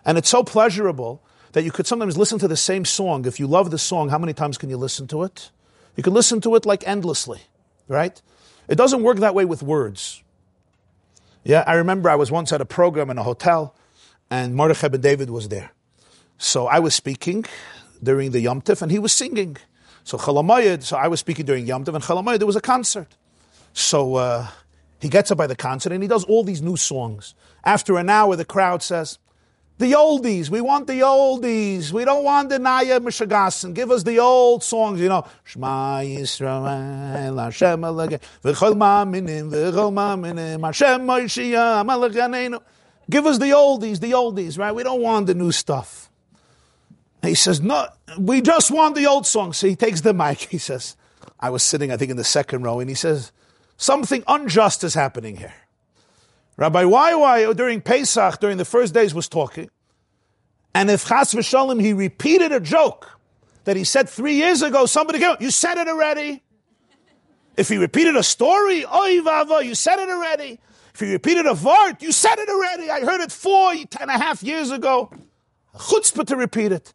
And 0.04 0.18
it's 0.18 0.28
so 0.28 0.42
pleasurable 0.42 1.22
that 1.52 1.62
you 1.62 1.70
could 1.70 1.86
sometimes 1.86 2.16
listen 2.16 2.38
to 2.40 2.48
the 2.48 2.56
same 2.56 2.84
song. 2.84 3.26
If 3.26 3.38
you 3.38 3.46
love 3.46 3.70
the 3.70 3.78
song, 3.78 4.08
how 4.08 4.18
many 4.18 4.32
times 4.32 4.58
can 4.58 4.70
you 4.70 4.76
listen 4.76 5.06
to 5.08 5.22
it? 5.22 5.50
You 5.96 6.02
can 6.02 6.14
listen 6.14 6.40
to 6.42 6.54
it 6.56 6.66
like 6.66 6.86
endlessly, 6.86 7.42
right? 7.88 8.20
It 8.68 8.76
doesn't 8.76 9.02
work 9.02 9.18
that 9.18 9.34
way 9.34 9.44
with 9.44 9.62
words. 9.62 10.22
Yeah, 11.44 11.64
I 11.66 11.74
remember 11.74 12.08
I 12.08 12.16
was 12.16 12.30
once 12.30 12.52
at 12.52 12.60
a 12.60 12.64
program 12.64 13.10
in 13.10 13.18
a 13.18 13.22
hotel 13.22 13.74
and 14.30 14.54
Mordechai 14.54 14.88
ben 14.88 15.00
David 15.00 15.30
was 15.30 15.48
there. 15.48 15.72
So 16.42 16.66
I 16.66 16.80
was 16.80 16.92
speaking 16.92 17.44
during 18.02 18.32
the 18.32 18.40
Yom 18.40 18.62
Tif 18.62 18.82
and 18.82 18.90
he 18.90 18.98
was 18.98 19.12
singing. 19.12 19.56
So 20.02 20.18
Chol 20.18 20.42
Hamoed, 20.42 20.82
so 20.82 20.96
I 20.96 21.06
was 21.06 21.20
speaking 21.20 21.46
during 21.46 21.66
Yom 21.66 21.84
Tov 21.84 21.94
and 21.94 22.02
Chol 22.02 22.20
Hamoed, 22.20 22.38
there 22.38 22.48
was 22.48 22.56
a 22.56 22.60
concert. 22.60 23.06
So 23.72 24.16
uh, 24.16 24.48
he 25.00 25.08
gets 25.08 25.30
up 25.30 25.38
by 25.38 25.46
the 25.46 25.54
concert 25.54 25.92
and 25.92 26.02
he 26.02 26.08
does 26.08 26.24
all 26.24 26.42
these 26.42 26.60
new 26.60 26.76
songs. 26.76 27.36
After 27.64 27.96
an 27.96 28.10
hour, 28.10 28.34
the 28.34 28.44
crowd 28.44 28.82
says, 28.82 29.20
the 29.78 29.92
oldies. 29.92 30.50
We 30.50 30.60
want 30.60 30.88
the 30.88 31.00
oldies. 31.00 31.92
We 31.92 32.04
don't 32.04 32.24
want 32.24 32.48
the 32.48 32.58
Naya 32.58 32.98
Mishagasan. 32.98 33.72
Give 33.72 33.92
us 33.92 34.02
the 34.02 34.18
old 34.18 34.64
songs, 34.64 35.00
you 35.00 35.08
know. 35.08 35.24
Shema 35.44 36.00
Yisrael, 36.00 37.40
Hashem 37.40 37.82
V'chol 37.82 38.74
Ma'aminim, 38.74 39.48
V'chol 39.48 39.92
Ma'aminim, 39.92 40.64
Hashem 40.64 42.60
Give 43.08 43.26
us 43.26 43.38
the 43.38 43.46
oldies, 43.46 44.00
the 44.00 44.10
oldies, 44.10 44.58
right? 44.58 44.74
We 44.74 44.82
don't 44.82 45.00
want 45.00 45.28
the 45.28 45.34
new 45.34 45.52
stuff. 45.52 46.08
He 47.22 47.34
says, 47.34 47.60
no, 47.60 47.86
we 48.18 48.40
just 48.40 48.70
want 48.70 48.96
the 48.96 49.06
old 49.06 49.26
songs. 49.26 49.56
So 49.56 49.68
he 49.68 49.76
takes 49.76 50.00
the 50.00 50.12
mic. 50.12 50.40
He 50.40 50.58
says, 50.58 50.96
I 51.38 51.50
was 51.50 51.62
sitting, 51.62 51.92
I 51.92 51.96
think, 51.96 52.10
in 52.10 52.16
the 52.16 52.24
second 52.24 52.62
row, 52.62 52.80
and 52.80 52.88
he 52.88 52.96
says, 52.96 53.32
something 53.76 54.24
unjust 54.26 54.82
is 54.84 54.94
happening 54.94 55.36
here. 55.36 55.54
Rabbi 56.56 56.84
YY 56.84 57.56
during 57.56 57.80
Pesach, 57.80 58.40
during 58.40 58.56
the 58.56 58.64
first 58.64 58.92
days, 58.92 59.14
was 59.14 59.28
talking. 59.28 59.70
And 60.74 60.90
if 60.90 61.06
Chas 61.06 61.34
v'shalom, 61.34 61.80
he 61.80 61.92
repeated 61.92 62.52
a 62.52 62.60
joke 62.60 63.18
that 63.64 63.76
he 63.76 63.84
said 63.84 64.08
three 64.08 64.34
years 64.34 64.62
ago, 64.62 64.86
somebody 64.86 65.18
go, 65.18 65.36
you 65.38 65.50
said 65.50 65.78
it 65.78 65.88
already. 65.88 66.42
If 67.56 67.68
he 67.68 67.76
repeated 67.76 68.16
a 68.16 68.22
story, 68.22 68.84
oy 68.86 69.20
vava, 69.22 69.64
you 69.64 69.74
said 69.74 69.98
it 69.98 70.08
already. 70.08 70.58
If 70.94 71.00
he 71.00 71.12
repeated 71.12 71.46
a 71.46 71.54
vart, 71.54 72.02
you 72.02 72.12
said 72.12 72.38
it 72.38 72.48
already. 72.48 72.90
I 72.90 73.00
heard 73.00 73.20
it 73.20 73.32
four 73.32 73.72
and 73.72 74.10
a 74.10 74.18
half 74.18 74.42
years 74.42 74.70
ago. 74.70 75.10
Chutzpah 75.74 76.26
to 76.26 76.36
repeat 76.36 76.72
it. 76.72 76.92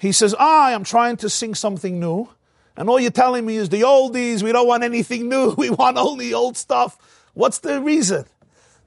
He 0.00 0.12
says, 0.12 0.34
I 0.34 0.72
am 0.72 0.82
trying 0.82 1.18
to 1.18 1.28
sing 1.28 1.54
something 1.54 2.00
new. 2.00 2.28
And 2.76 2.88
all 2.88 2.98
you're 2.98 3.10
telling 3.10 3.44
me 3.44 3.56
is 3.56 3.68
the 3.68 3.82
oldies. 3.82 4.42
We 4.42 4.50
don't 4.50 4.66
want 4.66 4.82
anything 4.82 5.28
new. 5.28 5.54
We 5.58 5.68
want 5.68 5.98
only 5.98 6.32
old 6.32 6.56
stuff. 6.56 6.96
What's 7.34 7.58
the 7.58 7.82
reason? 7.82 8.24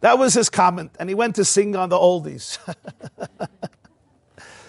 That 0.01 0.18
was 0.18 0.34
his 0.34 0.49
comment, 0.49 0.91
and 0.99 1.07
he 1.07 1.16
went 1.16 1.36
to 1.36 1.45
sing 1.45 1.78
on 1.78 1.89
the 1.89 1.95
oldies. 1.95 2.57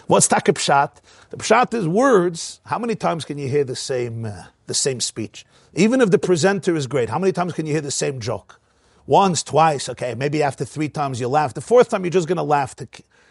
What's 0.06 0.28
taka 0.28 0.52
pshat? 0.52 0.98
The 1.30 1.38
pshat 1.38 1.74
is 1.74 1.88
words. 1.88 2.60
How 2.66 2.78
many 2.78 2.94
times 2.94 3.24
can 3.24 3.38
you 3.38 3.48
hear 3.48 3.64
the 3.64 3.74
same 3.74 4.26
uh, 4.26 4.44
the 4.66 4.74
same 4.74 5.00
speech? 5.00 5.44
Even 5.74 6.00
if 6.00 6.10
the 6.10 6.18
presenter 6.18 6.76
is 6.76 6.86
great, 6.86 7.08
how 7.08 7.18
many 7.18 7.32
times 7.32 7.54
can 7.54 7.66
you 7.66 7.72
hear 7.72 7.80
the 7.80 7.90
same 7.90 8.20
joke? 8.20 8.60
Once, 9.06 9.42
twice, 9.42 9.88
okay, 9.88 10.14
maybe 10.14 10.42
after 10.42 10.64
three 10.64 10.88
times 10.88 11.20
you 11.20 11.28
laugh. 11.28 11.52
The 11.52 11.60
fourth 11.60 11.88
time 11.88 12.04
you're 12.04 12.10
just 12.10 12.28
going 12.28 12.36
to 12.36 12.42
laugh 12.42 12.74
to, 12.76 12.88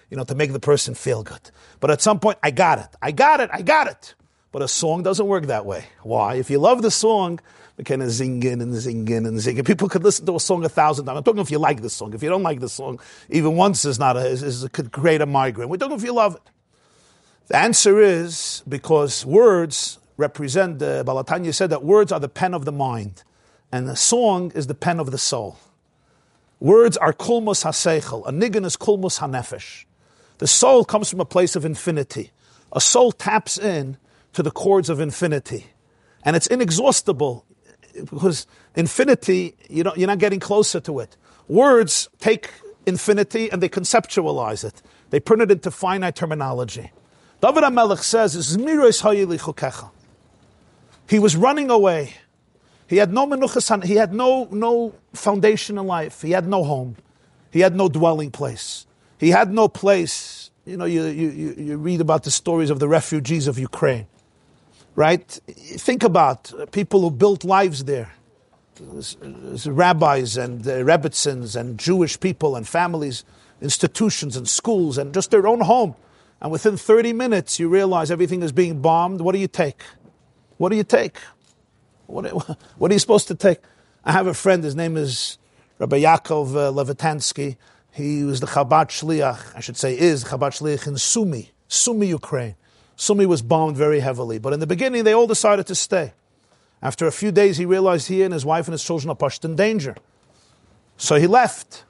you 0.10 0.18
know, 0.18 0.24
to 0.24 0.36
make 0.36 0.52
the 0.52 0.60
person 0.60 0.94
feel 0.94 1.24
good. 1.24 1.52
But 1.80 1.92
at 1.92 2.02
some 2.02 2.20
point, 2.20 2.38
I 2.44 2.52
got 2.52 2.80
it, 2.80 2.90
I 3.02 3.12
got 3.12 3.40
it, 3.40 3.50
I 3.54 3.62
got 3.62 3.88
it. 3.88 4.16
But 4.52 4.62
a 4.62 4.68
song 4.68 5.04
doesn't 5.04 5.26
work 5.26 5.48
that 5.48 5.66
way. 5.66 5.86
Why? 6.04 6.36
If 6.36 6.50
you 6.50 6.60
love 6.60 6.82
the 6.82 6.92
song, 6.92 7.40
we 7.78 7.84
kind 7.84 8.04
of 8.04 8.10
zinging 8.10 8.62
and 8.62 8.74
zinging 8.74 9.28
and 9.28 9.38
zinging. 9.40 9.66
People 9.66 9.90
could 9.90 10.04
listen 10.04 10.26
to 10.28 10.36
a 10.36 10.40
song 10.40 10.64
a 10.64 10.70
thousand 10.70 11.06
times. 11.06 11.18
I'm 11.18 11.24
talking 11.24 11.42
if 11.42 11.50
you 11.50 11.58
like 11.58 11.82
the 11.82 11.90
song. 11.90 12.14
If 12.14 12.22
you 12.22 12.30
don't 12.30 12.44
like 12.44 12.60
the 12.60 12.70
song, 12.70 13.00
even 13.30 13.56
once 13.56 13.84
is 13.84 13.98
not 13.98 14.16
a, 14.16 14.28
is, 14.28 14.68
could 14.72 14.92
create 14.92 15.22
a 15.22 15.26
migraine. 15.26 15.70
We're 15.70 15.78
talking 15.78 15.98
if 15.98 16.04
you 16.04 16.14
love 16.14 16.36
it. 16.36 16.42
The 17.48 17.58
answer 17.58 18.00
is 18.00 18.64
because 18.70 19.26
words 19.26 19.98
represent, 20.18 20.80
the 20.80 21.04
Baal 21.06 21.24
HaTanya 21.24 21.54
said 21.54 21.72
that 21.72 21.84
words 21.84 22.12
are 22.12 22.20
the 22.20 22.30
pen 22.30 22.54
of 22.54 22.66
the 22.66 22.72
mind, 22.72 23.24
and 23.72 23.88
the 23.88 23.96
song 23.96 24.52
is 24.54 24.68
the 24.68 24.76
pen 24.76 25.00
of 25.00 25.12
the 25.12 25.18
soul. 25.18 25.58
Words 26.60 26.96
are 26.98 27.12
kulmus 27.12 27.66
haseichel, 27.66 28.26
a 28.28 28.32
niggin 28.32 28.66
is 28.66 28.78
kulmus 28.78 29.20
hanefesh. 29.20 29.86
The 30.44 30.48
soul 30.48 30.84
comes 30.84 31.10
from 31.10 31.22
a 31.22 31.26
place 31.26 31.56
of 31.56 31.64
infinity. 31.64 32.32
A 32.74 32.82
soul 32.82 33.14
taps 33.14 33.58
in 33.58 33.96
to 34.34 34.44
the 34.44 34.52
chords 34.52 34.90
of 34.90 35.00
infinity. 35.00 35.68
And 36.26 36.36
it's 36.36 36.48
inexhaustible 36.48 37.46
because 37.94 38.46
infinity, 38.76 39.56
you 39.70 39.86
know, 39.86 39.94
you're 39.96 40.08
not 40.08 40.18
getting 40.18 40.42
closer 40.42 40.82
to 40.82 41.00
it. 41.00 41.16
Words 41.48 42.10
take 42.20 42.50
infinity 42.86 43.50
and 43.54 43.64
they 43.64 43.70
conceptualize 43.70 44.66
it. 44.66 44.82
They 45.12 45.22
turn 45.22 45.40
it 45.40 45.50
into 45.50 45.72
finite 45.72 46.18
terminology. 46.18 46.92
David 47.40 47.64
HaMelech 47.64 48.04
says, 48.04 48.34
He 51.08 51.20
was 51.20 51.36
running 51.38 51.70
away. 51.70 52.16
He 52.88 52.98
had 52.98 53.14
no 53.14 53.26
menuchas, 53.28 53.84
he 53.86 53.96
had 53.96 54.14
no, 54.14 54.50
no 54.52 54.94
foundation 55.14 55.78
in 55.78 55.88
life. 55.88 56.22
He 56.22 56.32
had 56.32 56.50
no 56.50 56.66
home. 56.66 56.98
He 57.50 57.62
had 57.62 57.78
no 57.78 57.88
dwelling 57.88 58.30
place. 58.30 58.86
He 59.20 59.30
had 59.30 59.52
no 59.52 59.68
place. 59.68 60.52
You 60.66 60.78
know, 60.78 60.86
you, 60.86 61.06
you, 61.06 61.56
you 61.58 61.78
read 61.78 62.02
about 62.02 62.24
the 62.24 62.32
stories 62.32 62.70
of 62.70 62.80
the 62.80 62.88
refugees 62.88 63.48
of 63.48 63.60
Ukraine 63.60 64.08
right? 64.96 65.28
Think 65.48 66.04
about 66.04 66.52
people 66.72 67.02
who 67.02 67.12
built 67.12 67.44
lives 67.44 67.84
there. 67.86 68.14
Rabbis 69.66 70.38
and 70.38 70.68
uh, 70.68 71.60
and 71.60 71.80
Jewish 71.80 72.20
people 72.20 72.56
and 72.56 72.68
families, 72.68 73.24
institutions 73.62 74.36
and 74.36 74.50
schools 74.50 74.98
and 74.98 75.14
just 75.14 75.32
their 75.32 75.48
own 75.48 75.62
home. 75.62 75.96
And 76.42 76.52
within 76.52 76.76
30 76.76 77.14
minutes, 77.14 77.60
you 77.60 77.70
realize 77.70 78.12
everything 78.12 78.42
is 78.42 78.52
being 78.52 78.82
bombed. 78.82 79.22
What 79.22 79.34
do 79.34 79.40
you 79.40 79.48
take? 79.48 79.82
What 80.58 80.70
do 80.70 80.76
you 80.76 80.84
take? 80.84 81.18
What, 82.08 82.26
what 82.78 82.92
are 82.92 82.94
you 82.94 83.00
supposed 83.00 83.28
to 83.30 83.36
take? 83.36 83.60
I 84.04 84.12
have 84.12 84.28
a 84.28 84.34
friend, 84.34 84.64
his 84.64 84.76
name 84.76 84.98
is 84.98 85.38
Rabbi 85.80 86.02
Yaakov 86.02 86.56
uh, 86.56 86.72
Levitansky. 86.72 87.56
He 87.94 88.24
was 88.24 88.40
the 88.40 88.48
Chabad 88.48 88.90
Shliach, 88.90 89.56
I 89.56 89.60
should 89.60 89.78
say, 89.78 89.98
is 89.98 90.26
Chabad 90.26 90.60
Shliach 90.60 90.88
in 90.88 90.98
Sumy, 90.98 91.52
Sumy, 91.68 92.08
Ukraine. 92.08 92.56
Sumy 92.98 93.26
was 93.28 93.42
bombed 93.42 93.78
very 93.78 94.00
heavily. 94.00 94.40
But 94.40 94.54
in 94.54 94.60
the 94.60 94.68
beginning, 94.68 95.04
they 95.04 95.14
all 95.14 95.28
decided 95.28 95.68
to 95.68 95.76
stay. 95.76 96.14
After 96.82 97.06
a 97.06 97.12
few 97.12 97.32
days, 97.32 97.58
he 97.58 97.66
realized 97.66 98.08
he 98.08 98.24
and 98.24 98.34
his 98.34 98.46
wife 98.46 98.68
and 98.68 98.74
his 98.74 98.84
children 98.84 99.10
are 99.12 99.16
pushed 99.16 99.46
in 99.46 99.56
danger. 99.56 99.96
So 100.98 101.16
he 101.16 101.28
left. 101.28 101.86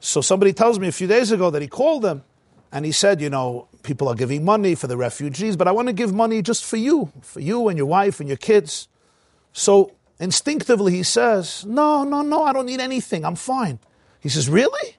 So 0.00 0.20
somebody 0.20 0.52
tells 0.52 0.78
me 0.78 0.88
a 0.88 0.92
few 0.92 1.06
days 1.06 1.30
ago 1.30 1.50
that 1.50 1.62
he 1.62 1.68
called 1.68 2.02
them 2.02 2.24
and 2.72 2.84
he 2.84 2.92
said, 2.92 3.20
You 3.20 3.30
know, 3.30 3.68
people 3.82 4.08
are 4.08 4.14
giving 4.14 4.44
money 4.44 4.74
for 4.74 4.86
the 4.86 4.96
refugees, 4.96 5.56
but 5.56 5.68
I 5.68 5.72
want 5.72 5.88
to 5.88 5.94
give 5.94 6.12
money 6.12 6.42
just 6.42 6.64
for 6.64 6.76
you, 6.76 7.12
for 7.22 7.40
you 7.40 7.68
and 7.68 7.78
your 7.78 7.86
wife 7.86 8.20
and 8.20 8.28
your 8.28 8.36
kids. 8.36 8.88
So 9.52 9.92
instinctively 10.18 10.92
he 10.92 11.04
says, 11.04 11.64
No, 11.64 12.04
no, 12.04 12.22
no, 12.22 12.42
I 12.42 12.52
don't 12.52 12.66
need 12.66 12.80
anything. 12.80 13.24
I'm 13.24 13.36
fine. 13.36 13.78
He 14.20 14.28
says, 14.28 14.48
Really? 14.48 14.96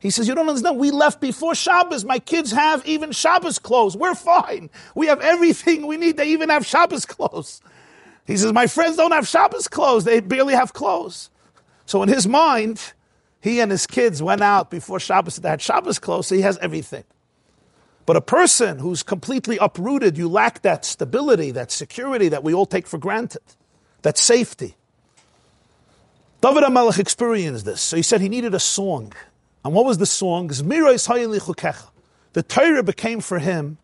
He 0.00 0.10
says, 0.10 0.28
You 0.28 0.34
don't 0.34 0.48
understand. 0.48 0.78
We 0.78 0.90
left 0.90 1.20
before 1.20 1.54
Shabbos. 1.54 2.04
My 2.04 2.18
kids 2.18 2.52
have 2.52 2.86
even 2.86 3.12
Shabbos 3.12 3.58
clothes. 3.58 3.96
We're 3.96 4.14
fine. 4.14 4.70
We 4.94 5.06
have 5.06 5.20
everything 5.20 5.86
we 5.86 5.96
need. 5.96 6.16
They 6.16 6.28
even 6.28 6.48
have 6.50 6.64
Shabbos 6.64 7.04
clothes. 7.04 7.60
He 8.26 8.36
says, 8.36 8.52
My 8.52 8.66
friends 8.66 8.96
don't 8.96 9.12
have 9.12 9.26
Shabbos 9.26 9.68
clothes. 9.68 10.04
They 10.04 10.20
barely 10.20 10.54
have 10.54 10.72
clothes. 10.72 11.30
So 11.86 12.02
in 12.02 12.08
his 12.08 12.26
mind, 12.26 12.92
he 13.40 13.60
and 13.60 13.70
his 13.70 13.86
kids 13.86 14.22
went 14.22 14.42
out 14.42 14.70
before 14.70 15.00
Shabbos. 15.00 15.36
They 15.36 15.48
had 15.48 15.62
Shabbos 15.62 15.98
clothes, 15.98 16.26
so 16.26 16.34
he 16.34 16.42
has 16.42 16.58
everything. 16.58 17.04
But 18.04 18.16
a 18.16 18.20
person 18.20 18.78
who's 18.78 19.02
completely 19.02 19.58
uprooted, 19.58 20.16
you 20.16 20.28
lack 20.28 20.62
that 20.62 20.84
stability, 20.84 21.50
that 21.52 21.70
security 21.70 22.28
that 22.28 22.42
we 22.42 22.54
all 22.54 22.66
take 22.66 22.86
for 22.86 22.98
granted, 22.98 23.42
that 24.02 24.16
safety. 24.16 24.76
David 26.40 26.62
HaMelech 26.62 26.98
experienced 26.98 27.64
this. 27.64 27.80
So 27.80 27.96
he 27.96 28.02
said 28.02 28.20
he 28.20 28.28
needed 28.28 28.54
a 28.54 28.60
song. 28.60 29.12
And 29.64 29.74
what 29.74 29.84
was 29.84 29.98
the 29.98 30.06
song? 30.06 30.48
The 30.48 32.44
Torah 32.46 32.82
became 32.82 33.20
for 33.20 33.38
him 33.38 33.78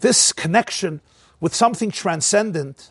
this 0.00 0.32
connection 0.32 1.00
with 1.40 1.54
something 1.54 1.90
transcendent 1.90 2.90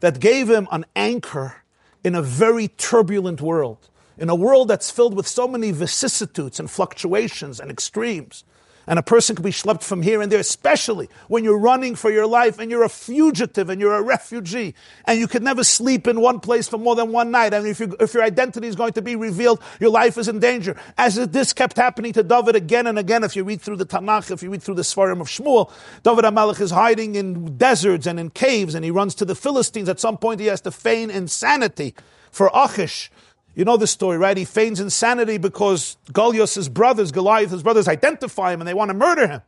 that 0.00 0.20
gave 0.20 0.50
him 0.50 0.68
an 0.70 0.84
anchor 0.96 1.62
in 2.04 2.14
a 2.14 2.22
very 2.22 2.68
turbulent 2.68 3.40
world, 3.40 3.88
in 4.18 4.28
a 4.28 4.34
world 4.34 4.68
that's 4.68 4.90
filled 4.90 5.14
with 5.14 5.26
so 5.28 5.46
many 5.46 5.70
vicissitudes 5.70 6.58
and 6.58 6.70
fluctuations 6.70 7.60
and 7.60 7.70
extremes. 7.70 8.44
And 8.86 8.98
a 8.98 9.02
person 9.02 9.36
can 9.36 9.44
be 9.44 9.50
schlepped 9.50 9.84
from 9.84 10.02
here 10.02 10.20
and 10.20 10.30
there, 10.30 10.40
especially 10.40 11.08
when 11.28 11.44
you're 11.44 11.58
running 11.58 11.94
for 11.94 12.10
your 12.10 12.26
life 12.26 12.58
and 12.58 12.70
you're 12.70 12.82
a 12.82 12.88
fugitive 12.88 13.70
and 13.70 13.80
you're 13.80 13.94
a 13.94 14.02
refugee 14.02 14.74
and 15.06 15.20
you 15.20 15.28
can 15.28 15.44
never 15.44 15.62
sleep 15.62 16.08
in 16.08 16.20
one 16.20 16.40
place 16.40 16.68
for 16.68 16.78
more 16.78 16.96
than 16.96 17.12
one 17.12 17.30
night. 17.30 17.54
And 17.54 17.66
if, 17.66 17.78
you, 17.80 17.94
if 18.00 18.14
your 18.14 18.24
identity 18.24 18.66
is 18.66 18.74
going 18.74 18.94
to 18.94 19.02
be 19.02 19.14
revealed, 19.14 19.62
your 19.78 19.90
life 19.90 20.18
is 20.18 20.28
in 20.28 20.40
danger. 20.40 20.76
As 20.98 21.14
this 21.14 21.52
kept 21.52 21.76
happening 21.76 22.12
to 22.14 22.22
David 22.22 22.56
again 22.56 22.86
and 22.86 22.98
again, 22.98 23.22
if 23.22 23.36
you 23.36 23.44
read 23.44 23.60
through 23.60 23.76
the 23.76 23.86
Tanakh, 23.86 24.30
if 24.30 24.42
you 24.42 24.50
read 24.50 24.62
through 24.62 24.74
the 24.74 24.82
Sfarim 24.82 25.20
of 25.20 25.28
Shmuel, 25.28 25.70
David 26.02 26.24
HaMelech 26.24 26.60
is 26.60 26.72
hiding 26.72 27.14
in 27.14 27.56
deserts 27.56 28.06
and 28.06 28.18
in 28.18 28.30
caves 28.30 28.74
and 28.74 28.84
he 28.84 28.90
runs 28.90 29.14
to 29.16 29.24
the 29.24 29.34
Philistines. 29.34 29.88
At 29.88 30.00
some 30.00 30.16
point 30.16 30.40
he 30.40 30.46
has 30.46 30.60
to 30.62 30.72
feign 30.72 31.10
insanity 31.10 31.94
for 32.32 32.50
Achish 32.54 33.10
you 33.54 33.64
know 33.64 33.76
the 33.76 33.86
story, 33.86 34.16
right? 34.18 34.36
He 34.36 34.44
feigns 34.44 34.80
insanity 34.80 35.38
because 35.38 35.96
Goliath's 36.12 36.68
brothers, 36.68 37.12
Goliath's 37.12 37.62
brothers, 37.62 37.88
identify 37.88 38.52
him 38.52 38.60
and 38.60 38.68
they 38.68 38.74
want 38.74 38.88
to 38.88 38.94
murder 38.94 39.26
him. 39.26 39.42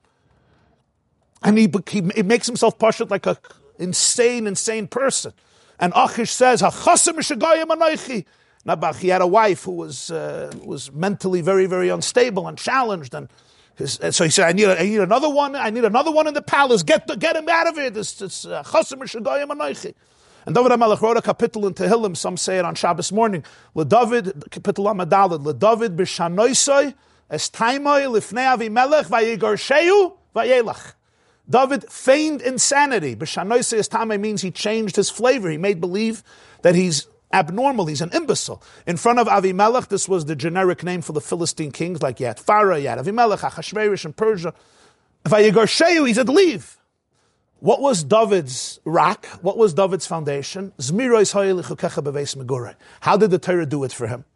And 1.43 1.59
he, 1.59 1.71
he, 1.89 2.03
he 2.15 2.23
makes 2.23 2.47
himself 2.47 2.79
pushed 2.79 3.01
like 3.11 3.27
a 3.27 3.39
insane, 3.79 4.47
insane 4.47 4.87
person. 4.87 5.33
And 5.79 5.93
Achish 5.97 6.31
says, 6.31 6.63
Nabach, 8.67 8.97
he 8.97 9.09
had 9.09 9.21
a 9.21 9.27
wife 9.27 9.65
who 9.65 9.73
was, 9.73 10.11
uh, 10.11 10.51
was 10.65 10.91
mentally 10.93 11.43
very, 11.43 11.67
very 11.67 11.91
unstable 11.91 12.49
and 12.49 12.57
challenged. 12.57 13.15
And, 13.15 13.29
his, 13.77 13.99
and 13.99 14.15
so 14.15 14.25
he 14.25 14.31
said, 14.31 14.49
I 14.49 14.53
need, 14.53 14.69
I 14.69 14.83
need 14.83 15.01
another 15.01 15.29
one. 15.29 15.55
I 15.55 15.69
need 15.71 15.85
another 15.85 16.11
one 16.11 16.27
in 16.27 16.33
the 16.35 16.41
palace. 16.41 16.83
Get, 16.83 17.07
the, 17.07 17.17
get 17.17 17.37
him 17.37 17.49
out 17.49 17.67
of 17.67 17.75
here. 17.75 17.91
This, 17.91 18.15
this, 18.15 18.47
uh, 18.47 18.63
and 20.47 20.55
David 20.55 20.73
HaMelech 20.73 21.01
wrote 21.01 21.17
a 21.17 21.23
kapitel 21.23 21.67
in 21.67 21.75
Tehillim, 21.75 22.17
some 22.17 22.37
say 22.37 22.59
it 22.59 22.65
on 22.65 22.75
Shabbos 22.75 23.13
morning. 23.13 23.45
LeDavid, 23.75 24.49
kapitel 24.51 24.85
HaMadalad, 24.87 25.45
LeDavid 25.45 25.97
b'shanoisoi, 25.97 26.95
es 27.31 27.51
taimoi 27.51 28.07
lifnei 28.07 28.57
Avimelech, 28.57 29.07
vayigarsheu, 29.07 30.17
vayelach. 30.35 30.95
David 31.49 31.85
feigned 31.91 32.43
insanity. 32.43 33.17
B'shanoisoi 33.17 33.79
es 33.79 34.21
means 34.21 34.43
he 34.43 34.51
changed 34.51 34.97
his 34.97 35.11
flavor. 35.11 35.51
He 35.51 35.59
made 35.59 35.81
believe 35.81 36.23
that 36.63 36.75
he's 36.75 37.07
abnormal, 37.33 37.87
he's 37.87 38.01
an 38.01 38.11
imbecile. 38.13 38.63
In 38.87 38.97
front 38.97 39.19
of 39.19 39.27
Avimelech, 39.27 39.89
this 39.89 40.09
was 40.09 40.27
the 40.27 40.37
generic 40.37 40.83
name 40.83 41.03
for 41.03 41.13
the 41.13 41.21
Philistine 41.21 41.73
kings, 41.73 42.03
like 42.03 42.21
Yat 42.21 42.39
Pharaoh, 42.39 42.77
Yat 42.77 42.99
Avimelech, 42.99 43.39
Achashverosh 43.39 44.05
in 44.05 44.13
Persia. 44.13 44.55
Vayigarsheu, 45.25 46.07
he 46.07 46.15
said, 46.15 46.29
leave. 46.29 46.79
What 47.65 47.81
was 47.81 48.05
David's 48.05 48.79
rock? 48.85 49.25
What 49.41 49.57
was 49.57 49.73
David's 49.73 50.07
foundation? 50.07 50.75
How 50.77 53.17
did 53.17 53.31
the 53.31 53.39
Torah 53.41 53.65
do 53.65 53.85
it 53.85 53.93
for 53.95 54.07
him? 54.07 54.27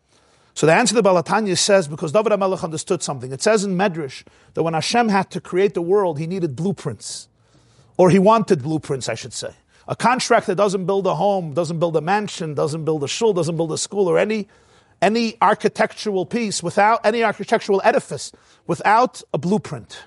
So 0.55 0.65
the 0.65 0.73
answer 0.73 0.93
to 0.93 0.95
the 0.95 1.03
Baal 1.03 1.23
HaTanya 1.23 1.59
says, 1.59 1.89
because 1.89 2.13
David 2.13 2.33
HaMelech 2.33 2.65
understood 2.65 3.03
something. 3.03 3.31
It 3.31 3.43
says 3.43 3.65
in 3.65 3.77
Medrash 3.77 4.25
that 4.55 4.63
when 4.63 4.73
Hashem 4.73 5.11
had 5.11 5.31
to 5.33 5.43
create 5.43 5.75
the 5.75 5.83
world, 5.83 6.19
he 6.19 6.27
needed 6.27 6.57
blueprints. 6.57 7.29
Or 7.99 8.09
he 8.09 8.19
wanted 8.19 8.63
blueprints, 8.63 9.11
I 9.11 9.15
should 9.15 9.35
say. 9.35 9.55
A 9.87 9.95
contractor 9.95 10.55
doesn't 10.55 10.87
build 10.87 11.07
a 11.07 11.15
home, 11.15 11.53
doesn't 11.53 11.79
build 11.79 11.99
a 11.99 12.01
mansion, 12.01 12.55
doesn't 12.55 12.87
build 12.87 13.05
a 13.05 13.09
shul, 13.09 13.35
doesn't 13.35 13.59
build 13.59 13.73
a 13.73 13.79
school, 13.79 14.09
or 14.09 14.19
any, 14.19 14.49
any 15.03 15.37
architectural 15.43 16.25
piece 16.25 16.63
without, 16.63 17.05
any 17.05 17.23
architectural 17.23 17.83
edifice, 17.85 18.33
without 18.67 19.21
a 19.35 19.39
blueprint. 19.39 19.99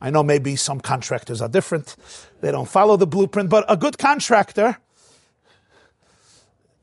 I 0.00 0.10
know 0.10 0.22
maybe 0.22 0.56
some 0.56 0.80
contractors 0.80 1.40
are 1.42 1.48
different. 1.48 1.96
They 2.40 2.52
don't 2.52 2.68
follow 2.68 2.96
the 2.96 3.06
blueprint, 3.06 3.50
but 3.50 3.64
a 3.68 3.76
good 3.76 3.98
contractor 3.98 4.78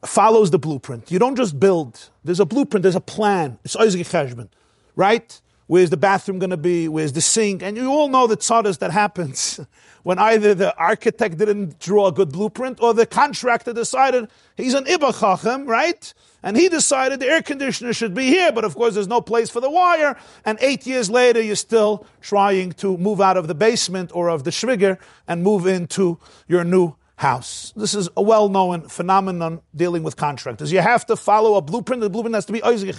follows 0.05 0.51
the 0.51 0.59
blueprint. 0.59 1.11
You 1.11 1.19
don't 1.19 1.35
just 1.35 1.59
build. 1.59 2.09
There's 2.23 2.39
a 2.39 2.45
blueprint, 2.45 2.83
there's 2.83 2.95
a 2.95 3.01
plan. 3.01 3.57
It's 3.63 3.75
Oizgi 3.75 4.49
right? 4.95 5.41
Where's 5.67 5.89
the 5.89 5.97
bathroom 5.97 6.37
going 6.37 6.51
to 6.51 6.57
be? 6.57 6.87
Where's 6.87 7.13
the 7.13 7.21
sink? 7.21 7.63
And 7.63 7.75
you 7.75 7.89
all 7.89 8.07
know 8.07 8.27
the 8.27 8.37
tzadas 8.37 8.77
that 8.79 8.91
happens 8.91 9.59
when 10.03 10.19
either 10.19 10.53
the 10.53 10.75
architect 10.77 11.37
didn't 11.37 11.79
draw 11.79 12.07
a 12.07 12.11
good 12.11 12.31
blueprint 12.31 12.79
or 12.81 12.93
the 12.93 13.07
contractor 13.07 13.73
decided 13.73 14.29
he's 14.55 14.75
an 14.75 14.85
ibachachem, 14.85 15.67
right? 15.67 16.13
And 16.43 16.55
he 16.55 16.69
decided 16.69 17.19
the 17.19 17.25
air 17.25 17.41
conditioner 17.41 17.93
should 17.93 18.13
be 18.13 18.25
here, 18.25 18.51
but 18.51 18.63
of 18.63 18.75
course 18.75 18.93
there's 18.93 19.07
no 19.07 19.21
place 19.21 19.49
for 19.49 19.59
the 19.59 19.69
wire. 19.69 20.15
And 20.45 20.59
eight 20.61 20.85
years 20.85 21.09
later, 21.09 21.41
you're 21.41 21.55
still 21.55 22.05
trying 22.21 22.73
to 22.73 22.95
move 22.97 23.19
out 23.19 23.35
of 23.35 23.47
the 23.47 23.55
basement 23.55 24.11
or 24.13 24.29
of 24.29 24.43
the 24.43 24.51
schwigger 24.51 24.99
and 25.27 25.41
move 25.41 25.65
into 25.65 26.19
your 26.47 26.63
new 26.63 26.95
house. 27.15 27.73
This 27.75 27.95
is 27.95 28.07
a 28.15 28.21
well-known 28.21 28.87
phenomenon 28.89 29.61
dealing 29.75 30.03
with 30.03 30.15
contractors. 30.15 30.71
You 30.71 30.81
have 30.81 31.07
to 31.07 31.15
follow 31.15 31.55
a 31.55 31.61
blueprint. 31.61 32.01
The 32.01 32.09
blueprint 32.11 32.35
has 32.35 32.45
to 32.45 32.53
be 32.53 32.61
oizgi 32.61 32.89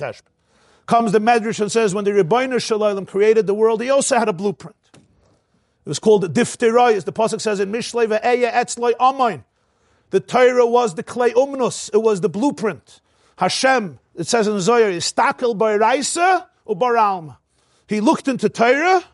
Comes 0.86 1.12
the 1.12 1.20
Medrash 1.20 1.60
and 1.60 1.70
says, 1.70 1.94
when 1.94 2.04
the 2.04 2.12
Rebbeinu 2.12 2.62
Shalom 2.62 3.06
created 3.06 3.46
the 3.46 3.54
world, 3.54 3.82
he 3.82 3.90
also 3.90 4.18
had 4.18 4.28
a 4.28 4.32
blueprint. 4.32 4.76
It 4.94 5.88
was 5.88 5.98
called 5.98 6.32
Difterai, 6.32 6.94
as 6.94 7.04
the 7.04 7.12
Pasuk 7.12 7.40
says 7.40 7.60
in 7.60 7.72
Mishlei 7.72 8.06
Ve'eya 8.06 8.52
Etzloi 8.52 8.92
Amoin. 9.00 9.44
The 10.10 10.20
Torah 10.20 10.66
was 10.66 10.94
the 10.94 11.02
clay 11.02 11.32
umnus, 11.32 11.90
it 11.92 12.02
was 12.02 12.20
the 12.20 12.28
blueprint. 12.28 13.00
Hashem, 13.38 13.98
it 14.14 14.26
says 14.26 14.46
in 14.46 14.60
Zohar, 14.60 14.88
is 14.88 15.10
stakel 15.10 15.56
ba'iraisa 15.56 16.46
or 16.64 16.76
baralma. 16.76 17.38
He 17.88 18.00
looked 18.00 18.28
into 18.28 18.48
Torah, 18.48 19.04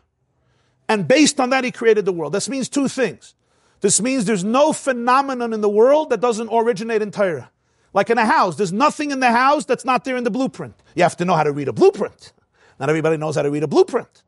and 0.87 1.07
based 1.07 1.39
on 1.39 1.49
that, 1.49 1.63
he 1.63 1.71
created 1.71 2.05
the 2.05 2.13
world. 2.13 2.33
This 2.33 2.49
means 2.49 2.69
two 2.69 2.87
things. 2.87 3.33
This 3.81 3.99
means 3.99 4.25
there's 4.25 4.43
no 4.43 4.73
phenomenon 4.73 5.53
in 5.53 5.61
the 5.61 5.69
world 5.69 6.11
that 6.11 6.21
doesn't 6.21 6.49
originate 6.51 7.01
in 7.01 7.11
Torah. 7.11 7.49
Like 7.93 8.09
in 8.09 8.17
a 8.17 8.25
house, 8.25 8.55
there's 8.55 8.73
nothing 8.73 9.11
in 9.11 9.19
the 9.19 9.31
house 9.31 9.65
that's 9.65 9.85
not 9.85 10.03
there 10.03 10.17
in 10.17 10.23
the 10.23 10.31
blueprint. 10.31 10.73
You 10.95 11.03
have 11.03 11.17
to 11.17 11.25
know 11.25 11.35
how 11.35 11.43
to 11.43 11.51
read 11.51 11.67
a 11.67 11.73
blueprint. 11.73 12.33
Not 12.79 12.89
everybody 12.89 13.17
knows 13.17 13.35
how 13.35 13.43
to 13.43 13.51
read 13.51 13.63
a 13.63 13.67
blueprint. 13.67 14.23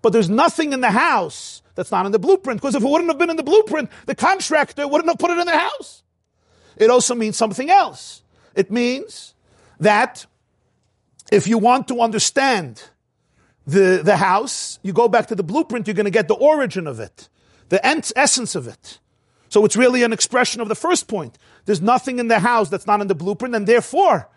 But 0.00 0.12
there's 0.12 0.30
nothing 0.30 0.72
in 0.72 0.80
the 0.80 0.90
house 0.90 1.62
that's 1.74 1.90
not 1.90 2.06
in 2.06 2.12
the 2.12 2.18
blueprint. 2.18 2.60
Because 2.60 2.74
if 2.74 2.82
it 2.82 2.88
wouldn't 2.88 3.10
have 3.10 3.18
been 3.18 3.30
in 3.30 3.36
the 3.36 3.42
blueprint, 3.42 3.90
the 4.06 4.14
contractor 4.14 4.88
wouldn't 4.88 5.08
have 5.08 5.18
put 5.18 5.30
it 5.30 5.38
in 5.38 5.46
the 5.46 5.56
house. 5.56 6.02
It 6.76 6.90
also 6.90 7.14
means 7.14 7.36
something 7.36 7.70
else. 7.70 8.22
It 8.54 8.70
means 8.70 9.34
that 9.78 10.26
if 11.30 11.46
you 11.46 11.58
want 11.58 11.88
to 11.88 12.00
understand 12.00 12.82
the, 13.66 14.00
the 14.02 14.16
house, 14.16 14.78
you 14.82 14.92
go 14.92 15.08
back 15.08 15.26
to 15.28 15.34
the 15.34 15.42
blueprint, 15.42 15.86
you're 15.86 15.94
going 15.94 16.04
to 16.04 16.10
get 16.10 16.28
the 16.28 16.34
origin 16.34 16.86
of 16.86 16.98
it, 16.98 17.28
the 17.68 17.84
essence 17.84 18.54
of 18.54 18.66
it. 18.66 18.98
So 19.48 19.64
it's 19.64 19.76
really 19.76 20.02
an 20.02 20.12
expression 20.12 20.60
of 20.62 20.68
the 20.68 20.74
first 20.74 21.08
point. 21.08 21.36
There's 21.64 21.80
nothing 21.80 22.18
in 22.18 22.28
the 22.28 22.40
house 22.40 22.68
that's 22.68 22.86
not 22.86 23.00
in 23.00 23.06
the 23.06 23.14
blueprint, 23.14 23.54
and 23.54 23.66
therefore, 23.66 24.28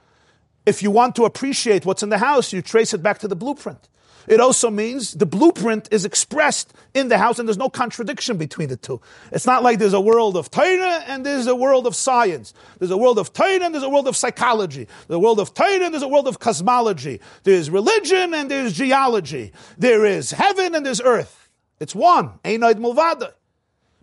if 0.65 0.81
you 0.81 0.91
want 0.91 1.15
to 1.15 1.25
appreciate 1.25 1.85
what's 1.85 2.03
in 2.03 2.09
the 2.09 2.17
house, 2.17 2.53
you 2.53 2.61
trace 2.61 2.93
it 2.93 3.03
back 3.03 3.19
to 3.19 3.27
the 3.27 3.35
blueprint. 3.35 3.89
It 4.27 4.39
also 4.39 4.71
means 4.71 5.13
the 5.13 5.25
blueprint 5.25 5.87
is 5.91 6.03
expressed 6.03 6.73
in 6.93 7.09
the 7.09 7.17
house 7.17 7.37
and 7.37 7.47
there's 7.47 7.57
no 7.57 7.69
contradiction 7.69 8.37
between 8.37 8.69
the 8.69 8.77
two. 8.77 8.99
It's 9.31 9.45
not 9.45 9.61
like 9.61 9.77
there's 9.77 9.93
a 9.93 10.01
world 10.01 10.35
of 10.35 10.49
Torah 10.49 11.03
and 11.05 11.25
there's 11.25 11.47
a 11.47 11.55
world 11.55 11.85
of 11.85 11.95
science. 11.95 12.53
There's 12.79 12.91
a 12.91 12.97
world 12.97 13.19
of 13.19 13.33
Torah 13.33 13.63
and 13.63 13.73
there's 13.73 13.83
a 13.83 13.89
world 13.89 14.07
of 14.07 14.15
psychology. 14.15 14.87
There's 15.07 15.17
a 15.17 15.19
world 15.19 15.39
of 15.39 15.53
Torah 15.53 15.85
and 15.85 15.93
there's 15.93 16.03
a 16.03 16.07
world 16.07 16.27
of 16.27 16.39
cosmology. 16.39 17.21
There's 17.43 17.69
religion 17.69 18.33
and 18.33 18.49
there's 18.49 18.73
geology. 18.73 19.51
There 19.77 20.05
is 20.05 20.31
heaven 20.31 20.73
and 20.73 20.85
there's 20.85 21.01
earth. 21.01 21.49
It's 21.79 21.93
one. 21.93 22.39
Einoid 22.43 22.75
Mulvada. 22.75 23.33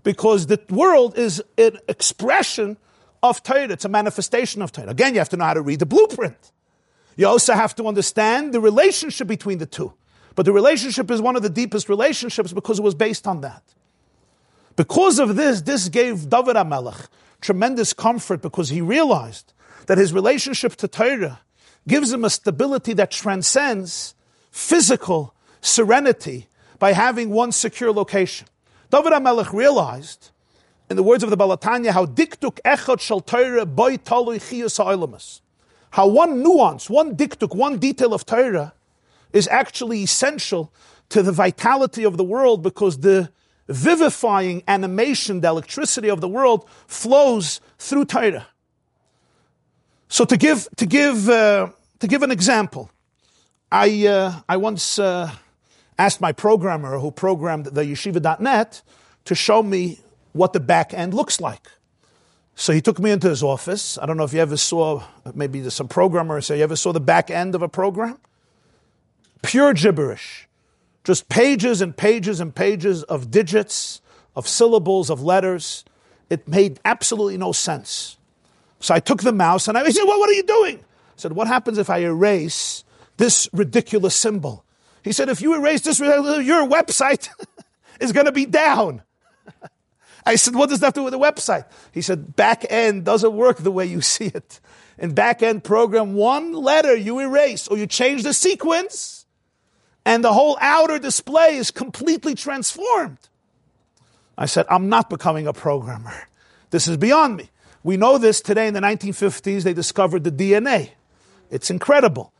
Because 0.05 0.47
the 0.47 0.61
world 0.71 1.19
is 1.19 1.43
an 1.59 1.79
expression 1.89 2.77
of 3.23 3.43
Torah. 3.43 3.71
It's 3.71 3.85
a 3.85 3.89
manifestation 3.89 4.63
of 4.63 4.73
Torah. 4.73 4.91
Again, 4.91 5.15
you 5.15 5.21
have 5.21 5.29
to 5.31 5.37
know 5.37 5.45
how 5.45 5.55
to 5.55 5.63
read 5.63 5.79
the 5.79 5.87
blueprint. 5.87 6.53
You 7.17 7.29
also 7.29 7.55
have 7.55 7.75
to 7.77 7.87
understand 7.87 8.53
the 8.53 8.61
relationship 8.61 9.29
between 9.29 9.59
the 9.59 9.67
two. 9.67 9.93
But 10.35 10.47
the 10.47 10.53
relationship 10.53 11.11
is 11.11 11.21
one 11.21 11.37
of 11.37 11.43
the 11.43 11.51
deepest 11.51 11.89
relationships 11.89 12.53
because 12.53 12.79
it 12.79 12.83
was 12.83 12.95
based 12.95 13.27
on 13.27 13.43
that. 13.43 13.63
Because 14.77 15.19
of 15.19 15.37
this, 15.37 15.61
this 15.63 15.89
gave 15.89 16.29
David 16.31 16.57
HaMelech 16.57 17.09
tremendous 17.41 17.93
comfort 17.93 18.41
because 18.41 18.71
he 18.71 18.81
realized 18.81 19.53
that 19.87 19.99
his 19.99 20.13
relationship 20.13 20.77
to 20.77 20.89
Torah 20.89 21.41
gives 21.87 22.13
him 22.13 22.25
a 22.25 22.31
stability 22.31 22.93
that 22.95 23.11
transcends 23.11 24.15
physical 24.51 25.35
serenity 25.61 26.49
by 26.79 26.93
having 26.93 27.31
one 27.31 27.53
secure 27.53 27.93
location. 27.93 28.47
David 28.91 29.13
HaMelech 29.13 29.53
realized, 29.53 30.31
in 30.91 30.97
the 30.97 31.03
words 31.03 31.23
of 31.23 31.31
the 31.31 31.37
Baal 31.37 31.57
HaTanya, 31.57 31.91
how 31.91 32.07
diktuk 32.07 32.61
echot 32.65 33.01
shal 33.01 33.21
Torah 33.21 33.67
boy 33.67 33.97
talui 33.97 34.39
chiyus 34.39 35.41
How 35.91 36.07
one 36.07 36.43
nuance, 36.43 36.91
one 36.91 37.17
diktuk, 37.17 37.55
one 37.55 37.79
detail 37.79 38.13
of 38.13 38.27
Torah 38.27 38.75
is 39.33 39.49
actually 39.49 40.03
essential 40.03 40.73
to 41.09 41.23
the 41.23 41.33
vitality 41.33 42.05
of 42.05 42.17
the 42.17 42.25
world 42.25 42.63
because 42.63 42.99
the 42.99 43.31
vivifying 43.69 44.63
animation, 44.69 45.41
the 45.41 45.49
electricity 45.49 46.09
of 46.09 46.21
the 46.21 46.29
world 46.29 46.69
flows 46.87 47.61
through 47.79 48.05
Torah. 48.05 48.49
So 50.09 50.25
to 50.25 50.37
give 50.37 50.69
to 50.77 50.87
give 50.87 51.29
uh, 51.29 51.71
to 52.01 52.07
give 52.07 52.23
an 52.23 52.31
example, 52.31 52.91
I 53.71 54.07
uh, 54.07 54.41
I 54.49 54.59
once 54.59 54.99
uh, 54.99 55.31
asked 55.99 56.21
my 56.21 56.33
programmer 56.33 56.99
who 56.99 57.11
programmed 57.11 57.67
the 57.67 57.83
yeshiva.net 57.83 58.83
to 59.25 59.35
show 59.35 59.63
me 59.63 60.01
what 60.33 60.53
the 60.53 60.61
back 60.61 60.93
end 60.95 61.15
looks 61.15 61.41
like. 61.41 61.69
So 62.55 62.73
he 62.73 62.81
took 62.81 62.99
me 62.99 63.11
into 63.11 63.29
his 63.29 63.43
office. 63.43 63.99
I 63.99 64.07
don't 64.07 64.17
know 64.17 64.25
if 64.25 64.33
you 64.33 64.41
ever 64.41 64.57
saw, 64.57 65.03
maybe 65.35 65.61
there's 65.61 65.75
some 65.75 65.89
programmer 65.89 66.41
say, 66.41 66.59
you 66.59 66.65
ever 66.65 66.77
saw 66.77 66.93
the 66.93 67.01
back 67.01 67.31
end 67.31 67.55
of 67.55 67.63
a 67.63 67.69
program? 67.69 68.19
Pure 69.43 69.75
gibberish. 69.75 70.49
just 71.05 71.29
pages 71.29 71.81
and 71.81 71.97
pages 71.97 72.41
and 72.41 72.55
pages 72.55 73.03
of 73.05 73.31
digits, 73.31 74.01
of 74.37 74.47
syllables, 74.47 75.11
of 75.11 75.23
letters. 75.23 75.85
It 76.31 76.47
made 76.47 76.79
absolutely 76.85 77.37
no 77.37 77.53
sense. 77.53 78.17
So 78.81 78.95
I 78.95 79.01
took 79.01 79.23
the 79.23 79.33
mouse 79.33 79.67
and 79.67 79.77
I 79.77 79.89
said, 79.91 80.05
well, 80.05 80.19
what 80.19 80.31
are 80.31 80.35
you 80.35 80.45
doing? 80.45 80.79
I 80.79 81.17
said, 81.17 81.33
what 81.33 81.49
happens 81.49 81.79
if 81.79 81.91
I 81.91 81.99
erase 81.99 82.85
this 83.17 83.49
ridiculous 83.53 84.15
symbol? 84.15 84.65
He 85.03 85.13
said, 85.13 85.29
if 85.29 85.41
you 85.41 85.55
erase 85.55 85.81
this, 85.81 85.99
your 85.99 86.69
website 86.69 87.29
is 88.01 88.13
going 88.13 88.27
to 88.27 88.33
be 88.33 88.47
down. 88.47 89.03
I 90.25 90.37
said, 90.37 90.55
what 90.55 90.69
does 90.69 90.81
that 90.81 90.95
do 90.95 91.03
with 91.03 91.13
the 91.13 91.19
website? 91.19 91.65
He 91.93 92.01
said, 92.01 92.37
back 92.37 92.65
end 92.71 93.05
doesn't 93.05 93.33
work 93.33 93.59
the 93.59 93.73
way 93.73 93.87
you 93.87 94.01
see 94.15 94.27
it. 94.27 94.61
In 94.99 95.15
back 95.15 95.43
end 95.43 95.65
program, 95.65 96.15
one 96.15 96.53
letter 96.53 96.95
you 96.95 97.19
erase 97.19 97.67
or 97.69 97.77
you 97.77 97.87
change 97.87 98.23
the 98.23 98.35
sequence 98.35 99.27
and 100.05 100.23
the 100.25 100.33
whole 100.33 100.59
outer 100.61 100.99
display 100.99 101.57
is 101.57 101.71
completely 101.71 102.35
transformed. 102.35 103.19
I 104.37 104.47
said, 104.47 104.67
I'm 104.69 104.89
not 104.89 105.11
becoming 105.11 105.47
a 105.47 105.53
programmer. 105.53 106.29
This 106.71 106.89
is 106.89 106.97
beyond 106.97 107.37
me. 107.37 107.51
We 107.85 107.97
know 107.97 108.19
this 108.19 108.41
today 108.41 108.69
in 108.69 108.75
the 108.75 108.81
1950s, 108.81 109.63
they 109.63 109.75
discovered 109.75 110.25
the 110.25 110.31
DNA. 110.31 110.91
It's 111.51 111.71
incredible. 111.71 112.33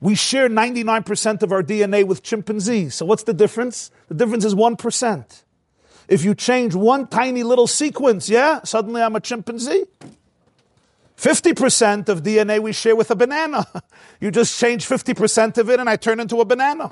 We 0.00 0.14
share 0.14 0.48
99% 0.48 1.42
of 1.42 1.52
our 1.52 1.62
DNA 1.62 2.04
with 2.04 2.22
chimpanzees. 2.22 2.94
So 2.94 3.06
what's 3.06 3.24
the 3.24 3.34
difference? 3.34 3.90
The 4.08 4.14
difference 4.14 4.44
is 4.44 4.54
1%. 4.54 5.42
If 6.08 6.24
you 6.24 6.34
change 6.34 6.74
one 6.74 7.06
tiny 7.06 7.42
little 7.42 7.66
sequence, 7.66 8.30
yeah, 8.30 8.62
suddenly 8.64 9.02
I'm 9.02 9.14
a 9.14 9.20
chimpanzee. 9.20 9.84
50% 11.18 12.08
of 12.08 12.22
DNA 12.22 12.60
we 12.60 12.72
share 12.72 12.96
with 12.96 13.10
a 13.10 13.16
banana. 13.16 13.66
You 14.20 14.32
just 14.32 14.58
change 14.58 14.84
50% 14.88 15.58
of 15.58 15.70
it 15.70 15.78
and 15.78 15.88
I 15.88 15.94
turn 15.94 16.18
into 16.18 16.40
a 16.40 16.44
banana. 16.44 16.90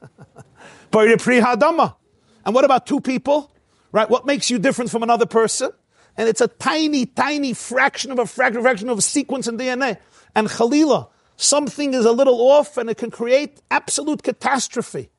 and 0.90 2.54
what 2.54 2.64
about 2.64 2.86
two 2.86 3.02
people? 3.02 3.52
Right? 3.92 4.08
What 4.08 4.24
makes 4.24 4.50
you 4.50 4.58
different 4.58 4.90
from 4.90 5.02
another 5.02 5.26
person? 5.26 5.70
And 6.16 6.26
it's 6.26 6.40
a 6.40 6.48
tiny, 6.48 7.04
tiny 7.04 7.52
fraction 7.52 8.10
of 8.10 8.18
a 8.18 8.24
fraction, 8.24 8.62
fraction 8.62 8.88
of 8.88 8.96
a 8.96 9.02
sequence 9.02 9.46
in 9.46 9.58
DNA. 9.58 9.98
And 10.34 10.48
Khalila, 10.48 11.08
something 11.36 11.92
is 11.92 12.06
a 12.06 12.12
little 12.12 12.40
off 12.40 12.78
and 12.78 12.88
it 12.88 12.96
can 12.96 13.10
create 13.10 13.60
absolute 13.70 14.22
catastrophe 14.22 15.10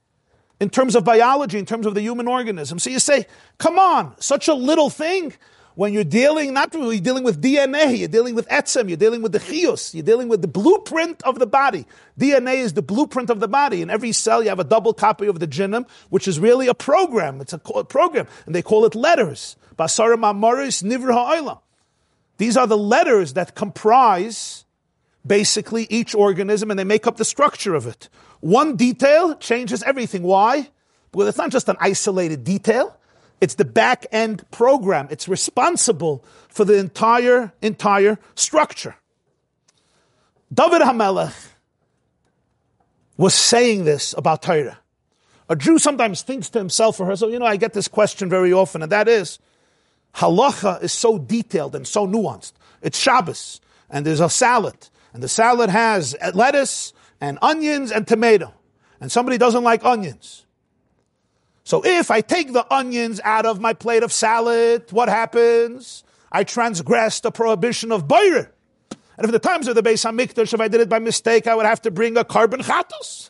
in 0.60 0.70
terms 0.70 0.95
of 0.95 1.03
biology, 1.03 1.58
in 1.58 1.66
terms 1.66 1.86
of 1.86 1.95
the 1.95 2.01
human 2.01 2.28
organism. 2.28 2.80
So 2.80 2.89
you 2.89 2.99
say, 2.99 3.28
come 3.58 3.78
on, 3.78 4.20
such 4.20 4.47
a 4.47 4.53
little 4.53 4.89
thing. 4.89 5.34
When 5.76 5.91
you're 5.91 6.06
dealing, 6.06 6.53
not 6.53 6.74
really 6.74 7.01
dealing 7.01 7.26
with 7.26 7.41
DNA, 7.41 7.97
you're 7.97 8.08
dealing 8.08 8.34
with 8.34 8.47
etzem, 8.47 8.88
you're 8.88 8.95
dealing 8.95 9.22
with 9.22 9.34
the 9.34 9.39
chios, 9.39 9.93
you're 9.93 10.06
dealing 10.06 10.30
with 10.30 10.41
the 10.41 10.47
blueprint 10.47 11.22
of 11.24 11.38
the 11.38 11.45
body. 11.45 11.86
DNA 12.18 12.60
is 12.60 12.74
the 12.74 12.82
blueprint 12.82 13.30
of 13.30 13.41
the 13.41 13.49
body. 13.49 13.82
In 13.82 13.89
every 13.89 14.14
cell, 14.14 14.41
you 14.41 14.47
have 14.47 14.60
a 14.60 14.64
double 14.64 14.93
copy 14.93 15.28
of 15.28 15.39
the 15.39 15.47
genome, 15.47 15.86
which 16.10 16.30
is 16.30 16.39
really 16.39 16.70
a 16.70 16.74
program. 16.74 17.41
It's 17.41 17.51
a 17.51 17.58
program, 17.58 18.26
and 18.45 18.56
they 18.56 18.62
call 18.62 18.86
it 18.86 18.95
letters. 18.95 19.58
Basara 19.78 20.16
Nivra. 20.16 21.60
These 22.38 22.56
are 22.56 22.68
the 22.68 22.78
letters 22.78 23.34
that 23.34 23.56
comprise 23.56 24.66
basically 25.26 25.88
each 25.89 26.14
organism 26.14 26.70
and 26.70 26.80
they 26.80 26.84
make 26.84 27.08
up 27.08 27.18
the 27.18 27.26
structure 27.26 27.76
of 27.76 27.88
it. 27.88 28.10
One 28.46 28.76
detail 28.76 29.34
changes 29.38 29.82
everything. 29.82 30.22
Why? 30.22 30.70
Because 31.12 31.30
it's 31.30 31.38
not 31.39 31.50
just 31.50 31.68
an 31.68 31.78
isolated 31.80 32.43
detail. 32.43 32.96
It's 33.41 33.56
the 33.56 33.66
back 33.66 34.06
end 34.12 34.46
program. 34.52 35.08
It's 35.10 35.28
responsible 35.28 36.24
for 36.48 36.64
the 36.64 36.78
entire, 36.78 37.54
entire 37.64 38.20
structure. 38.36 38.98
David 40.54 40.84
Hamelech 40.84 41.34
was 43.18 43.34
saying 43.34 43.86
this 43.86 44.14
about 44.16 44.43
Torah. 44.43 44.78
A 45.50 45.56
Jew 45.56 45.80
sometimes 45.80 46.22
thinks 46.22 46.48
to 46.52 46.60
himself 46.60 47.00
or 47.00 47.08
herself, 47.08 47.32
So 47.32 47.34
you 47.34 47.39
know, 47.39 47.48
I 47.48 47.58
get 47.58 47.74
this 47.74 47.88
question 47.88 48.30
very 48.30 48.54
often, 48.54 48.84
and 48.84 48.91
that 48.91 49.08
is, 49.08 49.39
halacha 50.14 50.84
is 50.84 50.93
so 50.93 51.18
detailed 51.18 51.74
and 51.76 51.88
so 51.88 52.06
nuanced. 52.06 52.54
It's 52.84 53.00
Shabbos, 53.00 53.60
and 53.89 54.06
there's 54.06 54.20
a 54.20 54.30
salad, 54.30 54.89
and 55.14 55.24
the 55.24 55.28
salad 55.28 55.72
has 55.72 56.16
lettuce 56.36 56.93
and 57.22 57.38
onions 57.41 57.91
and 57.91 58.07
tomato. 58.07 58.53
And 58.99 59.11
somebody 59.11 59.38
doesn't 59.38 59.63
like 59.63 59.84
onions. 59.84 60.45
So 61.63 61.82
if 61.84 62.11
I 62.11 62.22
take 62.22 62.53
the 62.53 62.72
onions 62.74 63.20
out 63.24 63.45
of 63.45 63.59
my 63.59 63.74
plate 63.74 64.03
of 64.03 64.13
salad, 64.13 64.91
what 64.91 65.09
happens? 65.09 66.03
I 66.32 66.43
transgress 66.43 67.20
the 67.20 67.32
prohibition 67.32 67.91
of 67.91 68.07
bayre. 68.07 68.51
And 69.18 69.26
if 69.26 69.32
the 69.32 69.39
times 69.39 69.68
of 69.68 69.76
the 69.76 69.82
Beis 69.82 70.05
Hamikdash, 70.05 70.53
if 70.53 70.59
I 70.59 70.68
did 70.68 70.82
it 70.82 70.89
by 70.89 70.99
mistake, 70.99 71.47
I 71.47 71.55
would 71.55 71.66
have 71.66 71.82
to 71.84 71.91
bring 71.91 72.18
a 72.18 72.26
korban 72.26 72.61
chatos. 72.61 73.30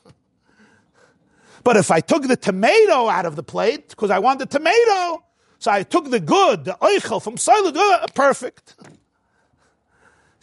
But 1.64 1.78
if 1.78 1.92
I 1.92 2.00
took 2.00 2.24
the 2.24 2.36
tomato 2.36 3.08
out 3.08 3.26
of 3.26 3.36
the 3.36 3.44
plate, 3.44 3.90
because 3.90 4.12
I 4.12 4.20
want 4.20 4.40
the 4.40 4.46
tomato, 4.46 5.24
so 5.58 5.72
I 5.72 5.84
took 5.84 6.10
the 6.10 6.20
good, 6.20 6.66
the 6.66 6.78
oichel 6.82 7.22
from 7.22 7.38
salad, 7.38 7.78
uh, 7.78 8.06
perfect. 8.14 8.76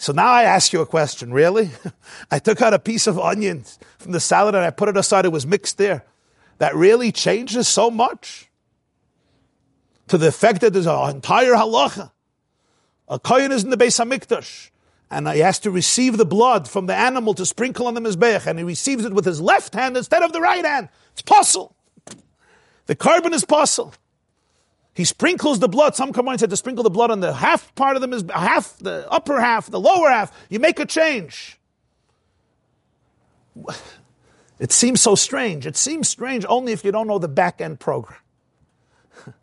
So 0.03 0.12
now 0.12 0.32
I 0.32 0.42
ask 0.42 0.72
you 0.72 0.80
a 0.80 0.86
question, 0.86 1.32
really? 1.32 1.70
I 2.30 2.40
took 2.40 2.61
out 2.61 2.74
a 2.74 2.80
piece 2.80 3.07
of 3.07 3.20
onion 3.20 3.62
from 3.98 4.11
the 4.11 4.18
salad 4.18 4.57
and 4.57 4.64
I 4.64 4.70
put 4.70 4.88
it 4.88 4.96
aside, 4.96 5.26
it 5.26 5.28
was 5.28 5.46
mixed 5.46 5.78
there. 5.78 6.05
That 6.59 6.74
really 6.74 7.12
changes 7.12 7.68
so 7.68 7.88
much 7.88 8.50
to 10.09 10.18
the 10.18 10.26
effect 10.26 10.62
that 10.62 10.72
there's 10.72 10.88
an 10.88 11.14
entire 11.14 11.53
halacha. 11.53 12.11
A 13.09 13.20
kohen 13.20 13.53
is 13.53 13.62
in 13.62 13.70
the 13.70 13.76
Beis 13.76 14.05
Hamikdash, 14.05 14.70
and 15.09 15.28
he 15.28 15.38
has 15.38 15.61
to 15.61 15.70
receive 15.70 16.16
the 16.16 16.26
blood 16.26 16.66
from 16.66 16.86
the 16.86 16.96
animal 16.96 17.32
to 17.34 17.46
sprinkle 17.46 17.86
on 17.86 17.94
the 17.94 18.00
mizbeach, 18.00 18.48
and 18.48 18.59
he 18.59 18.64
receives 18.64 19.05
it 19.05 19.12
with 19.12 19.24
his 19.24 19.40
left 19.40 19.72
hand 19.72 19.96
instead 19.96 20.24
of 20.24 20.32
the 20.32 20.40
right 20.40 20.64
hand. 20.64 20.88
It's 21.12 21.22
possible. 21.22 21.76
The 22.86 22.96
korban 22.96 23.34
is 23.34 23.44
possible. 23.44 23.94
He 24.95 25.05
sprinkles 25.05 25.59
the 25.59 25.68
blood. 25.68 25.95
Some 25.95 26.12
Kabbalah 26.12 26.38
said 26.38 26.51
to 26.51 26.57
sprinkle 26.57 26.84
the 26.84 26.90
blood 26.90 27.11
on 27.11 27.20
the 27.20 27.32
half 27.32 27.74
part 27.74 27.97
of 27.97 28.03
them 28.03 28.12
is 28.12 28.24
half, 28.32 28.76
the 28.78 29.07
upper 29.11 29.40
half, 29.40 29.70
the 29.70 29.80
lower 29.80 30.11
half. 30.11 30.32
You 30.51 30.61
make 30.61 30.78
a 30.78 30.86
change. 30.86 31.59
It 34.59 34.70
seems 34.70 35.01
so 35.01 35.14
strange. 35.14 35.66
It 35.66 35.76
seems 35.76 36.09
strange 36.09 36.45
only 36.49 36.72
if 36.72 36.84
you 36.84 36.93
don't 36.93 37.07
know 37.07 37.18
the 37.18 37.28
back 37.28 37.61
end 37.61 37.80
program. 37.80 38.20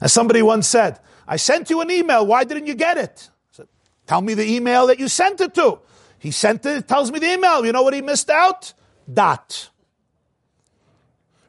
As 0.00 0.12
somebody 0.12 0.42
once 0.42 0.66
said, 0.66 0.98
I 1.28 1.36
sent 1.36 1.70
you 1.70 1.80
an 1.80 1.90
email. 1.90 2.26
Why 2.26 2.44
didn't 2.44 2.66
you 2.66 2.74
get 2.74 2.96
it? 2.96 3.28
I 3.30 3.56
said, 3.56 3.68
Tell 4.06 4.20
me 4.20 4.34
the 4.34 4.48
email 4.50 4.86
that 4.88 4.98
you 4.98 5.08
sent 5.08 5.40
it 5.40 5.54
to. 5.54 5.78
He 6.18 6.30
sent 6.30 6.64
it, 6.64 6.88
tells 6.88 7.12
me 7.12 7.18
the 7.18 7.32
email. 7.34 7.64
You 7.64 7.72
know 7.72 7.82
what 7.82 7.94
he 7.94 8.00
missed 8.00 8.30
out? 8.30 8.72
Dot. 9.12 9.68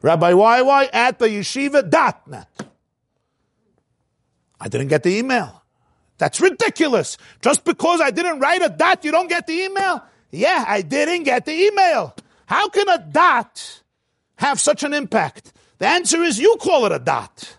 Rabbi 0.01 0.33
YY 0.33 0.89
at 0.93 1.17
the 1.17 1.27
yeshiva 1.27 1.89
dot 1.89 2.27
net. 2.27 2.64
I 4.59 4.67
didn't 4.67 4.87
get 4.87 5.03
the 5.03 5.17
email. 5.17 5.63
That's 6.17 6.39
ridiculous. 6.39 7.17
Just 7.41 7.65
because 7.65 8.01
I 8.01 8.11
didn't 8.11 8.39
write 8.39 8.61
a 8.61 8.69
dot, 8.69 9.03
you 9.03 9.11
don't 9.11 9.27
get 9.27 9.47
the 9.47 9.53
email? 9.53 10.03
Yeah, 10.31 10.63
I 10.67 10.81
didn't 10.81 11.23
get 11.23 11.45
the 11.45 11.53
email. 11.53 12.15
How 12.45 12.69
can 12.69 12.87
a 12.87 12.99
dot 12.99 13.81
have 14.37 14.59
such 14.59 14.83
an 14.83 14.93
impact? 14.93 15.53
The 15.77 15.87
answer 15.87 16.21
is 16.21 16.39
you 16.39 16.57
call 16.59 16.85
it 16.85 16.91
a 16.91 16.99
dot. 16.99 17.57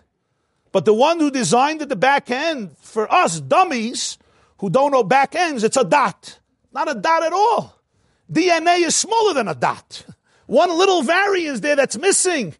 But 0.71 0.85
the 0.85 0.93
one 0.93 1.19
who 1.19 1.31
designed 1.31 1.81
it, 1.81 1.89
the 1.89 1.95
back 1.95 2.29
end 2.29 2.77
for 2.77 3.11
us 3.11 3.39
dummies 3.39 4.17
who 4.59 4.69
don't 4.69 4.91
know 4.91 5.03
back 5.03 5.35
ends, 5.35 5.63
it's 5.63 5.77
a 5.77 5.83
dot. 5.83 6.39
Not 6.73 6.89
a 6.89 6.95
dot 6.95 7.23
at 7.23 7.33
all. 7.33 7.75
DNA 8.31 8.85
is 8.85 8.95
smaller 8.95 9.33
than 9.33 9.47
a 9.47 9.55
dot. 9.55 10.03
One 10.45 10.75
little 10.77 11.01
variance 11.01 11.59
there 11.59 11.75
that's 11.75 11.97
missing. 11.97 12.55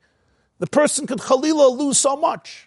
The 0.59 0.67
person 0.67 1.07
could 1.07 1.19
Khalila 1.19 1.77
lose 1.77 1.97
so 1.97 2.15
much. 2.15 2.66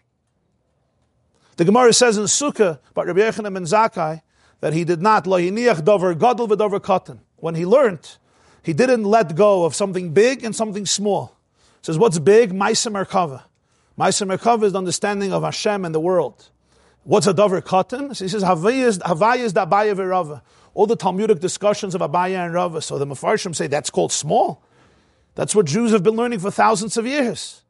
The 1.60 1.66
Gemara 1.66 1.92
says 1.92 2.16
in 2.16 2.24
Sukkah 2.24 2.78
about 2.90 3.06
Rabbi 3.06 3.20
Yochanan 3.20 3.52
ben 3.52 3.64
Zakkai 3.64 4.22
that 4.60 4.72
he 4.72 4.82
did 4.82 5.02
not 5.02 5.26
lo 5.26 5.38
yiniach 5.38 5.84
dover 5.84 6.14
gadol 6.14 6.48
v'dover 6.48 6.80
katan. 6.80 7.18
When 7.36 7.54
he 7.54 7.66
learned, 7.66 8.16
he 8.62 8.72
didn't 8.72 9.04
let 9.04 9.34
go 9.34 9.66
of 9.66 9.74
something 9.74 10.14
big 10.14 10.42
and 10.42 10.56
something 10.56 10.86
small. 10.86 11.36
He 11.58 11.60
says, 11.82 11.98
what's 11.98 12.18
big? 12.18 12.54
Maisa 12.54 12.90
Merkava. 12.90 13.42
Maisa 13.98 14.26
Merkava 14.26 14.62
is 14.62 14.72
the 14.72 14.78
understanding 14.78 15.34
of 15.34 15.42
Hashem 15.42 15.84
and 15.84 15.94
the 15.94 16.00
world. 16.00 16.48
What's 17.04 17.26
a 17.26 17.34
dover 17.34 17.60
katan? 17.60 18.16
So 18.16 18.24
he 18.24 18.30
says, 18.30 18.42
Havaya 18.42 18.86
is 18.86 18.96
da 19.52 19.66
Abaya 19.66 19.94
v'Rava. 19.94 20.40
All 20.72 20.86
the 20.86 20.96
Talmudic 20.96 21.40
discussions 21.40 21.94
of 21.94 22.00
Abaya 22.00 22.42
and 22.42 22.54
Rava. 22.54 22.80
So 22.80 22.96
the 22.96 23.04
Mefarshim 23.04 23.54
say 23.54 23.66
that's 23.66 23.90
called 23.90 24.12
small. 24.12 24.62
That's 25.34 25.54
what 25.54 25.66
Jews 25.66 25.90
have 25.90 26.02
been 26.02 26.16
learning 26.16 26.38
for 26.38 26.50
thousands 26.50 26.96
of 26.96 27.06
years. 27.06 27.60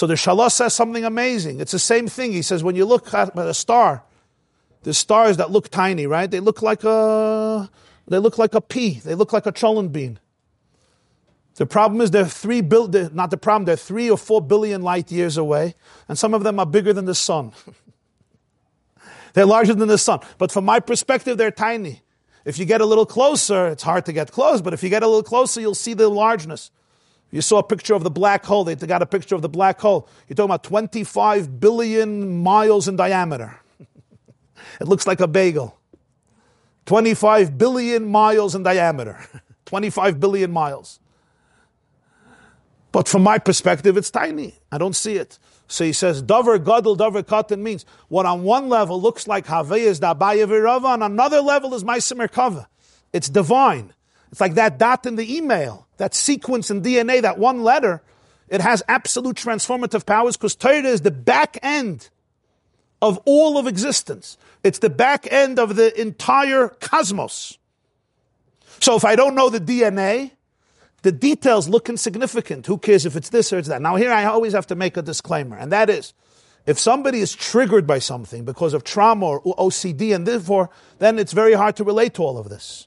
So 0.00 0.06
the 0.06 0.14
Shalah 0.14 0.50
says 0.50 0.72
something 0.72 1.04
amazing. 1.04 1.60
It's 1.60 1.72
the 1.72 1.78
same 1.78 2.08
thing. 2.08 2.32
He 2.32 2.40
says, 2.40 2.64
when 2.64 2.74
you 2.74 2.86
look 2.86 3.12
at 3.12 3.36
a 3.36 3.52
star, 3.52 4.02
the 4.82 4.94
stars 4.94 5.36
that 5.36 5.50
look 5.50 5.68
tiny, 5.68 6.06
right? 6.06 6.30
They 6.30 6.40
look 6.40 6.62
like 6.62 6.84
a, 6.84 7.68
they 8.08 8.16
look 8.16 8.38
like 8.38 8.54
a 8.54 8.62
pea. 8.62 9.00
They 9.00 9.14
look 9.14 9.34
like 9.34 9.44
a 9.44 9.52
cholent 9.52 9.92
bean. 9.92 10.18
The 11.56 11.66
problem 11.66 12.00
is 12.00 12.12
they're 12.12 12.24
three 12.24 12.62
bil- 12.62 12.88
not 13.12 13.30
the 13.30 13.36
problem, 13.36 13.66
they're 13.66 13.76
three 13.76 14.10
or 14.10 14.16
four 14.16 14.40
billion 14.40 14.80
light 14.80 15.12
years 15.12 15.36
away, 15.36 15.74
and 16.08 16.18
some 16.18 16.32
of 16.32 16.44
them 16.44 16.58
are 16.58 16.64
bigger 16.64 16.94
than 16.94 17.04
the 17.04 17.14
sun. 17.14 17.52
they're 19.34 19.44
larger 19.44 19.74
than 19.74 19.88
the 19.88 19.98
sun. 19.98 20.20
But 20.38 20.50
from 20.50 20.64
my 20.64 20.80
perspective, 20.80 21.36
they're 21.36 21.50
tiny. 21.50 22.00
If 22.46 22.58
you 22.58 22.64
get 22.64 22.80
a 22.80 22.86
little 22.86 23.04
closer, 23.04 23.66
it's 23.66 23.82
hard 23.82 24.06
to 24.06 24.14
get 24.14 24.32
close, 24.32 24.62
but 24.62 24.72
if 24.72 24.82
you 24.82 24.88
get 24.88 25.02
a 25.02 25.06
little 25.06 25.22
closer, 25.22 25.60
you'll 25.60 25.74
see 25.74 25.92
the 25.92 26.08
largeness. 26.08 26.70
You 27.30 27.40
saw 27.42 27.58
a 27.58 27.62
picture 27.62 27.94
of 27.94 28.02
the 28.02 28.10
black 28.10 28.44
hole. 28.44 28.64
They 28.64 28.74
got 28.74 29.02
a 29.02 29.06
picture 29.06 29.34
of 29.34 29.42
the 29.42 29.48
black 29.48 29.80
hole. 29.80 30.08
You're 30.28 30.34
talking 30.34 30.50
about 30.50 30.64
25 30.64 31.60
billion 31.60 32.42
miles 32.42 32.88
in 32.88 32.96
diameter. 32.96 33.60
it 34.80 34.88
looks 34.88 35.06
like 35.06 35.20
a 35.20 35.28
bagel. 35.28 35.78
25 36.86 37.56
billion 37.56 38.04
miles 38.06 38.54
in 38.54 38.62
diameter. 38.62 39.24
25 39.66 40.18
billion 40.18 40.50
miles. 40.50 40.98
But 42.92 43.06
from 43.06 43.22
my 43.22 43.38
perspective, 43.38 43.96
it's 43.96 44.10
tiny. 44.10 44.54
I 44.72 44.78
don't 44.78 44.96
see 44.96 45.14
it. 45.14 45.38
So 45.68 45.84
he 45.84 45.92
says, 45.92 46.20
Dover 46.22 46.58
Gadol, 46.58 46.96
Dover 46.96 47.22
Katan 47.22 47.60
means 47.60 47.86
what 48.08 48.26
on 48.26 48.42
one 48.42 48.68
level 48.68 49.00
looks 49.00 49.28
like 49.28 49.46
Haveh 49.46 50.00
Dabaya 50.00 50.84
on 50.84 51.02
another 51.02 51.40
level 51.40 51.72
is 51.74 51.84
Maisim 51.84 52.18
Merkava. 52.18 52.66
It's 53.12 53.28
divine. 53.28 53.92
It's 54.30 54.40
like 54.40 54.54
that 54.54 54.78
dot 54.78 55.06
in 55.06 55.16
the 55.16 55.36
email, 55.36 55.86
that 55.96 56.14
sequence 56.14 56.70
in 56.70 56.82
DNA, 56.82 57.22
that 57.22 57.38
one 57.38 57.62
letter. 57.62 58.02
It 58.48 58.60
has 58.60 58.82
absolute 58.88 59.36
transformative 59.36 60.06
powers 60.06 60.36
because 60.36 60.54
Torah 60.54 60.82
is 60.82 61.02
the 61.02 61.10
back 61.10 61.58
end 61.62 62.08
of 63.02 63.18
all 63.24 63.58
of 63.58 63.66
existence. 63.66 64.36
It's 64.62 64.78
the 64.80 64.90
back 64.90 65.30
end 65.32 65.58
of 65.58 65.76
the 65.76 65.98
entire 66.00 66.68
cosmos. 66.68 67.58
So 68.80 68.96
if 68.96 69.04
I 69.04 69.16
don't 69.16 69.34
know 69.34 69.50
the 69.50 69.60
DNA, 69.60 70.32
the 71.02 71.12
details 71.12 71.68
look 71.68 71.88
insignificant. 71.88 72.66
Who 72.66 72.78
cares 72.78 73.06
if 73.06 73.16
it's 73.16 73.30
this 73.30 73.52
or 73.52 73.58
it's 73.58 73.68
that? 73.68 73.82
Now 73.82 73.96
here 73.96 74.12
I 74.12 74.24
always 74.24 74.52
have 74.52 74.66
to 74.68 74.74
make 74.74 74.96
a 74.96 75.02
disclaimer, 75.02 75.56
and 75.56 75.72
that 75.72 75.88
is, 75.88 76.12
if 76.66 76.78
somebody 76.78 77.20
is 77.20 77.34
triggered 77.34 77.86
by 77.86 77.98
something 77.98 78.44
because 78.44 78.74
of 78.74 78.84
trauma 78.84 79.26
or 79.26 79.42
OCD, 79.56 80.14
and 80.14 80.26
therefore, 80.26 80.70
then 80.98 81.18
it's 81.18 81.32
very 81.32 81.54
hard 81.54 81.76
to 81.76 81.84
relate 81.84 82.14
to 82.14 82.22
all 82.22 82.36
of 82.36 82.48
this. 82.48 82.86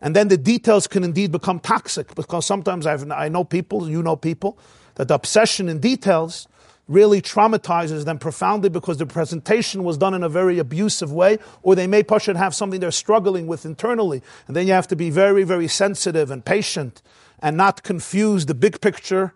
And 0.00 0.14
then 0.14 0.28
the 0.28 0.36
details 0.36 0.86
can 0.86 1.04
indeed 1.04 1.32
become 1.32 1.60
toxic 1.60 2.14
because 2.14 2.46
sometimes 2.46 2.86
I've, 2.86 3.10
I 3.10 3.28
know 3.28 3.44
people, 3.44 3.88
you 3.88 4.02
know 4.02 4.16
people, 4.16 4.58
that 4.96 5.08
the 5.08 5.14
obsession 5.14 5.68
in 5.68 5.80
details 5.80 6.48
really 6.88 7.20
traumatizes 7.20 8.04
them 8.04 8.18
profoundly 8.18 8.68
because 8.68 8.98
the 8.98 9.06
presentation 9.06 9.82
was 9.82 9.98
done 9.98 10.14
in 10.14 10.22
a 10.22 10.28
very 10.28 10.58
abusive 10.58 11.12
way, 11.12 11.38
or 11.62 11.74
they 11.74 11.86
may 11.86 12.02
push 12.02 12.28
and 12.28 12.38
have 12.38 12.54
something 12.54 12.78
they're 12.78 12.92
struggling 12.92 13.46
with 13.46 13.64
internally. 13.64 14.22
And 14.46 14.54
then 14.54 14.66
you 14.66 14.72
have 14.72 14.86
to 14.88 14.96
be 14.96 15.10
very, 15.10 15.42
very 15.42 15.66
sensitive 15.66 16.30
and 16.30 16.44
patient 16.44 17.02
and 17.40 17.56
not 17.56 17.82
confuse 17.82 18.46
the 18.46 18.54
big 18.54 18.80
picture 18.80 19.34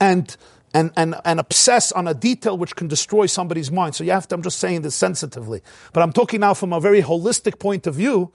and 0.00 0.36
and, 0.74 0.90
and, 0.94 1.14
and 1.24 1.40
obsess 1.40 1.90
on 1.92 2.06
a 2.06 2.12
detail 2.12 2.58
which 2.58 2.76
can 2.76 2.86
destroy 2.86 3.24
somebody's 3.24 3.72
mind. 3.72 3.94
So 3.94 4.04
you 4.04 4.10
have 4.10 4.28
to, 4.28 4.34
I'm 4.34 4.42
just 4.42 4.58
saying 4.58 4.82
this 4.82 4.94
sensitively. 4.94 5.62
But 5.94 6.02
I'm 6.02 6.12
talking 6.12 6.40
now 6.40 6.52
from 6.52 6.74
a 6.74 6.80
very 6.80 7.00
holistic 7.00 7.58
point 7.58 7.86
of 7.86 7.94
view, 7.94 8.30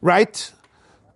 right? 0.00 0.52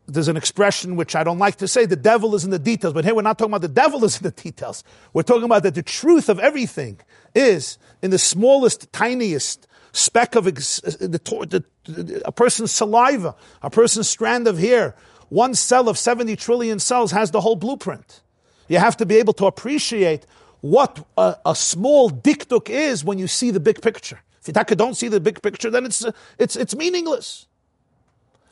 there's 0.06 0.28
an 0.28 0.36
expression 0.36 0.96
which 0.96 1.16
I 1.16 1.24
don't 1.24 1.38
like 1.38 1.56
to 1.56 1.68
say, 1.68 1.86
the 1.86 1.96
devil 1.96 2.34
is 2.34 2.44
in 2.44 2.50
the 2.50 2.58
details, 2.58 2.92
but 2.92 3.04
here 3.04 3.14
we're 3.14 3.22
not 3.22 3.38
talking 3.38 3.52
about 3.52 3.62
the 3.62 3.68
devil 3.68 4.04
is 4.04 4.18
in 4.18 4.22
the 4.24 4.30
details. 4.30 4.84
We're 5.12 5.22
talking 5.22 5.44
about 5.44 5.62
that 5.62 5.74
the 5.74 5.82
truth 5.82 6.28
of 6.28 6.38
everything 6.38 7.00
is 7.34 7.78
in 8.02 8.10
the 8.10 8.18
smallest, 8.18 8.92
tiniest 8.92 9.66
speck 9.92 10.34
of 10.34 10.46
ex- 10.46 10.82
uh, 10.84 10.90
the, 11.00 11.64
the, 11.84 12.22
a 12.24 12.32
person's 12.32 12.70
saliva, 12.70 13.34
a 13.62 13.70
person's 13.70 14.08
strand 14.08 14.46
of 14.46 14.58
hair. 14.58 14.94
One 15.30 15.54
cell 15.54 15.88
of 15.88 15.96
70 15.96 16.36
trillion 16.36 16.78
cells 16.78 17.12
has 17.12 17.30
the 17.30 17.40
whole 17.40 17.56
blueprint. 17.56 18.20
You 18.68 18.78
have 18.78 18.96
to 18.98 19.06
be 19.06 19.16
able 19.16 19.32
to 19.34 19.46
appreciate 19.46 20.26
what 20.60 21.06
a, 21.16 21.36
a 21.46 21.54
small 21.54 22.10
dikduk 22.10 22.68
is 22.68 23.04
when 23.04 23.18
you 23.18 23.26
see 23.26 23.50
the 23.50 23.60
big 23.60 23.80
picture. 23.80 24.20
If 24.46 24.48
you 24.48 24.76
don't 24.76 24.94
see 24.94 25.08
the 25.08 25.20
big 25.20 25.40
picture, 25.40 25.70
then 25.70 25.86
it's, 25.86 26.04
uh, 26.04 26.12
it's, 26.38 26.56
it's 26.56 26.76
meaningless. 26.76 27.46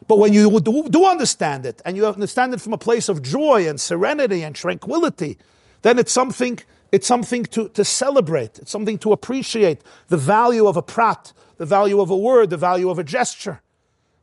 But 0.09 0.19
when 0.19 0.33
you 0.33 0.61
do, 0.61 0.89
do 0.89 1.05
understand 1.05 1.67
it, 1.67 1.81
and 1.85 1.97
you 1.97 2.07
understand 2.07 2.55
it 2.55 2.61
from 2.61 2.73
a 2.73 2.79
place 2.79 3.09
of 3.09 3.23
joy 3.23 3.69
and 3.69 3.81
serenity 3.81 4.43
and 4.43 4.55
tranquility, 4.55 5.39
then 5.83 5.99
it's 5.99 6.13
something, 6.13 6.59
it's 6.91 7.07
something 7.07 7.45
to, 7.47 7.69
to 7.71 7.85
celebrate. 7.85 8.59
It's 8.59 8.71
something 8.71 8.99
to 8.99 9.13
appreciate 9.13 9.83
the 10.09 10.17
value 10.17 10.67
of 10.67 10.77
a 10.77 10.83
prat, 10.83 11.33
the 11.57 11.67
value 11.67 12.01
of 12.01 12.11
a 12.11 12.17
word, 12.17 12.51
the 12.51 12.57
value 12.57 12.91
of 12.91 12.99
a 12.99 13.05
gesture, 13.05 13.61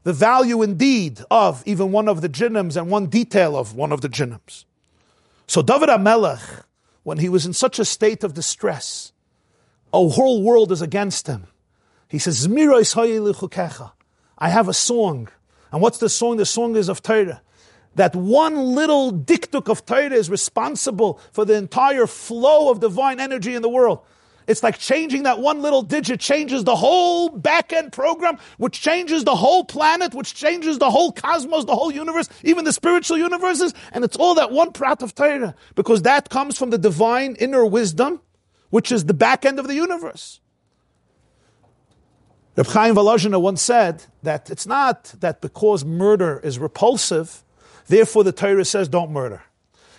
the 0.04 0.14
value 0.14 0.62
indeed 0.62 1.22
of 1.30 1.64
even 1.66 1.92
one 1.92 2.08
of 2.08 2.22
the 2.22 2.30
jinnims 2.30 2.76
and 2.76 2.90
one 2.90 3.08
detail 3.08 3.56
of 3.56 3.76
one 3.76 3.92
of 3.92 4.02
the 4.02 4.10
jinnims. 4.10 4.66
So 5.48 5.62
David 5.62 5.90
HaMelech, 5.90 6.64
when 7.04 7.18
he 7.18 7.30
was 7.30 7.46
in 7.46 7.54
such 7.54 7.80
a 7.80 7.86
state 7.86 8.24
of 8.24 8.34
distress, 8.34 9.14
a 9.94 10.08
whole 10.10 10.44
world 10.44 10.72
is 10.72 10.82
against 10.82 11.28
him. 11.28 11.48
He 12.08 12.20
says, 12.20 12.48
I 14.42 14.50
have 14.50 14.68
a 14.68 14.74
song 14.74 15.30
and 15.72 15.82
what's 15.82 15.98
the 15.98 16.10
song? 16.10 16.38
The 16.38 16.46
song 16.46 16.76
is 16.76 16.90
of 16.90 17.02
Torah. 17.02 17.42
That 17.96 18.16
one 18.16 18.56
little 18.56 19.12
dikduk 19.12 19.70
of 19.70 19.86
Torah 19.86 20.12
is 20.12 20.30
responsible 20.30 21.20
for 21.32 21.46
the 21.46 21.56
entire 21.56 22.08
flow 22.08 22.70
of 22.70 22.80
divine 22.80 23.20
energy 23.20 23.56
in 23.56 23.62
the 23.62 23.70
world. 23.70 24.06
It's 24.48 24.64
like 24.64 24.80
changing 24.80 25.24
that 25.24 25.40
one 25.40 25.62
little 25.62 25.84
digit 25.84 26.20
changes 26.20 26.64
the 26.64 26.76
whole 26.76 27.30
back 27.30 27.72
end 27.72 27.92
program, 27.92 28.40
which 28.58 28.82
changes 28.82 29.24
the 29.24 29.36
whole 29.36 29.64
planet, 29.64 30.16
which 30.16 30.34
changes 30.34 30.80
the 30.80 30.90
whole 30.90 31.12
cosmos, 31.12 31.66
the 31.66 31.76
whole 31.76 31.92
universe, 31.92 32.28
even 32.44 32.66
the 32.66 32.74
spiritual 32.74 33.20
universes. 33.20 33.76
And 33.92 34.04
it's 34.04 34.18
all 34.18 34.34
that 34.36 34.52
one 34.52 34.72
prat 34.72 35.04
of 35.04 35.14
Torah, 35.14 35.54
because 35.76 36.02
that 36.02 36.30
comes 36.30 36.58
from 36.58 36.72
the 36.72 36.80
divine 36.80 37.36
inner 37.36 37.64
wisdom, 37.64 38.22
which 38.72 38.92
is 38.92 39.06
the 39.06 39.14
back 39.14 39.46
end 39.46 39.60
of 39.60 39.68
the 39.68 39.76
universe. 39.76 40.42
Reb 42.56 42.68
Chaim 42.68 42.96
Volozhiner 42.96 43.42
once 43.42 43.62
said 43.62 44.04
that 44.24 44.50
it's 44.50 44.66
not 44.66 45.16
that 45.20 45.40
because 45.40 45.86
murder 45.86 46.40
is 46.44 46.60
repulsive, 46.60 47.44
therefore 47.88 48.24
the 48.24 48.32
Torah 48.32 48.66
says 48.66 48.90
don't 48.90 49.12
murder. 49.12 49.44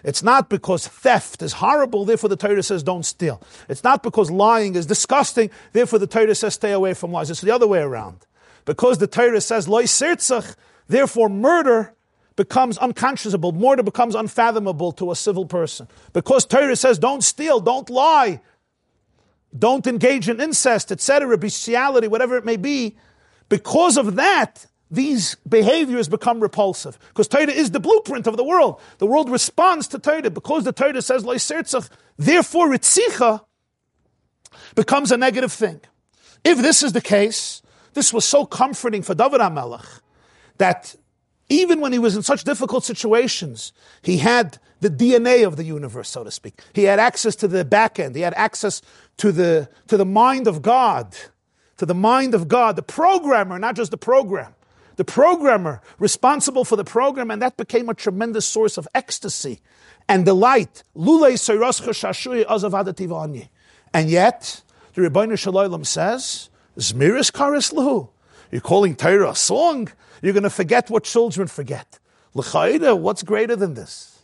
It's 0.03 0.23
not 0.23 0.49
because 0.49 0.87
theft 0.87 1.43
is 1.43 1.55
horrible, 1.55 2.05
therefore 2.05 2.29
the 2.29 2.37
Torah 2.37 2.63
says 2.63 2.83
don't 2.83 3.05
steal. 3.05 3.43
It's 3.69 3.85
not 3.85 4.03
because 4.03 4.31
lying 4.31 4.75
is 4.75 4.87
disgusting, 4.87 5.51
therefore 5.73 5.99
the 5.99 6.07
Torah 6.07 6.35
says 6.35 6.55
stay 6.55 6.73
away 6.73 6.95
from 6.95 7.13
lies. 7.13 7.31
It's 7.31 7.41
the 7.41 7.51
other 7.51 7.67
way 7.67 7.81
around. 7.81 8.27
Because 8.65 8.99
the 8.99 9.07
Torah 9.07 9.41
says 9.41 9.69
loy 9.69 9.85
sirtzach, 9.85 10.57
therefore 10.89 11.29
murder 11.29 11.95
becomes 12.37 12.79
unconscionable, 12.79 13.53
murder 13.53 13.83
becomes 13.83 14.15
unfathomable 14.15 14.93
to 14.93 15.11
a 15.11 15.17
civil 15.17 15.45
person. 15.45 15.89
Because 16.13 16.45
Torah 16.47 16.77
says 16.77 16.99
don't 16.99 17.23
steal, 17.23 17.61
don't 17.61 17.91
lie, 17.91 18.41
don't 19.59 19.87
engage 19.87 20.29
in 20.29 20.41
incest, 20.41 20.93
etc., 20.93 21.37
bestiality, 21.37 22.09
whatever 22.09 22.37
it 22.37 22.45
may 22.45 22.57
be, 22.57 22.97
because 23.49 23.97
of 23.97 24.17
that, 24.17 24.67
these 24.91 25.37
behaviors 25.49 26.09
become 26.09 26.41
repulsive. 26.41 26.99
Because 27.09 27.29
Torah 27.29 27.51
is 27.51 27.71
the 27.71 27.81
blueprint 27.81 28.27
of 28.27 28.37
the 28.37 28.45
world. 28.45 28.81
The 28.99 29.07
world 29.07 29.31
responds 29.31 29.87
to 29.89 29.99
Torah. 29.99 30.31
Because 30.31 30.65
the 30.65 30.73
Torah 30.73 31.01
says, 31.03 31.25
therefore, 32.17 32.69
Ritzicha 32.69 33.45
becomes 34.75 35.13
a 35.13 35.17
negative 35.17 35.53
thing. 35.53 35.81
If 36.45 36.59
this 36.59 36.83
is 36.83 36.93
the 36.93 37.01
case, 37.01 37.63
this 37.95 38.13
was 38.13 38.25
so 38.25 38.45
comforting 38.47 39.03
for 39.03 39.15
David 39.15 39.41
HaMelech 39.41 40.01
that 40.59 40.97
even 41.51 41.81
when 41.81 41.93
he 41.93 41.99
was 41.99 42.17
in 42.17 42.23
such 42.23 42.45
difficult 42.45 42.85
situations, 42.85 43.73
he 44.03 44.19
had 44.19 44.59
the 44.81 44.89
DNA 44.89 45.45
of 45.47 45.57
the 45.57 45.65
universe, 45.65 46.09
so 46.09 46.25
to 46.25 46.31
speak. 46.31 46.63
He 46.73 46.85
had 46.85 47.01
access 47.01 47.37
to 47.37 47.49
the 47.49 47.63
back 47.65 47.99
end. 47.99 48.15
He 48.15 48.23
had 48.23 48.33
access 48.35 48.81
to 49.19 49.31
the, 49.33 49.69
to 49.89 49.99
the 49.99 50.07
mind 50.07 50.47
of 50.47 50.63
God, 50.63 51.15
to 51.77 51.85
the 51.85 51.95
mind 51.95 52.35
of 52.35 52.49
God, 52.49 52.77
the 52.77 52.83
programmer, 52.83 53.59
not 53.59 53.75
just 53.75 53.91
the 53.91 53.99
program. 53.99 54.55
The 54.95 55.05
programmer 55.05 55.83
responsible 55.99 56.65
for 56.65 56.77
the 56.77 56.85
program, 56.85 57.31
and 57.31 57.43
that 57.43 57.57
became 57.57 57.89
a 57.89 57.95
tremendous 57.95 58.47
source 58.47 58.79
of 58.79 58.87
ecstasy 58.95 59.61
and 60.09 60.25
delight. 60.25 60.85
And 60.95 61.07
yet, 64.09 64.63
the 64.95 65.01
Ribono 65.01 65.39
Shel 65.39 65.55
Olam 65.55 65.87
says, 65.87 66.49
Zmiris 66.79 67.33
karis. 67.33 68.09
You're 68.53 68.61
calling 68.61 68.95
Torah 68.95 69.31
a 69.31 69.35
song? 69.35 69.89
You're 70.23 70.33
going 70.33 70.45
to 70.45 70.51
forget 70.51 70.91
what 70.91 71.05
children 71.05 71.49
forget. 71.49 71.99
L'chayda, 72.35 72.99
what's 72.99 73.23
greater 73.23 73.57
than 73.57 73.75
this? 73.75 74.23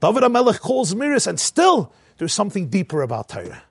David 0.00 0.22
HaMelech 0.22 0.60
calls 0.60 0.94
Miris, 0.94 1.26
and 1.26 1.40
still 1.40 1.92
there's 2.18 2.32
something 2.32 2.68
deeper 2.68 3.02
about 3.02 3.28
Torah. 3.28 3.62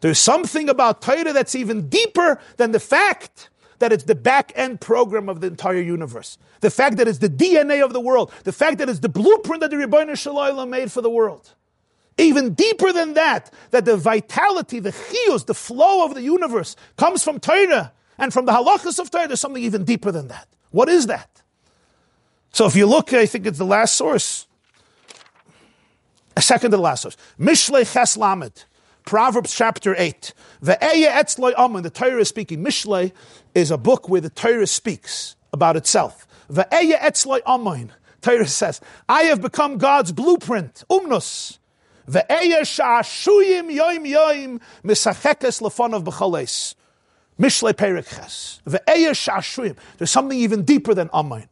There's 0.00 0.18
something 0.18 0.68
about 0.68 1.02
Torah 1.02 1.32
that's 1.32 1.54
even 1.54 1.88
deeper 1.88 2.40
than 2.56 2.72
the 2.72 2.80
fact 2.80 3.50
that 3.78 3.92
it's 3.92 4.04
the 4.04 4.14
back 4.14 4.52
end 4.54 4.80
program 4.80 5.28
of 5.28 5.40
the 5.40 5.46
entire 5.46 5.80
universe. 5.80 6.38
The 6.60 6.70
fact 6.70 6.96
that 6.98 7.08
it's 7.08 7.18
the 7.18 7.28
DNA 7.28 7.82
of 7.84 7.92
the 7.92 8.00
world. 8.00 8.32
The 8.44 8.52
fact 8.52 8.78
that 8.78 8.88
it's 8.88 9.00
the 9.00 9.08
blueprint 9.08 9.60
that 9.62 9.70
the 9.70 9.76
Ribono 9.76 10.16
Shel 10.16 10.34
Olam 10.34 10.68
made 10.68 10.92
for 10.92 11.00
the 11.00 11.10
world. 11.10 11.54
Even 12.18 12.52
deeper 12.52 12.92
than 12.92 13.14
that, 13.14 13.50
that 13.70 13.86
the 13.86 13.96
vitality, 13.96 14.78
the 14.78 14.92
chiyus, 14.92 15.46
the 15.46 15.54
flow 15.54 16.04
of 16.04 16.14
the 16.14 16.20
universe 16.20 16.76
comes 16.96 17.24
from 17.24 17.40
Torah 17.40 17.92
and 18.18 18.32
from 18.32 18.44
the 18.44 18.52
halachas 18.52 18.98
of 18.98 19.10
Torah. 19.10 19.26
There's 19.26 19.40
something 19.40 19.62
even 19.62 19.84
deeper 19.84 20.12
than 20.12 20.28
that. 20.28 20.46
What 20.70 20.88
is 20.88 21.06
that? 21.06 21.42
So 22.52 22.66
if 22.66 22.74
you 22.74 22.86
look, 22.86 23.12
I 23.12 23.26
think 23.26 23.46
it's 23.46 23.58
the 23.58 23.64
last 23.64 23.94
source. 23.94 24.46
A 26.36 26.42
second 26.42 26.70
to 26.72 26.76
the 26.76 26.82
last 26.82 27.02
source. 27.02 27.16
Mishle 27.38 27.92
Ches 27.92 28.16
Lamed. 28.16 28.64
Proverbs 29.04 29.54
chapter 29.54 29.94
8. 29.96 30.34
The 30.60 31.90
Torah 31.92 32.20
is 32.20 32.28
speaking. 32.28 32.62
Mishle 32.64 33.12
is 33.54 33.70
a 33.70 33.78
book 33.78 34.08
where 34.08 34.20
the 34.20 34.30
Torah 34.30 34.66
speaks 34.66 35.36
about 35.52 35.76
itself. 35.76 36.26
The 36.48 36.66
Torah 38.20 38.46
says, 38.46 38.80
I 39.08 39.22
have 39.22 39.40
become 39.40 39.78
God's 39.78 40.12
blueprint, 40.12 40.84
umnus. 40.90 41.58
Ve'eya 42.08 42.60
sha'ashuyim 42.60 43.70
yoim 43.74 44.06
yoim 44.06 44.60
misachekes 44.84 45.60
lefonav 45.62 46.04
b'choles. 46.04 46.74
Mishle 47.40 47.72
perikhes. 47.72 48.60
There's 49.96 50.10
something 50.10 50.38
even 50.38 50.62
deeper 50.62 50.92
than 50.92 51.08
amen. 51.14 51.48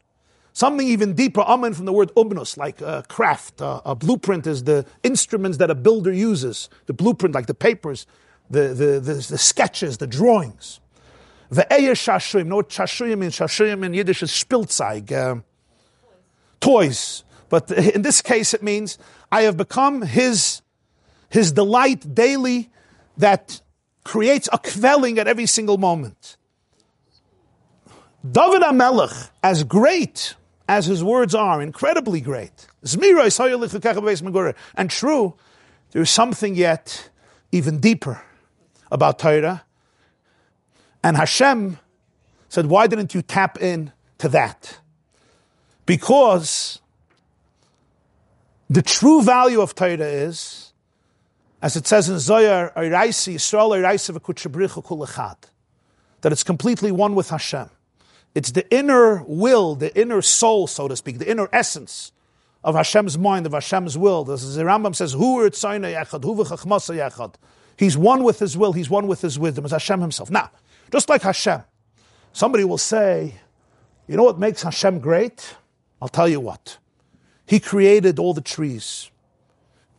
Something 0.52 0.86
even 0.86 1.14
deeper, 1.14 1.40
amen 1.40 1.72
from 1.72 1.86
the 1.86 1.92
word 1.92 2.12
umnus, 2.16 2.56
like 2.56 2.80
a 2.80 3.04
craft. 3.08 3.60
a 3.60 3.94
blueprint 3.94 4.46
is 4.46 4.64
the 4.64 4.84
instruments 5.02 5.58
that 5.58 5.70
a 5.70 5.74
builder 5.74 6.12
uses. 6.12 6.68
The 6.86 6.92
blueprint, 6.92 7.34
like 7.34 7.46
the 7.46 7.54
papers, 7.54 8.06
the, 8.50 8.68
the, 8.68 9.00
the, 9.00 9.14
the 9.14 9.38
sketches, 9.38 9.98
the 9.98 10.06
drawings. 10.06 10.80
Ve'eya 11.50 11.92
shashuyim. 11.92 12.46
Know 12.46 12.56
what 12.56 12.68
shashuyim 12.68 13.18
means? 13.18 13.40
In 13.84 13.94
Yiddish 13.94 14.22
is 14.22 14.30
spilzeig, 14.30 15.12
uh, 15.12 15.40
toys. 16.60 17.24
But 17.48 17.70
in 17.94 18.02
this 18.02 18.20
case, 18.20 18.52
it 18.52 18.62
means 18.62 18.98
I 19.32 19.42
have 19.42 19.56
become 19.56 20.02
his, 20.02 20.60
his 21.30 21.52
delight 21.52 22.14
daily 22.14 22.68
that 23.16 23.62
creates 24.08 24.48
a 24.50 24.58
quelling 24.58 25.18
at 25.18 25.28
every 25.28 25.44
single 25.44 25.76
moment. 25.76 26.38
David 28.24 28.62
HaMelech, 28.62 29.28
as 29.42 29.64
great 29.64 30.34
as 30.66 30.86
his 30.86 31.04
words 31.04 31.34
are, 31.34 31.60
incredibly 31.60 32.22
great, 32.22 32.68
and 32.82 34.90
true, 34.90 35.34
there 35.90 36.02
is 36.02 36.10
something 36.10 36.54
yet 36.54 37.10
even 37.52 37.80
deeper 37.80 38.22
about 38.90 39.18
Torah 39.18 39.64
and 41.02 41.16
Hashem 41.16 41.78
said, 42.48 42.66
Why 42.66 42.86
didn't 42.86 43.14
you 43.14 43.22
tap 43.22 43.60
in 43.60 43.92
to 44.18 44.28
that? 44.30 44.78
Because 45.86 46.80
the 48.68 48.82
true 48.82 49.22
value 49.22 49.60
of 49.60 49.74
Torah 49.74 49.98
is, 49.98 50.67
as 51.60 51.76
it 51.76 51.86
says 51.86 52.08
in 52.08 52.18
Zohar, 52.18 52.72
that 56.20 56.32
it's 56.32 56.44
completely 56.44 56.92
one 56.92 57.14
with 57.14 57.30
Hashem. 57.30 57.70
It's 58.34 58.52
the 58.52 58.70
inner 58.74 59.22
will, 59.24 59.74
the 59.74 59.96
inner 59.98 60.22
soul, 60.22 60.66
so 60.66 60.88
to 60.88 60.96
speak, 60.96 61.18
the 61.18 61.30
inner 61.30 61.48
essence 61.52 62.12
of 62.62 62.74
Hashem's 62.74 63.16
mind, 63.16 63.46
of 63.46 63.52
Hashem's 63.52 63.96
will. 63.96 64.30
As 64.30 64.54
the 64.54 64.62
Rambam 64.62 64.94
says, 64.94 65.12
He's 67.76 67.96
one 67.96 68.24
with 68.24 68.38
His 68.38 68.56
will, 68.56 68.72
He's 68.72 68.90
one 68.90 69.06
with 69.06 69.22
His 69.22 69.38
wisdom, 69.38 69.64
as 69.64 69.70
Hashem 69.70 70.00
Himself. 70.00 70.30
Now, 70.30 70.50
just 70.92 71.08
like 71.08 71.22
Hashem. 71.22 71.62
Somebody 72.32 72.64
will 72.64 72.78
say, 72.78 73.34
you 74.06 74.16
know 74.16 74.24
what 74.24 74.38
makes 74.38 74.62
Hashem 74.62 75.00
great? 75.00 75.56
I'll 76.00 76.08
tell 76.08 76.28
you 76.28 76.40
what. 76.40 76.78
He 77.46 77.60
created 77.60 78.18
all 78.18 78.34
the 78.34 78.40
trees. 78.40 79.10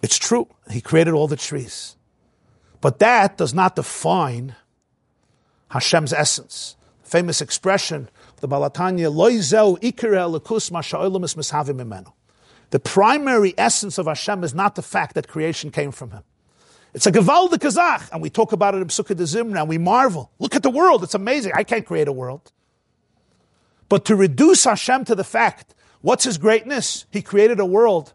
It's 0.01 0.17
true. 0.17 0.47
He 0.69 0.81
created 0.81 1.13
all 1.13 1.27
the 1.27 1.35
trees. 1.35 1.95
But 2.81 2.99
that 2.99 3.37
does 3.37 3.53
not 3.53 3.75
define 3.75 4.55
Hashem's 5.69 6.13
essence. 6.13 6.75
Famous 7.03 7.41
expression, 7.41 8.09
the 8.39 8.47
Baal 8.47 8.69
HaTanya, 8.69 9.09
The 12.69 12.79
primary 12.79 13.53
essence 13.57 13.97
of 13.97 14.05
Hashem 14.05 14.43
is 14.43 14.53
not 14.53 14.75
the 14.75 14.81
fact 14.81 15.15
that 15.15 15.27
creation 15.27 15.71
came 15.71 15.91
from 15.91 16.11
him. 16.11 16.23
It's 16.93 17.05
a 17.05 17.11
Gavalda 17.11 17.57
Kazach, 17.57 18.11
and 18.11 18.21
we 18.21 18.29
talk 18.29 18.51
about 18.51 18.73
it 18.75 18.77
in 18.77 18.87
Pesukei 18.87 19.15
de 19.15 19.23
Zimra, 19.23 19.59
and 19.59 19.69
we 19.69 19.77
marvel. 19.77 20.31
Look 20.39 20.55
at 20.55 20.63
the 20.63 20.69
world, 20.69 21.03
it's 21.03 21.13
amazing. 21.13 21.51
I 21.55 21.63
can't 21.63 21.85
create 21.85 22.07
a 22.07 22.11
world. 22.11 22.51
But 23.89 24.05
to 24.05 24.15
reduce 24.15 24.63
Hashem 24.63 25.05
to 25.05 25.15
the 25.15 25.23
fact, 25.23 25.75
what's 26.01 26.23
his 26.23 26.37
greatness? 26.37 27.05
He 27.11 27.21
created 27.21 27.59
a 27.59 27.65
world. 27.65 28.13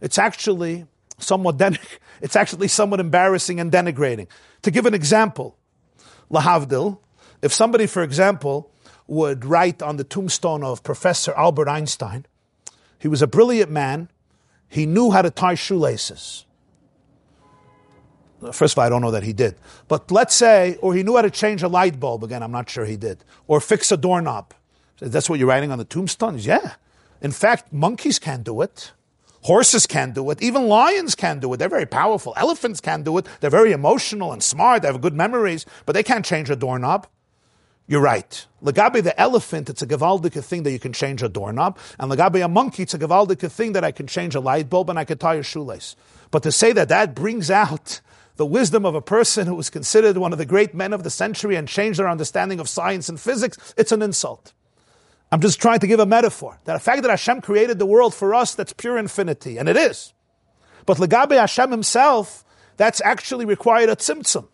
It's 0.00 0.18
actually 0.18 0.86
somewhat 1.20 1.56
den- 1.56 1.78
it's 2.20 2.36
actually 2.36 2.68
somewhat 2.68 3.00
embarrassing 3.00 3.60
and 3.60 3.70
denigrating. 3.70 4.26
To 4.62 4.70
give 4.70 4.86
an 4.86 4.94
example, 4.94 5.56
Lahavdil, 6.30 6.98
if 7.42 7.52
somebody, 7.52 7.86
for 7.86 8.02
example, 8.02 8.70
would 9.06 9.44
write 9.44 9.82
on 9.82 9.96
the 9.96 10.04
tombstone 10.04 10.62
of 10.62 10.82
Professor 10.82 11.32
Albert 11.34 11.68
Einstein, 11.68 12.26
he 12.98 13.08
was 13.08 13.22
a 13.22 13.26
brilliant 13.26 13.70
man, 13.70 14.08
he 14.68 14.86
knew 14.86 15.10
how 15.10 15.22
to 15.22 15.30
tie 15.30 15.54
shoelaces. 15.54 16.44
First 18.52 18.74
of 18.74 18.78
all, 18.78 18.84
I 18.84 18.88
don't 18.88 19.02
know 19.02 19.10
that 19.10 19.22
he 19.22 19.32
did. 19.32 19.56
But 19.88 20.10
let's 20.10 20.34
say, 20.34 20.78
or 20.80 20.94
he 20.94 21.02
knew 21.02 21.16
how 21.16 21.22
to 21.22 21.30
change 21.30 21.62
a 21.62 21.68
light 21.68 22.00
bulb. 22.00 22.24
Again, 22.24 22.42
I'm 22.42 22.52
not 22.52 22.70
sure 22.70 22.86
he 22.86 22.96
did. 22.96 23.22
Or 23.46 23.60
fix 23.60 23.92
a 23.92 23.96
doorknob. 23.96 24.54
That's 24.98 25.28
what 25.28 25.38
you're 25.38 25.48
writing 25.48 25.72
on 25.72 25.78
the 25.78 25.84
tombstones? 25.84 26.46
Yeah. 26.46 26.74
In 27.20 27.32
fact, 27.32 27.72
monkeys 27.72 28.18
can't 28.18 28.44
do 28.44 28.62
it. 28.62 28.92
Horses 29.42 29.86
can 29.86 30.12
do 30.12 30.30
it. 30.30 30.42
Even 30.42 30.68
lions 30.68 31.14
can 31.14 31.40
do 31.40 31.52
it. 31.52 31.56
They're 31.56 31.68
very 31.68 31.86
powerful. 31.86 32.34
Elephants 32.36 32.80
can 32.80 33.02
do 33.02 33.16
it. 33.18 33.26
They're 33.40 33.50
very 33.50 33.72
emotional 33.72 34.32
and 34.32 34.42
smart. 34.42 34.82
They 34.82 34.88
have 34.88 35.00
good 35.00 35.14
memories, 35.14 35.64
but 35.86 35.94
they 35.94 36.02
can't 36.02 36.24
change 36.24 36.50
a 36.50 36.56
doorknob. 36.56 37.06
You're 37.86 38.02
right. 38.02 38.46
Lagabe 38.62 39.02
the 39.02 39.18
elephant, 39.20 39.68
it's 39.68 39.82
a 39.82 39.86
gavaldika 39.86 40.44
thing 40.44 40.62
that 40.62 40.70
you 40.70 40.78
can 40.78 40.92
change 40.92 41.22
a 41.22 41.28
doorknob. 41.28 41.76
And 41.98 42.12
Lagabe 42.12 42.44
a 42.44 42.48
monkey, 42.48 42.84
it's 42.84 42.94
a 42.94 42.98
gavaldika 42.98 43.50
thing 43.50 43.72
that 43.72 43.82
I 43.82 43.90
can 43.90 44.06
change 44.06 44.34
a 44.34 44.40
light 44.40 44.70
bulb 44.70 44.90
and 44.90 44.98
I 44.98 45.04
can 45.04 45.18
tie 45.18 45.34
a 45.36 45.42
shoelace. 45.42 45.96
But 46.30 46.42
to 46.44 46.52
say 46.52 46.72
that 46.72 46.88
that 46.90 47.14
brings 47.16 47.50
out 47.50 48.00
the 48.36 48.46
wisdom 48.46 48.86
of 48.86 48.94
a 48.94 49.02
person 49.02 49.46
who 49.46 49.54
was 49.54 49.70
considered 49.70 50.18
one 50.18 50.32
of 50.32 50.38
the 50.38 50.46
great 50.46 50.72
men 50.72 50.92
of 50.92 51.02
the 51.02 51.10
century 51.10 51.56
and 51.56 51.66
changed 51.66 51.98
their 51.98 52.08
understanding 52.08 52.60
of 52.60 52.68
science 52.68 53.08
and 53.08 53.18
physics, 53.18 53.74
it's 53.76 53.90
an 53.90 54.02
insult. 54.02 54.52
I'm 55.32 55.40
just 55.40 55.60
trying 55.60 55.80
to 55.80 55.86
give 55.86 56.00
a 56.00 56.06
metaphor. 56.06 56.58
That 56.64 56.74
the 56.74 56.80
fact 56.80 57.02
that 57.02 57.10
Hashem 57.10 57.40
created 57.40 57.78
the 57.78 57.86
world 57.86 58.14
for 58.14 58.34
us, 58.34 58.54
that's 58.54 58.72
pure 58.72 58.98
infinity, 58.98 59.58
and 59.58 59.68
it 59.68 59.76
is. 59.76 60.12
But 60.86 60.96
Legabe 60.96 61.38
Hashem 61.38 61.70
himself, 61.70 62.44
that's 62.76 63.00
actually 63.02 63.44
required 63.44 63.90
a 63.90 63.96
tzimtzum. 63.96 64.48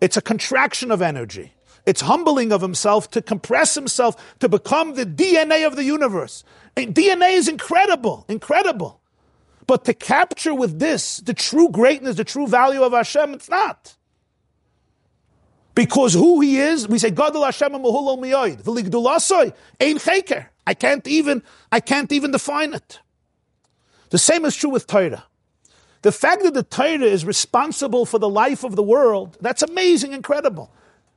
It's 0.00 0.16
a 0.16 0.22
contraction 0.22 0.90
of 0.90 1.00
energy. 1.00 1.54
It's 1.86 2.02
humbling 2.02 2.52
of 2.52 2.60
himself 2.60 3.10
to 3.12 3.22
compress 3.22 3.74
himself 3.74 4.38
to 4.40 4.48
become 4.48 4.94
the 4.94 5.06
DNA 5.06 5.66
of 5.66 5.76
the 5.76 5.84
universe. 5.84 6.44
And 6.76 6.94
DNA 6.94 7.34
is 7.34 7.48
incredible, 7.48 8.24
incredible. 8.28 9.00
But 9.66 9.84
to 9.86 9.94
capture 9.94 10.54
with 10.54 10.78
this 10.78 11.18
the 11.18 11.34
true 11.34 11.68
greatness, 11.70 12.16
the 12.16 12.24
true 12.24 12.46
value 12.46 12.82
of 12.82 12.92
Hashem, 12.92 13.34
it's 13.34 13.48
not. 13.48 13.96
Because 15.74 16.12
who 16.12 16.40
he 16.40 16.58
is, 16.58 16.86
we 16.86 16.98
say, 16.98 17.10
Gadol 17.10 17.44
Hashem 17.44 17.72
Mahulol 17.72 18.18
Miyoid. 18.18 18.62
V'ligdulasoi, 18.62 19.54
Ein 19.80 19.96
Cheker. 19.96 20.46
I 20.66 20.74
can't 20.74 21.06
even, 21.06 21.42
I 21.70 21.80
can't 21.80 22.12
even 22.12 22.30
define 22.30 22.74
it. 22.74 23.00
The 24.10 24.18
same 24.18 24.44
is 24.44 24.54
true 24.54 24.70
with 24.70 24.86
Torah. 24.86 25.24
The 26.02 26.12
fact 26.12 26.42
that 26.42 26.54
the 26.54 26.62
Torah 26.62 27.00
is 27.00 27.24
responsible 27.24 28.04
for 28.04 28.18
the 28.18 28.28
life 28.28 28.64
of 28.64 28.76
the 28.76 28.82
world, 28.82 29.38
that's 29.40 29.62
amazing, 29.62 30.12
incredible. 30.12 30.70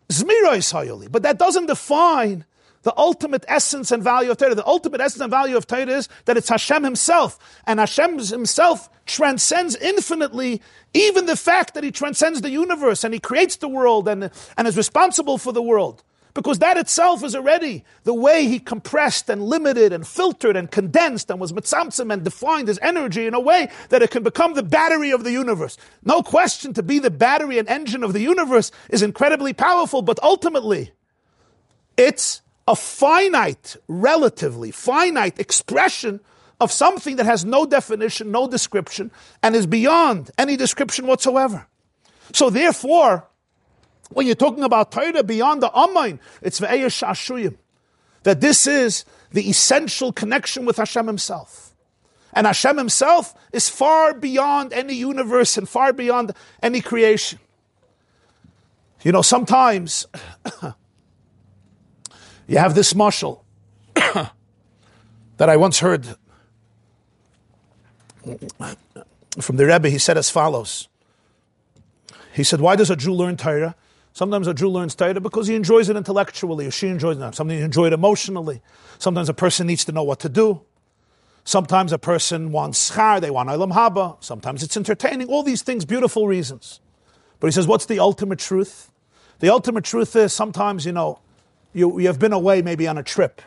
Zmira 0.10 0.58
is 0.58 1.10
but 1.10 1.24
that 1.24 1.40
doesn't 1.40 1.66
define 1.66 2.46
the 2.84 2.94
ultimate 2.98 3.44
essence 3.48 3.92
and 3.92 4.04
value 4.04 4.30
of 4.30 4.38
Torah. 4.38 4.54
The 4.54 4.66
ultimate 4.66 5.02
essence 5.02 5.22
and 5.22 5.32
value 5.32 5.58
of 5.58 5.66
Torah 5.66 5.88
is 5.88 6.08
that 6.26 6.38
it's 6.38 6.50
Hashem 6.50 6.84
Himself, 6.84 7.40
and 7.66 7.80
Hashem 7.80 8.20
Himself 8.20 8.90
transcends 9.08 9.76
infinitely 9.76 10.62
even 10.96 11.26
the 11.26 11.36
fact 11.36 11.74
that 11.74 11.84
He 11.84 11.92
transcends 11.92 12.42
the 12.42 12.50
universe 12.50 13.04
and 13.04 13.14
He 13.14 13.20
creates 13.20 13.58
the 13.58 13.68
world 13.68 14.08
and, 14.08 14.32
and 14.58 14.68
is 14.68 14.78
responsible 14.78 15.38
for 15.38 15.52
the 15.52 15.62
world. 15.62 16.04
Because 16.34 16.60
that 16.60 16.76
itself 16.76 17.24
is 17.24 17.36
already 17.36 17.86
the 18.04 18.14
way 18.14 18.46
He 18.46 18.60
compressed 18.60 19.30
and 19.30 19.44
limited 19.44 19.94
and 19.94 20.08
filtered 20.08 20.56
and 20.56 20.72
condensed 20.72 21.30
and 21.30 21.40
was 21.40 21.54
mitzamtzim 21.54 22.12
and 22.12 22.24
defined 22.24 22.70
His 22.70 22.80
energy 22.82 23.28
in 23.28 23.34
a 23.34 23.40
way 23.40 23.70
that 23.90 24.02
it 24.02 24.12
can 24.12 24.24
become 24.24 24.54
the 24.54 24.64
battery 24.64 25.12
of 25.12 25.24
the 25.24 25.32
universe. 25.32 25.78
No 26.04 26.24
question 26.24 26.74
to 26.74 26.84
be 26.84 27.00
the 27.00 27.12
battery 27.12 27.60
and 27.60 27.68
engine 27.68 28.04
of 28.04 28.14
the 28.14 28.22
universe 28.22 28.72
is 28.90 29.02
incredibly 29.02 29.54
powerful, 29.54 30.02
but 30.02 30.20
ultimately, 30.24 30.92
it's 31.98 32.42
a 32.68 32.76
finite, 32.76 33.76
relatively 33.88 34.72
finite 34.72 35.40
expression 35.40 36.20
of 36.60 36.72
something 36.72 37.18
that 37.18 37.26
has 37.26 37.44
no 37.46 37.66
definition, 37.66 38.32
no 38.32 38.48
description, 38.48 39.12
and 39.44 39.56
is 39.56 39.66
beyond 39.66 40.32
any 40.38 40.56
description 40.56 41.08
whatsoever. 41.08 41.68
So 42.34 42.50
therefore, 42.50 43.28
when 44.10 44.26
you're 44.26 44.36
talking 44.36 44.64
about 44.64 44.92
Torah 44.92 45.24
beyond 45.24 45.62
the 45.62 45.70
Amayim, 45.70 46.20
it's 46.42 46.60
Ve'eyesh 46.60 47.06
Ashuyim. 47.06 47.58
That 48.24 48.42
this 48.42 48.66
is 48.68 49.06
the 49.32 49.50
essential 49.50 50.12
connection 50.12 50.66
with 50.66 50.78
Hashem 50.78 51.08
Himself. 51.08 51.76
And 52.34 52.48
Hashem 52.48 52.78
Himself 52.78 53.34
is 53.54 53.70
far 53.70 54.14
beyond 54.14 54.74
any 54.74 54.96
universe 54.96 55.58
and 55.58 55.68
far 55.70 55.94
beyond 55.94 56.34
any 56.64 56.82
creation. 56.82 57.40
You 59.04 59.12
know, 59.12 59.22
sometimes 59.22 60.08
You 62.48 62.60
have 62.60 62.76
this 62.76 62.94
mashal 62.94 63.42
that 63.96 64.30
I 65.40 65.58
once 65.58 65.80
heard 65.80 66.16
from 69.40 69.58
the 69.58 69.66
Rebbe. 69.66 69.90
He 69.90 69.98
said 69.98 70.18
as 70.18 70.30
follows. 70.30 70.88
He 72.34 72.44
said, 72.44 72.62
"Why 72.62 72.76
does 72.76 72.90
a 72.90 72.96
Jew 72.96 73.14
learn 73.14 73.38
Torah? 73.38 73.76
Sometimes 74.14 74.48
a 74.48 74.54
Jew 74.54 74.70
learns 74.70 74.96
Torah 74.96 75.20
because 75.20 75.48
he 75.48 75.56
enjoys 75.56 75.90
it 75.90 75.98
intellectually, 75.98 76.68
or 76.68 76.72
she 76.72 76.88
enjoys 76.88 77.18
it. 77.18 77.36
Sometimes 77.36 77.60
he 77.60 77.66
enjoys 77.66 77.88
it 77.88 77.94
emotionally. 77.94 78.62
Sometimes 78.98 79.28
a 79.28 79.34
person 79.34 79.68
needs 79.68 79.84
to 79.86 79.92
know 79.92 80.04
what 80.04 80.20
to 80.22 80.30
do. 80.30 80.62
Sometimes 81.44 81.92
a 81.92 82.00
person 82.00 82.52
wants 82.52 82.92
schar, 82.92 83.22
they 83.22 83.30
want 83.30 83.50
olam 83.50 83.74
haba. 83.74 84.24
Sometimes 84.24 84.64
it's 84.64 84.76
entertaining. 84.76 85.28
All 85.28 85.44
these 85.44 85.62
things, 85.62 85.86
beautiful 85.86 86.28
reasons. 86.28 86.80
But 87.40 87.48
he 87.48 87.52
says, 87.52 87.68
what's 87.68 87.86
the 87.86 88.00
ultimate 88.00 88.40
truth? 88.40 88.90
The 89.40 89.50
ultimate 89.50 89.84
truth 89.84 90.16
is 90.16 90.34
sometimes, 90.34 90.86
you 90.86 90.94
know, 90.94 91.20
you, 91.74 92.00
you 92.00 92.08
have 92.08 92.18
been 92.18 92.34
away 92.34 92.62
maybe 92.62 92.88
on 92.88 92.98
a 92.98 93.04
trip 93.04 93.42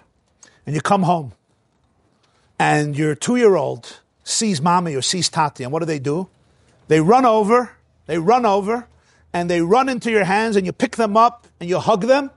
and 0.66 0.74
you 0.74 0.80
come 0.80 1.04
home 1.04 1.32
and 2.58 2.96
your 2.96 3.14
two 3.14 3.36
year 3.36 3.56
old 3.56 4.00
sees 4.28 4.60
mommy 4.60 4.94
or 4.94 5.02
sees 5.02 5.28
tati, 5.28 5.64
and 5.64 5.72
what 5.72 5.80
do 5.80 5.86
they 5.86 5.98
do? 5.98 6.28
They 6.88 7.00
run 7.00 7.24
over, 7.24 7.72
they 8.06 8.18
run 8.18 8.46
over, 8.46 8.86
and 9.32 9.50
they 9.50 9.60
run 9.60 9.88
into 9.88 10.10
your 10.10 10.24
hands, 10.24 10.56
and 10.56 10.64
you 10.64 10.72
pick 10.72 10.96
them 10.96 11.16
up 11.16 11.46
and 11.60 11.68
you 11.68 11.78
hug 11.78 12.02
them. 12.02 12.30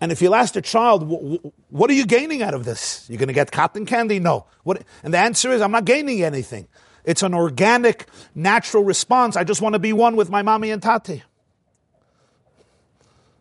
And 0.00 0.10
if 0.10 0.22
you 0.22 0.32
ask 0.32 0.56
a 0.56 0.62
child, 0.62 1.42
what 1.68 1.90
are 1.90 1.94
you 1.94 2.06
gaining 2.06 2.42
out 2.42 2.54
of 2.54 2.64
this? 2.64 3.04
You're 3.08 3.18
going 3.18 3.28
to 3.28 3.34
get 3.34 3.52
cotton 3.52 3.84
candy? 3.84 4.18
No. 4.18 4.46
What? 4.62 4.82
And 5.02 5.12
the 5.12 5.18
answer 5.18 5.52
is, 5.52 5.60
I'm 5.60 5.72
not 5.72 5.84
gaining 5.84 6.22
anything. 6.22 6.68
It's 7.04 7.22
an 7.22 7.34
organic, 7.34 8.06
natural 8.34 8.82
response. 8.82 9.36
I 9.36 9.44
just 9.44 9.60
want 9.60 9.74
to 9.74 9.78
be 9.78 9.92
one 9.92 10.16
with 10.16 10.30
my 10.30 10.42
mommy 10.42 10.70
and 10.70 10.82
tati. 10.82 11.22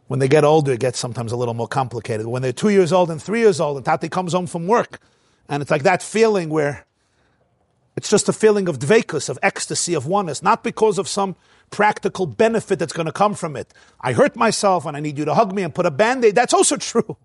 When 0.08 0.20
they 0.20 0.28
get 0.28 0.44
older, 0.44 0.74
it 0.74 0.80
gets 0.80 1.00
sometimes 1.00 1.32
a 1.32 1.38
little 1.38 1.54
more 1.54 1.68
complicated. 1.68 2.26
When 2.26 2.42
they're 2.42 2.52
two 2.52 2.70
years 2.70 2.92
old 2.92 3.10
and 3.10 3.22
three 3.22 3.40
years 3.40 3.60
old, 3.60 3.78
and 3.78 3.86
tati 3.86 4.10
comes 4.10 4.34
home 4.34 4.48
from 4.48 4.68
work, 4.68 5.00
and 5.48 5.62
it's 5.62 5.72
like 5.72 5.84
that 5.84 6.04
feeling 6.04 6.50
where 6.50 6.86
it's 8.00 8.10
just 8.10 8.30
a 8.30 8.34
feeling 8.34 8.70
of 8.70 8.80
dvekus, 8.80 9.28
of 9.28 9.38
ecstasy, 9.44 9.94
of 9.94 10.06
oneness, 10.06 10.42
not 10.42 10.64
because 10.64 10.98
of 10.98 11.06
some 11.06 11.36
practical 11.70 12.26
benefit 12.26 12.80
that's 12.80 12.94
going 12.94 13.08
to 13.08 13.12
come 13.12 13.34
from 13.34 13.58
it. 13.58 13.74
I 14.00 14.14
hurt 14.14 14.38
myself 14.38 14.86
and 14.86 14.96
I 14.96 15.02
need 15.02 15.18
you 15.18 15.26
to 15.26 15.34
hug 15.34 15.54
me 15.54 15.64
and 15.64 15.76
put 15.76 15.86
a 15.86 15.92
band-aid. 15.92 16.34
That's 16.34 16.54
also 16.54 16.78
true. 16.92 17.18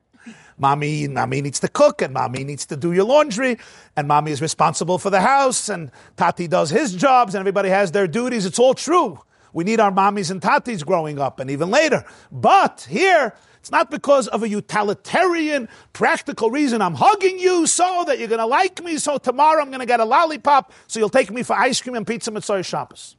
Mommy, 0.59 1.07
mommy 1.07 1.43
needs 1.43 1.61
to 1.61 1.69
cook 1.69 2.03
and 2.03 2.13
mommy 2.13 2.43
needs 2.43 2.67
to 2.67 2.77
do 2.77 2.93
your 2.93 3.05
laundry 3.05 3.57
and 3.97 4.09
mommy 4.09 4.33
is 4.33 4.43
responsible 4.43 4.99
for 4.99 5.11
the 5.11 5.21
house 5.21 5.69
and 5.69 5.93
Tati 6.17 6.49
does 6.49 6.71
his 6.71 6.93
jobs 6.93 7.37
and 7.37 7.41
everybody 7.41 7.69
has 7.69 7.93
their 7.93 8.09
duties. 8.09 8.45
It's 8.45 8.59
all 8.59 8.75
true. 8.75 9.21
We 9.53 9.63
need 9.63 9.79
our 9.79 9.93
mommies 9.93 10.33
and 10.33 10.43
tatis 10.43 10.85
growing 10.85 11.21
up 11.21 11.39
and 11.39 11.53
even 11.53 11.71
later. 11.71 12.05
But 12.33 12.89
here, 12.91 13.33
it's 13.65 13.71
not 13.71 13.91
because 13.91 14.29
of 14.29 14.43
a 14.43 14.49
utilitarian, 14.49 15.71
practical 15.95 16.51
reason. 16.51 16.83
I'm 16.83 16.93
hugging 16.93 17.39
you 17.39 17.67
so 17.67 18.05
that 18.07 18.19
you're 18.19 18.29
going 18.29 18.41
to 18.41 18.45
like 18.45 18.85
me. 18.85 18.99
So 18.99 19.17
tomorrow 19.17 19.63
I'm 19.63 19.69
going 19.69 19.81
to 19.81 19.87
get 19.87 20.01
a 20.01 20.05
lollipop. 20.05 20.71
So 20.87 20.99
you'll 20.99 21.09
take 21.09 21.31
me 21.31 21.43
for 21.43 21.57
ice 21.57 21.81
cream 21.81 21.95
and 21.95 22.07
pizza 22.07 22.31
Motzei 22.31 22.63
Shabbos. 22.63 23.17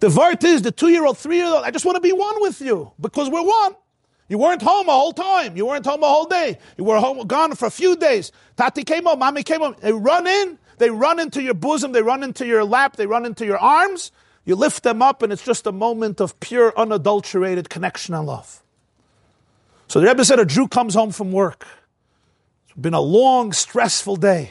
The 0.00 0.08
vart 0.08 0.42
is 0.42 0.62
the 0.62 0.72
two 0.72 0.88
year 0.88 1.04
old, 1.04 1.18
three 1.18 1.36
year 1.36 1.48
old. 1.48 1.64
I 1.64 1.70
just 1.70 1.84
want 1.84 1.96
to 1.96 2.00
be 2.00 2.14
one 2.14 2.40
with 2.40 2.62
you 2.62 2.92
because 2.98 3.28
we're 3.28 3.42
one. 3.42 3.74
You 4.30 4.38
weren't 4.38 4.62
home 4.62 4.88
a 4.88 4.92
whole 4.92 5.12
time. 5.12 5.54
You 5.54 5.66
weren't 5.66 5.84
home 5.84 6.02
a 6.02 6.08
whole 6.08 6.24
day. 6.24 6.56
You 6.78 6.84
were 6.84 6.98
home, 6.98 7.26
gone 7.26 7.54
for 7.56 7.66
a 7.66 7.70
few 7.70 7.94
days. 7.94 8.32
Tati 8.56 8.84
came 8.84 9.04
home, 9.04 9.18
mommy 9.18 9.42
came 9.42 9.60
home. 9.60 9.76
They 9.82 9.92
run 9.92 10.26
in, 10.26 10.58
they 10.78 10.88
run 10.88 11.20
into 11.20 11.42
your 11.42 11.52
bosom, 11.52 11.92
they 11.92 12.00
run 12.00 12.22
into 12.22 12.46
your 12.46 12.64
lap, 12.64 12.96
they 12.96 13.06
run 13.06 13.26
into 13.26 13.44
your 13.44 13.58
arms. 13.58 14.12
You 14.46 14.56
lift 14.56 14.82
them 14.82 15.02
up, 15.02 15.20
and 15.20 15.30
it's 15.30 15.44
just 15.44 15.66
a 15.66 15.72
moment 15.72 16.22
of 16.22 16.40
pure, 16.40 16.72
unadulterated 16.74 17.68
connection 17.68 18.14
and 18.14 18.26
love. 18.26 18.62
So 19.88 20.00
the 20.00 20.06
Rebbe 20.06 20.24
said 20.24 20.38
a 20.38 20.44
Jew 20.44 20.68
comes 20.68 20.94
home 20.94 21.12
from 21.12 21.32
work. 21.32 21.66
It's 22.64 22.78
been 22.78 22.94
a 22.94 23.00
long, 23.00 23.52
stressful 23.52 24.16
day. 24.16 24.50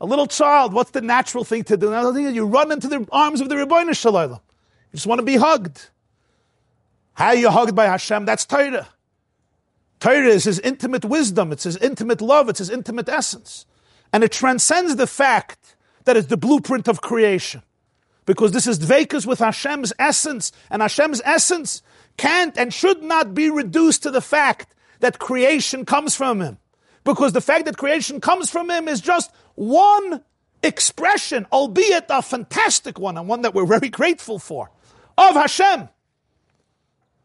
A 0.00 0.06
little 0.06 0.26
child, 0.26 0.72
what's 0.72 0.92
the 0.92 1.02
natural 1.02 1.44
thing 1.44 1.64
to 1.64 1.76
do? 1.76 1.90
You 2.32 2.46
run 2.46 2.72
into 2.72 2.88
the 2.88 3.06
arms 3.12 3.40
of 3.40 3.48
the 3.50 3.54
Ribono 3.56 3.94
Shel 3.94 4.14
Olam. 4.14 4.30
You 4.30 4.96
just 4.96 5.06
want 5.06 5.18
to 5.18 5.24
be 5.24 5.36
hugged. 5.36 5.90
How 7.12 7.26
are 7.26 7.34
you 7.34 7.50
hugged 7.50 7.76
by 7.76 7.84
Hashem? 7.84 8.24
That's 8.24 8.46
Torah. 8.46 8.88
Torah 10.00 10.28
is 10.28 10.44
his 10.44 10.58
intimate 10.60 11.04
wisdom, 11.04 11.52
it's 11.52 11.64
his 11.64 11.76
intimate 11.76 12.22
love, 12.22 12.48
it's 12.48 12.58
his 12.58 12.70
intimate 12.70 13.08
essence. 13.10 13.66
And 14.12 14.24
it 14.24 14.32
transcends 14.32 14.96
the 14.96 15.06
fact 15.06 15.76
that 16.04 16.16
it's 16.16 16.28
the 16.28 16.38
blueprint 16.38 16.88
of 16.88 17.02
creation. 17.02 17.62
Because 18.24 18.52
this 18.52 18.66
is 18.66 18.78
Dvekus 18.78 19.26
with 19.26 19.40
Hashem's 19.40 19.92
essence, 19.98 20.52
and 20.70 20.80
Hashem's 20.80 21.20
essence 21.24 21.82
can't 22.20 22.58
and 22.58 22.72
should 22.72 23.02
not 23.02 23.32
be 23.32 23.48
reduced 23.48 24.02
to 24.02 24.10
the 24.10 24.20
fact 24.20 24.74
that 25.00 25.18
creation 25.18 25.86
comes 25.86 26.14
from 26.14 26.42
him. 26.42 26.58
Because 27.02 27.32
the 27.32 27.40
fact 27.40 27.64
that 27.64 27.78
creation 27.78 28.20
comes 28.20 28.50
from 28.50 28.70
him 28.70 28.88
is 28.88 29.00
just 29.00 29.32
one 29.54 30.22
expression, 30.62 31.46
albeit 31.50 32.04
a 32.10 32.20
fantastic 32.20 32.98
one 32.98 33.16
and 33.16 33.26
one 33.26 33.40
that 33.40 33.54
we're 33.54 33.64
very 33.64 33.88
grateful 33.88 34.38
for, 34.38 34.70
of 35.16 35.34
Hashem. 35.34 35.88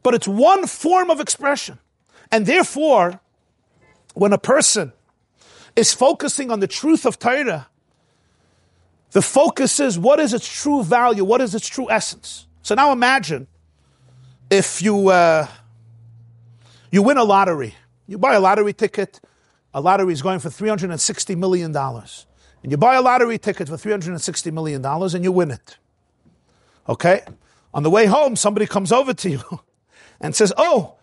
But 0.01 0.13
it's 0.13 0.30
one 0.30 0.65
form 0.65 1.09
of 1.09 1.19
expression. 1.19 1.77
And 2.31 2.45
therefore, 2.45 3.19
when 4.13 4.31
a 4.31 4.38
person 4.38 4.93
is 5.76 5.91
focusing 5.91 6.51
on 6.51 6.61
the 6.61 6.67
truth 6.67 7.05
of 7.05 7.19
Torah, 7.19 7.67
the 9.11 9.22
focus 9.22 9.81
is 9.81 9.99
what 9.99 10.22
is 10.22 10.34
its 10.34 10.47
true 10.47 10.84
value, 10.84 11.26
what 11.26 11.41
is 11.41 11.53
its 11.53 11.67
true 11.67 11.91
essence. 11.91 12.47
So 12.61 12.76
now 12.76 12.93
imagine 12.93 13.47
if 14.49 14.81
you 14.81 15.09
uh, 15.09 15.47
you 16.91 17.01
win 17.01 17.17
a 17.17 17.23
lottery, 17.23 17.76
you 18.07 18.17
buy 18.17 18.35
a 18.35 18.39
lottery 18.39 18.73
ticket, 18.73 19.19
a 19.73 19.81
lottery 19.81 20.13
is 20.13 20.22
going 20.22 20.39
for 20.39 20.49
three 20.49 20.69
hundred 20.69 20.91
and 20.91 21.01
sixty 21.01 21.35
million 21.35 21.72
dollars, 21.72 22.26
and 22.63 22.72
you 22.72 22.77
buy 22.77 22.95
a 22.95 23.01
lottery 23.01 23.38
ticket 23.38 23.67
for 23.67 23.77
three 23.77 23.91
hundred 23.91 24.11
and 24.11 24.22
sixty 24.22 24.51
million 24.51 24.81
dollars, 24.81 25.13
and 25.13 25.23
you 25.23 25.31
win 25.31 25.51
it. 25.51 25.77
Okay, 26.88 27.22
on 27.73 27.84
the 27.84 27.89
way 27.89 28.05
home, 28.05 28.35
somebody 28.35 28.67
comes 28.67 28.91
over 28.91 29.13
to 29.13 29.30
you 29.30 29.41
and 30.22 30.35
says, 30.35 30.53
"Oh, 30.57 30.95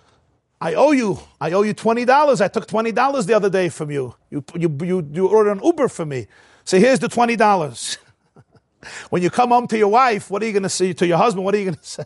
I 0.60 0.74
owe 0.74 0.92
you. 0.92 1.18
I 1.40 1.52
owe 1.52 1.62
you 1.62 1.74
twenty 1.74 2.04
dollars. 2.04 2.40
I 2.40 2.48
took 2.48 2.66
twenty 2.66 2.92
dollars 2.92 3.26
the 3.26 3.34
other 3.34 3.50
day 3.50 3.68
from 3.68 3.90
you. 3.90 4.14
You 4.30 4.44
you 4.54 4.76
you, 4.82 5.08
you 5.12 5.26
ordered 5.28 5.52
an 5.52 5.64
Uber 5.64 5.88
for 5.88 6.06
me. 6.06 6.28
So 6.64 6.78
here's 6.78 7.00
the 7.00 7.08
twenty 7.08 7.36
dollars." 7.36 7.98
when 9.10 9.22
you 9.22 9.30
come 9.30 9.50
home 9.50 9.66
to 9.68 9.78
your 9.78 9.88
wife, 9.88 10.30
what 10.30 10.42
are 10.42 10.46
you 10.46 10.52
going 10.52 10.62
to 10.62 10.68
say 10.68 10.92
to 10.92 11.06
your 11.06 11.18
husband? 11.18 11.44
What 11.44 11.54
are 11.54 11.58
you 11.58 11.64
going 11.64 11.74
to 11.82 11.84
say? 11.84 12.04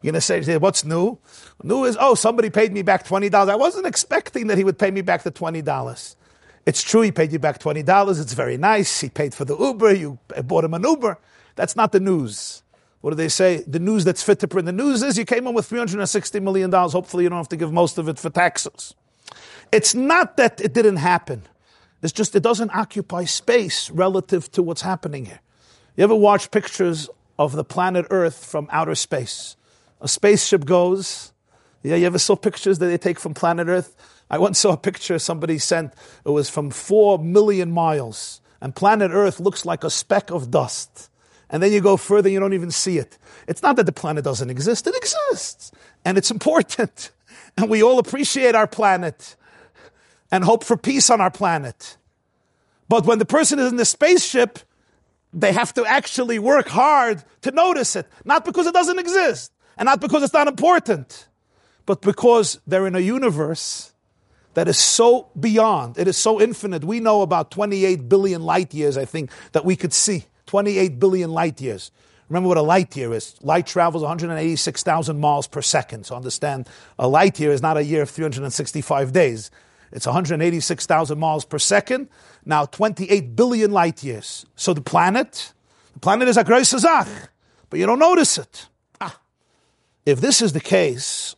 You're 0.00 0.12
going 0.12 0.20
to 0.20 0.44
say, 0.44 0.56
what's 0.58 0.84
new? 0.84 1.18
New 1.62 1.84
is, 1.84 1.96
oh, 1.98 2.14
somebody 2.14 2.50
paid 2.50 2.72
me 2.72 2.82
back 2.82 3.04
$20. 3.04 3.32
I 3.48 3.56
wasn't 3.56 3.86
expecting 3.86 4.46
that 4.46 4.56
he 4.56 4.64
would 4.64 4.78
pay 4.78 4.90
me 4.90 5.00
back 5.00 5.22
the 5.22 5.32
$20. 5.32 6.16
It's 6.66 6.82
true, 6.82 7.00
he 7.00 7.10
paid 7.10 7.32
you 7.32 7.38
back 7.38 7.58
$20. 7.58 8.20
It's 8.20 8.32
very 8.32 8.56
nice. 8.56 9.00
He 9.00 9.08
paid 9.08 9.34
for 9.34 9.44
the 9.44 9.56
Uber. 9.56 9.94
You 9.94 10.18
bought 10.44 10.64
him 10.64 10.74
an 10.74 10.84
Uber. 10.84 11.18
That's 11.56 11.74
not 11.74 11.92
the 11.92 12.00
news. 12.00 12.62
What 13.00 13.10
do 13.10 13.16
they 13.16 13.28
say? 13.28 13.64
The 13.66 13.78
news 13.78 14.04
that's 14.04 14.22
fit 14.22 14.38
to 14.40 14.48
print. 14.48 14.66
The 14.66 14.72
news 14.72 15.02
is 15.02 15.16
you 15.16 15.24
came 15.24 15.46
in 15.46 15.54
with 15.54 15.68
$360 15.68 16.42
million. 16.42 16.70
Hopefully, 16.70 17.24
you 17.24 17.30
don't 17.30 17.38
have 17.38 17.48
to 17.48 17.56
give 17.56 17.72
most 17.72 17.96
of 17.96 18.08
it 18.08 18.18
for 18.18 18.28
taxes. 18.28 18.94
It's 19.72 19.94
not 19.94 20.36
that 20.36 20.60
it 20.60 20.72
didn't 20.74 20.96
happen. 20.96 21.42
It's 22.02 22.12
just 22.12 22.36
it 22.36 22.42
doesn't 22.42 22.74
occupy 22.74 23.24
space 23.24 23.90
relative 23.90 24.50
to 24.52 24.62
what's 24.62 24.82
happening 24.82 25.26
here. 25.26 25.40
You 25.96 26.04
ever 26.04 26.14
watch 26.14 26.50
pictures 26.50 27.08
of 27.38 27.52
the 27.52 27.64
planet 27.64 28.06
Earth 28.10 28.44
from 28.44 28.68
outer 28.70 28.94
space? 28.94 29.56
A 30.00 30.08
spaceship 30.08 30.64
goes. 30.64 31.32
Yeah, 31.82 31.96
you 31.96 32.06
ever 32.06 32.18
saw 32.18 32.36
pictures 32.36 32.78
that 32.78 32.86
they 32.86 32.98
take 32.98 33.18
from 33.18 33.34
planet 33.34 33.68
Earth? 33.68 33.96
I 34.30 34.38
once 34.38 34.58
saw 34.58 34.72
a 34.72 34.76
picture 34.76 35.18
somebody 35.18 35.58
sent. 35.58 35.92
It 36.24 36.30
was 36.30 36.50
from 36.50 36.70
four 36.70 37.18
million 37.18 37.70
miles, 37.70 38.40
and 38.60 38.74
planet 38.74 39.10
Earth 39.12 39.40
looks 39.40 39.64
like 39.64 39.84
a 39.84 39.90
speck 39.90 40.30
of 40.30 40.50
dust. 40.50 41.10
And 41.50 41.62
then 41.62 41.72
you 41.72 41.80
go 41.80 41.96
further, 41.96 42.28
you 42.28 42.38
don't 42.40 42.52
even 42.52 42.70
see 42.70 42.98
it. 42.98 43.16
It's 43.46 43.62
not 43.62 43.76
that 43.76 43.86
the 43.86 43.92
planet 43.92 44.24
doesn't 44.24 44.50
exist, 44.50 44.86
it 44.86 44.94
exists. 44.96 45.72
And 46.04 46.18
it's 46.18 46.30
important. 46.30 47.10
And 47.56 47.68
we 47.68 47.82
all 47.82 47.98
appreciate 47.98 48.54
our 48.54 48.68
planet 48.68 49.34
and 50.30 50.44
hope 50.44 50.62
for 50.62 50.76
peace 50.76 51.10
on 51.10 51.20
our 51.20 51.30
planet. 51.30 51.96
But 52.88 53.04
when 53.04 53.18
the 53.18 53.24
person 53.24 53.58
is 53.58 53.72
in 53.72 53.76
the 53.76 53.84
spaceship, 53.84 54.60
they 55.32 55.52
have 55.52 55.74
to 55.74 55.84
actually 55.84 56.38
work 56.38 56.68
hard 56.68 57.24
to 57.42 57.50
notice 57.50 57.96
it, 57.96 58.06
not 58.24 58.44
because 58.44 58.68
it 58.68 58.74
doesn't 58.74 59.00
exist 59.00 59.50
and 59.78 59.86
not 59.86 60.00
because 60.00 60.22
it's 60.22 60.34
not 60.34 60.48
important, 60.48 61.28
but 61.86 62.02
because 62.02 62.60
they're 62.66 62.86
in 62.86 62.94
a 62.94 63.00
universe 63.00 63.92
that 64.54 64.68
is 64.68 64.76
so 64.76 65.28
beyond, 65.38 65.96
it 65.96 66.08
is 66.08 66.16
so 66.16 66.40
infinite. 66.40 66.84
We 66.84 67.00
know 67.00 67.22
about 67.22 67.50
28 67.50 68.08
billion 68.08 68.42
light 68.42 68.74
years, 68.74 68.98
I 68.98 69.04
think, 69.04 69.30
that 69.52 69.64
we 69.64 69.76
could 69.76 69.92
see. 69.92 70.24
28 70.46 70.98
billion 70.98 71.30
light 71.30 71.60
years. 71.60 71.92
Remember 72.28 72.48
what 72.48 72.58
a 72.58 72.62
light 72.62 72.94
year 72.96 73.14
is. 73.14 73.36
Light 73.40 73.66
travels 73.66 74.02
186,000 74.02 75.18
miles 75.18 75.46
per 75.46 75.62
second. 75.62 76.04
So 76.04 76.16
understand, 76.16 76.68
a 76.98 77.08
light 77.08 77.38
year 77.38 77.52
is 77.52 77.62
not 77.62 77.76
a 77.76 77.84
year 77.84 78.02
of 78.02 78.10
365 78.10 79.12
days. 79.12 79.50
It's 79.92 80.06
186,000 80.06 81.18
miles 81.18 81.44
per 81.44 81.58
second. 81.58 82.08
Now, 82.44 82.66
28 82.66 83.36
billion 83.36 83.70
light 83.70 84.02
years. 84.02 84.44
So 84.56 84.74
the 84.74 84.82
planet, 84.82 85.52
the 85.94 86.00
planet 86.00 86.28
is 86.28 86.36
a 86.36 86.64
Sache, 86.64 87.28
but 87.70 87.78
you 87.78 87.86
don't 87.86 87.98
notice 87.98 88.36
it. 88.36 88.68
If 90.08 90.22
this 90.22 90.40
is 90.40 90.54
the 90.54 90.60
case, 90.60 91.36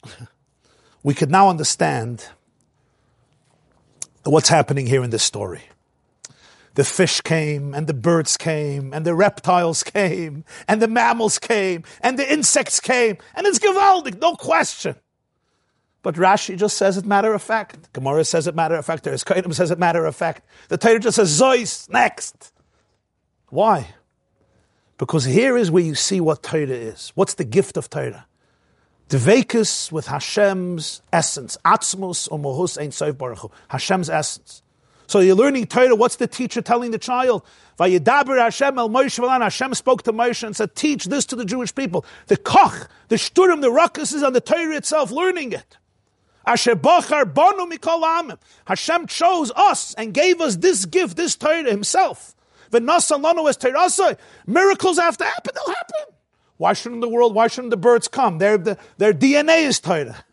we 1.02 1.12
could 1.12 1.28
now 1.28 1.48
understand 1.48 2.24
what's 4.22 4.48
happening 4.48 4.86
here 4.86 5.02
in 5.02 5.10
this 5.10 5.24
story. 5.24 5.62
The 6.74 6.84
fish 6.84 7.20
came, 7.20 7.74
and 7.74 7.88
the 7.88 7.94
birds 7.94 8.36
came, 8.36 8.92
and 8.92 9.04
the 9.04 9.16
reptiles 9.16 9.82
came, 9.82 10.44
and 10.68 10.80
the 10.80 10.86
mammals 10.86 11.40
came, 11.40 11.82
and 12.00 12.16
the 12.16 12.32
insects 12.32 12.78
came, 12.78 13.18
and 13.34 13.44
it's 13.44 13.58
gewaldig, 13.58 14.20
no 14.20 14.36
question. 14.36 14.94
But 16.02 16.14
Rashi 16.14 16.56
just 16.56 16.78
says 16.78 16.96
it 16.96 17.04
matter 17.04 17.34
of 17.34 17.42
fact. 17.42 17.92
Gemara 17.92 18.24
says 18.24 18.46
it 18.46 18.54
matter 18.54 18.76
of 18.76 18.86
fact. 18.86 19.02
There's 19.02 19.24
Kaidim 19.24 19.52
says 19.52 19.72
it 19.72 19.80
matter 19.80 20.06
of 20.06 20.14
fact. 20.14 20.46
The 20.68 20.78
Torah 20.78 21.00
just 21.00 21.16
says 21.16 21.40
Zois 21.40 21.90
next. 21.90 22.52
Why? 23.48 23.94
Because 24.96 25.24
here 25.24 25.56
is 25.56 25.72
where 25.72 25.82
you 25.82 25.96
see 25.96 26.20
what 26.20 26.44
Torah 26.44 26.68
is. 26.68 27.10
What's 27.16 27.34
the 27.34 27.44
gift 27.44 27.76
of 27.76 27.90
Torah? 27.90 28.26
Dvekus 29.10 29.90
with 29.90 30.06
Hashem's 30.06 31.02
essence. 31.12 31.58
Atzmus 31.64 32.28
umohus 32.28 32.78
ein 32.78 32.90
soif 32.90 33.18
baruch 33.18 33.50
Hashem's 33.68 34.08
essence. 34.08 34.62
So 35.08 35.18
you're 35.18 35.34
learning 35.34 35.66
Torah. 35.66 35.96
What's 35.96 36.14
the 36.14 36.28
teacher 36.28 36.62
telling 36.62 36.92
the 36.92 36.98
child? 36.98 37.42
Vayidaber 37.76 38.38
Hashem 38.38 38.78
el 38.78 38.88
Moshe 38.88 39.18
v'lan. 39.18 39.42
Hashem 39.42 39.74
spoke 39.74 40.04
to 40.04 40.12
Moshe 40.12 40.44
and 40.44 40.54
said, 40.54 40.76
teach 40.76 41.06
this 41.06 41.26
to 41.26 41.34
the 41.34 41.44
Jewish 41.44 41.74
people. 41.74 42.04
The 42.28 42.36
koch, 42.36 42.88
the 43.08 43.16
shturim, 43.16 43.62
the 43.62 43.72
ruckus 43.72 44.12
is 44.12 44.22
on 44.22 44.32
the 44.32 44.40
Torah 44.40 44.76
itself, 44.76 45.10
learning 45.10 45.54
it. 45.54 45.76
Hashem 46.46 46.78
chose 49.08 49.50
us 49.56 49.94
and 49.94 50.14
gave 50.14 50.40
us 50.40 50.54
this 50.54 50.84
gift, 50.84 51.16
this 51.16 51.34
Torah 51.34 51.68
himself. 51.68 52.36
V'nasan 52.70 53.24
lanu 53.24 53.48
es 53.48 54.16
Miracles 54.46 54.98
have 55.00 55.16
to 55.16 55.24
happen, 55.24 55.52
they'll 55.52 55.74
happen. 55.74 56.14
Why 56.60 56.74
shouldn't 56.74 57.00
the 57.00 57.08
world, 57.08 57.34
why 57.34 57.46
shouldn't 57.46 57.70
the 57.70 57.78
birds 57.78 58.06
come? 58.06 58.36
Their, 58.36 58.58
their 58.58 59.14
DNA 59.14 59.62
is 59.62 59.80
Torah. 59.80 60.16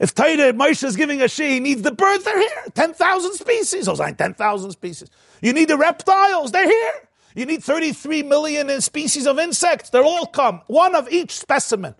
If 0.00 0.12
Torah, 0.14 0.52
Moshe 0.52 0.82
is 0.84 0.96
giving 0.96 1.22
a 1.22 1.26
shiur, 1.26 1.50
he 1.50 1.60
needs 1.60 1.82
the 1.82 1.92
birds, 1.92 2.24
they're 2.24 2.38
here. 2.38 2.64
10,000 2.74 3.32
species. 3.34 3.86
Those 3.86 4.00
ain't 4.00 4.16
10,000 4.18 4.70
species. 4.72 5.08
You 5.40 5.52
need 5.52 5.68
the 5.68 5.76
reptiles, 5.76 6.52
they're 6.52 6.68
here. 6.68 6.92
You 7.34 7.46
need 7.46 7.62
33 7.64 8.24
million 8.24 8.80
species 8.80 9.26
of 9.26 9.38
insects, 9.38 9.90
They're 9.90 10.04
all 10.04 10.26
come. 10.26 10.62
One 10.66 10.96
of 10.96 11.08
each 11.10 11.32
specimen. 11.32 11.94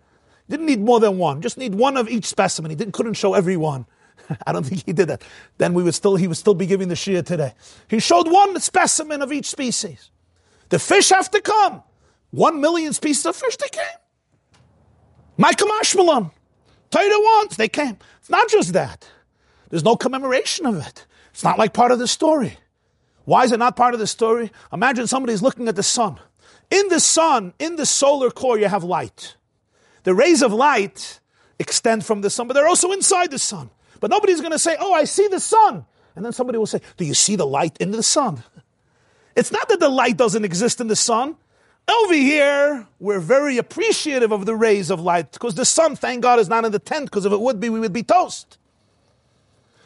Didn't 0.48 0.66
need 0.66 0.80
more 0.80 0.98
than 0.98 1.18
one, 1.18 1.40
just 1.40 1.56
need 1.56 1.76
one 1.76 1.96
of 1.96 2.08
each 2.08 2.24
specimen. 2.24 2.70
He 2.70 2.76
didn't, 2.76 2.94
couldn't 2.94 3.14
show 3.14 3.34
every 3.34 3.56
one. 3.56 3.86
I 4.46 4.52
don't 4.52 4.64
think 4.66 4.84
he 4.84 4.92
did 4.92 5.08
that. 5.08 5.22
Then 5.58 5.72
we 5.74 5.84
would 5.84 5.94
still, 5.94 6.16
he 6.16 6.26
would 6.26 6.36
still 6.36 6.54
be 6.54 6.66
giving 6.66 6.88
the 6.88 6.96
shiur 6.96 7.24
today. 7.24 7.54
He 7.88 8.00
showed 8.00 8.28
one 8.28 8.58
specimen 8.60 9.22
of 9.22 9.32
each 9.32 9.46
species. 9.46 10.10
The 10.68 10.80
fish 10.80 11.10
have 11.10 11.30
to 11.30 11.40
come. 11.40 11.82
One 12.30 12.60
million 12.60 12.92
species 12.92 13.24
of 13.26 13.36
fish, 13.36 13.56
they 13.56 13.68
came. 13.68 13.84
Michael 15.36 15.68
Ashmalan. 15.80 16.30
Torah 16.90 17.04
wants, 17.04 17.56
they 17.56 17.68
came. 17.68 17.96
It's 18.20 18.30
not 18.30 18.48
just 18.48 18.72
that. 18.72 19.08
There's 19.68 19.84
no 19.84 19.96
commemoration 19.96 20.66
of 20.66 20.76
it. 20.86 21.06
It's 21.30 21.44
not 21.44 21.58
like 21.58 21.72
part 21.72 21.92
of 21.92 21.98
the 21.98 22.08
story. 22.08 22.58
Why 23.24 23.44
is 23.44 23.52
it 23.52 23.58
not 23.58 23.76
part 23.76 23.94
of 23.94 24.00
the 24.00 24.06
story? 24.06 24.50
Imagine 24.72 25.06
somebody's 25.06 25.42
looking 25.42 25.68
at 25.68 25.76
the 25.76 25.82
sun. 25.82 26.18
In 26.70 26.88
the 26.88 27.00
sun, 27.00 27.52
in 27.58 27.76
the 27.76 27.86
solar 27.86 28.30
core, 28.30 28.58
you 28.58 28.68
have 28.68 28.84
light. 28.84 29.36
The 30.04 30.14
rays 30.14 30.42
of 30.42 30.52
light 30.52 31.20
extend 31.58 32.04
from 32.04 32.22
the 32.22 32.30
sun, 32.30 32.48
but 32.48 32.54
they're 32.54 32.68
also 32.68 32.92
inside 32.92 33.30
the 33.30 33.38
sun. 33.38 33.70
But 34.00 34.10
nobody's 34.10 34.40
going 34.40 34.52
to 34.52 34.58
say, 34.58 34.76
Oh, 34.78 34.94
I 34.94 35.04
see 35.04 35.28
the 35.28 35.40
sun. 35.40 35.84
And 36.16 36.24
then 36.24 36.32
somebody 36.32 36.58
will 36.58 36.66
say, 36.66 36.80
Do 36.96 37.04
you 37.04 37.14
see 37.14 37.36
the 37.36 37.46
light 37.46 37.76
in 37.78 37.90
the 37.90 38.02
sun? 38.02 38.42
It's 39.36 39.52
not 39.52 39.68
that 39.68 39.80
the 39.80 39.88
light 39.88 40.16
doesn't 40.16 40.44
exist 40.44 40.80
in 40.80 40.88
the 40.88 40.96
sun. 40.96 41.36
Over 41.88 42.14
here, 42.14 42.86
we're 43.00 43.20
very 43.20 43.56
appreciative 43.56 44.30
of 44.30 44.44
the 44.44 44.54
rays 44.54 44.90
of 44.90 45.00
light 45.00 45.32
because 45.32 45.54
the 45.54 45.64
sun, 45.64 45.96
thank 45.96 46.22
God, 46.22 46.38
is 46.38 46.48
not 46.48 46.64
in 46.66 46.72
the 46.72 46.78
tent 46.78 47.06
because 47.06 47.24
if 47.24 47.32
it 47.32 47.40
would 47.40 47.60
be, 47.60 47.70
we 47.70 47.80
would 47.80 47.94
be 47.94 48.02
toast. 48.02 48.58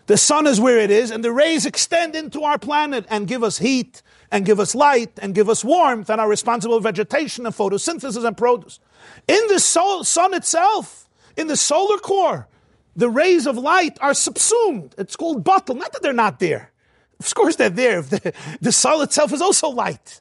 The 0.06 0.16
sun 0.16 0.48
is 0.48 0.60
where 0.60 0.78
it 0.78 0.90
is, 0.90 1.12
and 1.12 1.24
the 1.24 1.30
rays 1.30 1.64
extend 1.64 2.16
into 2.16 2.42
our 2.42 2.58
planet 2.58 3.06
and 3.08 3.28
give 3.28 3.44
us 3.44 3.58
heat 3.58 4.02
and 4.32 4.44
give 4.44 4.58
us 4.58 4.74
light 4.74 5.12
and 5.22 5.32
give 5.32 5.48
us 5.48 5.64
warmth 5.64 6.10
and 6.10 6.20
are 6.20 6.28
responsible 6.28 6.76
for 6.78 6.82
vegetation 6.82 7.46
and 7.46 7.54
photosynthesis 7.54 8.24
and 8.26 8.36
produce. 8.36 8.80
In 9.28 9.46
the 9.46 9.60
sol- 9.60 10.02
sun 10.02 10.34
itself, 10.34 11.08
in 11.36 11.46
the 11.46 11.56
solar 11.56 11.98
core, 11.98 12.48
the 12.96 13.08
rays 13.08 13.46
of 13.46 13.56
light 13.56 13.96
are 14.00 14.12
subsumed. 14.12 14.94
It's 14.98 15.14
called 15.14 15.44
batel. 15.44 15.76
Not 15.76 15.92
that 15.92 16.02
they're 16.02 16.12
not 16.12 16.40
there. 16.40 16.72
Of 17.20 17.32
course 17.34 17.56
they're 17.56 17.70
there. 17.70 18.02
The, 18.10 18.34
the 18.60 18.72
sun 18.72 19.00
itself 19.02 19.32
is 19.32 19.40
also 19.40 19.68
light. 19.68 20.20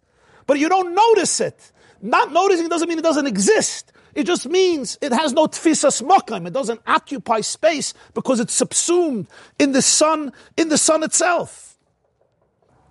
But 0.52 0.60
you 0.60 0.68
don't 0.68 0.94
notice 0.94 1.40
it. 1.40 1.72
Not 2.02 2.34
noticing 2.34 2.68
doesn't 2.68 2.90
mean 2.90 3.00
it 3.00 3.04
doesn't 3.04 3.26
exist. 3.26 3.94
It 4.14 4.26
just 4.26 4.50
means 4.50 4.98
it 5.02 5.14
has 5.14 5.32
no 5.32 5.48
tfisas 5.48 6.04
makam. 6.04 6.46
It 6.46 6.52
doesn't 6.52 6.82
occupy 6.86 7.40
space 7.40 7.94
because 8.14 8.42
it's 8.42 8.54
subsumed 8.54 9.28
in 9.58 9.72
the 9.72 9.82
sun, 9.82 10.34
in 10.58 10.68
the 10.68 10.78
sun 10.78 11.04
itself. 11.04 11.78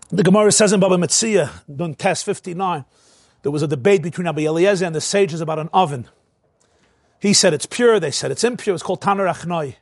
The 0.08 0.22
Gemara 0.22 0.52
says 0.52 0.72
in 0.72 0.80
Baba 0.80 0.96
Metzia, 0.96 1.50
Dun 1.70 1.96
Test 1.96 2.24
59, 2.24 2.86
there 3.42 3.52
was 3.52 3.62
a 3.62 3.68
debate 3.68 4.02
between 4.02 4.24
Rabbi 4.24 4.46
Eliezer 4.46 4.86
and 4.86 4.94
the 4.94 5.02
sages 5.02 5.42
about 5.42 5.58
an 5.58 5.68
oven. 5.74 6.08
He 7.20 7.34
said 7.34 7.52
it's 7.52 7.66
pure, 7.66 8.00
they 8.00 8.10
said 8.10 8.30
it's 8.30 8.42
impure, 8.42 8.72
it's 8.72 8.82
called 8.82 9.02
Taner 9.02 9.30
Achnoi. 9.30 9.74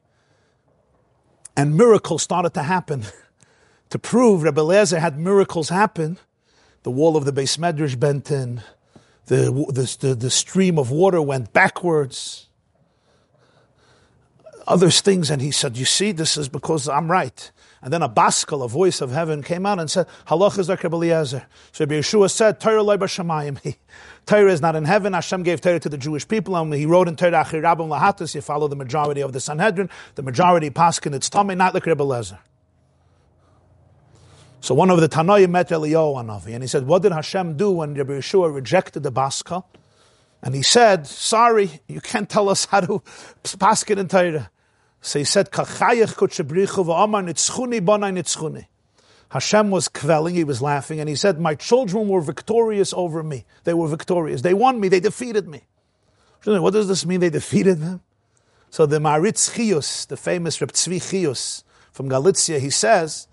And 1.57 1.77
miracles 1.77 2.25
started 2.25 2.55
to 2.55 2.65
happen. 2.65 3.05
to 3.91 4.01
prove 4.01 4.43
Rabbi 4.43 4.63
Eliezer 4.63 4.99
had 4.99 5.17
miracles 5.17 5.69
happen, 5.69 6.19
the 6.83 6.91
wall 6.91 7.17
of 7.17 7.25
the 7.25 7.33
beis 7.33 7.59
medrash 7.59 7.99
bent 7.99 8.31
in, 8.31 8.63
the, 9.27 9.51
the, 9.71 9.97
the, 10.01 10.15
the 10.15 10.31
stream 10.31 10.79
of 10.79 10.91
water 10.91 11.21
went 11.21 11.53
backwards. 11.53 12.49
Other 14.67 14.91
things, 14.91 15.31
and 15.31 15.41
he 15.41 15.51
said, 15.51 15.77
You 15.77 15.85
see, 15.85 16.13
this 16.13 16.37
is 16.37 16.49
because 16.49 16.89
I'm 16.89 17.11
right. 17.11 17.51
And 17.81 17.93
then 17.93 18.03
a 18.03 18.09
baskel, 18.09 18.65
a 18.65 18.69
voice 18.69 19.01
of 19.01 19.13
heaven, 19.13 19.43
came 19.43 19.65
out 19.65 19.79
and 19.79 19.91
said, 19.91 20.07
Halach 20.27 20.59
is 20.59 20.69
Eliezer. 20.69 21.47
So 21.73 21.87
Yeshua 21.87 22.31
said, 22.31 22.61
Torah 22.61 22.83
loy 22.83 22.97
is 24.49 24.61
not 24.61 24.77
in 24.77 24.85
heaven. 24.85 25.13
Hashem 25.13 25.43
gave 25.43 25.61
Torah 25.61 25.79
to 25.81 25.89
the 25.89 25.97
Jewish 25.97 26.27
people, 26.27 26.57
and 26.57 26.75
he 26.75 26.87
wrote 26.87 27.09
in 27.09 27.17
Torah, 27.17 27.45
Achirabim 27.45 27.89
lahatas, 27.89 28.35
you 28.35 28.41
follow 28.41 28.69
the 28.69 28.77
majority 28.77 29.21
of 29.21 29.33
the 29.33 29.41
Sanhedrin, 29.41 29.89
the 30.17 30.23
majority 30.23 30.71
paskin, 30.71 31.15
it's 31.15 31.31
Tomei, 31.31 31.57
not 31.57 31.73
like 31.73 31.87
Eliezer. 31.87 32.39
So 34.61 34.75
one 34.75 34.91
of 34.91 35.01
the 35.01 35.09
Tanoim 35.09 35.51
met 35.51 35.69
Eliyahu 35.69 36.25
Anavi, 36.25 36.53
and 36.53 36.63
he 36.63 36.69
said, 36.69 36.87
What 36.87 37.03
did 37.03 37.13
Hashem 37.13 37.57
do 37.57 37.71
when 37.71 37.95
Rabbi 37.95 38.15
Yeshua 38.15 38.53
rejected 38.53 39.03
the 39.03 39.13
Baska? 39.13 39.65
And 40.43 40.55
he 40.55 40.63
said, 40.63 41.07
Sorry, 41.07 41.81
you 41.87 42.01
can't 42.01 42.29
tell 42.29 42.49
us 42.49 42.65
how 42.65 42.81
to 42.81 43.03
paskin 43.45 43.99
in 43.99 44.09
Torah. 44.09 44.51
So 45.01 45.21
he 45.21 45.25
said, 45.25 45.51
nitzchuni 45.51 47.81
nitzchuni. 47.81 48.67
Hashem 49.31 49.71
was 49.71 49.89
quelling, 49.89 50.35
he 50.35 50.45
was 50.45 50.63
laughing, 50.63 51.01
and 51.01 51.09
he 51.09 51.15
said, 51.15 51.39
My 51.39 51.55
children 51.55 52.09
were 52.09 52.21
victorious 52.21 52.93
over 52.95 53.23
me. 53.23 53.45
They 53.65 53.75
were 53.75 53.89
victorious. 53.89 54.43
They 54.43 54.55
won 54.55 54.81
me, 54.81 54.89
they 54.89 55.01
defeated 55.01 55.47
me. 55.47 55.63
What 56.45 56.73
does 56.73 56.89
this 56.89 57.05
mean, 57.05 57.21
they 57.21 57.31
defeated 57.31 57.81
them? 57.81 58.01
So 58.71 58.87
the 58.87 59.01
Maritz 59.01 59.55
Chius, 59.55 60.07
the 60.07 60.17
famous 60.17 60.61
Reb 60.61 60.73
Tzvi 60.73 61.01
Chius 61.01 61.63
from 61.93 62.09
Galicia, 62.09 62.59
he 62.59 62.71
says 62.71 63.29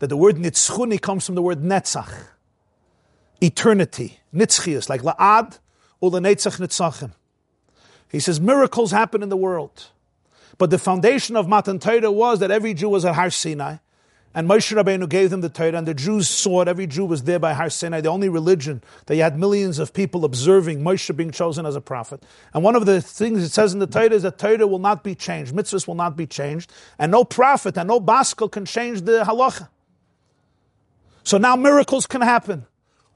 that 0.00 0.08
the 0.08 0.16
word 0.16 0.36
nitzchuni 0.36 1.00
comes 1.00 1.24
from 1.24 1.36
the 1.36 1.42
word 1.42 1.62
netzach, 1.62 2.12
eternity, 3.40 4.18
nitzchius, 4.34 4.88
like 4.88 5.02
la'ad 5.02 5.58
or 6.00 6.10
netzach 6.10 6.58
nitzachim. 6.58 7.12
He 8.10 8.18
says 8.18 8.40
miracles 8.40 8.90
happen 8.90 9.22
in 9.22 9.28
the 9.28 9.36
world. 9.36 9.88
But 10.58 10.70
the 10.70 10.78
foundation 10.78 11.36
of 11.36 11.48
Matan 11.48 11.78
Torah 11.78 12.10
was 12.10 12.40
that 12.40 12.50
every 12.50 12.74
Jew 12.74 12.88
was 12.88 13.04
at 13.04 13.14
Har 13.14 13.30
Sinai, 13.30 13.76
and 14.34 14.48
Moshe 14.48 14.76
Rabbeinu 14.76 15.08
gave 15.08 15.30
them 15.30 15.40
the 15.40 15.48
Torah, 15.48 15.78
and 15.78 15.88
the 15.88 15.94
Jews 15.94 16.28
saw 16.28 16.62
it. 16.62 16.68
Every 16.68 16.86
Jew 16.86 17.04
was 17.04 17.24
there 17.24 17.38
by 17.38 17.52
Har 17.52 17.70
Sinai, 17.70 18.00
the 18.00 18.10
only 18.10 18.28
religion 18.28 18.82
that 19.06 19.16
you 19.16 19.22
had 19.22 19.38
millions 19.38 19.78
of 19.78 19.92
people 19.92 20.24
observing 20.24 20.82
Moshe 20.82 21.14
being 21.16 21.30
chosen 21.30 21.66
as 21.66 21.76
a 21.76 21.80
prophet. 21.80 22.22
And 22.52 22.62
one 22.62 22.76
of 22.76 22.86
the 22.86 23.00
things 23.00 23.42
it 23.42 23.50
says 23.50 23.72
in 23.72 23.78
the 23.78 23.86
Torah 23.86 24.10
is 24.10 24.22
that 24.22 24.38
Torah 24.38 24.66
will 24.66 24.78
not 24.78 25.02
be 25.02 25.14
changed, 25.14 25.54
mitzvahs 25.54 25.86
will 25.86 25.94
not 25.94 26.16
be 26.16 26.26
changed, 26.26 26.72
and 26.98 27.10
no 27.12 27.24
prophet 27.24 27.76
and 27.76 27.88
no 27.88 28.00
baskel 28.00 28.50
can 28.50 28.64
change 28.64 29.02
the 29.02 29.24
halacha. 29.24 29.68
So 31.22 31.38
now 31.38 31.56
miracles 31.56 32.06
can 32.06 32.20
happen. 32.20 32.66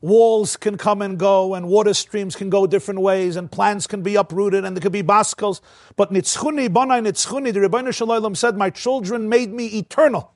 Walls 0.01 0.59
can 0.59 0.77
come 0.77 1.01
and 1.01 1.19
go, 1.19 1.55
and 1.55 1.67
water 1.67 1.95
streams 1.95 2.37
can 2.37 2.51
go 2.51 2.67
different 2.67 3.01
ways, 3.01 3.37
and 3.37 3.51
plants 3.51 3.87
can 3.87 4.03
be 4.03 4.17
uprooted, 4.17 4.63
and 4.65 4.77
there 4.77 4.83
could 4.83 4.93
be 4.93 5.03
baskels. 5.03 5.63
But 5.97 6.13
nitzchuni, 6.13 6.69
bonai 6.69 7.01
nitzchuni, 7.01 7.55
the 7.55 7.61
Ribono 7.61 7.95
Shel 7.95 8.09
Olam 8.09 8.37
said, 8.37 8.57
My 8.59 8.69
children 8.69 9.31
made 9.31 9.51
me 9.51 9.67
eternal. 9.79 10.35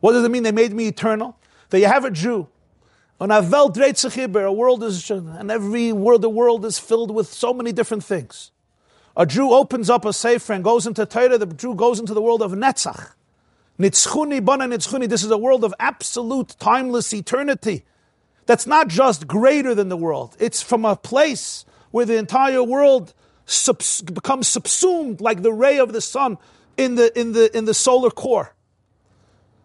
What 0.00 0.12
does 0.12 0.24
it 0.24 0.30
mean 0.30 0.42
they 0.42 0.50
made 0.50 0.72
me 0.72 0.88
eternal? 0.88 1.38
That 1.70 1.78
you 1.78 1.86
have 1.86 2.04
a 2.04 2.10
Jew. 2.10 2.48
On 3.20 3.30
a 3.30 3.42
Welt 3.42 3.76
a 3.78 4.52
world 4.52 4.82
is, 4.82 5.10
and 5.10 5.50
every 5.50 5.92
world, 5.92 6.22
the 6.22 6.28
world 6.28 6.64
is 6.64 6.78
filled 6.78 7.12
with 7.12 7.28
so 7.28 7.52
many 7.52 7.72
different 7.72 8.02
things. 8.02 8.50
A 9.16 9.26
Jew 9.26 9.52
opens 9.52 9.90
up 9.90 10.04
a 10.04 10.12
sefer 10.12 10.52
and 10.52 10.62
goes 10.62 10.86
into 10.86 11.04
Torah, 11.04 11.38
the 11.38 11.46
Jew 11.46 11.74
goes 11.74 11.98
into 11.98 12.14
the 12.14 12.22
world 12.22 12.42
of 12.42 12.52
Netzach. 12.52 13.12
Nitzchuni, 13.78 14.44
Bana 14.44 14.64
Nitzchuni, 14.64 15.08
this 15.08 15.22
is 15.22 15.30
a 15.30 15.38
world 15.38 15.64
of 15.64 15.72
absolute, 15.78 16.56
timeless 16.58 17.12
eternity. 17.12 17.84
That's 18.46 18.66
not 18.66 18.88
just 18.88 19.26
greater 19.26 19.74
than 19.74 19.88
the 19.88 19.96
world, 19.96 20.36
it's 20.40 20.62
from 20.62 20.84
a 20.84 20.96
place 20.96 21.64
where 21.90 22.04
the 22.04 22.16
entire 22.16 22.62
world 22.62 23.14
subs- 23.46 24.02
becomes 24.02 24.48
subsumed 24.48 25.20
like 25.20 25.42
the 25.42 25.52
ray 25.52 25.78
of 25.78 25.92
the 25.92 26.00
sun 26.00 26.38
in 26.76 26.96
the, 26.96 27.18
in, 27.18 27.32
the, 27.32 27.56
in 27.56 27.64
the 27.64 27.74
solar 27.74 28.10
core. 28.10 28.54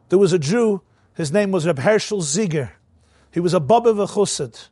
There 0.10 0.19
was 0.19 0.31
a 0.31 0.40
Jew, 0.40 0.81
his 1.15 1.31
name 1.31 1.52
was 1.52 1.65
Reb 1.65 1.80
Hershel 1.80 2.22
Ziger. 2.22 2.72
He 3.31 3.40
was 3.40 3.53
a 3.53 3.60
Bobover 3.60 4.07
chusid. 4.07 4.68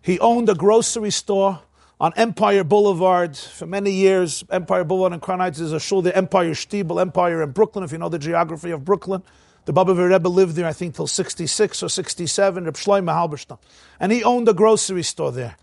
He 0.00 0.18
owned 0.20 0.48
a 0.48 0.54
grocery 0.54 1.10
store 1.10 1.60
on 2.00 2.14
Empire 2.16 2.64
Boulevard 2.64 3.36
for 3.36 3.66
many 3.66 3.90
years. 3.90 4.42
Empire 4.50 4.84
Boulevard 4.84 5.12
in 5.12 5.20
Crown 5.20 5.40
Heights 5.40 5.60
is 5.60 5.72
a 5.72 5.78
shul, 5.78 6.00
the 6.00 6.16
Empire 6.16 6.52
Stiebel, 6.52 7.00
Empire 7.00 7.42
in 7.42 7.50
Brooklyn, 7.50 7.84
if 7.84 7.92
you 7.92 7.98
know 7.98 8.08
the 8.08 8.18
geography 8.18 8.70
of 8.70 8.84
Brooklyn. 8.84 9.22
The 9.66 9.74
Bobov 9.74 10.10
Rebbe 10.10 10.28
lived 10.28 10.56
there, 10.56 10.66
I 10.66 10.72
think, 10.72 10.94
till 10.94 11.06
66 11.06 11.82
or 11.82 11.88
67, 11.90 12.64
Reb 12.64 12.74
Shlomo 12.74 13.12
Halberstam. 13.12 13.58
And 14.00 14.10
he 14.10 14.24
owned 14.24 14.48
a 14.48 14.54
grocery 14.54 15.02
store 15.02 15.30
there. 15.30 15.56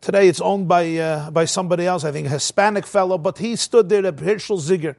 Today 0.00 0.28
it's 0.28 0.40
owned 0.40 0.66
by, 0.66 0.96
uh, 0.96 1.30
by 1.30 1.44
somebody 1.44 1.86
else, 1.86 2.04
I 2.04 2.12
think 2.12 2.26
a 2.26 2.30
Hispanic 2.30 2.86
fellow, 2.86 3.18
but 3.18 3.38
he 3.38 3.56
stood 3.56 3.90
there, 3.90 4.02
Reb 4.02 4.20
Hirschel 4.20 4.58
Ziger. 4.58 4.96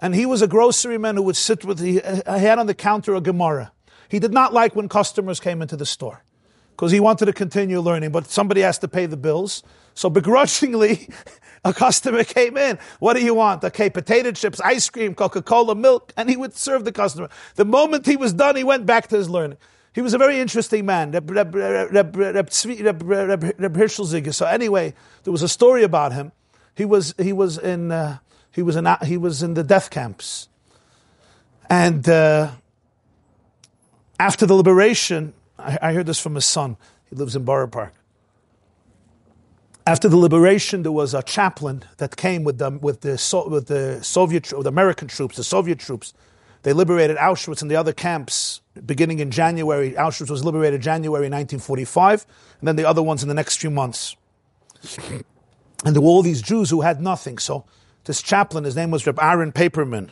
And 0.00 0.14
he 0.14 0.24
was 0.24 0.40
a 0.40 0.48
grocery 0.48 0.96
man 0.96 1.16
who 1.16 1.22
would 1.22 1.36
sit 1.36 1.64
with, 1.66 1.80
he, 1.80 1.92
he 1.92 2.00
had 2.24 2.58
on 2.58 2.66
the 2.66 2.74
counter 2.74 3.14
a 3.14 3.20
Gemara. 3.20 3.72
He 4.08 4.18
did 4.18 4.32
not 4.32 4.54
like 4.54 4.74
when 4.74 4.88
customers 4.88 5.38
came 5.38 5.60
into 5.60 5.76
the 5.76 5.86
store 5.86 6.22
because 6.82 6.90
he 6.90 6.98
wanted 6.98 7.26
to 7.26 7.32
continue 7.32 7.78
learning, 7.78 8.10
but 8.10 8.26
somebody 8.26 8.60
has 8.60 8.76
to 8.76 8.88
pay 8.88 9.06
the 9.06 9.16
bills. 9.16 9.62
So 9.94 10.10
begrudgingly, 10.10 11.08
a 11.64 11.72
customer 11.72 12.24
came 12.24 12.56
in. 12.56 12.76
What 12.98 13.14
do 13.14 13.24
you 13.24 13.34
want? 13.34 13.62
Okay, 13.62 13.88
potato 13.88 14.32
chips, 14.32 14.60
ice 14.60 14.90
cream, 14.90 15.14
Coca 15.14 15.42
Cola, 15.42 15.76
milk, 15.76 16.12
and 16.16 16.28
he 16.28 16.36
would 16.36 16.56
serve 16.56 16.84
the 16.84 16.90
customer. 16.90 17.28
The 17.54 17.64
moment 17.64 18.06
he 18.06 18.16
was 18.16 18.32
done, 18.32 18.56
he 18.56 18.64
went 18.64 18.84
back 18.84 19.06
to 19.10 19.16
his 19.16 19.30
learning. 19.30 19.58
He 19.94 20.00
was 20.00 20.12
a 20.12 20.18
very 20.18 20.40
interesting 20.40 20.84
man, 20.84 21.12
Reb, 21.12 21.54
Reb, 21.54 22.52
So 22.52 24.46
anyway, 24.46 24.94
there 25.22 25.32
was 25.32 25.42
a 25.42 25.48
story 25.48 25.84
about 25.84 26.12
him. 26.12 26.32
He 26.74 26.84
was 26.84 27.14
he 27.16 27.32
was 27.32 27.58
in 27.58 27.92
uh, 27.92 28.18
he 28.50 28.62
was 28.62 28.74
in 28.74 28.88
he 29.04 29.16
was 29.16 29.40
in 29.40 29.54
the 29.54 29.62
death 29.62 29.88
camps, 29.90 30.48
and 31.70 32.08
uh, 32.08 32.50
after 34.18 34.46
the 34.46 34.54
liberation, 34.54 35.32
I, 35.62 35.78
I 35.80 35.92
heard 35.92 36.06
this 36.06 36.20
from 36.20 36.34
his 36.34 36.44
son. 36.44 36.76
He 37.08 37.16
lives 37.16 37.36
in 37.36 37.44
Borough 37.44 37.68
Park 37.68 37.94
after 39.86 40.08
the 40.08 40.16
liberation, 40.16 40.82
there 40.82 40.92
was 40.92 41.14
a 41.14 41.22
chaplain 41.22 41.82
that 41.96 42.16
came 42.16 42.44
with 42.44 42.58
the, 42.58 42.70
with 42.70 43.00
the, 43.00 43.44
with 43.48 43.66
the 43.66 44.02
Soviet, 44.02 44.52
with 44.52 44.64
the 44.64 44.68
American 44.68 45.08
troops, 45.08 45.36
the 45.36 45.44
Soviet 45.44 45.78
troops. 45.78 46.14
They 46.62 46.72
liberated 46.72 47.16
Auschwitz 47.16 47.62
and 47.62 47.70
the 47.70 47.76
other 47.76 47.92
camps 47.92 48.60
beginning 48.86 49.18
in 49.18 49.32
January. 49.32 49.92
Auschwitz 49.92 50.30
was 50.30 50.44
liberated 50.44 50.80
January 50.80 51.24
1945, 51.24 52.26
and 52.60 52.68
then 52.68 52.76
the 52.76 52.84
other 52.84 53.02
ones 53.02 53.22
in 53.22 53.28
the 53.28 53.34
next 53.34 53.56
few 53.56 53.70
months. 53.70 54.16
And 55.84 55.96
there 55.96 56.00
were 56.00 56.08
all 56.08 56.22
these 56.22 56.42
Jews 56.42 56.70
who 56.70 56.82
had 56.82 57.00
nothing. 57.00 57.38
So 57.38 57.64
this 58.04 58.22
chaplain, 58.22 58.62
his 58.62 58.76
name 58.76 58.92
was 58.92 59.04
Reb 59.04 59.18
Aaron 59.20 59.50
Paperman, 59.50 60.10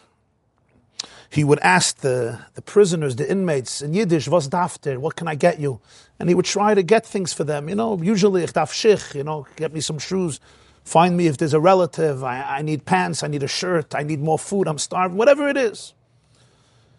he 1.30 1.44
would 1.44 1.60
ask 1.60 1.98
the, 1.98 2.40
the 2.54 2.62
prisoners, 2.62 3.14
the 3.14 3.30
inmates 3.30 3.80
in 3.80 3.94
Yiddish, 3.94 4.26
was 4.26 4.48
dafter, 4.48 4.98
what 4.98 5.14
can 5.14 5.28
I 5.28 5.36
get 5.36 5.60
you? 5.60 5.80
And 6.18 6.28
he 6.28 6.34
would 6.34 6.44
try 6.44 6.74
to 6.74 6.82
get 6.82 7.06
things 7.06 7.32
for 7.32 7.44
them. 7.44 7.68
You 7.68 7.76
know, 7.76 8.02
usually, 8.02 8.42
ich 8.42 9.14
you 9.14 9.22
know, 9.22 9.46
get 9.54 9.72
me 9.72 9.80
some 9.80 10.00
shoes. 10.00 10.40
Find 10.82 11.16
me 11.16 11.28
if 11.28 11.36
there's 11.36 11.54
a 11.54 11.60
relative. 11.60 12.24
I, 12.24 12.58
I 12.58 12.62
need 12.62 12.84
pants. 12.84 13.22
I 13.22 13.28
need 13.28 13.44
a 13.44 13.48
shirt. 13.48 13.94
I 13.94 14.02
need 14.02 14.20
more 14.20 14.40
food. 14.40 14.66
I'm 14.66 14.78
starving. 14.78 15.16
Whatever 15.16 15.48
it 15.48 15.56
is. 15.56 15.94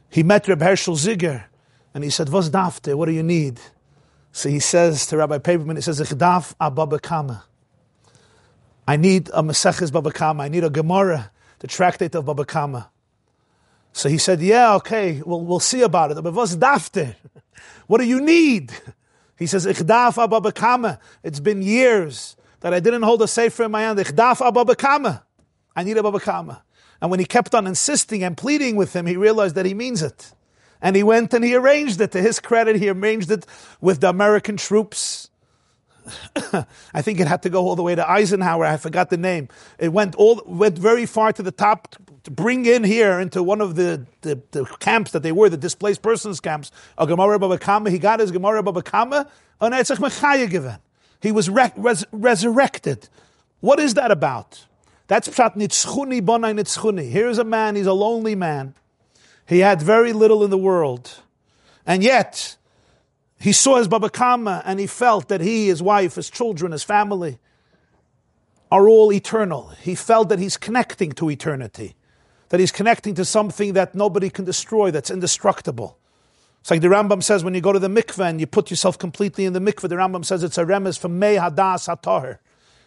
He 0.10 0.24
met 0.24 0.48
Reb 0.48 0.62
Herschel 0.62 0.96
Ziger 0.96 1.44
and 1.94 2.04
he 2.04 2.10
said, 2.10 2.30
was 2.30 2.50
dafte? 2.50 2.96
What 2.96 3.08
do 3.08 3.12
you 3.12 3.24
need? 3.24 3.60
So 4.32 4.48
he 4.48 4.60
says 4.60 5.06
to 5.08 5.18
Rabbi 5.18 5.40
Paperman, 5.40 5.76
he 5.76 5.82
says, 5.82 6.00
ich 6.00 6.10
darf. 6.10 6.56
I 8.88 8.96
need 8.96 9.30
a 9.34 9.44
Maseches 9.44 9.92
Baba 9.92 10.12
Kama. 10.12 10.44
I 10.44 10.48
need 10.48 10.64
a 10.64 10.70
Gemara, 10.70 11.32
the 11.60 11.68
tractate 11.68 12.16
of 12.16 12.26
Baba 12.26 12.46
Kama. 12.46 12.91
So 13.94 14.10
he 14.10 14.18
said, 14.18 14.42
Yeah, 14.42 14.76
okay, 14.76 15.22
we'll, 15.26 15.42
we'll 15.42 15.60
see 15.60 15.82
about 15.82 16.12
it. 16.12 16.22
But 16.22 16.34
what's 16.34 16.56
dafter? 16.56 17.16
What 17.88 18.00
do 18.00 18.06
you 18.06 18.22
need? 18.22 18.72
He 19.38 19.46
says, 19.46 19.66
Ichdaf 19.66 20.16
ababakama. 20.16 20.98
It's 21.24 21.42
been 21.42 21.62
years 21.62 22.38
that 22.62 22.74
I 22.74 22.80
didn't 22.80 23.02
hold 23.02 23.22
a 23.22 23.28
sefer 23.28 23.64
in 23.64 23.72
my 23.72 23.82
hand. 23.82 24.00
Ichdaf 24.00 24.38
ababakama. 24.38 25.24
I 25.76 25.84
need 25.84 25.98
a 25.98 26.04
Baba 26.04 26.20
Kama. 26.20 26.64
And 27.02 27.10
when 27.10 27.20
he 27.20 27.26
kept 27.26 27.56
on 27.56 27.66
insisting 27.66 28.24
and 28.24 28.38
pleading 28.38 28.76
with 28.76 28.96
him, 28.96 29.06
he 29.06 29.18
realized 29.18 29.56
that 29.56 29.66
he 29.66 29.74
means 29.74 30.04
it. 30.04 30.34
And 30.82 30.96
he 30.96 31.04
went 31.04 31.34
and 31.34 31.44
he 31.44 31.56
arranged 31.56 32.00
it. 32.02 32.12
To 32.12 32.22
his 32.22 32.40
credit, 32.40 32.76
he 32.76 32.90
arranged 32.90 33.32
it 33.32 33.46
with 33.80 34.02
the 34.02 34.10
American 34.10 34.58
troops. 34.58 35.31
I 36.94 37.02
think 37.02 37.20
it 37.20 37.28
had 37.28 37.44
to 37.44 37.50
go 37.50 37.66
all 37.66 37.76
the 37.76 37.84
way 37.84 37.96
to 37.96 38.10
Eisenhower. 38.10 38.66
I 38.66 38.78
forgot 38.78 39.10
the 39.10 39.18
name. 39.18 39.48
It 39.80 39.90
went 39.90 40.16
all 40.16 40.42
went 40.46 40.78
very 40.78 41.06
far 41.06 41.34
to 41.34 41.44
the 41.44 41.52
top 41.52 41.96
to 42.24 42.32
bring 42.32 42.66
in 42.66 42.84
here 42.84 43.20
into 43.20 43.42
one 43.42 43.62
of 43.62 43.76
the, 43.76 44.06
the, 44.22 44.42
the 44.52 44.66
camps 44.80 45.12
that 45.12 45.24
they 45.24 45.32
were, 45.32 45.50
the 45.50 45.58
displaced 45.58 46.02
persons 46.02 46.40
camps, 46.40 46.72
a 46.98 47.08
Gemara 47.08 47.40
Baba 47.40 47.58
Kama. 47.58 47.90
He 47.90 48.00
got 48.00 48.20
his 48.20 48.32
Gemara 48.32 48.62
Baba 48.62 48.82
Kama 48.82 49.28
on 49.60 49.72
Etzach 49.72 49.98
Mechaya 49.98 50.50
given. 50.50 50.78
He 51.22 51.32
was 51.32 51.50
re- 51.50 51.74
res- 51.76 52.06
resurrected. 52.12 53.10
What 53.60 53.80
is 53.80 53.96
that 53.96 54.12
about? 54.12 54.66
That's 55.08 55.28
Pshat 55.28 55.56
Nitzchuni 55.56 56.22
Bonai 56.22 56.54
Nitzchuni. 56.54 57.10
Here's 57.10 57.38
a 57.38 57.44
man, 57.44 57.76
he's 57.76 57.86
a 57.86 57.94
lonely 57.94 58.36
man. 58.36 58.76
He 59.48 59.60
had 59.60 59.82
very 59.82 60.14
little 60.14 60.44
in 60.44 60.50
the 60.50 60.58
world. 60.58 61.20
And 61.86 62.04
yet, 62.04 62.56
he 63.42 63.52
saw 63.52 63.78
his 63.78 63.88
Baba 63.88 64.10
Kama 64.10 64.62
and 64.66 64.80
he 64.80 64.88
felt 64.88 65.28
that 65.30 65.42
he, 65.42 65.68
his 65.68 65.82
wife, 65.82 66.16
his 66.16 66.30
children, 66.30 66.72
his 66.72 66.84
family 66.84 67.40
are 68.72 68.88
all 68.88 69.12
eternal. 69.12 69.70
He 69.82 69.96
felt 69.96 70.30
that 70.30 70.40
he's 70.40 70.58
connecting 70.58 71.12
to 71.14 71.30
eternity 71.30 71.96
that 72.52 72.60
he's 72.60 72.72
connecting 72.72 73.16
to 73.16 73.24
something 73.24 73.74
that 73.74 73.96
nobody 73.96 74.30
can 74.30 74.44
destroy, 74.44 74.92
that's 74.92 75.10
indestructible. 75.10 75.98
It's 76.60 76.70
like 76.70 76.82
the 76.82 76.90
Rambam 76.90 77.24
says 77.24 77.46
when 77.46 77.54
you 77.54 77.62
go 77.62 77.72
to 77.72 77.80
the 77.80 77.88
mikveh 77.88 78.30
and 78.30 78.42
you 78.42 78.46
put 78.46 78.70
yourself 78.70 79.00
completely 79.00 79.46
in 79.46 79.54
the 79.54 79.62
mikveh, 79.62 79.88
the 79.88 79.96
Rambam 79.96 80.26
says 80.26 80.44
it's 80.44 80.58
a 80.58 80.66
remes 80.66 81.00
from 81.00 81.18
mei 81.18 81.38
hadas 81.38 81.88
hatahir, 81.88 82.40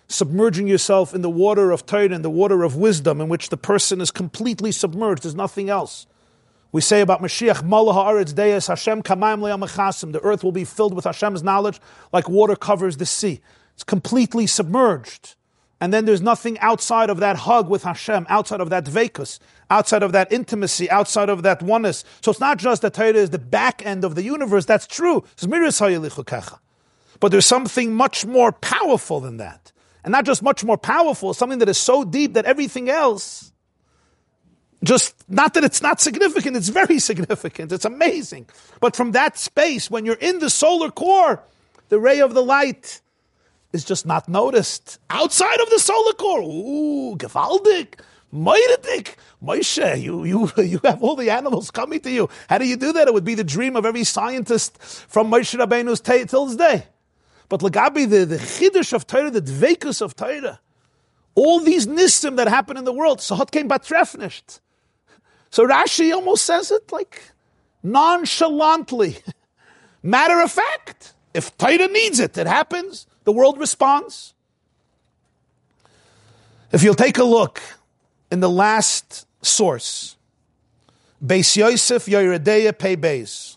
submerging 0.06 0.68
yourself 0.68 1.14
in 1.14 1.22
the 1.22 1.31
water 1.31 1.70
of 1.70 1.86
Torah 1.86 2.12
and 2.12 2.22
the 2.22 2.31
water 2.31 2.62
of 2.62 2.76
wisdom 2.76 3.22
in 3.22 3.28
which 3.31 3.48
the 3.48 3.56
person 3.56 4.02
is 4.02 4.10
completely 4.10 4.70
submerged, 4.70 5.22
there's 5.22 5.35
nothing 5.35 5.70
else. 5.70 6.06
We 6.74 6.80
say 6.80 7.02
about 7.02 7.22
Mashiach, 7.22 7.62
Malah 7.62 7.92
ha'aretz 7.92 8.34
deis 8.34 8.66
Hashem 8.66 9.05
kamayim 9.05 9.38
le'amachasim, 9.38 10.10
the 10.10 10.18
earth 10.22 10.42
will 10.42 10.51
be 10.51 10.64
filled 10.64 10.92
with 10.92 11.05
Hashem's 11.05 11.40
knowledge 11.40 11.80
like 12.12 12.28
water 12.28 12.56
covers 12.56 12.96
the 12.96 13.06
sea. 13.06 13.40
It's 13.74 13.84
completely 13.84 14.48
submerged. 14.48 15.36
And 15.80 15.94
then 15.94 16.05
there's 16.05 16.20
nothing 16.20 16.59
outside 16.59 17.10
of 17.10 17.20
that 17.20 17.36
hug 17.36 17.68
with 17.68 17.84
Hashem, 17.84 18.26
outside 18.28 18.60
of 18.60 18.70
that 18.70 18.86
dvekus, 18.86 19.38
outside 19.70 20.02
of 20.02 20.10
that 20.10 20.32
intimacy, 20.32 20.90
outside 20.90 21.28
of 21.28 21.44
that 21.44 21.62
oneness. 21.62 22.02
So 22.22 22.32
it's 22.32 22.40
not 22.40 22.59
just 22.59 22.82
that 22.82 22.94
Torah 22.94 23.12
is 23.14 23.30
the 23.30 23.38
back 23.38 23.86
end 23.86 24.02
of 24.02 24.16
the 24.16 24.24
universe. 24.24 24.64
That's 24.64 24.88
true. 24.88 25.22
But 27.20 27.30
there's 27.30 27.46
something 27.46 27.94
much 27.94 28.26
more 28.26 28.51
powerful 28.51 29.20
than 29.20 29.36
that. 29.36 29.70
And 30.02 30.10
not 30.10 30.24
just 30.24 30.42
much 30.42 30.64
more 30.64 30.76
powerful, 30.76 31.34
something 31.34 31.60
that 31.60 31.68
is 31.68 31.78
so 31.78 32.02
deep 32.02 32.34
that 32.34 32.46
everything 32.46 32.90
else, 32.90 33.52
just 34.85 35.15
not 35.28 35.55
that 35.55 35.65
it's 35.65 35.82
not 35.82 36.01
significant, 36.01 36.56
it's 36.56 36.69
very 36.69 36.98
significant. 36.98 37.73
It's 37.73 37.85
amazing. 37.85 38.47
But 38.81 38.97
from 38.97 39.12
that 39.12 39.39
space, 39.39 39.90
when 39.90 40.05
you're 40.05 40.15
in 40.16 40.39
the 40.39 40.51
solar 40.51 40.90
core, 40.90 41.43
the 41.89 41.98
ray 41.98 42.20
of 42.20 42.35
the 42.35 42.43
light, 42.43 43.01
is 43.74 43.85
just 43.85 44.06
not 44.06 44.28
noticed. 44.28 44.98
Outside 45.11 45.61
of 45.61 45.69
the 45.69 45.81
solar 45.81 46.12
core, 46.12 46.43
ooh, 46.43 47.16
gewaldig, 47.16 47.98
moiridik, 48.32 49.16
Moshe, 49.43 50.01
you, 50.01 50.24
you, 50.24 50.51
you 50.62 50.81
have 50.85 51.02
all 51.02 51.16
the 51.16 51.31
animals 51.31 51.70
coming 51.70 52.01
to 52.01 52.11
you. 52.11 52.28
How 52.48 52.59
do 52.59 52.66
you 52.66 52.77
do 52.77 52.93
that? 52.93 53.09
It 53.09 53.15
would 53.15 53.24
be 53.24 53.35
the 53.35 53.44
dream 53.44 53.74
of 53.77 53.85
every 53.85 54.05
scientist 54.05 54.81
from 54.81 55.31
Moshe 55.31 55.59
Rabbeinu's 55.59 56.01
t- 56.01 56.24
till 56.24 56.47
this 56.47 56.56
day. 56.56 56.86
But 57.48 57.61
Lagabi, 57.61 58.09
the, 58.09 58.24
the 58.24 58.36
chiddush 58.36 58.93
of 58.93 59.06
Torah, 59.06 59.31
the 59.31 59.43
dvekus 59.43 60.01
of 60.01 60.15
Torah, 60.16 60.61
all 61.35 61.61
these 61.61 61.86
nisim 61.86 62.36
that 62.36 62.48
happen 62.48 62.77
in 62.77 62.85
the 62.85 62.93
world, 62.93 63.20
so 63.20 63.35
hot 63.35 63.51
came 63.51 63.69
batrefnisht. 63.69 64.61
So 65.55 65.64
Rashi 65.68 66.12
almost 66.12 66.43
says 66.43 66.72
it 66.72 66.90
like 66.90 67.31
nonchalantly, 67.81 69.18
matter 70.02 70.40
of 70.40 70.51
fact. 70.51 71.14
If 71.32 71.56
Torah 71.56 71.86
needs 71.86 72.18
it, 72.18 72.36
it 72.36 72.48
happens 72.48 73.06
the 73.22 73.31
world 73.31 73.60
responds. 73.60 74.35
If 76.72 76.82
you'll 76.82 76.97
take 76.97 77.18
a 77.18 77.24
look 77.24 77.62
in 78.32 78.40
the 78.40 78.51
last 78.51 79.28
source, 79.43 80.16
Beis 81.24 81.55
Yosef 81.56 82.06
Yoreh 82.06 82.43
Deah 82.43 82.72
Pei 82.72 82.97
Beis. 82.97 83.56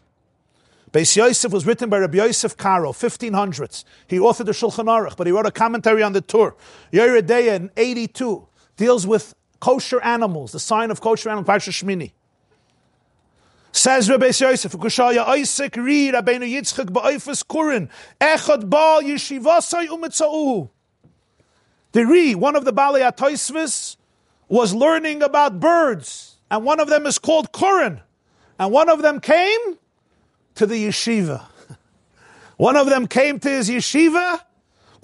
Beis 0.92 1.16
Yosef 1.16 1.52
was 1.52 1.66
written 1.66 1.90
by 1.90 1.98
Rabbi 1.98 2.18
Yosef 2.18 2.56
Karo, 2.56 2.92
1500s. 2.92 3.86
He 4.06 4.18
authored 4.20 4.46
the 4.46 4.52
Shulchan 4.52 4.86
Aruch, 4.86 5.18
but 5.18 5.26
he 5.26 5.34
wrote 5.34 5.48
a 5.48 5.52
commentary 5.52 6.04
on 6.04 6.14
the 6.14 6.22
Tur. 6.22 6.54
Yoreh 6.94 7.26
Deah 7.26 7.56
in 7.56 7.72
82 7.76 8.48
deals 8.76 9.08
with 9.08 9.34
kosher 9.60 10.02
animals, 10.02 10.52
the 10.52 10.60
sign 10.60 10.92
of 10.92 11.02
kosher 11.02 11.30
animals, 11.30 11.48
Parsha 11.48 11.72
Shmini. 11.72 12.12
Says 13.72 14.10
Rabbi 14.10 14.28
Yosef, 14.28 14.72
Kushaya 14.72 15.26
Isaac 15.28 15.76
read 15.76 16.16
Rabbeinu 16.16 16.52
Yitzchak 16.52 16.86
ba'ifas 16.86 17.46
Kurin, 17.46 17.90
Echad 18.20 18.70
Baal 18.70 19.04
Yeshivasai 19.04 19.88
Umitza'u. 19.88 20.70
The 21.92 22.06
Re, 22.06 22.36
one 22.36 22.56
of 22.56 22.66
the 22.66 22.74
Bali 22.74 23.02
Atoisvis, 23.02 23.98
was 24.48 24.74
learning 24.74 25.22
about 25.22 25.60
birds, 25.60 26.38
and 26.50 26.66
one 26.66 26.80
of 26.80 26.90
them 26.90 27.06
is 27.06 27.20
called 27.20 27.52
Kurin, 27.52 28.02
and 28.58 28.72
one 28.72 28.90
of 28.90 29.02
them 29.02 29.20
came 29.20 29.78
to 30.56 30.66
the 30.66 30.88
yeshiva. 30.88 31.44
One 32.58 32.76
of 32.76 32.88
them 32.88 33.06
came 33.06 33.40
to 33.42 33.50
his 33.50 33.70
yeshiva 33.70 34.42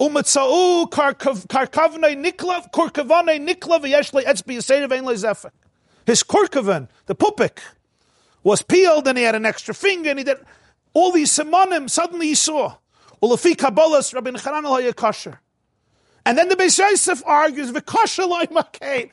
Umatzau 0.00 0.88
karkavne 0.90 2.14
niklav, 2.16 2.70
kurkavane 2.72 3.38
niklav, 3.38 3.82
yeshle 3.84 4.24
etzbi 4.24 4.56
yisayre 4.56 4.88
vein 4.88 5.04
lezefek. 5.04 5.52
His 6.06 6.22
kurkavan, 6.22 6.88
the 7.06 7.14
pupik, 7.14 7.58
was 8.42 8.62
peeled 8.62 9.08
and 9.08 9.16
he 9.16 9.24
had 9.24 9.34
an 9.34 9.46
extra 9.46 9.74
finger 9.74 10.10
and 10.10 10.18
he 10.18 10.24
did 10.24 10.38
all 10.92 11.12
these 11.12 11.32
simonim. 11.32 11.88
Suddenly 11.88 12.28
he 12.28 12.34
saw. 12.34 12.74
Ulafi 13.22 13.54
kabbalas 13.54 14.12
Rabbi 14.12 14.30
Chanan 14.30 14.64
al. 14.64 15.38
And 16.26 16.38
then 16.38 16.48
the 16.48 16.56
Beis 16.56 16.78
Yosef 16.78 17.22
argues, 17.26 17.70
v'kosher 17.70 18.28
loy. 18.28 19.10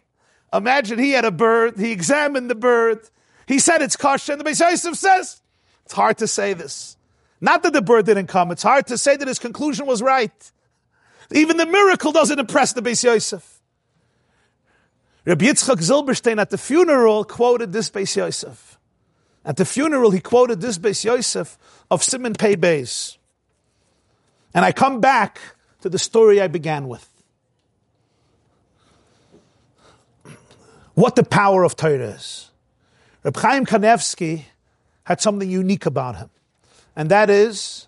Imagine 0.54 1.00
he 1.00 1.12
had 1.12 1.26
a 1.26 1.32
bird, 1.32 1.80
he 1.80 1.92
examined 1.92 2.50
the 2.50 2.56
bird, 2.56 3.00
he 3.48 3.60
said 3.60 3.82
it's 3.82 3.96
kosher, 3.96 4.34
and 4.34 4.42
the 4.42 4.46
Beis 4.46 4.60
Yosef 4.60 4.96
says, 4.96 5.42
it's 5.86 5.94
hard 5.94 6.18
to 6.18 6.28
say 6.28 6.54
this. 6.54 6.98
Not 7.40 7.64
that 7.64 7.74
the 7.74 7.82
bird 7.82 8.06
didn't 8.06 8.28
come, 8.28 8.52
it's 8.52 8.64
hard 8.64 8.88
to 8.88 8.98
say 8.98 9.16
that 9.16 9.28
his 9.28 9.40
conclusion 9.40 9.86
was 9.86 10.02
right. 10.02 10.52
Even 11.34 11.58
the 11.58 11.66
miracle 11.66 12.12
doesn't 12.12 12.40
impress 12.40 12.74
the 12.74 12.82
Beis 12.82 13.04
Yosef. 13.04 13.60
Rabbi 15.26 15.46
Yitzchak 15.46 15.78
Zilberstein 15.78 16.40
at 16.40 16.50
the 16.50 16.58
funeral 16.58 17.24
quoted 17.24 17.74
this 17.74 17.90
Beis 17.90 18.16
Yosef. 18.16 18.80
At 19.46 19.58
the 19.58 19.66
funeral, 19.66 20.12
he 20.12 20.20
quoted 20.20 20.62
this 20.62 20.78
Beis 20.78 21.04
Yosef 21.04 21.58
of 21.90 22.02
siman 22.02 22.38
Pei 22.38 22.56
Beis. 22.56 23.18
And 24.54 24.66
I 24.66 24.72
come 24.72 25.00
back 25.00 25.40
to 25.82 25.90
the 25.90 26.00
story 26.00 26.42
I 26.42 26.48
began 26.48 26.88
with. 26.88 27.08
What 30.94 31.16
the 31.16 31.24
power 31.24 31.64
of 31.64 31.76
Torah 31.76 32.10
is. 32.10 32.52
Reb 33.24 33.38
Chaim 33.38 33.66
Kanevsky 33.66 34.46
had 35.04 35.22
something 35.22 35.50
unique 35.50 35.86
about 35.86 36.18
him. 36.18 36.30
And 36.96 37.10
that 37.10 37.30
is 37.30 37.88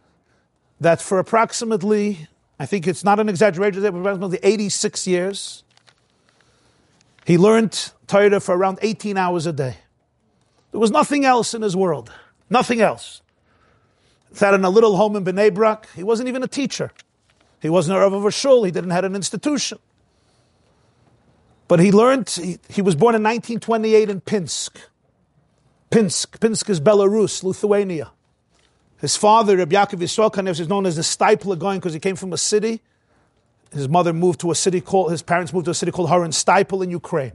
that 0.80 1.02
for 1.02 1.20
approximately, 1.20 2.28
I 2.59 2.65
think 2.65 2.88
it's 2.88 3.03
not 3.03 3.19
an 3.19 3.30
exaggeration, 3.30 3.81
that 3.81 3.93
approximately 3.93 4.39
86 4.43 5.07
years, 5.07 5.63
he 7.25 7.38
learned 7.38 7.91
Torah 8.07 8.39
for 8.39 8.55
around 8.55 8.80
18 8.81 9.17
hours 9.17 9.45
a 9.45 9.53
day. 9.53 9.77
There 10.71 10.80
was 10.80 10.91
nothing 10.91 11.25
else 11.25 11.53
in 11.53 11.61
his 11.61 11.75
world. 11.75 12.11
Nothing 12.49 12.81
else. 12.81 13.21
Sat 14.34 14.53
in 14.53 14.63
a 14.63 14.69
little 14.69 14.97
home 14.97 15.15
in 15.15 15.23
Bnei 15.23 15.53
Brak. 15.53 15.88
He 15.95 16.03
wasn't 16.03 16.30
even 16.30 16.43
a 16.43 16.47
teacher. 16.47 16.91
He 17.61 17.69
wasn't 17.69 17.97
a 17.97 18.01
Rav 18.01 18.13
of 18.13 18.25
a 18.25 18.31
shul. 18.31 18.63
He 18.63 18.71
didn't 18.71 18.89
have 18.89 19.03
an 19.03 19.15
institution. 19.15 19.80
But 21.67 21.80
he 21.80 21.91
learned, 21.91 22.30
he, 22.30 22.59
he 22.69 22.81
was 22.81 22.95
born 22.95 23.15
in 23.15 23.23
1928 23.23 24.09
in 24.09 24.21
Pinsk. 24.21 24.77
Pinsk. 25.89 26.39
Pinsk 26.39 26.69
is 26.69 26.81
Belarus, 26.81 27.43
Lithuania. 27.43 28.11
His 29.03 29.17
father, 29.17 29.57
Rabbi 29.57 29.75
Yaakov 29.75 29.99
Yisrael 29.99 30.47
is 30.47 30.69
known 30.69 30.85
as 30.85 30.95
the 30.95 31.01
Steipler 31.01 31.59
going 31.59 31.80
because 31.80 31.93
he 31.93 31.99
came 31.99 32.15
from 32.15 32.31
a 32.31 32.38
city. 32.38 32.80
His 33.73 33.89
mother 33.89 34.13
moved 34.13 34.39
to 34.39 34.51
a 34.51 34.55
city 34.55 34.80
called, 34.80 35.11
his 35.11 35.21
parents 35.21 35.51
moved 35.51 35.65
to 35.65 35.71
a 35.71 35.73
city 35.73 35.91
called 35.91 36.07
Haran 36.07 36.31
Stipel 36.31 36.81
in 36.81 36.89
Ukraine. 36.89 37.34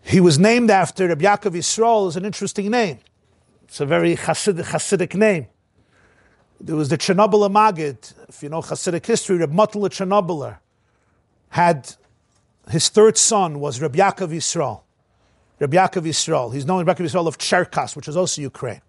He 0.00 0.18
was 0.18 0.38
named 0.38 0.70
after 0.70 1.08
Rabbi 1.08 1.26
Yaakov 1.26 1.52
Yisrael, 1.56 2.08
is 2.08 2.16
an 2.16 2.24
interesting 2.24 2.70
name. 2.70 3.00
It's 3.64 3.80
a 3.80 3.84
very 3.84 4.16
Hasidic, 4.16 4.64
Hasidic 4.64 5.14
name. 5.14 5.48
There 6.58 6.76
was 6.76 6.88
the 6.88 6.96
Chernobyl 6.96 7.46
Magid. 7.52 8.14
If 8.30 8.42
you 8.42 8.48
know 8.48 8.62
Hasidic 8.62 9.04
history, 9.04 9.36
Reb 9.36 9.52
Motla 9.52 9.90
Chernobyler 9.90 10.56
had 11.50 11.94
his 12.70 12.88
third 12.88 13.18
son 13.18 13.60
was 13.60 13.78
Reb 13.78 13.94
Yaakov 13.94 14.30
Yisrael. 14.30 14.80
Reb 15.60 15.70
Yaakov 15.70 16.04
Yisrael. 16.04 16.54
He's 16.54 16.64
known 16.64 16.80
as 16.80 16.86
Reb 16.86 16.96
Yaakov 16.96 17.10
Yisrael 17.10 17.28
of 17.28 17.36
Cherkas, 17.36 17.94
which 17.94 18.08
is 18.08 18.16
also 18.16 18.40
Ukraine. 18.40 18.80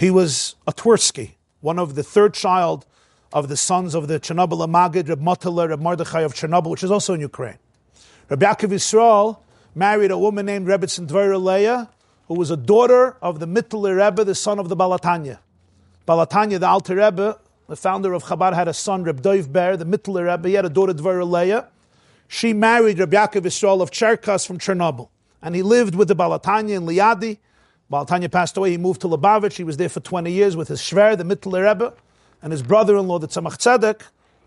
He 0.00 0.10
was 0.10 0.54
a 0.66 0.72
Twersky, 0.72 1.32
one 1.60 1.78
of 1.78 1.94
the 1.94 2.02
third 2.02 2.32
child 2.32 2.86
of 3.34 3.50
the 3.50 3.56
sons 3.58 3.94
of 3.94 4.08
the 4.08 4.18
Chernobyl 4.18 4.66
Magid, 4.66 5.10
Reb 5.10 5.20
Motala, 5.20 5.68
Reb 5.68 5.78
Mordechai 5.78 6.22
of 6.22 6.32
Chernobyl, 6.32 6.70
which 6.70 6.82
is 6.82 6.90
also 6.90 7.12
in 7.12 7.20
Ukraine. 7.20 7.58
Reb 8.30 8.40
Yaakov 8.40 8.70
Yisrael 8.70 9.40
married 9.74 10.10
a 10.10 10.16
woman 10.16 10.46
named 10.46 10.66
Rebbetzin 10.66 11.06
Dvera 11.06 11.86
who 12.28 12.34
was 12.34 12.50
a 12.50 12.56
daughter 12.56 13.18
of 13.20 13.40
the 13.40 13.46
Mittler 13.46 14.02
Rebbe, 14.02 14.24
the 14.24 14.34
son 14.34 14.58
of 14.58 14.70
the 14.70 14.74
Baal 14.74 14.98
HaTanya. 14.98 15.38
Balatanya, 16.08 16.58
the 16.58 16.66
Alter 16.66 16.94
Rebbe, 16.94 17.38
the 17.68 17.76
founder 17.76 18.14
of 18.14 18.24
Chabad, 18.24 18.54
had 18.54 18.68
a 18.68 18.72
son, 18.72 19.04
Reb 19.04 19.20
Doiv 19.20 19.52
Ber, 19.52 19.76
the 19.76 19.84
Mittler 19.84 20.34
Rebbe. 20.34 20.48
He 20.48 20.54
had 20.54 20.64
a 20.64 20.70
daughter, 20.70 20.94
Dvera 20.94 21.30
Leah. 21.30 21.68
She 22.26 22.54
married 22.54 22.98
Reb 22.98 23.10
Yaakov 23.10 23.42
Yisrael 23.42 23.82
of 23.82 23.90
Cherkas 23.90 24.46
from 24.46 24.56
Chernobyl. 24.56 25.10
And 25.42 25.54
he 25.54 25.62
lived 25.62 25.94
with 25.94 26.08
the 26.08 26.14
Baal 26.14 26.40
HaTanya 26.40 26.76
in 26.76 26.86
Liadi. 26.86 27.36
Baal 27.90 28.06
HaTanya 28.06 28.30
passed 28.30 28.56
away. 28.56 28.70
He 28.70 28.78
moved 28.78 29.00
to 29.00 29.08
Lubavitch. 29.08 29.54
He 29.54 29.64
was 29.64 29.76
there 29.76 29.88
for 29.88 29.98
20 29.98 30.30
years 30.30 30.56
with 30.56 30.68
his 30.68 30.80
Shver, 30.80 31.18
the 31.18 31.24
Mittler 31.24 31.68
Rebbe, 31.68 31.92
and 32.40 32.52
his 32.52 32.62
brother-in-law, 32.62 33.18
the 33.18 33.26
Tzemach 33.26 33.58
Tzedek, 33.58 34.02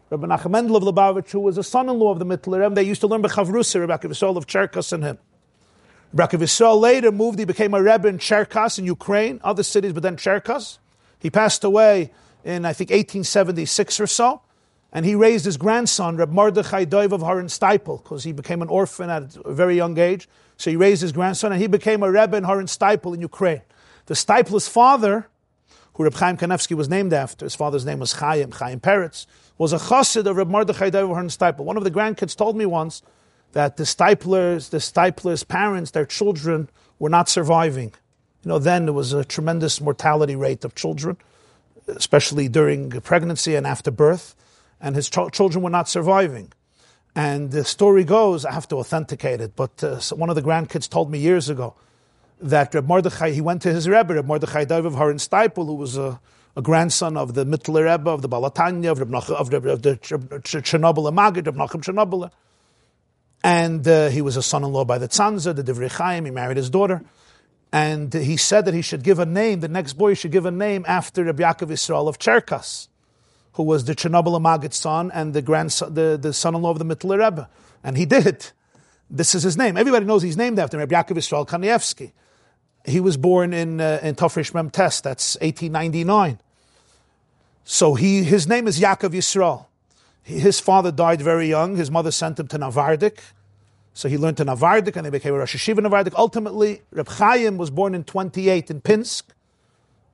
Rabbi 0.09 0.27
Nachum 0.27 0.75
of 0.75 0.83
Lubavitch, 0.83 1.31
who 1.31 1.41
was 1.41 1.57
a 1.57 1.63
son-in-law 1.63 2.11
of 2.11 2.19
the 2.19 2.25
Mittler 2.25 2.61
Rebbe. 2.61 2.73
They 2.73 2.83
used 2.83 3.01
to 3.01 3.07
learn 3.07 3.21
Bechavrusa, 3.21 3.85
Rabbi 3.85 4.07
Yisrael 4.07 4.37
of 4.37 4.47
Cherkas 4.47 4.93
and 4.93 5.03
him. 5.03 5.17
Rabbi 6.13 6.37
Yisrael 6.37 6.79
later 6.79 7.11
moved. 7.11 7.37
He 7.37 7.45
became 7.45 7.73
a 7.73 7.83
Rebbe 7.83 8.07
in 8.07 8.17
Cherkas 8.17 8.79
in 8.79 8.85
Ukraine, 8.85 9.41
other 9.43 9.63
cities, 9.63 9.91
but 9.91 10.03
then 10.03 10.15
Cherkas. 10.15 10.77
He 11.19 11.29
passed 11.29 11.65
away 11.65 12.11
in, 12.45 12.63
I 12.63 12.71
think, 12.71 12.91
1876 12.91 13.99
or 13.99 14.07
so. 14.07 14.41
And 14.95 15.07
he 15.07 15.15
raised 15.15 15.43
his 15.43 15.57
grandson, 15.57 16.17
Reb 16.17 16.31
Mordechai 16.31 16.85
Doiv 16.85 17.13
of 17.13 17.23
Haran 17.23 17.47
Steipel, 17.47 18.01
because 18.03 18.23
he 18.23 18.31
became 18.31 18.61
an 18.61 18.69
orphan 18.69 19.09
at 19.09 19.35
a 19.43 19.51
very 19.51 19.75
young 19.75 19.97
age. 19.97 20.29
So 20.55 20.69
he 20.69 20.77
raised 20.77 21.01
his 21.01 21.11
grandson, 21.11 21.51
and 21.51 21.59
he 21.59 21.65
became 21.65 22.03
a 22.03 22.11
Rebbe 22.11 22.37
in 22.37 22.43
Haran 22.43 22.67
Steipel 22.67 23.15
in 23.15 23.19
Ukraine. 23.19 23.63
The 24.05 24.13
Steipler's 24.13 24.67
father, 24.67 25.27
who 25.95 26.03
Reb 26.03 26.13
Chaim 26.13 26.37
Kanevsky 26.37 26.75
was 26.75 26.89
named 26.89 27.11
after, 27.11 27.43
his 27.43 27.55
father's 27.55 27.85
name 27.85 27.99
was 27.99 28.13
Chaim, 28.13 28.51
Chaim 28.51 28.79
Peretz, 28.79 29.25
was 29.57 29.73
a 29.73 29.77
chassid 29.77 30.27
of 30.27 30.35
Reb 30.37 30.47
Mordechai 30.47 30.91
Doiv 30.91 31.05
of 31.05 31.09
Haran 31.09 31.27
Steipel. 31.27 31.65
One 31.65 31.75
of 31.77 31.83
the 31.83 31.91
grandkids 31.91 32.35
told 32.35 32.55
me 32.55 32.67
once 32.67 33.01
that 33.53 33.77
the 33.77 33.85
Steiplers, 33.85 34.69
the 34.69 34.77
Steiplers' 34.77 35.47
parents, 35.47 35.89
their 35.89 36.05
children 36.05 36.69
were 36.99 37.09
not 37.09 37.29
surviving. 37.29 37.93
You 38.43 38.49
know, 38.49 38.59
then 38.59 38.85
there 38.85 38.93
was 38.93 39.11
a 39.11 39.25
tremendous 39.25 39.81
mortality 39.81 40.35
rate 40.35 40.63
of 40.63 40.75
children, 40.75 41.17
especially 41.87 42.47
during 42.47 42.91
pregnancy 43.01 43.55
and 43.55 43.65
after 43.65 43.89
birth 43.89 44.35
and 44.83 44.95
his 44.95 45.09
ch- 45.09 45.31
children 45.31 45.63
were 45.63 45.71
not 45.71 45.89
surviving. 45.89 46.51
And 47.15 47.51
the 47.51 47.63
story 47.63 48.03
goes, 48.03 48.43
I 48.43 48.51
have 48.51 48.67
to 48.67 48.75
authenticate 48.75 49.39
it, 49.39 49.55
but 49.55 49.83
uh, 49.83 49.99
one 50.15 50.29
of 50.29 50.35
the 50.35 50.41
grandkids 50.41 50.89
told 50.89 51.09
me 51.09 51.19
years 51.19 51.49
ago 51.49 51.75
that 52.41 52.75
Reb 52.75 52.85
Mordechai, 52.85 53.31
he 53.31 53.41
went 53.41 53.61
to 53.61 53.71
his 53.71 53.87
Rebbe, 53.87 54.13
Reb 54.15 54.25
Mordechai 54.25 54.65
Dov 54.65 54.85
of 54.85 54.95
Haran 54.95 55.19
who 55.55 55.75
was 55.75 55.97
a, 55.97 56.19
a, 56.57 56.61
grandson 56.61 57.15
of 57.15 57.33
the 57.33 57.45
Mittler 57.45 57.89
Rebbe, 57.89 58.09
of 58.09 58.21
the 58.21 58.27
Baal 58.27 58.49
HaTanya, 58.51 58.91
of, 58.91 58.99
Reb 58.99 59.13
of, 59.15 59.49
the, 59.49 59.67
of 59.71 59.81
the 59.81 59.95
Chernobyl 60.41 61.13
Magid, 61.13 61.45
Reb 61.45 61.55
Nachum 61.55 61.81
Chernobyl. 61.81 62.29
And 63.43 63.87
uh, 63.87 64.09
he 64.09 64.21
was 64.21 64.35
a 64.35 64.43
son-in-law 64.43 64.85
by 64.85 64.97
the 64.97 65.07
Tzanza, 65.07 65.55
the 65.55 65.63
Divrei 65.63 65.91
Chaim, 65.91 66.25
he 66.25 66.31
married 66.31 66.57
his 66.57 66.69
daughter. 66.69 67.03
And 67.71 68.13
he 68.13 68.37
said 68.37 68.65
that 68.65 68.73
he 68.73 68.81
should 68.81 69.03
give 69.03 69.19
a 69.19 69.25
name, 69.25 69.61
the 69.61 69.67
next 69.67 69.93
boy 69.93 70.13
should 70.13 70.31
give 70.31 70.45
a 70.45 70.51
name 70.51 70.83
after 70.87 71.23
Reb 71.23 71.39
Yaakov 71.39 71.71
Israel 71.71 72.07
of 72.07 72.17
Cherkas 72.19 72.87
who 73.53 73.63
was 73.63 73.85
the 73.85 73.95
Chernobyl 73.95 74.39
Magid's 74.41 74.77
son 74.77 75.11
and 75.13 75.33
the 75.33 75.41
grandson, 75.41 75.93
the, 75.93 76.17
the 76.19 76.33
son-in-law 76.33 76.71
of 76.71 76.79
the 76.79 76.85
Mittler 76.85 77.23
Rebbe. 77.23 77.47
And 77.83 77.97
he 77.97 78.05
did. 78.05 78.27
It. 78.27 78.53
This 79.09 79.35
is 79.35 79.43
his 79.43 79.57
name. 79.57 79.77
Everybody 79.77 80.05
knows 80.05 80.23
he's 80.23 80.37
named 80.37 80.57
after 80.57 80.77
him, 80.77 80.89
Rabbi 80.89 80.95
Yaakov 80.95 81.17
Yisrael 81.17 81.47
Kanievsky. 81.47 82.11
He 82.85 82.99
was 82.99 83.15
born 83.15 83.53
in, 83.53 83.79
uh, 83.79 83.99
in 84.01 84.15
Tafresh 84.15 84.53
Mem 84.53 84.69
that's 84.73 85.37
1899. 85.39 86.39
So 87.63 87.93
he, 87.93 88.23
his 88.23 88.47
name 88.47 88.67
is 88.67 88.79
Yaakov 88.79 89.11
Yisrael. 89.11 89.67
He, 90.23 90.39
his 90.39 90.59
father 90.59 90.91
died 90.91 91.21
very 91.21 91.47
young. 91.47 91.75
His 91.75 91.91
mother 91.91 92.11
sent 92.11 92.39
him 92.39 92.47
to 92.47 92.57
Navardik. 92.57 93.19
So 93.93 94.09
he 94.09 94.17
learned 94.17 94.37
to 94.37 94.45
Navardik 94.45 94.95
and 94.95 95.05
he 95.05 95.11
became 95.11 95.35
a 95.35 95.37
Rosh 95.37 95.55
Hashiva 95.55 95.79
Navardik. 95.79 96.13
Ultimately, 96.15 96.81
Reb 96.91 97.07
Chaim 97.07 97.57
was 97.57 97.69
born 97.69 97.93
in 97.93 98.03
28 98.03 98.71
in 98.71 98.81
Pinsk 98.81 99.23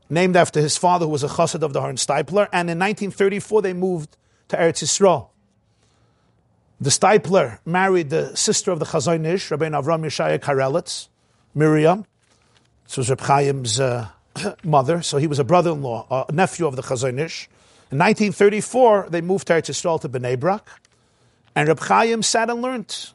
named 0.09 0.35
after 0.35 0.59
his 0.59 0.77
father, 0.77 1.05
who 1.05 1.11
was 1.11 1.23
a 1.23 1.27
chassid 1.27 1.61
of 1.61 1.73
the 1.73 1.81
Haran 1.81 1.97
Steipler. 1.97 2.47
And 2.51 2.69
in 2.69 2.79
1934, 2.79 3.61
they 3.61 3.73
moved 3.73 4.17
to 4.49 4.57
Eretz 4.57 4.83
Yisrael. 4.83 5.29
The 6.81 6.89
Steipler 6.89 7.59
married 7.65 8.09
the 8.09 8.35
sister 8.35 8.71
of 8.71 8.79
the 8.79 8.85
Chazon 8.85 9.25
Ish, 9.25 9.51
Rabbi 9.51 9.67
Avram 9.69 10.01
Yeshaya 10.05 10.39
Karelitz, 10.39 11.09
Miriam. 11.53 12.05
This 12.85 12.97
was 12.97 13.09
Reb 13.09 13.21
Chaim's 13.21 13.79
uh, 13.79 14.07
mother, 14.63 15.01
so 15.01 15.17
he 15.17 15.27
was 15.27 15.39
a 15.39 15.43
brother-in-law, 15.43 16.25
a 16.29 16.31
nephew 16.31 16.65
of 16.65 16.77
the 16.77 16.81
Chazon 16.81 17.19
Ish. 17.19 17.49
In 17.91 17.97
1934, 17.97 19.07
they 19.09 19.19
moved 19.19 19.47
to 19.47 19.53
Eretz 19.53 19.69
Yisrael 19.69 19.99
to 20.01 20.09
Bnei 20.09 20.39
Brak, 20.39 20.69
and 21.53 21.67
Reb 21.67 21.79
Chaim 21.79 22.23
sat 22.23 22.49
and 22.49 22.61
learned. 22.61 23.09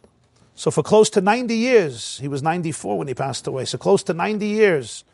So 0.55 0.71
for 0.71 0.83
close 0.83 1.09
to 1.11 1.21
90 1.21 1.57
years, 1.57 2.19
he 2.19 2.29
was 2.29 2.43
94 2.43 2.99
when 2.99 3.09
he 3.09 3.15
passed 3.15 3.47
away, 3.47 3.65
so 3.65 3.79
close 3.79 4.03
to 4.05 4.13
90 4.13 4.47
years, 4.47 5.05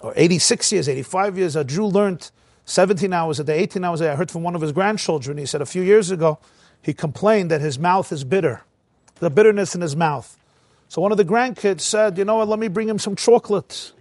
or 0.00 0.12
86 0.16 0.72
years, 0.72 0.88
85 0.88 1.38
years, 1.38 1.56
uh, 1.56 1.60
a 1.60 1.64
Jew 1.64 1.84
learned 1.84 2.30
17 2.64 3.12
hours 3.12 3.40
a 3.40 3.44
day, 3.44 3.58
18 3.58 3.84
hours 3.84 4.00
a 4.00 4.04
day. 4.04 4.10
I 4.10 4.16
heard 4.16 4.30
from 4.30 4.42
one 4.42 4.54
of 4.54 4.60
his 4.60 4.72
grandchildren, 4.72 5.38
he 5.38 5.46
said 5.46 5.62
a 5.62 5.66
few 5.66 5.82
years 5.82 6.10
ago, 6.10 6.38
he 6.82 6.94
complained 6.94 7.50
that 7.50 7.60
his 7.60 7.78
mouth 7.78 8.12
is 8.12 8.24
bitter, 8.24 8.62
the 9.16 9.30
bitterness 9.30 9.74
in 9.74 9.80
his 9.80 9.96
mouth. 9.96 10.38
So 10.88 11.02
one 11.02 11.12
of 11.12 11.18
the 11.18 11.24
grandkids 11.24 11.80
said, 11.80 12.16
you 12.16 12.24
know 12.24 12.36
what, 12.36 12.48
let 12.48 12.58
me 12.58 12.68
bring 12.68 12.88
him 12.88 12.98
some 12.98 13.16
chocolate. 13.16 13.92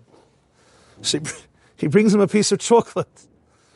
So 1.02 1.20
he, 1.20 1.26
he 1.78 1.88
brings 1.88 2.14
him 2.14 2.22
a 2.22 2.28
piece 2.28 2.52
of 2.52 2.60
chocolate. 2.60 3.10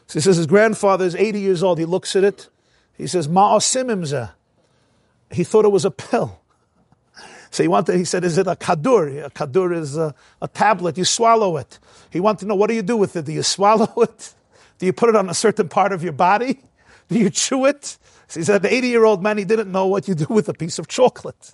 So 0.07 0.19
he 0.19 0.19
says 0.19 0.38
his 0.38 0.48
grandfather 0.48 1.06
is 1.06 1.15
80 1.15 1.39
years 1.39 1.64
old. 1.64 1.80
He 1.80 1.85
looks 1.85 2.15
at 2.15 2.23
it. 2.23 2.49
He 2.98 3.07
says, 3.07 3.27
Ma'asimimza. 3.27 4.31
He 5.31 5.43
thought 5.45 5.64
it 5.64 5.72
was 5.72 5.85
a 5.85 5.91
pill. 5.91 6.40
So 7.51 7.63
he 7.63 7.67
wanted, 7.67 7.97
he 7.97 8.05
said, 8.05 8.23
is 8.23 8.37
it 8.37 8.47
a 8.47 8.55
kadur? 8.55 9.25
A 9.25 9.29
kadur 9.29 9.75
is 9.75 9.97
a, 9.97 10.15
a 10.41 10.47
tablet. 10.47 10.97
You 10.97 11.03
swallow 11.03 11.57
it. 11.57 11.79
He 12.09 12.21
wanted 12.21 12.39
to 12.39 12.45
know, 12.47 12.55
what 12.55 12.67
do 12.67 12.73
you 12.73 12.81
do 12.81 12.95
with 12.97 13.15
it? 13.17 13.25
Do 13.25 13.33
you 13.33 13.43
swallow 13.55 13.93
it? 14.01 14.33
Do 14.79 14.85
you 14.85 14.93
put 14.93 15.09
it 15.09 15.15
on 15.15 15.29
a 15.29 15.33
certain 15.33 15.69
part 15.69 15.91
of 15.91 16.01
your 16.01 16.13
body? 16.13 16.61
Do 17.09 17.19
you 17.19 17.29
chew 17.29 17.65
it? 17.65 17.97
So 18.27 18.39
he 18.39 18.45
said, 18.45 18.61
the 18.61 18.73
80 18.73 18.87
year 18.87 19.03
old 19.03 19.21
man, 19.21 19.37
he 19.37 19.43
didn't 19.43 19.71
know 19.71 19.85
what 19.85 20.07
you 20.07 20.15
do 20.15 20.25
with 20.29 20.47
a 20.47 20.53
piece 20.53 20.79
of 20.79 20.87
chocolate. 20.87 21.53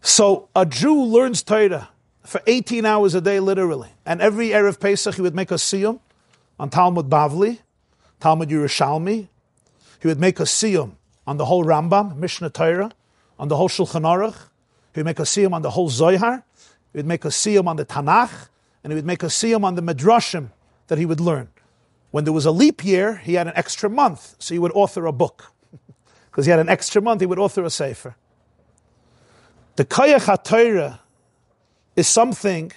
So 0.00 0.48
a 0.54 0.64
Jew 0.64 1.02
learns 1.02 1.42
Torah 1.42 1.88
for 2.24 2.40
18 2.46 2.86
hours 2.86 3.14
a 3.14 3.20
day, 3.20 3.40
literally. 3.40 3.88
And 4.06 4.22
every 4.22 4.50
Erev 4.50 4.78
Pesach, 4.78 5.16
he 5.16 5.22
would 5.22 5.34
make 5.34 5.50
a 5.50 5.54
siyum 5.54 5.98
on 6.58 6.70
Talmud 6.70 7.10
Bavli, 7.10 7.58
Talmud 8.20 8.48
Yerushalmi. 8.48 9.28
He 10.00 10.08
would 10.08 10.20
make 10.20 10.38
a 10.38 10.44
siyum 10.44 10.92
on 11.26 11.36
the 11.36 11.46
whole 11.46 11.64
Rambam, 11.64 12.16
Mishneh 12.18 12.52
Torah, 12.52 12.92
on 13.38 13.48
the 13.48 13.56
whole 13.56 13.68
Shulchan 13.68 14.02
Aruch. 14.02 14.36
He 14.94 15.00
would 15.00 15.06
make 15.06 15.18
a 15.18 15.22
siyum 15.22 15.52
on 15.52 15.62
the 15.62 15.70
whole 15.70 15.88
Zohar. 15.88 16.44
He 16.92 16.98
would 16.98 17.06
make 17.06 17.24
a 17.24 17.28
siyum 17.28 17.66
on 17.66 17.76
the 17.76 17.84
Tanakh. 17.84 18.48
And 18.84 18.92
he 18.92 18.94
would 18.94 19.06
make 19.06 19.22
a 19.22 19.26
siyum 19.26 19.64
on 19.64 19.74
the 19.74 19.82
Midrashim 19.82 20.50
that 20.88 20.98
he 20.98 21.06
would 21.06 21.20
learn. 21.20 21.48
When 22.10 22.24
there 22.24 22.32
was 22.32 22.44
a 22.44 22.50
leap 22.50 22.84
year, 22.84 23.16
he 23.16 23.34
had 23.34 23.46
an 23.46 23.54
extra 23.56 23.88
month, 23.88 24.36
so 24.38 24.54
he 24.54 24.58
would 24.58 24.72
author 24.72 25.06
a 25.06 25.12
book. 25.12 25.52
Because 26.30 26.46
he 26.46 26.50
had 26.50 26.60
an 26.60 26.68
extra 26.70 27.02
month, 27.02 27.20
he 27.20 27.26
would 27.26 27.38
author 27.38 27.62
a 27.62 27.68
sefer. 27.68 28.16
The 29.76 29.84
Kayach 29.84 30.24
HaTorah 30.24 30.98
is 31.94 32.08
something 32.08 32.72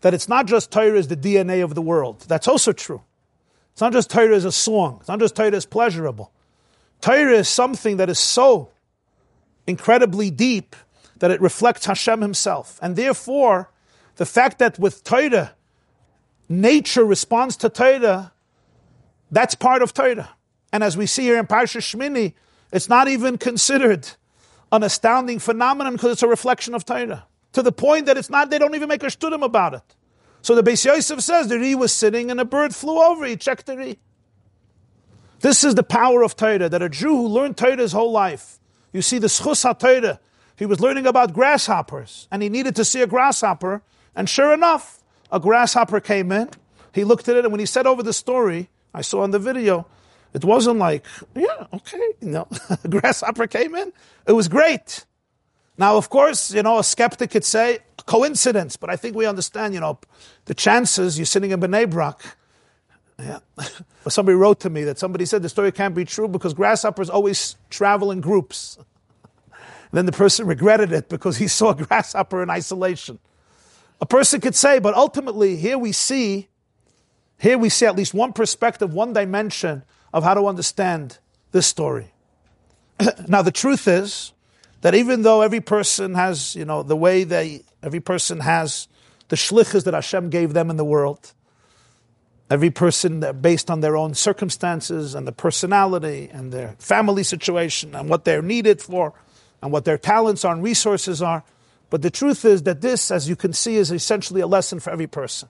that 0.00 0.14
it's 0.14 0.28
not 0.28 0.46
just 0.46 0.70
Torah 0.70 0.98
is 0.98 1.08
the 1.08 1.16
DNA 1.16 1.62
of 1.62 1.74
the 1.74 1.82
world. 1.82 2.24
That's 2.28 2.48
also 2.48 2.72
true. 2.72 3.02
It's 3.72 3.80
not 3.80 3.92
just 3.92 4.10
Torah 4.10 4.34
is 4.34 4.44
a 4.44 4.52
song. 4.52 4.98
It's 5.00 5.08
not 5.08 5.20
just 5.20 5.36
Torah 5.36 5.52
as 5.52 5.66
pleasurable. 5.66 6.32
Torah 7.00 7.32
is 7.32 7.48
something 7.48 7.96
that 7.98 8.08
is 8.08 8.18
so 8.18 8.70
incredibly 9.66 10.30
deep 10.30 10.76
that 11.20 11.30
it 11.30 11.40
reflects 11.40 11.86
Hashem 11.86 12.20
himself. 12.20 12.78
And 12.82 12.96
therefore, 12.96 13.70
the 14.16 14.26
fact 14.26 14.58
that 14.58 14.78
with 14.78 15.04
Torah, 15.04 15.52
nature 16.48 17.04
responds 17.04 17.56
to 17.58 17.68
Torah, 17.68 18.32
that's 19.30 19.54
part 19.54 19.82
of 19.82 19.94
Torah. 19.94 20.30
And 20.72 20.82
as 20.82 20.96
we 20.96 21.06
see 21.06 21.22
here 21.22 21.38
in 21.38 21.46
Parsha 21.46 21.80
Shmini, 21.80 22.34
it's 22.72 22.88
not 22.88 23.08
even 23.08 23.38
considered 23.38 24.08
an 24.72 24.82
astounding 24.82 25.38
phenomenon 25.38 25.94
because 25.94 26.12
it's 26.12 26.22
a 26.22 26.28
reflection 26.28 26.74
of 26.74 26.84
Torah. 26.84 27.26
To 27.52 27.62
the 27.62 27.72
point 27.72 28.06
that 28.06 28.16
it's 28.16 28.30
not, 28.30 28.50
they 28.50 28.58
don't 28.58 28.74
even 28.74 28.88
make 28.88 29.02
a 29.02 29.06
shtudim 29.06 29.42
about 29.42 29.74
it. 29.74 29.96
So 30.42 30.54
the 30.54 30.62
Beis 30.62 30.84
Yosef 30.84 31.20
says 31.20 31.48
the 31.48 31.58
Ri 31.58 31.74
was 31.74 31.92
sitting 31.92 32.30
and 32.30 32.40
a 32.40 32.44
bird 32.44 32.74
flew 32.74 33.02
over. 33.02 33.26
He 33.26 33.36
checked 33.36 33.66
the 33.66 33.76
Ri. 33.76 33.98
This 35.40 35.64
is 35.64 35.74
the 35.74 35.82
power 35.82 36.22
of 36.22 36.36
Torah, 36.36 36.68
that 36.68 36.82
a 36.82 36.88
Jew 36.88 37.16
who 37.16 37.26
learned 37.26 37.56
Torah 37.56 37.76
his 37.76 37.92
whole 37.92 38.12
life, 38.12 38.58
you 38.92 39.02
see 39.02 39.18
the 39.18 39.26
zchus 39.26 39.64
HaTorah, 39.64 40.18
he 40.60 40.66
was 40.66 40.78
learning 40.78 41.06
about 41.06 41.32
grasshoppers, 41.32 42.28
and 42.30 42.42
he 42.42 42.50
needed 42.50 42.76
to 42.76 42.84
see 42.84 43.00
a 43.00 43.06
grasshopper, 43.06 43.80
and 44.14 44.28
sure 44.28 44.52
enough, 44.52 45.02
a 45.32 45.40
grasshopper 45.40 46.00
came 46.00 46.30
in, 46.30 46.50
he 46.92 47.02
looked 47.02 47.30
at 47.30 47.36
it, 47.36 47.46
and 47.46 47.50
when 47.50 47.60
he 47.60 47.66
said 47.66 47.86
over 47.86 48.02
the 48.02 48.12
story, 48.12 48.68
I 48.92 49.00
saw 49.00 49.24
in 49.24 49.30
the 49.30 49.38
video, 49.38 49.86
it 50.34 50.44
wasn't 50.44 50.78
like, 50.78 51.06
yeah, 51.34 51.66
okay, 51.72 52.12
know, 52.20 52.46
a 52.84 52.88
grasshopper 52.88 53.46
came 53.46 53.74
in. 53.74 53.90
It 54.26 54.32
was 54.32 54.48
great. 54.48 55.06
Now, 55.78 55.96
of 55.96 56.10
course, 56.10 56.52
you 56.52 56.62
know, 56.62 56.78
a 56.78 56.84
skeptic 56.84 57.30
could 57.30 57.44
say, 57.46 57.78
coincidence, 58.04 58.76
but 58.76 58.90
I 58.90 58.96
think 58.96 59.16
we 59.16 59.24
understand, 59.24 59.72
you 59.72 59.80
know, 59.80 59.98
the 60.44 60.52
chances 60.52 61.18
you're 61.18 61.24
sitting 61.24 61.52
in 61.52 61.60
Bnei 61.60 61.88
Brak. 61.88 62.20
Yeah. 63.18 63.38
somebody 64.08 64.36
wrote 64.36 64.60
to 64.60 64.68
me 64.68 64.84
that 64.84 64.98
somebody 64.98 65.24
said 65.24 65.40
the 65.40 65.48
story 65.48 65.72
can't 65.72 65.94
be 65.94 66.04
true 66.04 66.28
because 66.28 66.52
grasshoppers 66.52 67.08
always 67.08 67.56
travel 67.70 68.10
in 68.10 68.20
groups. 68.20 68.76
Then 69.92 70.06
the 70.06 70.12
person 70.12 70.46
regretted 70.46 70.92
it 70.92 71.08
because 71.08 71.36
he 71.36 71.48
saw 71.58 71.70
a 71.70 71.74
grasshopper 71.74 72.42
in 72.42 72.50
isolation. 72.50 73.18
A 74.00 74.06
person 74.06 74.40
could 74.40 74.54
say, 74.54 74.78
but 74.78 74.94
ultimately, 74.94 75.56
here 75.56 75.78
we 75.78 75.92
see, 75.92 76.48
here 77.38 77.58
we 77.58 77.68
see 77.68 77.86
at 77.86 77.96
least 77.96 78.14
one 78.14 78.32
perspective, 78.32 78.94
one 78.94 79.12
dimension 79.12 79.82
of 80.12 80.24
how 80.24 80.34
to 80.34 80.46
understand 80.46 81.18
this 81.52 81.66
story. 81.66 82.12
now, 83.28 83.42
the 83.42 83.52
truth 83.52 83.86
is 83.86 84.32
that 84.80 84.94
even 84.94 85.22
though 85.22 85.42
every 85.42 85.60
person 85.60 86.14
has, 86.14 86.56
you 86.56 86.64
know, 86.64 86.82
the 86.82 86.96
way 86.96 87.24
they, 87.24 87.62
every 87.82 88.00
person 88.00 88.40
has 88.40 88.88
the 89.28 89.36
shlichus 89.36 89.84
that 89.84 89.94
Hashem 89.94 90.30
gave 90.30 90.54
them 90.54 90.70
in 90.70 90.76
the 90.76 90.84
world, 90.84 91.34
every 92.50 92.70
person 92.70 93.24
based 93.40 93.70
on 93.70 93.80
their 93.80 93.96
own 93.96 94.14
circumstances 94.14 95.14
and 95.14 95.26
the 95.26 95.32
personality 95.32 96.30
and 96.32 96.52
their 96.52 96.74
family 96.78 97.22
situation 97.22 97.94
and 97.94 98.08
what 98.08 98.24
they're 98.24 98.42
needed 98.42 98.80
for 98.80 99.12
and 99.62 99.72
what 99.72 99.84
their 99.84 99.98
talents 99.98 100.44
are 100.44 100.54
and 100.54 100.62
resources 100.62 101.22
are. 101.22 101.44
But 101.90 102.02
the 102.02 102.10
truth 102.10 102.44
is 102.44 102.62
that 102.62 102.80
this, 102.80 103.10
as 103.10 103.28
you 103.28 103.36
can 103.36 103.52
see, 103.52 103.76
is 103.76 103.90
essentially 103.90 104.40
a 104.40 104.46
lesson 104.46 104.80
for 104.80 104.90
every 104.90 105.06
person. 105.06 105.48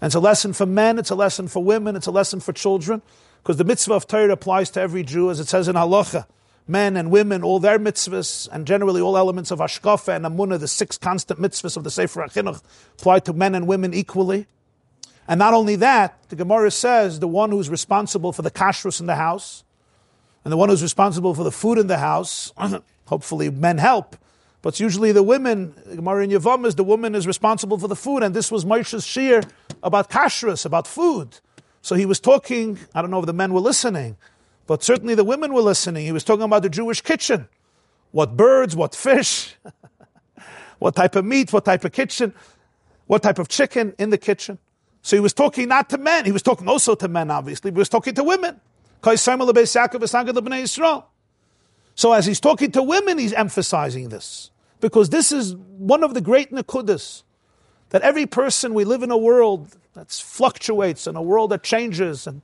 And 0.00 0.08
it's 0.08 0.16
a 0.16 0.20
lesson 0.20 0.52
for 0.52 0.66
men, 0.66 0.98
it's 0.98 1.10
a 1.10 1.14
lesson 1.14 1.46
for 1.46 1.62
women, 1.62 1.94
it's 1.94 2.08
a 2.08 2.10
lesson 2.10 2.40
for 2.40 2.52
children, 2.52 3.02
because 3.42 3.56
the 3.56 3.64
mitzvah 3.64 3.94
of 3.94 4.06
Torah 4.08 4.32
applies 4.32 4.70
to 4.70 4.80
every 4.80 5.04
Jew, 5.04 5.30
as 5.30 5.38
it 5.38 5.46
says 5.46 5.68
in 5.68 5.76
Halacha. 5.76 6.26
Men 6.66 6.96
and 6.96 7.10
women, 7.10 7.42
all 7.42 7.60
their 7.60 7.78
mitzvahs, 7.78 8.48
and 8.52 8.66
generally 8.66 9.00
all 9.00 9.16
elements 9.16 9.50
of 9.50 9.58
Hashkafa 9.60 10.16
and 10.16 10.24
Emunah, 10.24 10.60
the 10.60 10.68
six 10.68 10.98
constant 10.98 11.40
mitzvahs 11.40 11.76
of 11.76 11.84
the 11.84 11.90
Sefer 11.90 12.22
HaChinuch, 12.22 12.62
apply 12.98 13.20
to 13.20 13.32
men 13.32 13.54
and 13.54 13.66
women 13.66 13.94
equally. 13.94 14.46
And 15.26 15.38
not 15.38 15.54
only 15.54 15.76
that, 15.76 16.18
the 16.28 16.36
Gemara 16.36 16.70
says 16.70 17.20
the 17.20 17.28
one 17.28 17.50
who's 17.50 17.70
responsible 17.70 18.32
for 18.32 18.42
the 18.42 18.50
kashrus 18.50 19.00
in 19.00 19.06
the 19.06 19.16
house, 19.16 19.64
and 20.44 20.52
the 20.52 20.56
one 20.56 20.68
who's 20.68 20.82
responsible 20.82 21.34
for 21.34 21.44
the 21.44 21.52
food 21.52 21.78
in 21.78 21.86
the 21.86 21.98
house, 21.98 22.52
hopefully 23.06 23.50
men 23.50 23.78
help, 23.78 24.16
but 24.62 24.70
it's 24.70 24.80
usually 24.80 25.10
the 25.10 25.24
women, 25.24 25.74
Gemara 25.94 26.24
in 26.24 26.30
Yevamos 26.30 26.76
the 26.76 26.84
woman 26.84 27.14
is 27.14 27.26
responsible 27.26 27.78
for 27.78 27.88
the 27.88 27.96
food, 27.96 28.22
and 28.22 28.34
this 28.34 28.50
was 28.50 28.64
Moshe's 28.64 29.04
shiur 29.04 29.48
about 29.82 30.08
kashrus, 30.08 30.64
about 30.64 30.86
food. 30.86 31.40
So 31.82 31.96
he 31.96 32.06
was 32.06 32.20
talking, 32.20 32.78
I 32.94 33.02
don't 33.02 33.10
know 33.10 33.18
if 33.18 33.26
the 33.26 33.32
men 33.32 33.52
were 33.52 33.60
listening, 33.60 34.16
but 34.68 34.84
certainly 34.84 35.16
the 35.16 35.24
women 35.24 35.52
were 35.52 35.60
listening. 35.60 36.06
He 36.06 36.12
was 36.12 36.22
talking 36.22 36.44
about 36.44 36.62
the 36.62 36.68
Jewish 36.68 37.00
kitchen. 37.00 37.48
What 38.12 38.36
birds, 38.36 38.76
what 38.76 38.94
fish, 38.94 39.56
what 40.78 40.94
type 40.94 41.16
of 41.16 41.24
meat, 41.24 41.52
what 41.52 41.64
type 41.64 41.84
of 41.84 41.92
kitchen, 41.92 42.32
what 43.06 43.22
type 43.22 43.40
of 43.40 43.48
chicken 43.48 43.94
in 43.98 44.10
the 44.10 44.18
kitchen. 44.18 44.58
So 45.02 45.16
he 45.16 45.20
was 45.20 45.32
talking 45.32 45.68
not 45.68 45.90
to 45.90 45.98
men, 45.98 46.24
he 46.24 46.30
was 46.30 46.42
talking 46.42 46.68
also 46.68 46.94
to 46.94 47.08
men, 47.08 47.30
obviously, 47.30 47.72
but 47.72 47.78
he 47.78 47.80
was 47.80 47.88
talking 47.88 48.14
to 48.14 48.22
women. 48.22 48.60
So 51.94 52.12
as 52.12 52.26
he's 52.26 52.40
talking 52.40 52.70
to 52.72 52.82
women, 52.82 53.18
he's 53.18 53.32
emphasizing 53.32 54.08
this. 54.08 54.50
Because 54.80 55.10
this 55.10 55.30
is 55.30 55.54
one 55.54 56.02
of 56.02 56.14
the 56.14 56.20
great 56.20 56.50
nakudas 56.50 57.22
that 57.90 58.02
every 58.02 58.26
person, 58.26 58.74
we 58.74 58.84
live 58.84 59.02
in 59.02 59.10
a 59.10 59.16
world 59.16 59.76
that 59.94 60.10
fluctuates 60.10 61.06
and 61.06 61.16
a 61.16 61.22
world 61.22 61.50
that 61.50 61.62
changes 61.62 62.26
and 62.26 62.42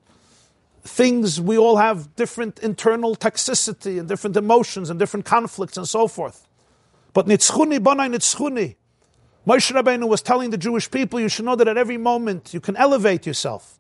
things, 0.83 1.41
we 1.41 1.59
all 1.59 1.77
have 1.77 2.15
different 2.17 2.59
internal 2.61 3.17
toxicity 3.17 3.99
and 3.99 4.09
different 4.09 4.37
emotions 4.37 4.91
and 4.91 4.99
different 4.99 5.27
conflicts 5.27 5.77
and 5.77 5.89
so 5.89 6.07
forth. 6.07 6.47
But 7.13 7.27
nitzchuni 7.27 7.79
banai 7.79 8.15
nitzchuni. 8.15 8.77
Moshe 9.47 9.73
Rabbeinu 9.73 10.07
was 10.07 10.21
telling 10.21 10.51
the 10.51 10.59
Jewish 10.59 10.91
people, 10.91 11.19
you 11.19 11.29
should 11.29 11.47
know 11.47 11.57
that 11.57 11.69
at 11.69 11.79
every 11.79 11.97
moment 11.97 12.53
you 12.53 12.61
can 12.61 12.77
elevate 12.77 13.27
yourself. 13.27 13.79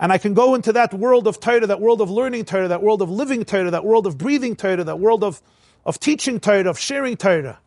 And 0.00 0.12
I 0.12 0.18
can 0.18 0.32
go 0.32 0.54
into 0.54 0.72
that 0.72 0.94
world 0.94 1.28
of 1.28 1.38
Torah, 1.40 1.66
that 1.66 1.80
world 1.80 2.00
of 2.00 2.10
learning 2.10 2.46
Torah, 2.46 2.68
that 2.68 2.82
world 2.82 3.02
of 3.02 3.10
living 3.10 3.44
Torah, 3.44 3.70
that 3.70 3.84
world 3.84 4.06
of 4.06 4.16
breathing 4.16 4.56
Torah, 4.56 4.82
that 4.82 4.98
world 4.98 5.22
of, 5.22 5.42
of 5.84 6.00
teaching 6.00 6.40
Torah, 6.40 6.70
of 6.70 6.78
sharing 6.78 7.18
Torah. 7.18 7.58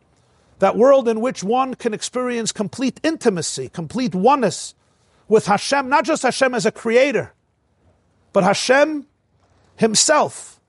That 0.58 0.76
world 0.76 1.08
in 1.08 1.20
which 1.20 1.44
one 1.44 1.74
can 1.74 1.94
experience 1.94 2.50
complete 2.50 2.98
intimacy, 3.04 3.68
complete 3.68 4.14
oneness 4.14 4.74
with 5.28 5.46
Hashem, 5.46 5.88
not 5.88 6.04
just 6.04 6.24
Hashem 6.24 6.54
as 6.54 6.66
a 6.66 6.72
creator, 6.72 7.32
but 8.32 8.42
Hashem 8.42 9.06
himself. 9.76 10.60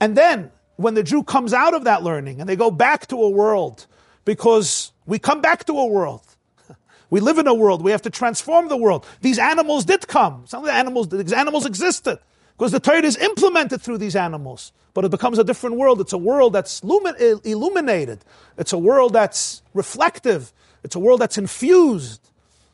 And 0.00 0.16
then, 0.16 0.50
when 0.76 0.94
the 0.94 1.04
Jew 1.04 1.22
comes 1.22 1.52
out 1.54 1.74
of 1.74 1.84
that 1.84 2.02
learning 2.02 2.40
and 2.40 2.48
they 2.48 2.56
go 2.56 2.70
back 2.70 3.06
to 3.08 3.16
a 3.16 3.30
world, 3.30 3.86
because 4.24 4.92
we 5.06 5.18
come 5.18 5.40
back 5.40 5.64
to 5.66 5.78
a 5.78 5.86
world. 5.86 6.31
We 7.12 7.20
live 7.20 7.36
in 7.36 7.46
a 7.46 7.52
world. 7.52 7.82
We 7.82 7.90
have 7.90 8.00
to 8.02 8.10
transform 8.10 8.68
the 8.68 8.76
world. 8.78 9.06
These 9.20 9.38
animals 9.38 9.84
did 9.84 10.08
come. 10.08 10.46
Some 10.46 10.60
of 10.60 10.66
the 10.68 10.72
animals, 10.72 11.10
these 11.10 11.34
animals 11.34 11.66
existed 11.66 12.18
because 12.56 12.72
the 12.72 12.80
Torah 12.80 13.02
is 13.02 13.18
implemented 13.18 13.82
through 13.82 13.98
these 13.98 14.16
animals. 14.16 14.72
But 14.94 15.04
it 15.04 15.10
becomes 15.10 15.38
a 15.38 15.44
different 15.44 15.76
world. 15.76 16.00
It's 16.00 16.14
a 16.14 16.18
world 16.18 16.54
that's 16.54 16.80
illuminated. 16.82 18.24
It's 18.56 18.72
a 18.72 18.78
world 18.78 19.12
that's 19.12 19.60
reflective. 19.74 20.54
It's 20.84 20.96
a 20.96 20.98
world 20.98 21.20
that's 21.20 21.36
infused 21.36 22.30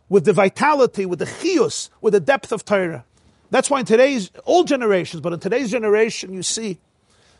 with 0.08 0.24
the 0.24 0.32
vitality, 0.32 1.04
with 1.04 1.18
the 1.18 1.26
chius, 1.26 1.90
with 2.00 2.12
the 2.12 2.20
depth 2.20 2.52
of 2.52 2.64
Torah. 2.64 3.04
That's 3.50 3.68
why 3.68 3.80
in 3.80 3.86
today's 3.86 4.30
old 4.46 4.68
generations, 4.68 5.20
but 5.20 5.32
in 5.32 5.40
today's 5.40 5.68
generation, 5.68 6.32
you 6.32 6.44
see 6.44 6.78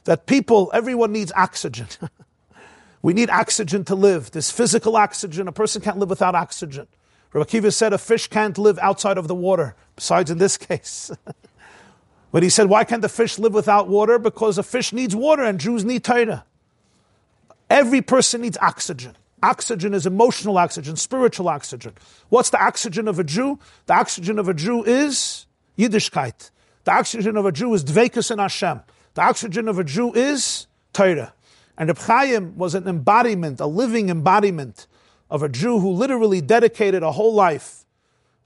that 0.03 0.27
people, 0.27 0.69
everyone 0.75 1.13
needs 1.13 1.31
oxygen. 1.37 1.87
we 3.03 3.13
need 3.13 3.31
oxygen 3.31 3.85
to 3.85 3.95
live. 3.95 4.31
There's 4.31 4.51
physical 4.51 4.97
oxygen. 4.97 5.49
A 5.49 5.53
person 5.53 5.81
can't 5.83 5.99
live 5.99 6.11
without 6.11 6.35
oxygen. 6.35 6.87
Rabbi 7.33 7.49
Akiva 7.51 7.73
said 7.73 7.93
a 7.93 7.99
fish 7.99 8.27
can't 8.29 8.57
live 8.59 8.79
outside 8.79 9.19
of 9.19 9.29
the 9.29 9.35
water, 9.35 9.77
besides 9.97 10.31
in 10.31 10.39
this 10.39 10.57
case. 10.57 11.11
But 12.31 12.43
he 12.43 12.49
said, 12.49 12.69
why 12.69 12.85
can't 12.85 13.03
the 13.03 13.09
fish 13.09 13.39
live 13.39 13.55
without 13.55 13.89
water? 13.89 14.19
Because 14.19 14.59
a 14.59 14.63
fish 14.63 14.93
needs 14.93 15.15
water 15.15 15.43
and 15.43 15.59
Jews 15.59 15.85
need 15.85 16.05
Torah. 16.05 16.45
Every 17.71 18.03
person 18.03 18.43
needs 18.43 18.59
oxygen. 18.61 19.17
Oxygen 19.43 19.95
is 19.95 20.05
emotional 20.05 20.59
oxygen, 20.59 20.97
spiritual 20.97 21.49
oxygen. 21.49 21.93
What's 22.29 22.51
the 22.51 22.63
oxygen 22.63 23.07
of 23.09 23.19
a 23.19 23.25
Jew? 23.25 23.59
The 23.87 23.95
oxygen 23.95 24.39
of 24.39 24.49
a 24.49 24.55
Jew 24.55 24.83
is 24.85 25.47
Yiddishkeit. 25.79 26.51
The 26.85 26.93
oxygen 26.93 27.37
of 27.37 27.47
a 27.47 27.53
Jew 27.53 27.73
is 27.75 27.85
Dvekus 27.85 28.31
in 28.31 28.39
Hashem. 28.39 28.81
The 29.15 29.23
oxygen 29.23 29.69
of 29.69 29.79
a 29.79 29.85
Jew 29.85 30.13
is 30.13 30.67
Torah. 30.93 31.33
And 31.79 31.89
Reb 31.89 31.99
Chaim 31.99 32.57
was 32.59 32.75
an 32.75 32.89
embodiment, 32.89 33.61
a 33.61 33.67
living 33.67 34.11
embodiment 34.11 34.89
of 35.31 35.45
a 35.45 35.49
Jew 35.49 35.79
who 35.79 35.93
literally 35.93 36.41
dedicated 36.41 37.05
a 37.05 37.13
whole 37.13 37.33
life 37.33 37.87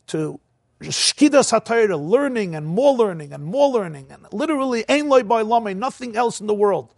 to 0.08 0.38
Shkidas 0.80 1.58
HaTorah, 1.58 1.98
learning 1.98 2.54
and 2.54 2.66
more 2.66 2.92
learning 2.94 3.32
and 3.32 3.42
more 3.42 3.70
learning, 3.70 4.08
and 4.10 4.26
literally 4.32 4.84
Ein 4.88 5.08
Loi 5.08 5.22
Boi 5.22 5.42
Lame, 5.44 5.78
nothing 5.78 6.14
else 6.14 6.40
in 6.40 6.46
the 6.46 6.54
world 6.54 6.92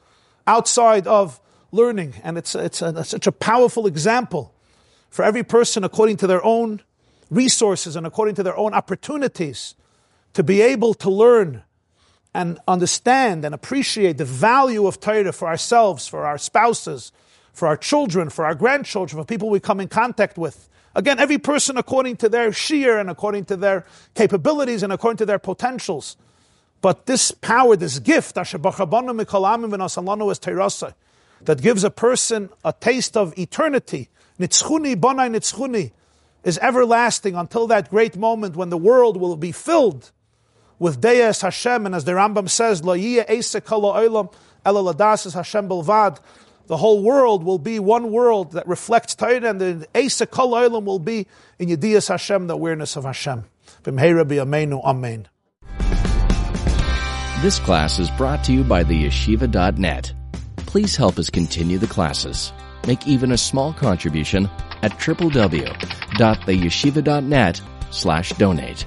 outside 0.46 1.06
of 1.06 1.40
learning. 1.70 2.14
And 2.24 2.36
it's, 2.36 2.56
it's, 2.56 2.82
a, 2.82 2.88
it's 2.98 3.10
such 3.10 3.28
a 3.28 3.32
powerful 3.32 3.86
example 3.86 4.52
for 5.10 5.24
every 5.24 5.44
person 5.44 5.84
according 5.84 6.16
to 6.16 6.26
their 6.26 6.44
own 6.44 6.82
resources 7.30 7.94
and 7.94 8.06
according 8.06 8.34
to 8.36 8.42
their 8.42 8.56
own 8.56 8.74
opportunities 8.74 9.76
to 10.32 10.42
be 10.42 10.60
able 10.62 10.94
to 10.94 11.10
learn 11.10 11.62
and 12.34 12.58
understand 12.66 13.44
and 13.44 13.54
appreciate 13.54 14.18
the 14.18 14.24
value 14.24 14.86
of 14.86 15.00
Torah 15.00 15.32
for 15.32 15.46
ourselves, 15.46 16.08
for 16.08 16.26
our 16.26 16.36
spouses, 16.36 17.12
for 17.52 17.68
our 17.68 17.76
children, 17.76 18.28
for 18.28 18.44
our 18.44 18.56
grandchildren, 18.56 19.22
for 19.22 19.24
people 19.24 19.48
we 19.48 19.60
come 19.60 19.80
in 19.80 19.88
contact 19.88 20.36
with. 20.36 20.68
Again, 20.96 21.20
every 21.20 21.38
person 21.38 21.76
according 21.76 22.16
to 22.18 22.28
their 22.28 22.52
sheer 22.52 22.98
and 22.98 23.08
according 23.08 23.44
to 23.46 23.56
their 23.56 23.86
capabilities 24.14 24.82
and 24.82 24.92
according 24.92 25.18
to 25.18 25.26
their 25.26 25.38
potentials. 25.38 26.16
But 26.80 27.06
this 27.06 27.30
power, 27.30 27.76
this 27.76 28.00
gift, 28.00 28.34
that 28.34 28.50
gives 31.60 31.84
a 31.84 31.90
person 31.90 32.48
a 32.64 32.72
taste 32.72 33.16
of 33.16 33.38
eternity, 33.38 34.08
nitzchuni, 34.38 34.96
bonai 34.96 35.30
nitzchuni, 35.30 35.92
is 36.42 36.58
everlasting 36.58 37.34
until 37.34 37.66
that 37.68 37.90
great 37.90 38.16
moment 38.16 38.54
when 38.54 38.68
the 38.68 38.76
world 38.76 39.16
will 39.16 39.36
be 39.36 39.52
filled 39.52 40.10
with 40.78 41.00
Deus 41.00 41.42
Hashem, 41.42 41.86
and 41.86 41.94
as 41.94 42.04
the 42.04 42.12
Rambam 42.12 42.48
says, 42.48 42.82
Hashem 45.34 45.68
bilvad, 45.68 46.18
the 46.66 46.76
whole 46.76 47.02
world 47.02 47.44
will 47.44 47.58
be 47.58 47.78
one 47.78 48.10
world 48.10 48.52
that 48.52 48.66
reflects 48.66 49.14
Torah, 49.14 49.50
and 49.50 49.60
the 49.60 49.86
Asa 49.94 50.26
Kol 50.26 50.52
Olam 50.52 50.84
will 50.84 50.98
be 50.98 51.26
in 51.58 51.68
Yediyas 51.68 52.08
Hashem, 52.08 52.46
the 52.46 52.54
awareness 52.54 52.96
of 52.96 53.04
Hashem. 53.04 53.44
Amen. 53.86 55.28
This 57.42 57.58
class 57.58 57.98
is 57.98 58.10
brought 58.12 58.42
to 58.44 58.52
you 58.52 58.64
by 58.64 58.84
theyeshiva.net. 58.84 60.14
Please 60.56 60.96
help 60.96 61.18
us 61.18 61.28
continue 61.28 61.76
the 61.78 61.86
classes. 61.86 62.52
Make 62.86 63.06
even 63.06 63.32
a 63.32 63.36
small 63.36 63.74
contribution 63.74 64.48
at 64.82 64.92
www.theyeshiva.net 64.92 67.60
slash 67.90 68.32
donate. 68.32 68.86